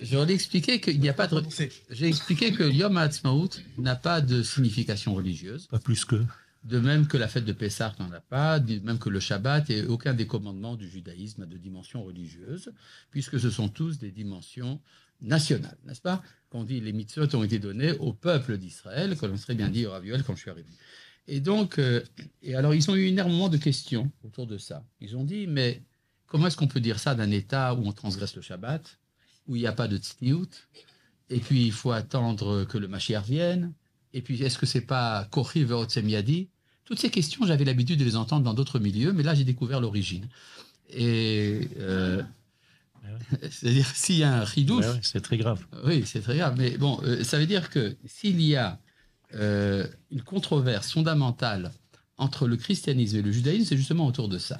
je 0.00 0.14
leur 0.14 0.28
ai 0.28 0.32
expliqué 0.32 0.80
qu'il 0.80 1.00
n'y 1.00 1.08
a 1.08 1.14
pas 1.14 1.26
de. 1.26 1.42
J'ai 1.90 2.06
expliqué 2.06 2.52
que 2.52 2.64
Yom 2.64 2.96
HaAtzmaut 2.96 3.50
n'a 3.78 3.96
pas 3.96 4.20
de 4.20 4.42
signification 4.42 5.14
religieuse. 5.14 5.66
Pas 5.66 5.78
plus 5.78 6.04
que. 6.04 6.22
De 6.64 6.80
même 6.80 7.06
que 7.06 7.16
la 7.16 7.28
fête 7.28 7.44
de 7.44 7.52
Pessah 7.52 7.94
n'en 7.98 8.10
a 8.10 8.20
pas, 8.20 8.58
de 8.58 8.80
même 8.80 8.98
que 8.98 9.08
le 9.08 9.20
Shabbat 9.20 9.70
et 9.70 9.84
aucun 9.84 10.12
des 10.12 10.26
commandements 10.26 10.74
du 10.74 10.88
judaïsme 10.88 11.42
a 11.42 11.46
de 11.46 11.56
dimension 11.56 12.02
religieuse, 12.02 12.72
puisque 13.10 13.38
ce 13.38 13.48
sont 13.48 13.68
tous 13.68 13.98
des 13.98 14.10
dimensions 14.10 14.80
nationales, 15.20 15.78
n'est-ce 15.84 16.00
pas 16.00 16.22
Qu'on 16.50 16.64
dit 16.64 16.80
les 16.80 16.92
mitzvot 16.92 17.34
ont 17.34 17.44
été 17.44 17.58
donnés 17.58 17.92
au 17.92 18.12
peuple 18.12 18.58
d'Israël, 18.58 19.16
comme 19.16 19.32
on 19.32 19.36
serait 19.36 19.54
bien 19.54 19.68
dit 19.68 19.86
au 19.86 19.92
Raviol 19.92 20.22
quand 20.24 20.34
je 20.34 20.40
suis 20.40 20.50
arrivé. 20.50 20.68
Et 21.26 21.40
donc, 21.40 21.78
euh, 21.78 22.02
et 22.42 22.54
alors 22.54 22.74
ils 22.74 22.90
ont 22.90 22.96
eu 22.96 23.06
énormément 23.06 23.48
de 23.48 23.58
questions 23.58 24.10
autour 24.24 24.46
de 24.46 24.58
ça. 24.58 24.84
Ils 25.00 25.16
ont 25.16 25.24
dit, 25.24 25.46
mais 25.46 25.82
comment 26.28 26.46
est-ce 26.46 26.56
qu'on 26.56 26.68
peut 26.68 26.80
dire 26.80 26.98
ça 27.00 27.14
d'un 27.14 27.30
État 27.30 27.74
où 27.74 27.86
on 27.86 27.92
transgresse 27.92 28.36
le 28.36 28.42
Shabbat 28.42 28.98
où 29.48 29.56
il 29.56 29.60
n'y 29.60 29.66
a 29.66 29.72
pas 29.72 29.88
de 29.88 29.96
tzniout, 29.96 30.68
et 31.30 31.38
puis 31.40 31.64
il 31.64 31.72
faut 31.72 31.90
attendre 31.90 32.64
que 32.64 32.76
le 32.76 32.86
Mashiach 32.86 33.24
vienne, 33.24 33.72
et 34.12 34.20
puis 34.20 34.42
est-ce 34.42 34.58
que 34.58 34.66
c'est 34.66 34.82
pas 34.82 35.26
Kochi 35.30 35.64
Veotsem 35.64 36.08
Yadi? 36.08 36.48
Toutes 36.84 36.98
ces 36.98 37.10
questions, 37.10 37.46
j'avais 37.46 37.64
l'habitude 37.64 37.98
de 37.98 38.04
les 38.04 38.16
entendre 38.16 38.44
dans 38.44 38.54
d'autres 38.54 38.78
milieux, 38.78 39.12
mais 39.12 39.22
là 39.22 39.34
j'ai 39.34 39.44
découvert 39.44 39.80
l'origine. 39.80 40.28
Et 40.90 41.68
euh, 41.78 42.22
c'est-à-dire 43.50 43.86
s'il 43.86 44.16
y 44.16 44.22
a 44.22 44.34
un 44.34 44.44
ridouche, 44.44 44.84
Ouais, 44.84 44.92
ouais, 44.92 45.00
c'est 45.02 45.20
très 45.20 45.36
grave. 45.38 45.64
oui, 45.84 46.02
c'est 46.06 46.20
très 46.20 46.36
grave. 46.36 46.54
Mais 46.58 46.76
bon, 46.76 47.00
euh, 47.04 47.24
ça 47.24 47.38
veut 47.38 47.46
dire 47.46 47.70
que 47.70 47.96
s'il 48.06 48.40
y 48.40 48.56
a 48.56 48.78
euh, 49.34 49.86
une 50.10 50.22
controverse 50.22 50.92
fondamentale 50.92 51.72
entre 52.18 52.46
le 52.46 52.56
christianisme 52.56 53.16
et 53.16 53.22
le 53.22 53.32
judaïsme, 53.32 53.64
c'est 53.64 53.76
justement 53.76 54.06
autour 54.06 54.28
de 54.28 54.38
ça. 54.38 54.58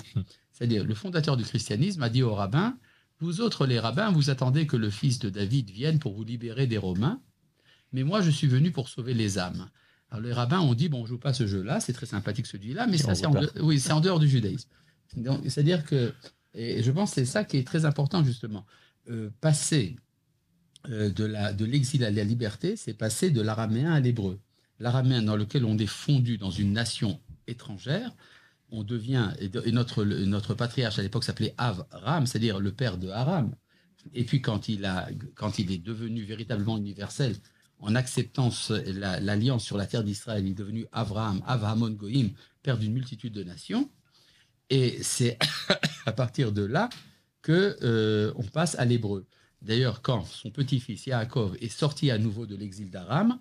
C'est-à-dire, 0.53 0.85
le 0.85 0.95
fondateur 0.95 1.37
du 1.37 1.45
christianisme 1.45 2.03
a 2.03 2.09
dit 2.09 2.23
aux 2.23 2.35
rabbins 2.35 2.77
Vous 3.21 3.41
autres, 3.41 3.67
les 3.67 3.79
rabbins, 3.81 4.11
vous 4.13 4.31
attendez 4.31 4.67
que 4.67 4.77
le 4.77 4.91
fils 4.91 5.19
de 5.19 5.29
David 5.29 5.71
vienne 5.71 5.99
pour 5.99 6.15
vous 6.15 6.25
libérer 6.25 6.67
des 6.67 6.79
Romains, 6.79 7.21
mais 7.93 8.05
moi, 8.05 8.21
je 8.23 8.31
suis 8.31 8.47
venu 8.47 8.71
pour 8.71 8.89
sauver 8.89 9.15
les 9.15 9.39
âmes. 9.39 9.69
Alors, 10.11 10.25
les 10.25 10.33
rabbins 10.33 10.61
ont 10.61 10.75
dit 10.75 10.89
Bon, 10.89 11.03
on 11.03 11.07
joue 11.07 11.19
pas 11.19 11.33
ce 11.35 11.47
jeu-là, 11.47 11.81
c'est 11.81 11.93
très 11.93 12.07
sympathique 12.07 12.47
celui-là, 12.47 12.87
mais 12.87 12.95
Et 12.97 12.99
ça, 12.99 13.15
c'est 13.15 13.27
en, 13.27 13.33
pas. 13.33 13.41
de- 13.47 13.61
oui, 13.61 13.79
c'est 13.81 13.93
en 13.93 14.01
dehors 14.01 14.19
du 14.21 14.29
judaïsme. 14.29 14.69
Donc, 15.17 15.41
C'est-à-dire 15.45 15.85
que, 15.85 16.13
et 16.55 16.83
je 16.83 16.91
pense 16.91 17.11
que 17.11 17.15
c'est 17.17 17.25
ça 17.27 17.45
qui 17.45 17.57
est 17.57 17.67
très 17.67 17.85
important, 17.85 18.23
justement. 18.25 18.65
Euh, 19.11 19.31
passer 19.41 19.97
euh, 20.89 21.11
de 21.11 21.65
l'exil 21.65 22.05
à 22.05 22.11
la 22.11 22.25
liberté, 22.25 22.77
c'est 22.77 22.95
passer 22.95 23.31
de 23.31 23.41
l'araméen 23.41 23.93
à 23.93 24.01
l'hébreu. 24.01 24.39
L'araméen 24.81 25.23
dans 25.23 25.35
lequel 25.37 25.65
on 25.65 25.77
est 25.79 25.87
fondu 25.87 26.39
dans 26.39 26.51
une 26.53 26.73
nation 26.73 27.19
étrangère, 27.49 28.13
on 28.71 28.83
devient, 28.85 29.31
et 29.41 29.73
notre, 29.73 30.05
notre 30.05 30.55
patriarche 30.55 30.99
à 30.99 31.03
l'époque 31.03 31.25
s'appelait 31.25 31.55
Avram, 31.59 32.27
c'est-à-dire 32.27 32.61
le 32.61 32.73
père 32.73 32.99
de 32.99 33.09
Aram. 33.09 33.55
Et 34.15 34.25
puis 34.25 34.41
quand 34.43 34.69
il, 34.69 34.85
a, 34.85 35.09
quand 35.35 35.59
il 35.59 35.73
est 35.73 35.79
devenu 35.83 36.23
véritablement 36.25 36.77
universel, 36.77 37.35
en 37.81 37.95
acceptant 37.95 38.51
ce- 38.51 38.91
la- 38.99 39.21
l'alliance 39.21 39.65
sur 39.65 39.77
la 39.77 39.87
terre 39.87 40.05
d'Israël, 40.05 40.45
il 40.45 40.51
est 40.51 40.55
devenu 40.55 40.87
Avraham, 40.93 41.43
Avramon 41.47 41.91
Goïm, 41.91 42.31
père 42.63 42.77
d'une 42.79 42.93
multitude 42.93 43.33
de 43.33 43.43
nations. 43.45 43.91
Et 44.71 44.99
c'est 45.03 45.39
à 46.07 46.13
partir 46.13 46.53
de 46.53 46.63
là 46.63 46.89
que 47.43 47.77
euh, 47.83 48.33
on 48.37 48.43
passe 48.43 48.75
à 48.79 48.85
l'hébreu. 48.85 49.27
D'ailleurs, 49.63 50.03
quand 50.03 50.25
son 50.25 50.51
petit-fils 50.51 51.07
Yaakov 51.07 51.57
est 51.61 51.69
sorti 51.69 52.11
à 52.11 52.19
nouveau 52.19 52.47
de 52.47 52.55
l'exil 52.57 52.91
d'Aram, 52.91 53.39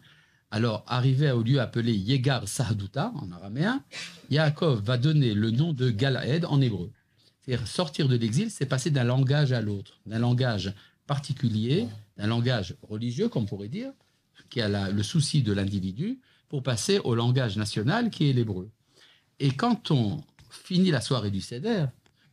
alors 0.52 0.84
arrivé 0.88 1.32
au 1.32 1.44
lieu 1.44 1.60
appelé 1.60 1.94
Yegar 1.94 2.48
Sahduta 2.48 3.12
en 3.16 3.32
araméen, 3.32 3.84
Yaakov 4.30 4.82
va 4.82 4.98
donner 4.98 5.34
le 5.34 5.52
nom 5.52 5.74
de 5.74 5.90
Galaed 5.90 6.46
en 6.46 6.62
hébreu. 6.62 6.92
C'est-à-dire 7.42 7.68
sortir 7.68 8.08
de 8.08 8.16
l'exil, 8.16 8.52
c'est 8.52 8.66
passer 8.66 8.92
d'un 8.92 9.04
langage 9.04 9.52
à 9.52 9.62
l'autre, 9.62 10.00
d'un 10.06 10.20
langage 10.20 10.74
particulier, 11.06 11.88
d'un 12.18 12.28
langage 12.28 12.76
religieux, 12.82 13.30
comme 13.30 13.44
on 13.44 13.46
pourrait 13.46 13.70
dire, 13.70 13.92
qui 14.50 14.62
a 14.62 14.92
le 14.92 15.04
souci 15.04 15.44
de 15.44 15.54
l'individu, 15.54 16.20
pour 16.50 16.64
passer 16.64 17.00
au 17.00 17.16
langage 17.16 17.58
national 17.58 18.10
qui 18.10 18.30
est 18.30 18.34
l'hébreu. 18.34 18.70
Et 19.40 19.52
quand 19.52 19.92
on 19.92 20.24
finit 20.50 20.92
la 20.92 21.02
soirée 21.02 21.32
du 21.32 21.42
Seder, 21.42 21.86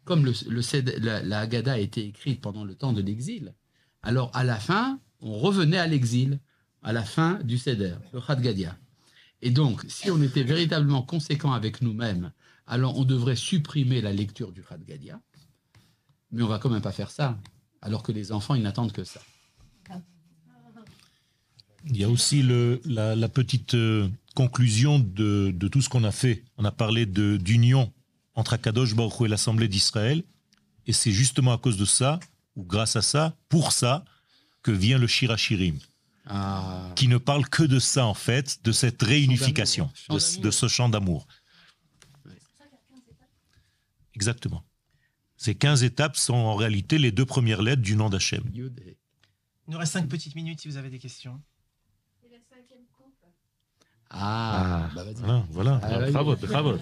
comme 0.04 0.24
la, 0.26 1.22
la 1.22 1.40
Haggadah 1.40 1.72
a 1.72 1.78
été 1.78 2.06
écrite 2.06 2.40
pendant 2.40 2.64
le 2.64 2.74
temps 2.74 2.92
de 2.92 3.02
l'exil, 3.02 3.54
alors 4.02 4.30
à 4.34 4.44
la 4.44 4.56
fin, 4.56 5.00
on 5.20 5.38
revenait 5.38 5.78
à 5.78 5.86
l'exil, 5.86 6.38
à 6.84 6.92
la 6.92 7.02
fin 7.02 7.40
du 7.42 7.58
Seder, 7.58 7.96
le 8.12 8.20
Chadgadia. 8.20 8.76
Et 9.42 9.50
donc, 9.50 9.84
si 9.88 10.10
on 10.10 10.22
était 10.22 10.44
véritablement 10.44 11.02
conséquent 11.02 11.52
avec 11.52 11.82
nous-mêmes, 11.82 12.30
alors 12.66 12.98
on 12.98 13.04
devrait 13.04 13.36
supprimer 13.36 14.00
la 14.00 14.12
lecture 14.12 14.52
du 14.52 14.62
Chadgadia, 14.68 15.20
mais 16.30 16.42
on 16.42 16.46
va 16.46 16.58
quand 16.58 16.70
même 16.70 16.82
pas 16.82 16.92
faire 16.92 17.10
ça, 17.10 17.38
alors 17.82 18.02
que 18.02 18.12
les 18.12 18.32
enfants, 18.32 18.54
ils 18.54 18.62
n'attendent 18.62 18.92
que 18.92 19.04
ça. 19.04 19.20
Il 21.86 21.98
y 21.98 22.04
a 22.04 22.08
aussi 22.08 22.42
le, 22.42 22.80
la, 22.86 23.28
petite 23.28 23.74
euh, 23.74 24.08
conclusion 24.34 24.98
de, 24.98 25.52
de 25.54 25.68
tout 25.68 25.82
ce 25.82 25.90
qu'on 25.90 26.04
a 26.04 26.12
fait. 26.12 26.42
On 26.56 26.64
a 26.64 26.70
parlé 26.70 27.04
d'union 27.04 27.92
entre 28.34 28.54
Akadosh 28.54 28.94
Baruch 28.94 29.20
et 29.20 29.28
l'Assemblée 29.28 29.68
d'Israël. 29.68 30.22
Et 30.86 30.94
c'est 30.94 31.12
justement 31.12 31.52
à 31.52 31.58
cause 31.58 31.76
de 31.76 31.84
ça, 31.84 32.20
ou 32.56 32.64
grâce 32.64 32.96
à 32.96 33.02
ça, 33.02 33.36
pour 33.50 33.72
ça, 33.72 34.04
que 34.62 34.70
vient 34.70 34.96
le 34.96 35.06
Shirachirim, 35.06 35.78
Ah, 36.26 36.90
qui 36.96 37.08
ne 37.08 37.18
parle 37.18 37.48
que 37.48 37.62
de 37.62 37.78
ça, 37.78 38.06
en 38.06 38.14
fait, 38.14 38.64
de 38.64 38.72
cette 38.72 39.02
réunification, 39.02 39.90
de, 40.08 40.14
d'amour. 40.18 40.40
de 40.42 40.50
ce 40.50 40.68
chant 40.68 40.88
d'amour. 40.88 41.26
Exactement. 44.14 44.64
Ces 45.36 45.54
15 45.54 45.82
étapes 45.82 46.16
sont 46.16 46.34
en 46.34 46.54
réalité 46.54 46.98
les 46.98 47.12
deux 47.12 47.26
premières 47.26 47.60
lettres 47.60 47.82
du 47.82 47.96
nom 47.96 48.08
d'Hachem. 48.08 48.42
Il 48.54 48.70
nous 49.68 49.78
reste 49.78 49.92
cinq 49.92 50.08
petites 50.08 50.34
minutes 50.34 50.60
si 50.60 50.68
vous 50.68 50.76
avez 50.76 50.88
des 50.88 50.98
questions. 50.98 51.40
Et 52.24 52.28
la 52.30 52.38
cinquième 52.38 52.84
coupe 52.96 53.14
Ah, 54.10 54.88
bah 54.94 55.04
vas-y. 55.04 55.14
Voilà, 55.16 55.44
voilà. 55.50 55.80
Ah. 55.82 56.10
Bravo, 56.10 56.36
bravo. 56.36 56.78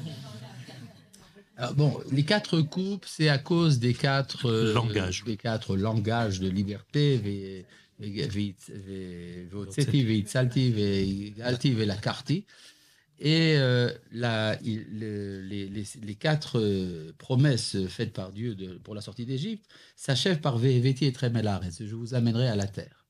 Alors, 1.56 1.74
bon, 1.74 2.00
les 2.10 2.24
quatre 2.24 2.60
coupes, 2.60 3.04
c'est 3.06 3.28
à 3.28 3.38
cause 3.38 3.78
des 3.78 3.94
quatre 3.94 4.46
euh, 4.48 4.74
Langages. 4.74 5.24
des 5.24 5.36
quatre 5.36 5.76
langages 5.76 6.40
de 6.40 6.48
liberté, 6.48 7.64
veotseti, 9.50 10.02
veitzalti, 10.04 10.70
veigalti, 10.70 11.72
velakarti. 11.72 12.44
Et 13.24 13.54
euh, 13.56 13.92
la- 14.10 14.58
il- 14.64 14.86
le- 14.98 15.42
les, 15.42 15.68
les- 15.68 16.14
quatre 16.16 16.58
euh, 16.58 17.12
promesses 17.18 17.76
faites 17.86 18.12
par 18.12 18.32
Dieu 18.32 18.56
pour 18.82 18.94
la 18.96 19.00
sortie 19.00 19.26
d'Égypte 19.26 19.64
s'achèvent 19.94 20.40
par 20.40 20.58
Veheveti 20.58 21.04
et 21.04 21.12
Tremelares. 21.12 21.70
Je 21.78 21.94
vous 21.94 22.14
amènerai 22.14 22.48
à 22.48 22.56
la 22.56 22.66
terre. 22.66 23.06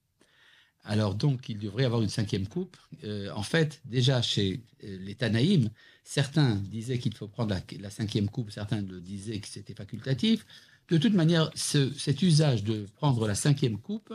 Alors 0.84 1.14
donc, 1.14 1.49
il 1.49 1.59
devrait 1.59 1.84
y 1.84 1.86
avoir 1.86 2.03
une 2.03 2.09
cinquième 2.11 2.47
coupe. 2.47 2.76
Euh, 3.05 3.30
en 3.34 3.45
fait, 3.45 3.80
déjà 3.84 4.20
chez 4.20 4.64
euh, 4.84 4.99
les 5.01 5.14
Tanaïm, 5.14 5.70
certains 6.05 6.57
disaient 6.57 6.99
qu'il 6.99 7.14
faut 7.14 7.28
prendre 7.28 7.55
la, 7.55 7.62
la 7.80 7.88
cinquième 7.90 8.28
coupe, 8.28 8.51
certains 8.51 8.82
le 8.82 9.01
disaient 9.01 9.38
que 9.38 9.49
c'était 9.49 9.74
facultatif. 9.74 10.45
De 10.88 10.99
toute 10.99 11.14
manière, 11.14 11.51
ce- 11.55 11.93
cet 11.95 12.20
usage 12.22 12.64
de 12.64 12.86
prendre 12.97 13.26
la 13.28 13.36
cinquième 13.36 13.78
coupe 13.78 14.12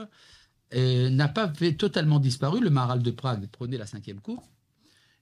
euh, 0.74 1.10
n'a 1.10 1.28
pas 1.28 1.48
fait 1.54 1.74
totalement 1.74 2.20
disparu. 2.20 2.60
Le 2.60 2.70
Maral 2.70 3.02
de 3.02 3.12
Prague 3.12 3.48
prenait 3.48 3.78
la 3.78 3.86
cinquième 3.86 4.20
coupe. 4.20 4.44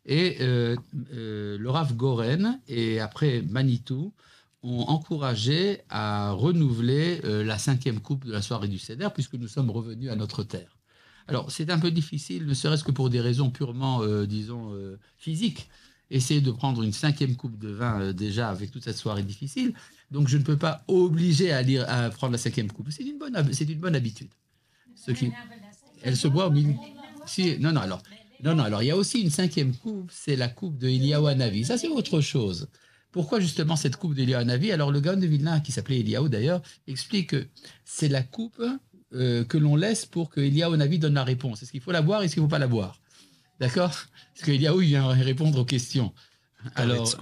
Et 0.06 0.38
euh, 0.42 0.76
euh, 1.14 1.58
le 1.58 1.70
Rav 1.70 1.96
Goren 1.96 2.60
et 2.68 3.00
après 3.00 3.42
Manitou 3.42 4.14
ont 4.62 4.82
encouragé 4.82 5.82
à 5.90 6.32
renouveler 6.32 7.22
euh, 7.24 7.44
la 7.44 7.58
cinquième 7.58 8.00
coupe 8.00 8.26
de 8.26 8.32
la 8.32 8.42
soirée 8.42 8.68
du 8.68 8.78
Seder 8.78 9.10
puisque 9.14 9.34
nous 9.34 9.48
sommes 9.48 9.72
revenus 9.72 10.12
à 10.12 10.16
notre 10.16 10.44
terre. 10.44 10.78
Alors 11.28 11.52
c'est 11.52 11.72
un 11.72 11.80
peu 11.80 11.90
difficile, 11.90 12.46
ne 12.46 12.54
serait-ce 12.54 12.84
que 12.84 12.92
pour 12.92 13.10
des 13.10 13.20
raisons 13.20 13.50
purement, 13.50 14.06
disons, 14.28 14.78
physiques. 15.18 15.70
Essayer 16.12 16.40
de 16.40 16.52
prendre 16.52 16.84
une 16.84 16.94
cinquième 16.94 17.36
coupe 17.36 17.58
de 17.58 17.70
vin 17.70 18.14
déjà 18.14 18.50
avec 18.50 18.70
toute 18.70 18.84
cette 18.84 18.98
soirée 18.98 19.24
difficile. 19.24 19.74
Donc 20.12 20.28
je 20.28 20.38
ne 20.38 20.44
peux 20.44 20.56
pas 20.56 20.84
obliger 20.88 21.52
à, 21.52 21.64
à 21.88 22.12
prendre 22.12 22.34
la 22.34 22.38
cinquième 22.38 22.72
coupe. 22.72 22.90
C'est 22.92 23.02
une 23.02 23.18
une 23.18 23.80
bonne 23.80 23.96
habitude. 23.96 24.30
Ce 25.06 25.12
qui, 25.12 25.32
elle 26.04 26.18
se 26.18 26.28
boit 26.28 26.48
au 26.48 26.52
milieu. 26.52 26.74
Si, 27.26 27.58
non, 27.60 27.72
non, 27.72 27.82
alors, 27.82 28.02
non, 28.44 28.56
non, 28.56 28.64
alors 28.64 28.82
il 28.84 28.88
y 28.88 28.92
a 28.92 28.98
aussi 28.98 29.22
une 29.22 29.30
cinquième 29.30 29.76
coupe, 29.76 30.12
c'est 30.12 30.36
la 30.36 30.48
coupe 30.48 30.78
de 30.78 30.88
Eliyahu 30.88 31.28
Hanavi. 31.28 31.66
Ça, 31.66 31.78
c'est 31.78 31.88
autre 31.88 32.22
chose. 32.22 32.68
Pourquoi 33.12 33.40
justement 33.40 33.78
cette 33.78 33.96
coupe 33.96 34.14
d'Eliyahu 34.14 34.42
Hanavi? 34.42 34.74
Alors 34.74 34.92
le 34.92 35.00
Gaon 35.00 35.16
de 35.16 35.26
Vilna, 35.26 35.62
qui 35.62 35.72
s'appelait 35.72 36.02
Eliyahu 36.02 36.28
d'ailleurs, 36.28 36.62
explique 36.86 37.30
que 37.30 37.48
c'est 37.86 38.10
la 38.10 38.24
coupe 38.24 38.62
euh, 39.14 39.46
que 39.46 39.58
l'on 39.58 39.78
laisse 39.78 40.06
pour 40.06 40.30
que 40.30 40.42
Eliyahu 40.42 40.74
Hanavi 40.74 41.00
donne 41.00 41.14
la 41.14 41.24
réponse. 41.24 41.64
Est-ce 41.64 41.72
qu'il 41.72 41.80
faut 41.80 41.94
la 41.94 42.02
boire 42.02 42.24
Est-ce 42.24 42.34
qu'il 42.34 42.44
ne 42.44 42.48
faut 42.48 42.52
pas 42.52 42.60
la 42.60 42.68
boire? 42.68 43.00
D'accord? 43.62 43.92
Parce 44.34 44.46
que 44.46 44.52
Eliyahu 44.52 44.84
il 44.84 44.88
vient 44.88 45.08
répondre 45.08 45.58
aux 45.58 45.64
questions. 45.66 46.14
Alors, 46.76 47.16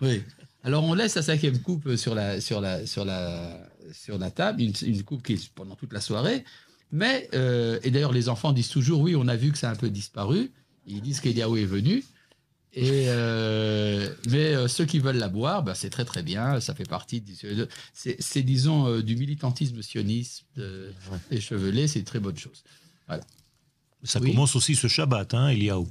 oui. 0.00 0.22
Alors 0.62 0.82
on 0.84 0.94
laisse 0.94 1.14
la 1.14 1.22
cinquième 1.22 1.58
coupe 1.60 1.94
sur 1.96 2.14
la, 2.14 2.40
sur 2.40 2.62
la, 2.62 2.86
sur 2.86 3.04
la, 3.04 3.68
sur 3.92 4.16
la 4.16 4.30
table, 4.30 4.62
une, 4.62 4.72
une 4.80 5.02
coupe 5.02 5.22
qui 5.22 5.34
est 5.34 5.52
pendant 5.52 5.76
toute 5.76 5.92
la 5.92 6.00
soirée. 6.00 6.42
Mais, 6.94 7.28
euh, 7.34 7.80
et 7.82 7.90
d'ailleurs 7.90 8.12
les 8.12 8.28
enfants 8.28 8.52
disent 8.52 8.68
toujours, 8.68 9.00
oui, 9.00 9.16
on 9.16 9.26
a 9.26 9.34
vu 9.34 9.50
que 9.50 9.58
ça 9.58 9.68
a 9.68 9.72
un 9.72 9.76
peu 9.76 9.90
disparu. 9.90 10.52
Ils 10.86 11.00
disent 11.02 11.18
qu'Eliaou 11.20 11.56
est 11.56 11.64
venu. 11.64 12.04
Et 12.72 13.06
euh, 13.08 14.12
mais 14.28 14.54
euh, 14.54 14.68
ceux 14.68 14.84
qui 14.84 15.00
veulent 15.00 15.16
la 15.18 15.28
boire, 15.28 15.64
bah, 15.64 15.74
c'est 15.74 15.90
très 15.90 16.04
très 16.04 16.22
bien. 16.22 16.60
Ça 16.60 16.72
fait 16.72 16.88
partie, 16.88 17.22
c'est, 17.92 18.42
disons, 18.42 18.86
euh, 18.86 19.02
du 19.02 19.16
militantisme 19.16 19.82
sioniste 19.82 20.44
échevelé. 21.32 21.88
C'est 21.88 21.98
une 21.98 22.04
très 22.04 22.20
bonne 22.20 22.38
chose. 22.38 22.62
Voilà. 23.08 23.24
Ça 24.04 24.20
Oui. 24.20 24.30
commence 24.30 24.54
aussi 24.54 24.76
ce 24.76 24.86
Shabbat, 24.86 25.34
hein, 25.34 25.48
Eliaou. 25.48 25.88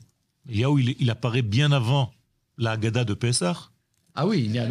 Eliaou, 0.47 0.79
il, 0.79 0.95
il 0.99 1.09
apparaît 1.09 1.41
bien 1.41 1.71
avant 1.73 2.13
la 2.57 2.71
Haggadah 2.71 3.03
de 3.03 3.13
Pessah, 3.13 3.71
Ah 4.15 4.25
oui, 4.27 4.45
il 4.45 4.55
est 4.55 4.59
à 4.59 4.69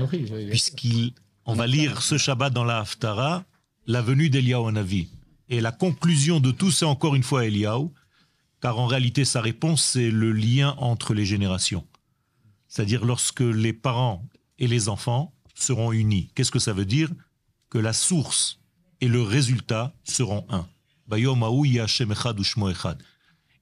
puisqu'il, 0.50 1.12
on 1.44 1.54
va 1.54 1.66
lire 1.66 2.00
ce 2.00 2.16
Shabbat 2.16 2.52
dans 2.52 2.64
la 2.64 2.78
Haftara, 2.78 3.44
la 3.86 4.00
venue 4.00 4.30
d'Eliaou 4.30 4.68
Hanavi. 4.68 5.08
Et 5.48 5.60
la 5.60 5.72
conclusion 5.72 6.40
de 6.40 6.50
tout, 6.50 6.70
c'est 6.70 6.84
encore 6.84 7.14
une 7.14 7.22
fois 7.22 7.46
Eliaou, 7.46 7.92
car 8.60 8.78
en 8.78 8.86
réalité, 8.86 9.24
sa 9.24 9.40
réponse, 9.40 9.82
c'est 9.84 10.10
le 10.10 10.32
lien 10.32 10.74
entre 10.78 11.14
les 11.14 11.24
générations. 11.24 11.86
C'est-à-dire 12.68 13.04
lorsque 13.04 13.40
les 13.40 13.72
parents 13.72 14.24
et 14.58 14.68
les 14.68 14.88
enfants 14.88 15.34
seront 15.54 15.92
unis. 15.92 16.30
Qu'est-ce 16.34 16.50
que 16.50 16.58
ça 16.58 16.72
veut 16.72 16.84
dire? 16.84 17.10
Que 17.68 17.78
la 17.78 17.92
source 17.92 18.60
et 19.00 19.08
le 19.08 19.20
résultat 19.20 19.94
seront 20.04 20.46
un. 20.48 20.66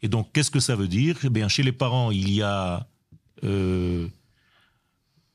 Et 0.02 0.08
donc, 0.08 0.32
qu'est-ce 0.32 0.50
que 0.50 0.60
ça 0.60 0.76
veut 0.76 0.88
dire? 0.88 1.16
Eh 1.24 1.30
bien, 1.30 1.48
chez 1.48 1.62
les 1.62 1.72
parents, 1.72 2.10
il 2.10 2.30
y 2.30 2.42
a 2.42 2.86
euh, 3.42 4.08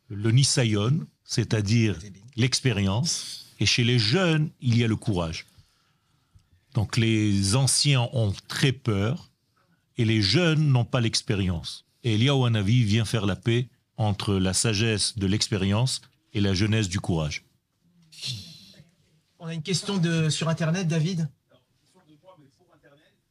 le 0.10 0.32
nisayon, 0.32 1.06
c'est-à-dire 1.24 1.98
l'expérience, 2.36 3.54
et 3.60 3.66
chez 3.66 3.84
les 3.84 4.00
jeunes, 4.00 4.50
il 4.62 4.78
y 4.78 4.84
a 4.84 4.88
le 4.88 4.96
courage. 4.96 5.46
Donc, 6.76 6.98
les 6.98 7.56
anciens 7.56 8.10
ont 8.12 8.34
très 8.50 8.74
peur, 8.74 9.32
et 9.98 10.04
les 10.04 10.22
jeunes 10.22 10.68
n'ont 10.68 10.84
pas 10.84 11.00
l'expérience. 11.00 11.86
Et 12.04 12.16
Eliyahu 12.16 12.46
Hanavi 12.46 12.84
vient 12.84 13.06
faire 13.06 13.26
la 13.26 13.38
paix 13.38 13.70
entre 13.96 14.36
la 14.36 14.54
sagesse 14.54 15.18
de 15.18 15.26
l'expérience 15.26 16.02
et 16.34 16.42
la 16.42 16.54
jeunesse 16.54 16.90
du 16.90 17.00
courage. 17.00 17.46
On 19.40 19.48
a 19.48 19.54
une 19.54 19.64
question 19.64 19.98
de, 19.98 20.30
sur 20.30 20.50
Internet, 20.50 20.90
David? 20.90 21.30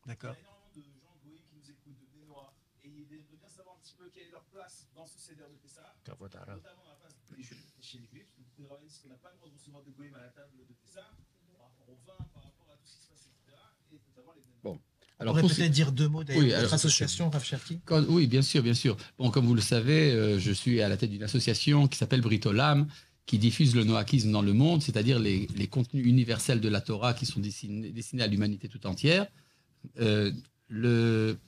D'accord. 0.06 0.34
Bon. 14.62 14.78
On 15.18 15.22
Alors, 15.22 15.38
pourrait 15.38 15.54
peut-être 15.54 15.70
dire 15.70 15.92
deux 15.92 16.08
mots 16.08 16.24
d'ailleurs 16.24 16.42
Oui, 16.42 16.50
votre 16.50 16.74
association, 16.74 17.30
Rav 17.30 17.44
Cherki 17.44 17.80
Quand- 17.84 18.04
oui, 18.08 18.26
bien 18.26 18.42
sûr, 18.42 18.62
bien 18.62 18.74
sûr. 18.74 18.96
Bon, 19.18 19.30
comme 19.30 19.46
vous 19.46 19.54
le 19.54 19.60
savez, 19.60 20.10
euh, 20.12 20.38
je 20.38 20.52
suis 20.52 20.80
à 20.80 20.88
la 20.88 20.96
tête 20.96 21.10
d'une 21.10 21.22
association 21.22 21.86
qui 21.88 21.98
s'appelle 21.98 22.20
Britolam, 22.20 22.86
qui 23.26 23.38
diffuse 23.38 23.74
le 23.74 23.84
noakisme 23.84 24.30
dans 24.32 24.42
le 24.42 24.52
monde, 24.52 24.82
c'est-à-dire 24.82 25.18
les, 25.18 25.48
les 25.56 25.66
contenus 25.66 26.06
universels 26.06 26.60
de 26.60 26.68
la 26.68 26.80
Torah 26.80 27.14
qui 27.14 27.24
sont 27.26 27.40
destinés, 27.40 27.90
destinés 27.90 28.22
à 28.22 28.26
l'humanité 28.26 28.68
tout 28.68 28.86
entière. 28.86 29.26
Euh, 30.00 30.30
le, 30.68 31.38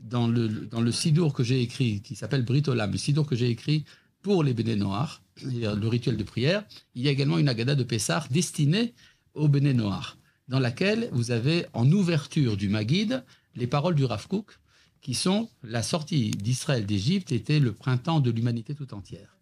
dans, 0.00 0.28
le, 0.28 0.48
dans 0.48 0.80
le 0.80 0.92
sidour 0.92 1.32
que 1.32 1.42
j'ai 1.42 1.60
écrit, 1.60 2.02
qui 2.02 2.14
s'appelle 2.14 2.44
Britolam, 2.44 2.90
le 2.92 2.98
sidour 2.98 3.26
que 3.26 3.34
j'ai 3.36 3.48
écrit 3.48 3.84
pour 4.22 4.44
les 4.44 4.54
Béné 4.54 4.76
Noirs, 4.76 5.22
c'est-à-dire 5.36 5.74
le 5.76 5.88
rituel 5.88 6.16
de 6.16 6.22
prière, 6.24 6.64
il 6.94 7.02
y 7.02 7.08
a 7.08 7.10
également 7.10 7.38
une 7.38 7.48
agada 7.48 7.74
de 7.74 7.82
Pessah 7.84 8.24
destinée 8.30 8.94
aux 9.34 9.48
Béné 9.48 9.74
Noirs, 9.74 10.16
dans 10.48 10.58
laquelle 10.58 11.08
vous 11.12 11.30
avez 11.30 11.66
en 11.72 11.90
ouverture 11.90 12.56
du 12.56 12.68
Maguide 12.68 13.24
les 13.56 13.66
paroles 13.66 13.94
du 13.94 14.04
Rav 14.04 14.26
Kook, 14.26 14.58
qui 15.00 15.14
sont 15.14 15.48
la 15.62 15.82
sortie 15.82 16.30
d'Israël 16.30 16.86
d'Égypte 16.86 17.30
était 17.32 17.60
le 17.60 17.72
printemps 17.72 18.20
de 18.20 18.30
l'humanité 18.30 18.74
tout 18.74 18.92
entière. 18.94 19.36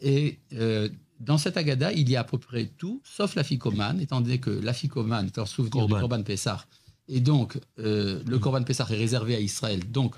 Et 0.00 0.38
euh, 0.54 0.88
dans 1.20 1.38
cette 1.38 1.56
agada, 1.56 1.92
il 1.92 2.08
y 2.08 2.16
a 2.16 2.20
à 2.20 2.24
peu 2.24 2.38
près 2.38 2.66
tout, 2.66 3.00
sauf 3.04 3.34
la 3.34 3.44
ficomane, 3.44 4.00
étant 4.00 4.20
donné 4.20 4.38
que 4.38 4.50
la 4.50 4.72
ficomane 4.72 5.26
est 5.26 5.38
en 5.38 5.46
souvenir 5.46 5.72
Corban. 5.72 5.96
du 5.96 6.00
Corban 6.00 6.22
Pessah. 6.22 6.64
Et 7.08 7.20
donc, 7.20 7.58
euh, 7.78 8.22
le 8.26 8.38
Corban 8.38 8.62
Pessah 8.62 8.86
est 8.90 8.96
réservé 8.96 9.34
à 9.34 9.40
Israël. 9.40 9.90
Donc, 9.90 10.14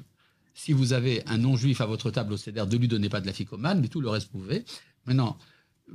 si 0.54 0.72
vous 0.72 0.92
avez 0.92 1.22
un 1.26 1.38
non-juif 1.38 1.80
à 1.80 1.86
votre 1.86 2.10
table 2.10 2.32
au 2.32 2.36
CEDER, 2.36 2.64
ne 2.70 2.76
lui 2.76 2.88
donnez 2.88 3.08
pas 3.08 3.20
de 3.20 3.26
la 3.26 3.32
ficomane, 3.32 3.80
mais 3.80 3.88
tout 3.88 4.00
le 4.00 4.08
reste, 4.08 4.28
vous 4.32 4.40
pouvez. 4.40 4.64
Maintenant, 5.06 5.36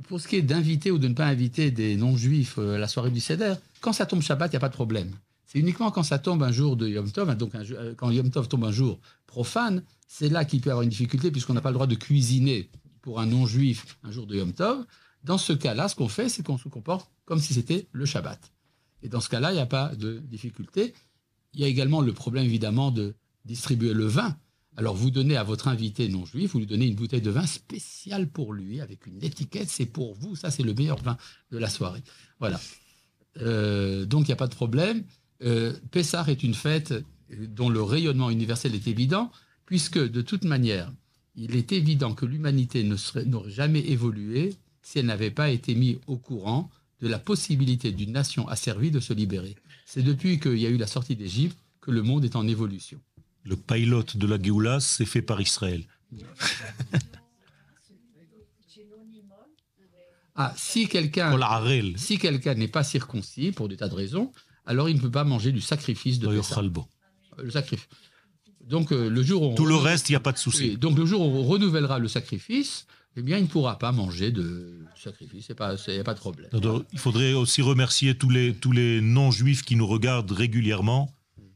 pour 0.04 0.20
ce 0.20 0.28
qui 0.28 0.36
est 0.36 0.42
d'inviter 0.42 0.90
ou 0.90 0.98
de 0.98 1.08
ne 1.08 1.14
pas 1.14 1.26
inviter 1.26 1.70
des 1.70 1.96
non-juifs 1.96 2.58
euh, 2.58 2.76
à 2.76 2.78
la 2.78 2.88
soirée 2.88 3.10
du 3.10 3.20
CEDER, 3.20 3.54
quand 3.80 3.92
ça 3.92 4.06
tombe 4.06 4.22
Shabbat, 4.22 4.50
il 4.50 4.54
n'y 4.54 4.56
a 4.56 4.60
pas 4.60 4.68
de 4.68 4.74
problème. 4.74 5.10
C'est 5.46 5.58
uniquement 5.58 5.90
quand 5.90 6.04
ça 6.04 6.18
tombe 6.18 6.42
un 6.42 6.52
jour 6.52 6.76
de 6.76 6.86
Yom 6.88 7.10
Tov, 7.10 7.34
donc 7.36 7.54
un 7.54 7.64
jour- 7.64 7.78
euh, 7.80 7.94
quand 7.96 8.10
Yom 8.10 8.30
Tov 8.30 8.48
tombe 8.48 8.64
un 8.64 8.70
jour 8.72 9.00
profane, 9.26 9.82
c'est 10.06 10.28
là 10.28 10.44
qu'il 10.44 10.60
peut 10.60 10.68
y 10.68 10.70
avoir 10.70 10.82
une 10.82 10.90
difficulté 10.90 11.30
puisqu'on 11.30 11.54
n'a 11.54 11.60
pas 11.60 11.70
le 11.70 11.74
droit 11.74 11.86
de 11.88 11.94
cuisiner 11.96 12.70
pour 13.02 13.20
un 13.20 13.26
non-juif 13.26 13.98
un 14.04 14.12
jour 14.12 14.26
de 14.26 14.36
Yom 14.36 14.52
Tov. 14.52 14.84
Dans 15.24 15.38
ce 15.38 15.52
cas-là, 15.52 15.88
ce 15.88 15.96
qu'on 15.96 16.08
fait, 16.08 16.28
c'est 16.28 16.42
qu'on 16.44 16.56
se 16.58 16.68
comporte 16.68 17.10
comme 17.24 17.40
si 17.40 17.52
c'était 17.54 17.88
le 17.92 18.06
Shabbat. 18.06 18.38
Et 19.02 19.08
dans 19.08 19.20
ce 19.20 19.28
cas-là, 19.28 19.50
il 19.52 19.54
n'y 19.54 19.60
a 19.60 19.66
pas 19.66 19.94
de 19.96 20.18
difficulté. 20.18 20.94
Il 21.54 21.60
y 21.60 21.64
a 21.64 21.66
également 21.66 22.00
le 22.00 22.12
problème, 22.12 22.44
évidemment, 22.44 22.90
de 22.90 23.14
distribuer 23.44 23.92
le 23.92 24.06
vin. 24.06 24.36
Alors, 24.80 24.96
vous 24.96 25.10
donnez 25.10 25.36
à 25.36 25.42
votre 25.42 25.68
invité 25.68 26.08
non-juif, 26.08 26.52
vous 26.52 26.60
lui 26.60 26.66
donnez 26.66 26.86
une 26.86 26.94
bouteille 26.94 27.20
de 27.20 27.30
vin 27.30 27.44
spéciale 27.44 28.26
pour 28.26 28.54
lui, 28.54 28.80
avec 28.80 29.06
une 29.06 29.22
étiquette, 29.22 29.68
c'est 29.68 29.84
pour 29.84 30.14
vous, 30.14 30.36
ça 30.36 30.50
c'est 30.50 30.62
le 30.62 30.72
meilleur 30.72 31.02
vin 31.02 31.18
de 31.52 31.58
la 31.58 31.68
soirée. 31.68 32.02
Voilà. 32.38 32.58
Euh, 33.42 34.06
donc, 34.06 34.22
il 34.22 34.30
n'y 34.30 34.32
a 34.32 34.36
pas 34.36 34.46
de 34.46 34.54
problème. 34.54 35.04
Euh, 35.42 35.74
est 35.92 36.42
une 36.42 36.54
fête 36.54 36.94
dont 37.28 37.68
le 37.68 37.82
rayonnement 37.82 38.30
universel 38.30 38.74
est 38.74 38.86
évident, 38.86 39.30
puisque 39.66 39.98
de 39.98 40.22
toute 40.22 40.44
manière, 40.44 40.90
il 41.34 41.56
est 41.56 41.72
évident 41.72 42.14
que 42.14 42.24
l'humanité 42.24 42.82
n'aurait 43.26 43.50
jamais 43.50 43.80
évolué 43.80 44.54
si 44.80 44.98
elle 44.98 45.06
n'avait 45.06 45.30
pas 45.30 45.50
été 45.50 45.74
mise 45.74 45.98
au 46.06 46.16
courant 46.16 46.70
de 47.02 47.08
la 47.08 47.18
possibilité 47.18 47.92
d'une 47.92 48.12
nation 48.12 48.48
asservie 48.48 48.90
de 48.90 49.00
se 49.00 49.12
libérer. 49.12 49.56
C'est 49.84 50.02
depuis 50.02 50.40
qu'il 50.40 50.56
y 50.56 50.64
a 50.64 50.70
eu 50.70 50.78
la 50.78 50.86
sortie 50.86 51.16
d'Égypte 51.16 51.58
que 51.82 51.90
le 51.90 52.02
monde 52.02 52.24
est 52.24 52.34
en 52.34 52.48
évolution. 52.48 52.98
Le 53.44 53.56
pilote 53.56 54.16
de 54.16 54.26
la 54.26 54.40
Géoula, 54.40 54.80
c'est 54.80 55.06
fait 55.06 55.22
par 55.22 55.40
Israël. 55.40 55.86
Ah, 60.36 60.54
si 60.56 60.88
quelqu'un 60.88 61.36
si 61.96 62.18
n'est 62.56 62.68
pas 62.68 62.84
circoncis 62.84 63.52
pour 63.52 63.68
des 63.68 63.76
tas 63.76 63.88
de 63.88 63.94
raisons, 63.94 64.32
alors 64.64 64.88
il 64.88 64.96
ne 64.96 65.00
peut 65.00 65.10
pas 65.10 65.24
manger 65.24 65.52
du 65.52 65.60
sacrifice 65.60 66.18
de 66.18 66.28
Pessah. 66.28 66.62
bo. 66.62 66.88
Le 67.38 67.50
sacrifice. 67.50 67.88
Donc 68.64 68.92
euh, 68.92 69.08
le 69.10 69.22
jour 69.22 69.42
où 69.42 69.46
on 69.46 69.54
Tout 69.54 69.66
le 69.66 69.74
reste, 69.74 70.08
il 70.08 70.12
n'y 70.12 70.16
a 70.16 70.20
pas 70.20 70.32
de 70.32 70.38
souci. 70.38 70.70
Oui, 70.70 70.76
donc 70.76 70.96
le 70.96 71.04
jour 71.04 71.20
où 71.20 71.24
on 71.24 71.42
renouvellera 71.42 71.98
le 71.98 72.08
sacrifice, 72.08 72.86
eh 73.16 73.22
bien 73.22 73.38
il 73.38 73.42
ne 73.42 73.48
pourra 73.48 73.78
pas 73.78 73.92
manger 73.92 74.30
de 74.30 74.84
sacrifice. 74.96 75.46
C'est 75.48 75.54
pas, 75.54 75.74
il 75.88 75.94
n'y 75.94 76.00
a 76.00 76.04
pas 76.04 76.14
de 76.14 76.20
problème. 76.20 76.48
Donc, 76.52 76.86
Il 76.92 76.98
faudrait 76.98 77.32
aussi 77.32 77.62
remercier 77.62 78.16
tous 78.16 78.30
les, 78.30 78.54
tous 78.54 78.72
les 78.72 79.00
non-juifs 79.00 79.62
qui 79.62 79.76
nous 79.76 79.86
regardent 79.86 80.30
régulièrement 80.30 81.12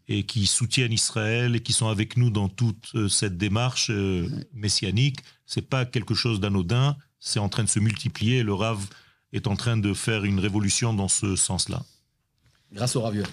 et 0.09 0.25
qui 0.25 0.47
soutiennent 0.47 0.93
Israël 0.93 1.57
et 1.57 1.61
qui 1.63 1.73
sont 1.73 1.89
avec 1.89 2.17
nous 2.17 2.31
dans 2.31 2.49
toute 2.49 2.91
euh, 2.95 3.09
cette 3.09 3.37
démarche 3.39 3.91
euh, 3.91 4.29
messianique. 4.53 5.21
C'est 5.47 5.63
pas 5.69 5.85
quelque 5.87 6.15
chose 6.15 6.41
d'anodin, 6.41 6.97
c'est 7.21 7.39
en 7.39 7.49
train 7.49 7.65
de 7.65 7.69
se 7.69 7.79
multiplier. 7.81 8.43
Le 8.43 8.53
Rav 8.55 8.87
est 9.33 9.47
en 9.47 9.57
train 9.57 9.77
de 9.77 9.95
faire 9.95 10.25
une 10.25 10.39
révolution 10.41 10.93
dans 10.95 11.09
ce 11.09 11.37
sens-là. 11.37 11.83
Grâce 12.73 12.97
au 12.97 13.03
ravioli. 13.03 13.29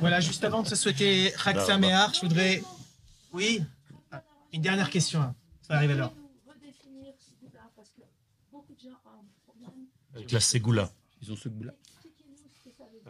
Voilà, 0.00 0.20
juste 0.20 0.44
avant 0.44 0.62
de 0.62 0.68
se 0.68 0.76
souhaiter 0.76 1.32
Chag 1.42 1.58
Sameach, 1.60 2.16
je 2.16 2.20
voudrais. 2.20 2.62
Oui 3.32 3.62
Une 4.52 4.62
dernière 4.62 4.90
question. 4.90 5.20
hein. 5.22 5.34
Ça 5.66 5.74
arrive 5.74 5.90
alors. 5.90 6.12
Pouvez-vous 6.12 6.50
redéfinir 6.52 7.12
Ségoula 7.18 7.60
Parce 7.74 7.88
que 7.90 8.02
beaucoup 8.52 8.74
de 8.74 8.80
gens 8.80 8.96
ont 9.06 9.20
un 9.20 9.24
problème. 9.46 9.86
Avec 10.14 10.30
la 10.32 10.40
Ségoula. 10.40 10.90
Ils 11.22 11.32
ont 11.32 11.36
ce 11.36 11.48
goût-là. 11.48 11.72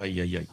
Aïe, 0.00 0.20
aïe, 0.20 0.36
aïe. 0.36 0.46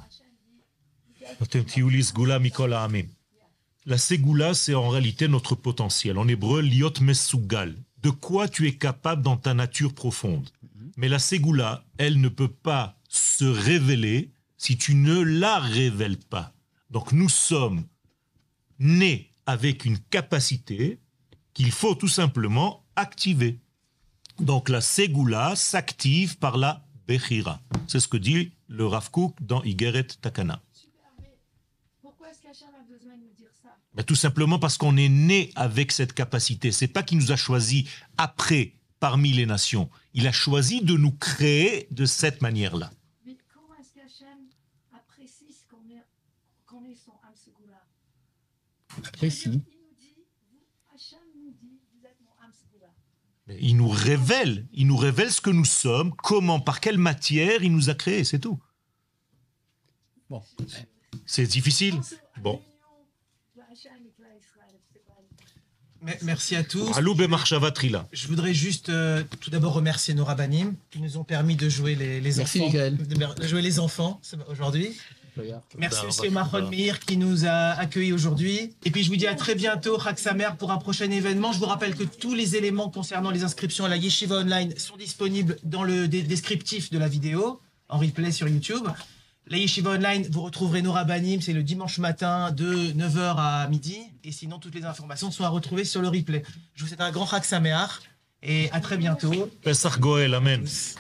La 3.86 3.98
Ségoula, 3.98 4.54
c'est 4.54 4.74
en 4.74 4.90
réalité 4.90 5.28
notre 5.28 5.56
potentiel. 5.56 6.18
En 6.18 6.28
hébreu, 6.28 6.62
liot 6.62 6.94
mesugal. 7.02 7.76
De 8.02 8.10
quoi 8.10 8.48
tu 8.48 8.68
es 8.68 8.76
capable 8.76 9.22
dans 9.22 9.38
ta 9.38 9.54
nature 9.54 9.94
profonde. 9.94 10.50
Mais 10.98 11.10
la 11.10 11.20
Ségoula, 11.20 11.86
elle 11.98 12.20
ne 12.22 12.30
peut 12.30 12.52
pas 12.52 12.98
se 13.08 13.46
révéler 13.46 14.32
si 14.58 14.78
tu 14.78 14.96
ne 14.96 15.22
la 15.22 15.60
révèles 15.60 16.18
pas. 16.18 16.54
Donc 16.90 17.12
nous 17.12 17.30
sommes 17.30 17.84
nés 18.80 19.32
avec 19.46 19.86
une 19.86 20.00
capacité 20.00 21.00
qu'il 21.54 21.72
faut 21.72 21.96
tout 21.96 22.08
simplement 22.08 22.86
activer. 22.96 23.60
Donc 24.40 24.70
la 24.70 24.82
Ségoula 24.82 25.56
s'active 25.56 26.38
par 26.38 26.58
la 26.58 26.86
Bechira. 27.08 27.62
C'est 27.88 28.00
ce 28.00 28.08
que 28.08 28.18
dit 28.18 28.52
le 28.68 28.86
Rav 28.88 29.12
Kook 29.12 29.36
dans 29.42 29.62
Igeret 29.64 30.08
Takana. 30.22 30.62
Super, 30.74 31.12
mais 31.20 31.38
pourquoi 32.02 32.30
est-ce 32.30 32.42
qu'Hachem 32.42 32.70
a 32.70 32.84
besoin 32.92 33.16
de 33.18 33.24
nous 33.24 33.34
dire 33.34 33.52
ça 33.62 33.78
Ben, 33.96 34.04
tout 34.04 34.16
simplement 34.16 34.58
parce 34.60 34.78
qu'on 34.78 34.98
est 34.98 35.10
né 35.10 35.52
avec 35.56 35.92
cette 35.92 36.14
capacité. 36.14 36.72
C'est 36.72 36.88
pas 36.88 37.04
qu'il 37.04 37.18
nous 37.20 37.32
a 37.32 37.36
choisi 37.36 37.88
après 38.18 38.74
parmi 39.00 39.32
les 39.34 39.46
nations. 39.46 39.90
Il 40.14 40.26
a 40.28 40.32
choisi 40.32 40.82
de 40.82 40.96
nous 40.96 41.12
créer 41.12 41.88
de 41.92 42.06
cette 42.06 42.42
manière-là. 42.42 42.92
Mais 43.26 43.38
comment 43.54 43.76
est-ce 43.80 43.94
qu'Hachem 43.94 44.48
apprécie 44.92 45.52
ce 45.54 45.70
qu'on 45.70 45.88
est, 45.90 46.02
qu'on 46.66 46.84
est 46.86 46.96
son 46.96 47.12
âme 47.24 47.36
Ségoula 47.36 47.86
Précis. 49.14 49.50
Il 49.50 49.52
nous 49.52 49.96
dit, 50.00 50.16
vous, 50.50 50.64
Hachem 50.96 51.20
nous 51.36 51.52
dit, 51.52 51.80
vous 51.94 52.06
êtes 52.06 52.18
mon 52.22 52.44
âme 52.44 52.52
Ségoula. 52.54 52.90
Mais 53.46 53.58
Il 53.62 53.78
nous 53.78 53.90
révèle, 53.90 54.68
il 54.74 54.88
nous 54.88 54.98
révèle 54.98 55.32
ce 55.32 55.42
que 55.42 55.50
nous 55.52 55.66
sommes, 55.66 56.16
comment, 56.16 56.60
par 56.60 56.80
quelle 56.80 56.98
matière 56.98 57.62
il 57.64 57.72
nous 57.72 57.90
a 57.92 57.94
créés, 57.96 58.24
c'est 58.24 58.40
tout. 58.40 58.60
Bon. 60.30 60.42
C'est 61.28 61.46
difficile. 61.46 62.00
Bon. 62.42 62.60
De 63.56 63.62
Hachem 63.62 63.92
et 63.98 64.04
de 64.06 64.40
Israël, 64.40 64.80
c'est 64.92 65.06
pas 65.06 65.14
Me- 65.22 65.28
Merci 66.22 66.56
à 66.56 66.64
tous. 66.64 66.92
Je 66.96 68.28
voudrais 68.28 68.54
juste 68.54 68.90
euh, 68.90 69.24
tout 69.40 69.50
d'abord 69.50 69.74
remercier 69.74 70.14
nos 70.14 70.26
rabbinim 70.26 70.76
qui 70.92 71.00
nous 71.00 71.18
ont 71.18 71.24
permis 71.24 71.56
de 71.56 71.70
jouer 71.70 71.96
les, 71.96 72.20
les 72.22 72.36
Merci, 72.36 72.60
enfants. 72.60 72.68
Michael. 72.68 72.98
De, 72.98 73.42
de 73.42 73.48
jouer 73.48 73.62
les 73.62 73.80
enfants 73.80 74.20
aujourd'hui. 74.50 74.96
Merci 75.78 76.06
aussi 76.06 76.28
à 76.28 76.30
Mahon 76.30 76.70
Meir 76.70 77.00
qui 77.00 77.18
nous 77.18 77.46
a 77.46 77.72
accueillis 77.72 78.14
aujourd'hui. 78.14 78.76
Et 78.86 78.92
puis 78.92 79.04
je 79.04 79.10
vous 79.10 79.16
dis 79.16 79.28
à 79.28 79.36
très 79.36 79.56
bientôt, 79.56 79.98
Samer, 80.16 80.50
pour 80.60 80.72
un 80.72 80.78
prochain 80.78 81.10
événement. 81.10 81.52
Je 81.52 81.60
vous 81.60 81.66
rappelle 81.66 81.96
que 81.96 82.04
tous 82.04 82.36
les 82.36 82.56
éléments 82.56 82.90
concernant 82.90 83.32
les 83.32 83.44
inscriptions 83.44 83.86
à 83.86 83.90
la 83.90 83.98
Yeshiva 83.98 84.38
Online 84.38 84.78
sont 84.78 84.98
disponibles 84.98 85.58
dans 85.64 85.84
le 85.84 86.08
descriptif 86.08 86.92
de 86.92 87.00
la 87.00 87.08
vidéo, 87.08 87.60
en 87.90 87.98
replay 87.98 88.32
sur 88.32 88.48
YouTube. 88.48 88.88
La 89.54 89.60
Yeshiva 89.60 89.92
Online, 89.92 90.26
vous 90.32 90.42
retrouverez 90.42 90.82
nos 90.82 90.94
rabbinim, 90.94 91.40
c'est 91.40 91.54
le 91.54 91.62
dimanche 91.62 92.00
matin 92.00 92.50
de 92.50 92.74
9h 92.74 93.36
à 93.38 93.68
midi. 93.68 94.00
Et 94.24 94.32
sinon, 94.32 94.58
toutes 94.58 94.74
les 94.74 94.84
informations 94.84 95.30
sont 95.30 95.44
à 95.44 95.50
retrouver 95.50 95.86
sur 95.86 96.02
le 96.02 96.08
replay. 96.08 96.42
Je 96.74 96.82
vous 96.82 96.88
souhaite 96.88 97.02
un 97.02 97.12
grand 97.12 97.28
Chag 97.28 97.44
Sameach 97.44 98.02
et 98.42 98.72
à 98.72 98.80
très 98.80 98.98
bientôt. 98.98 99.52
Pesach 99.62 100.00
Goel, 100.00 100.34
Amen. 100.34 100.66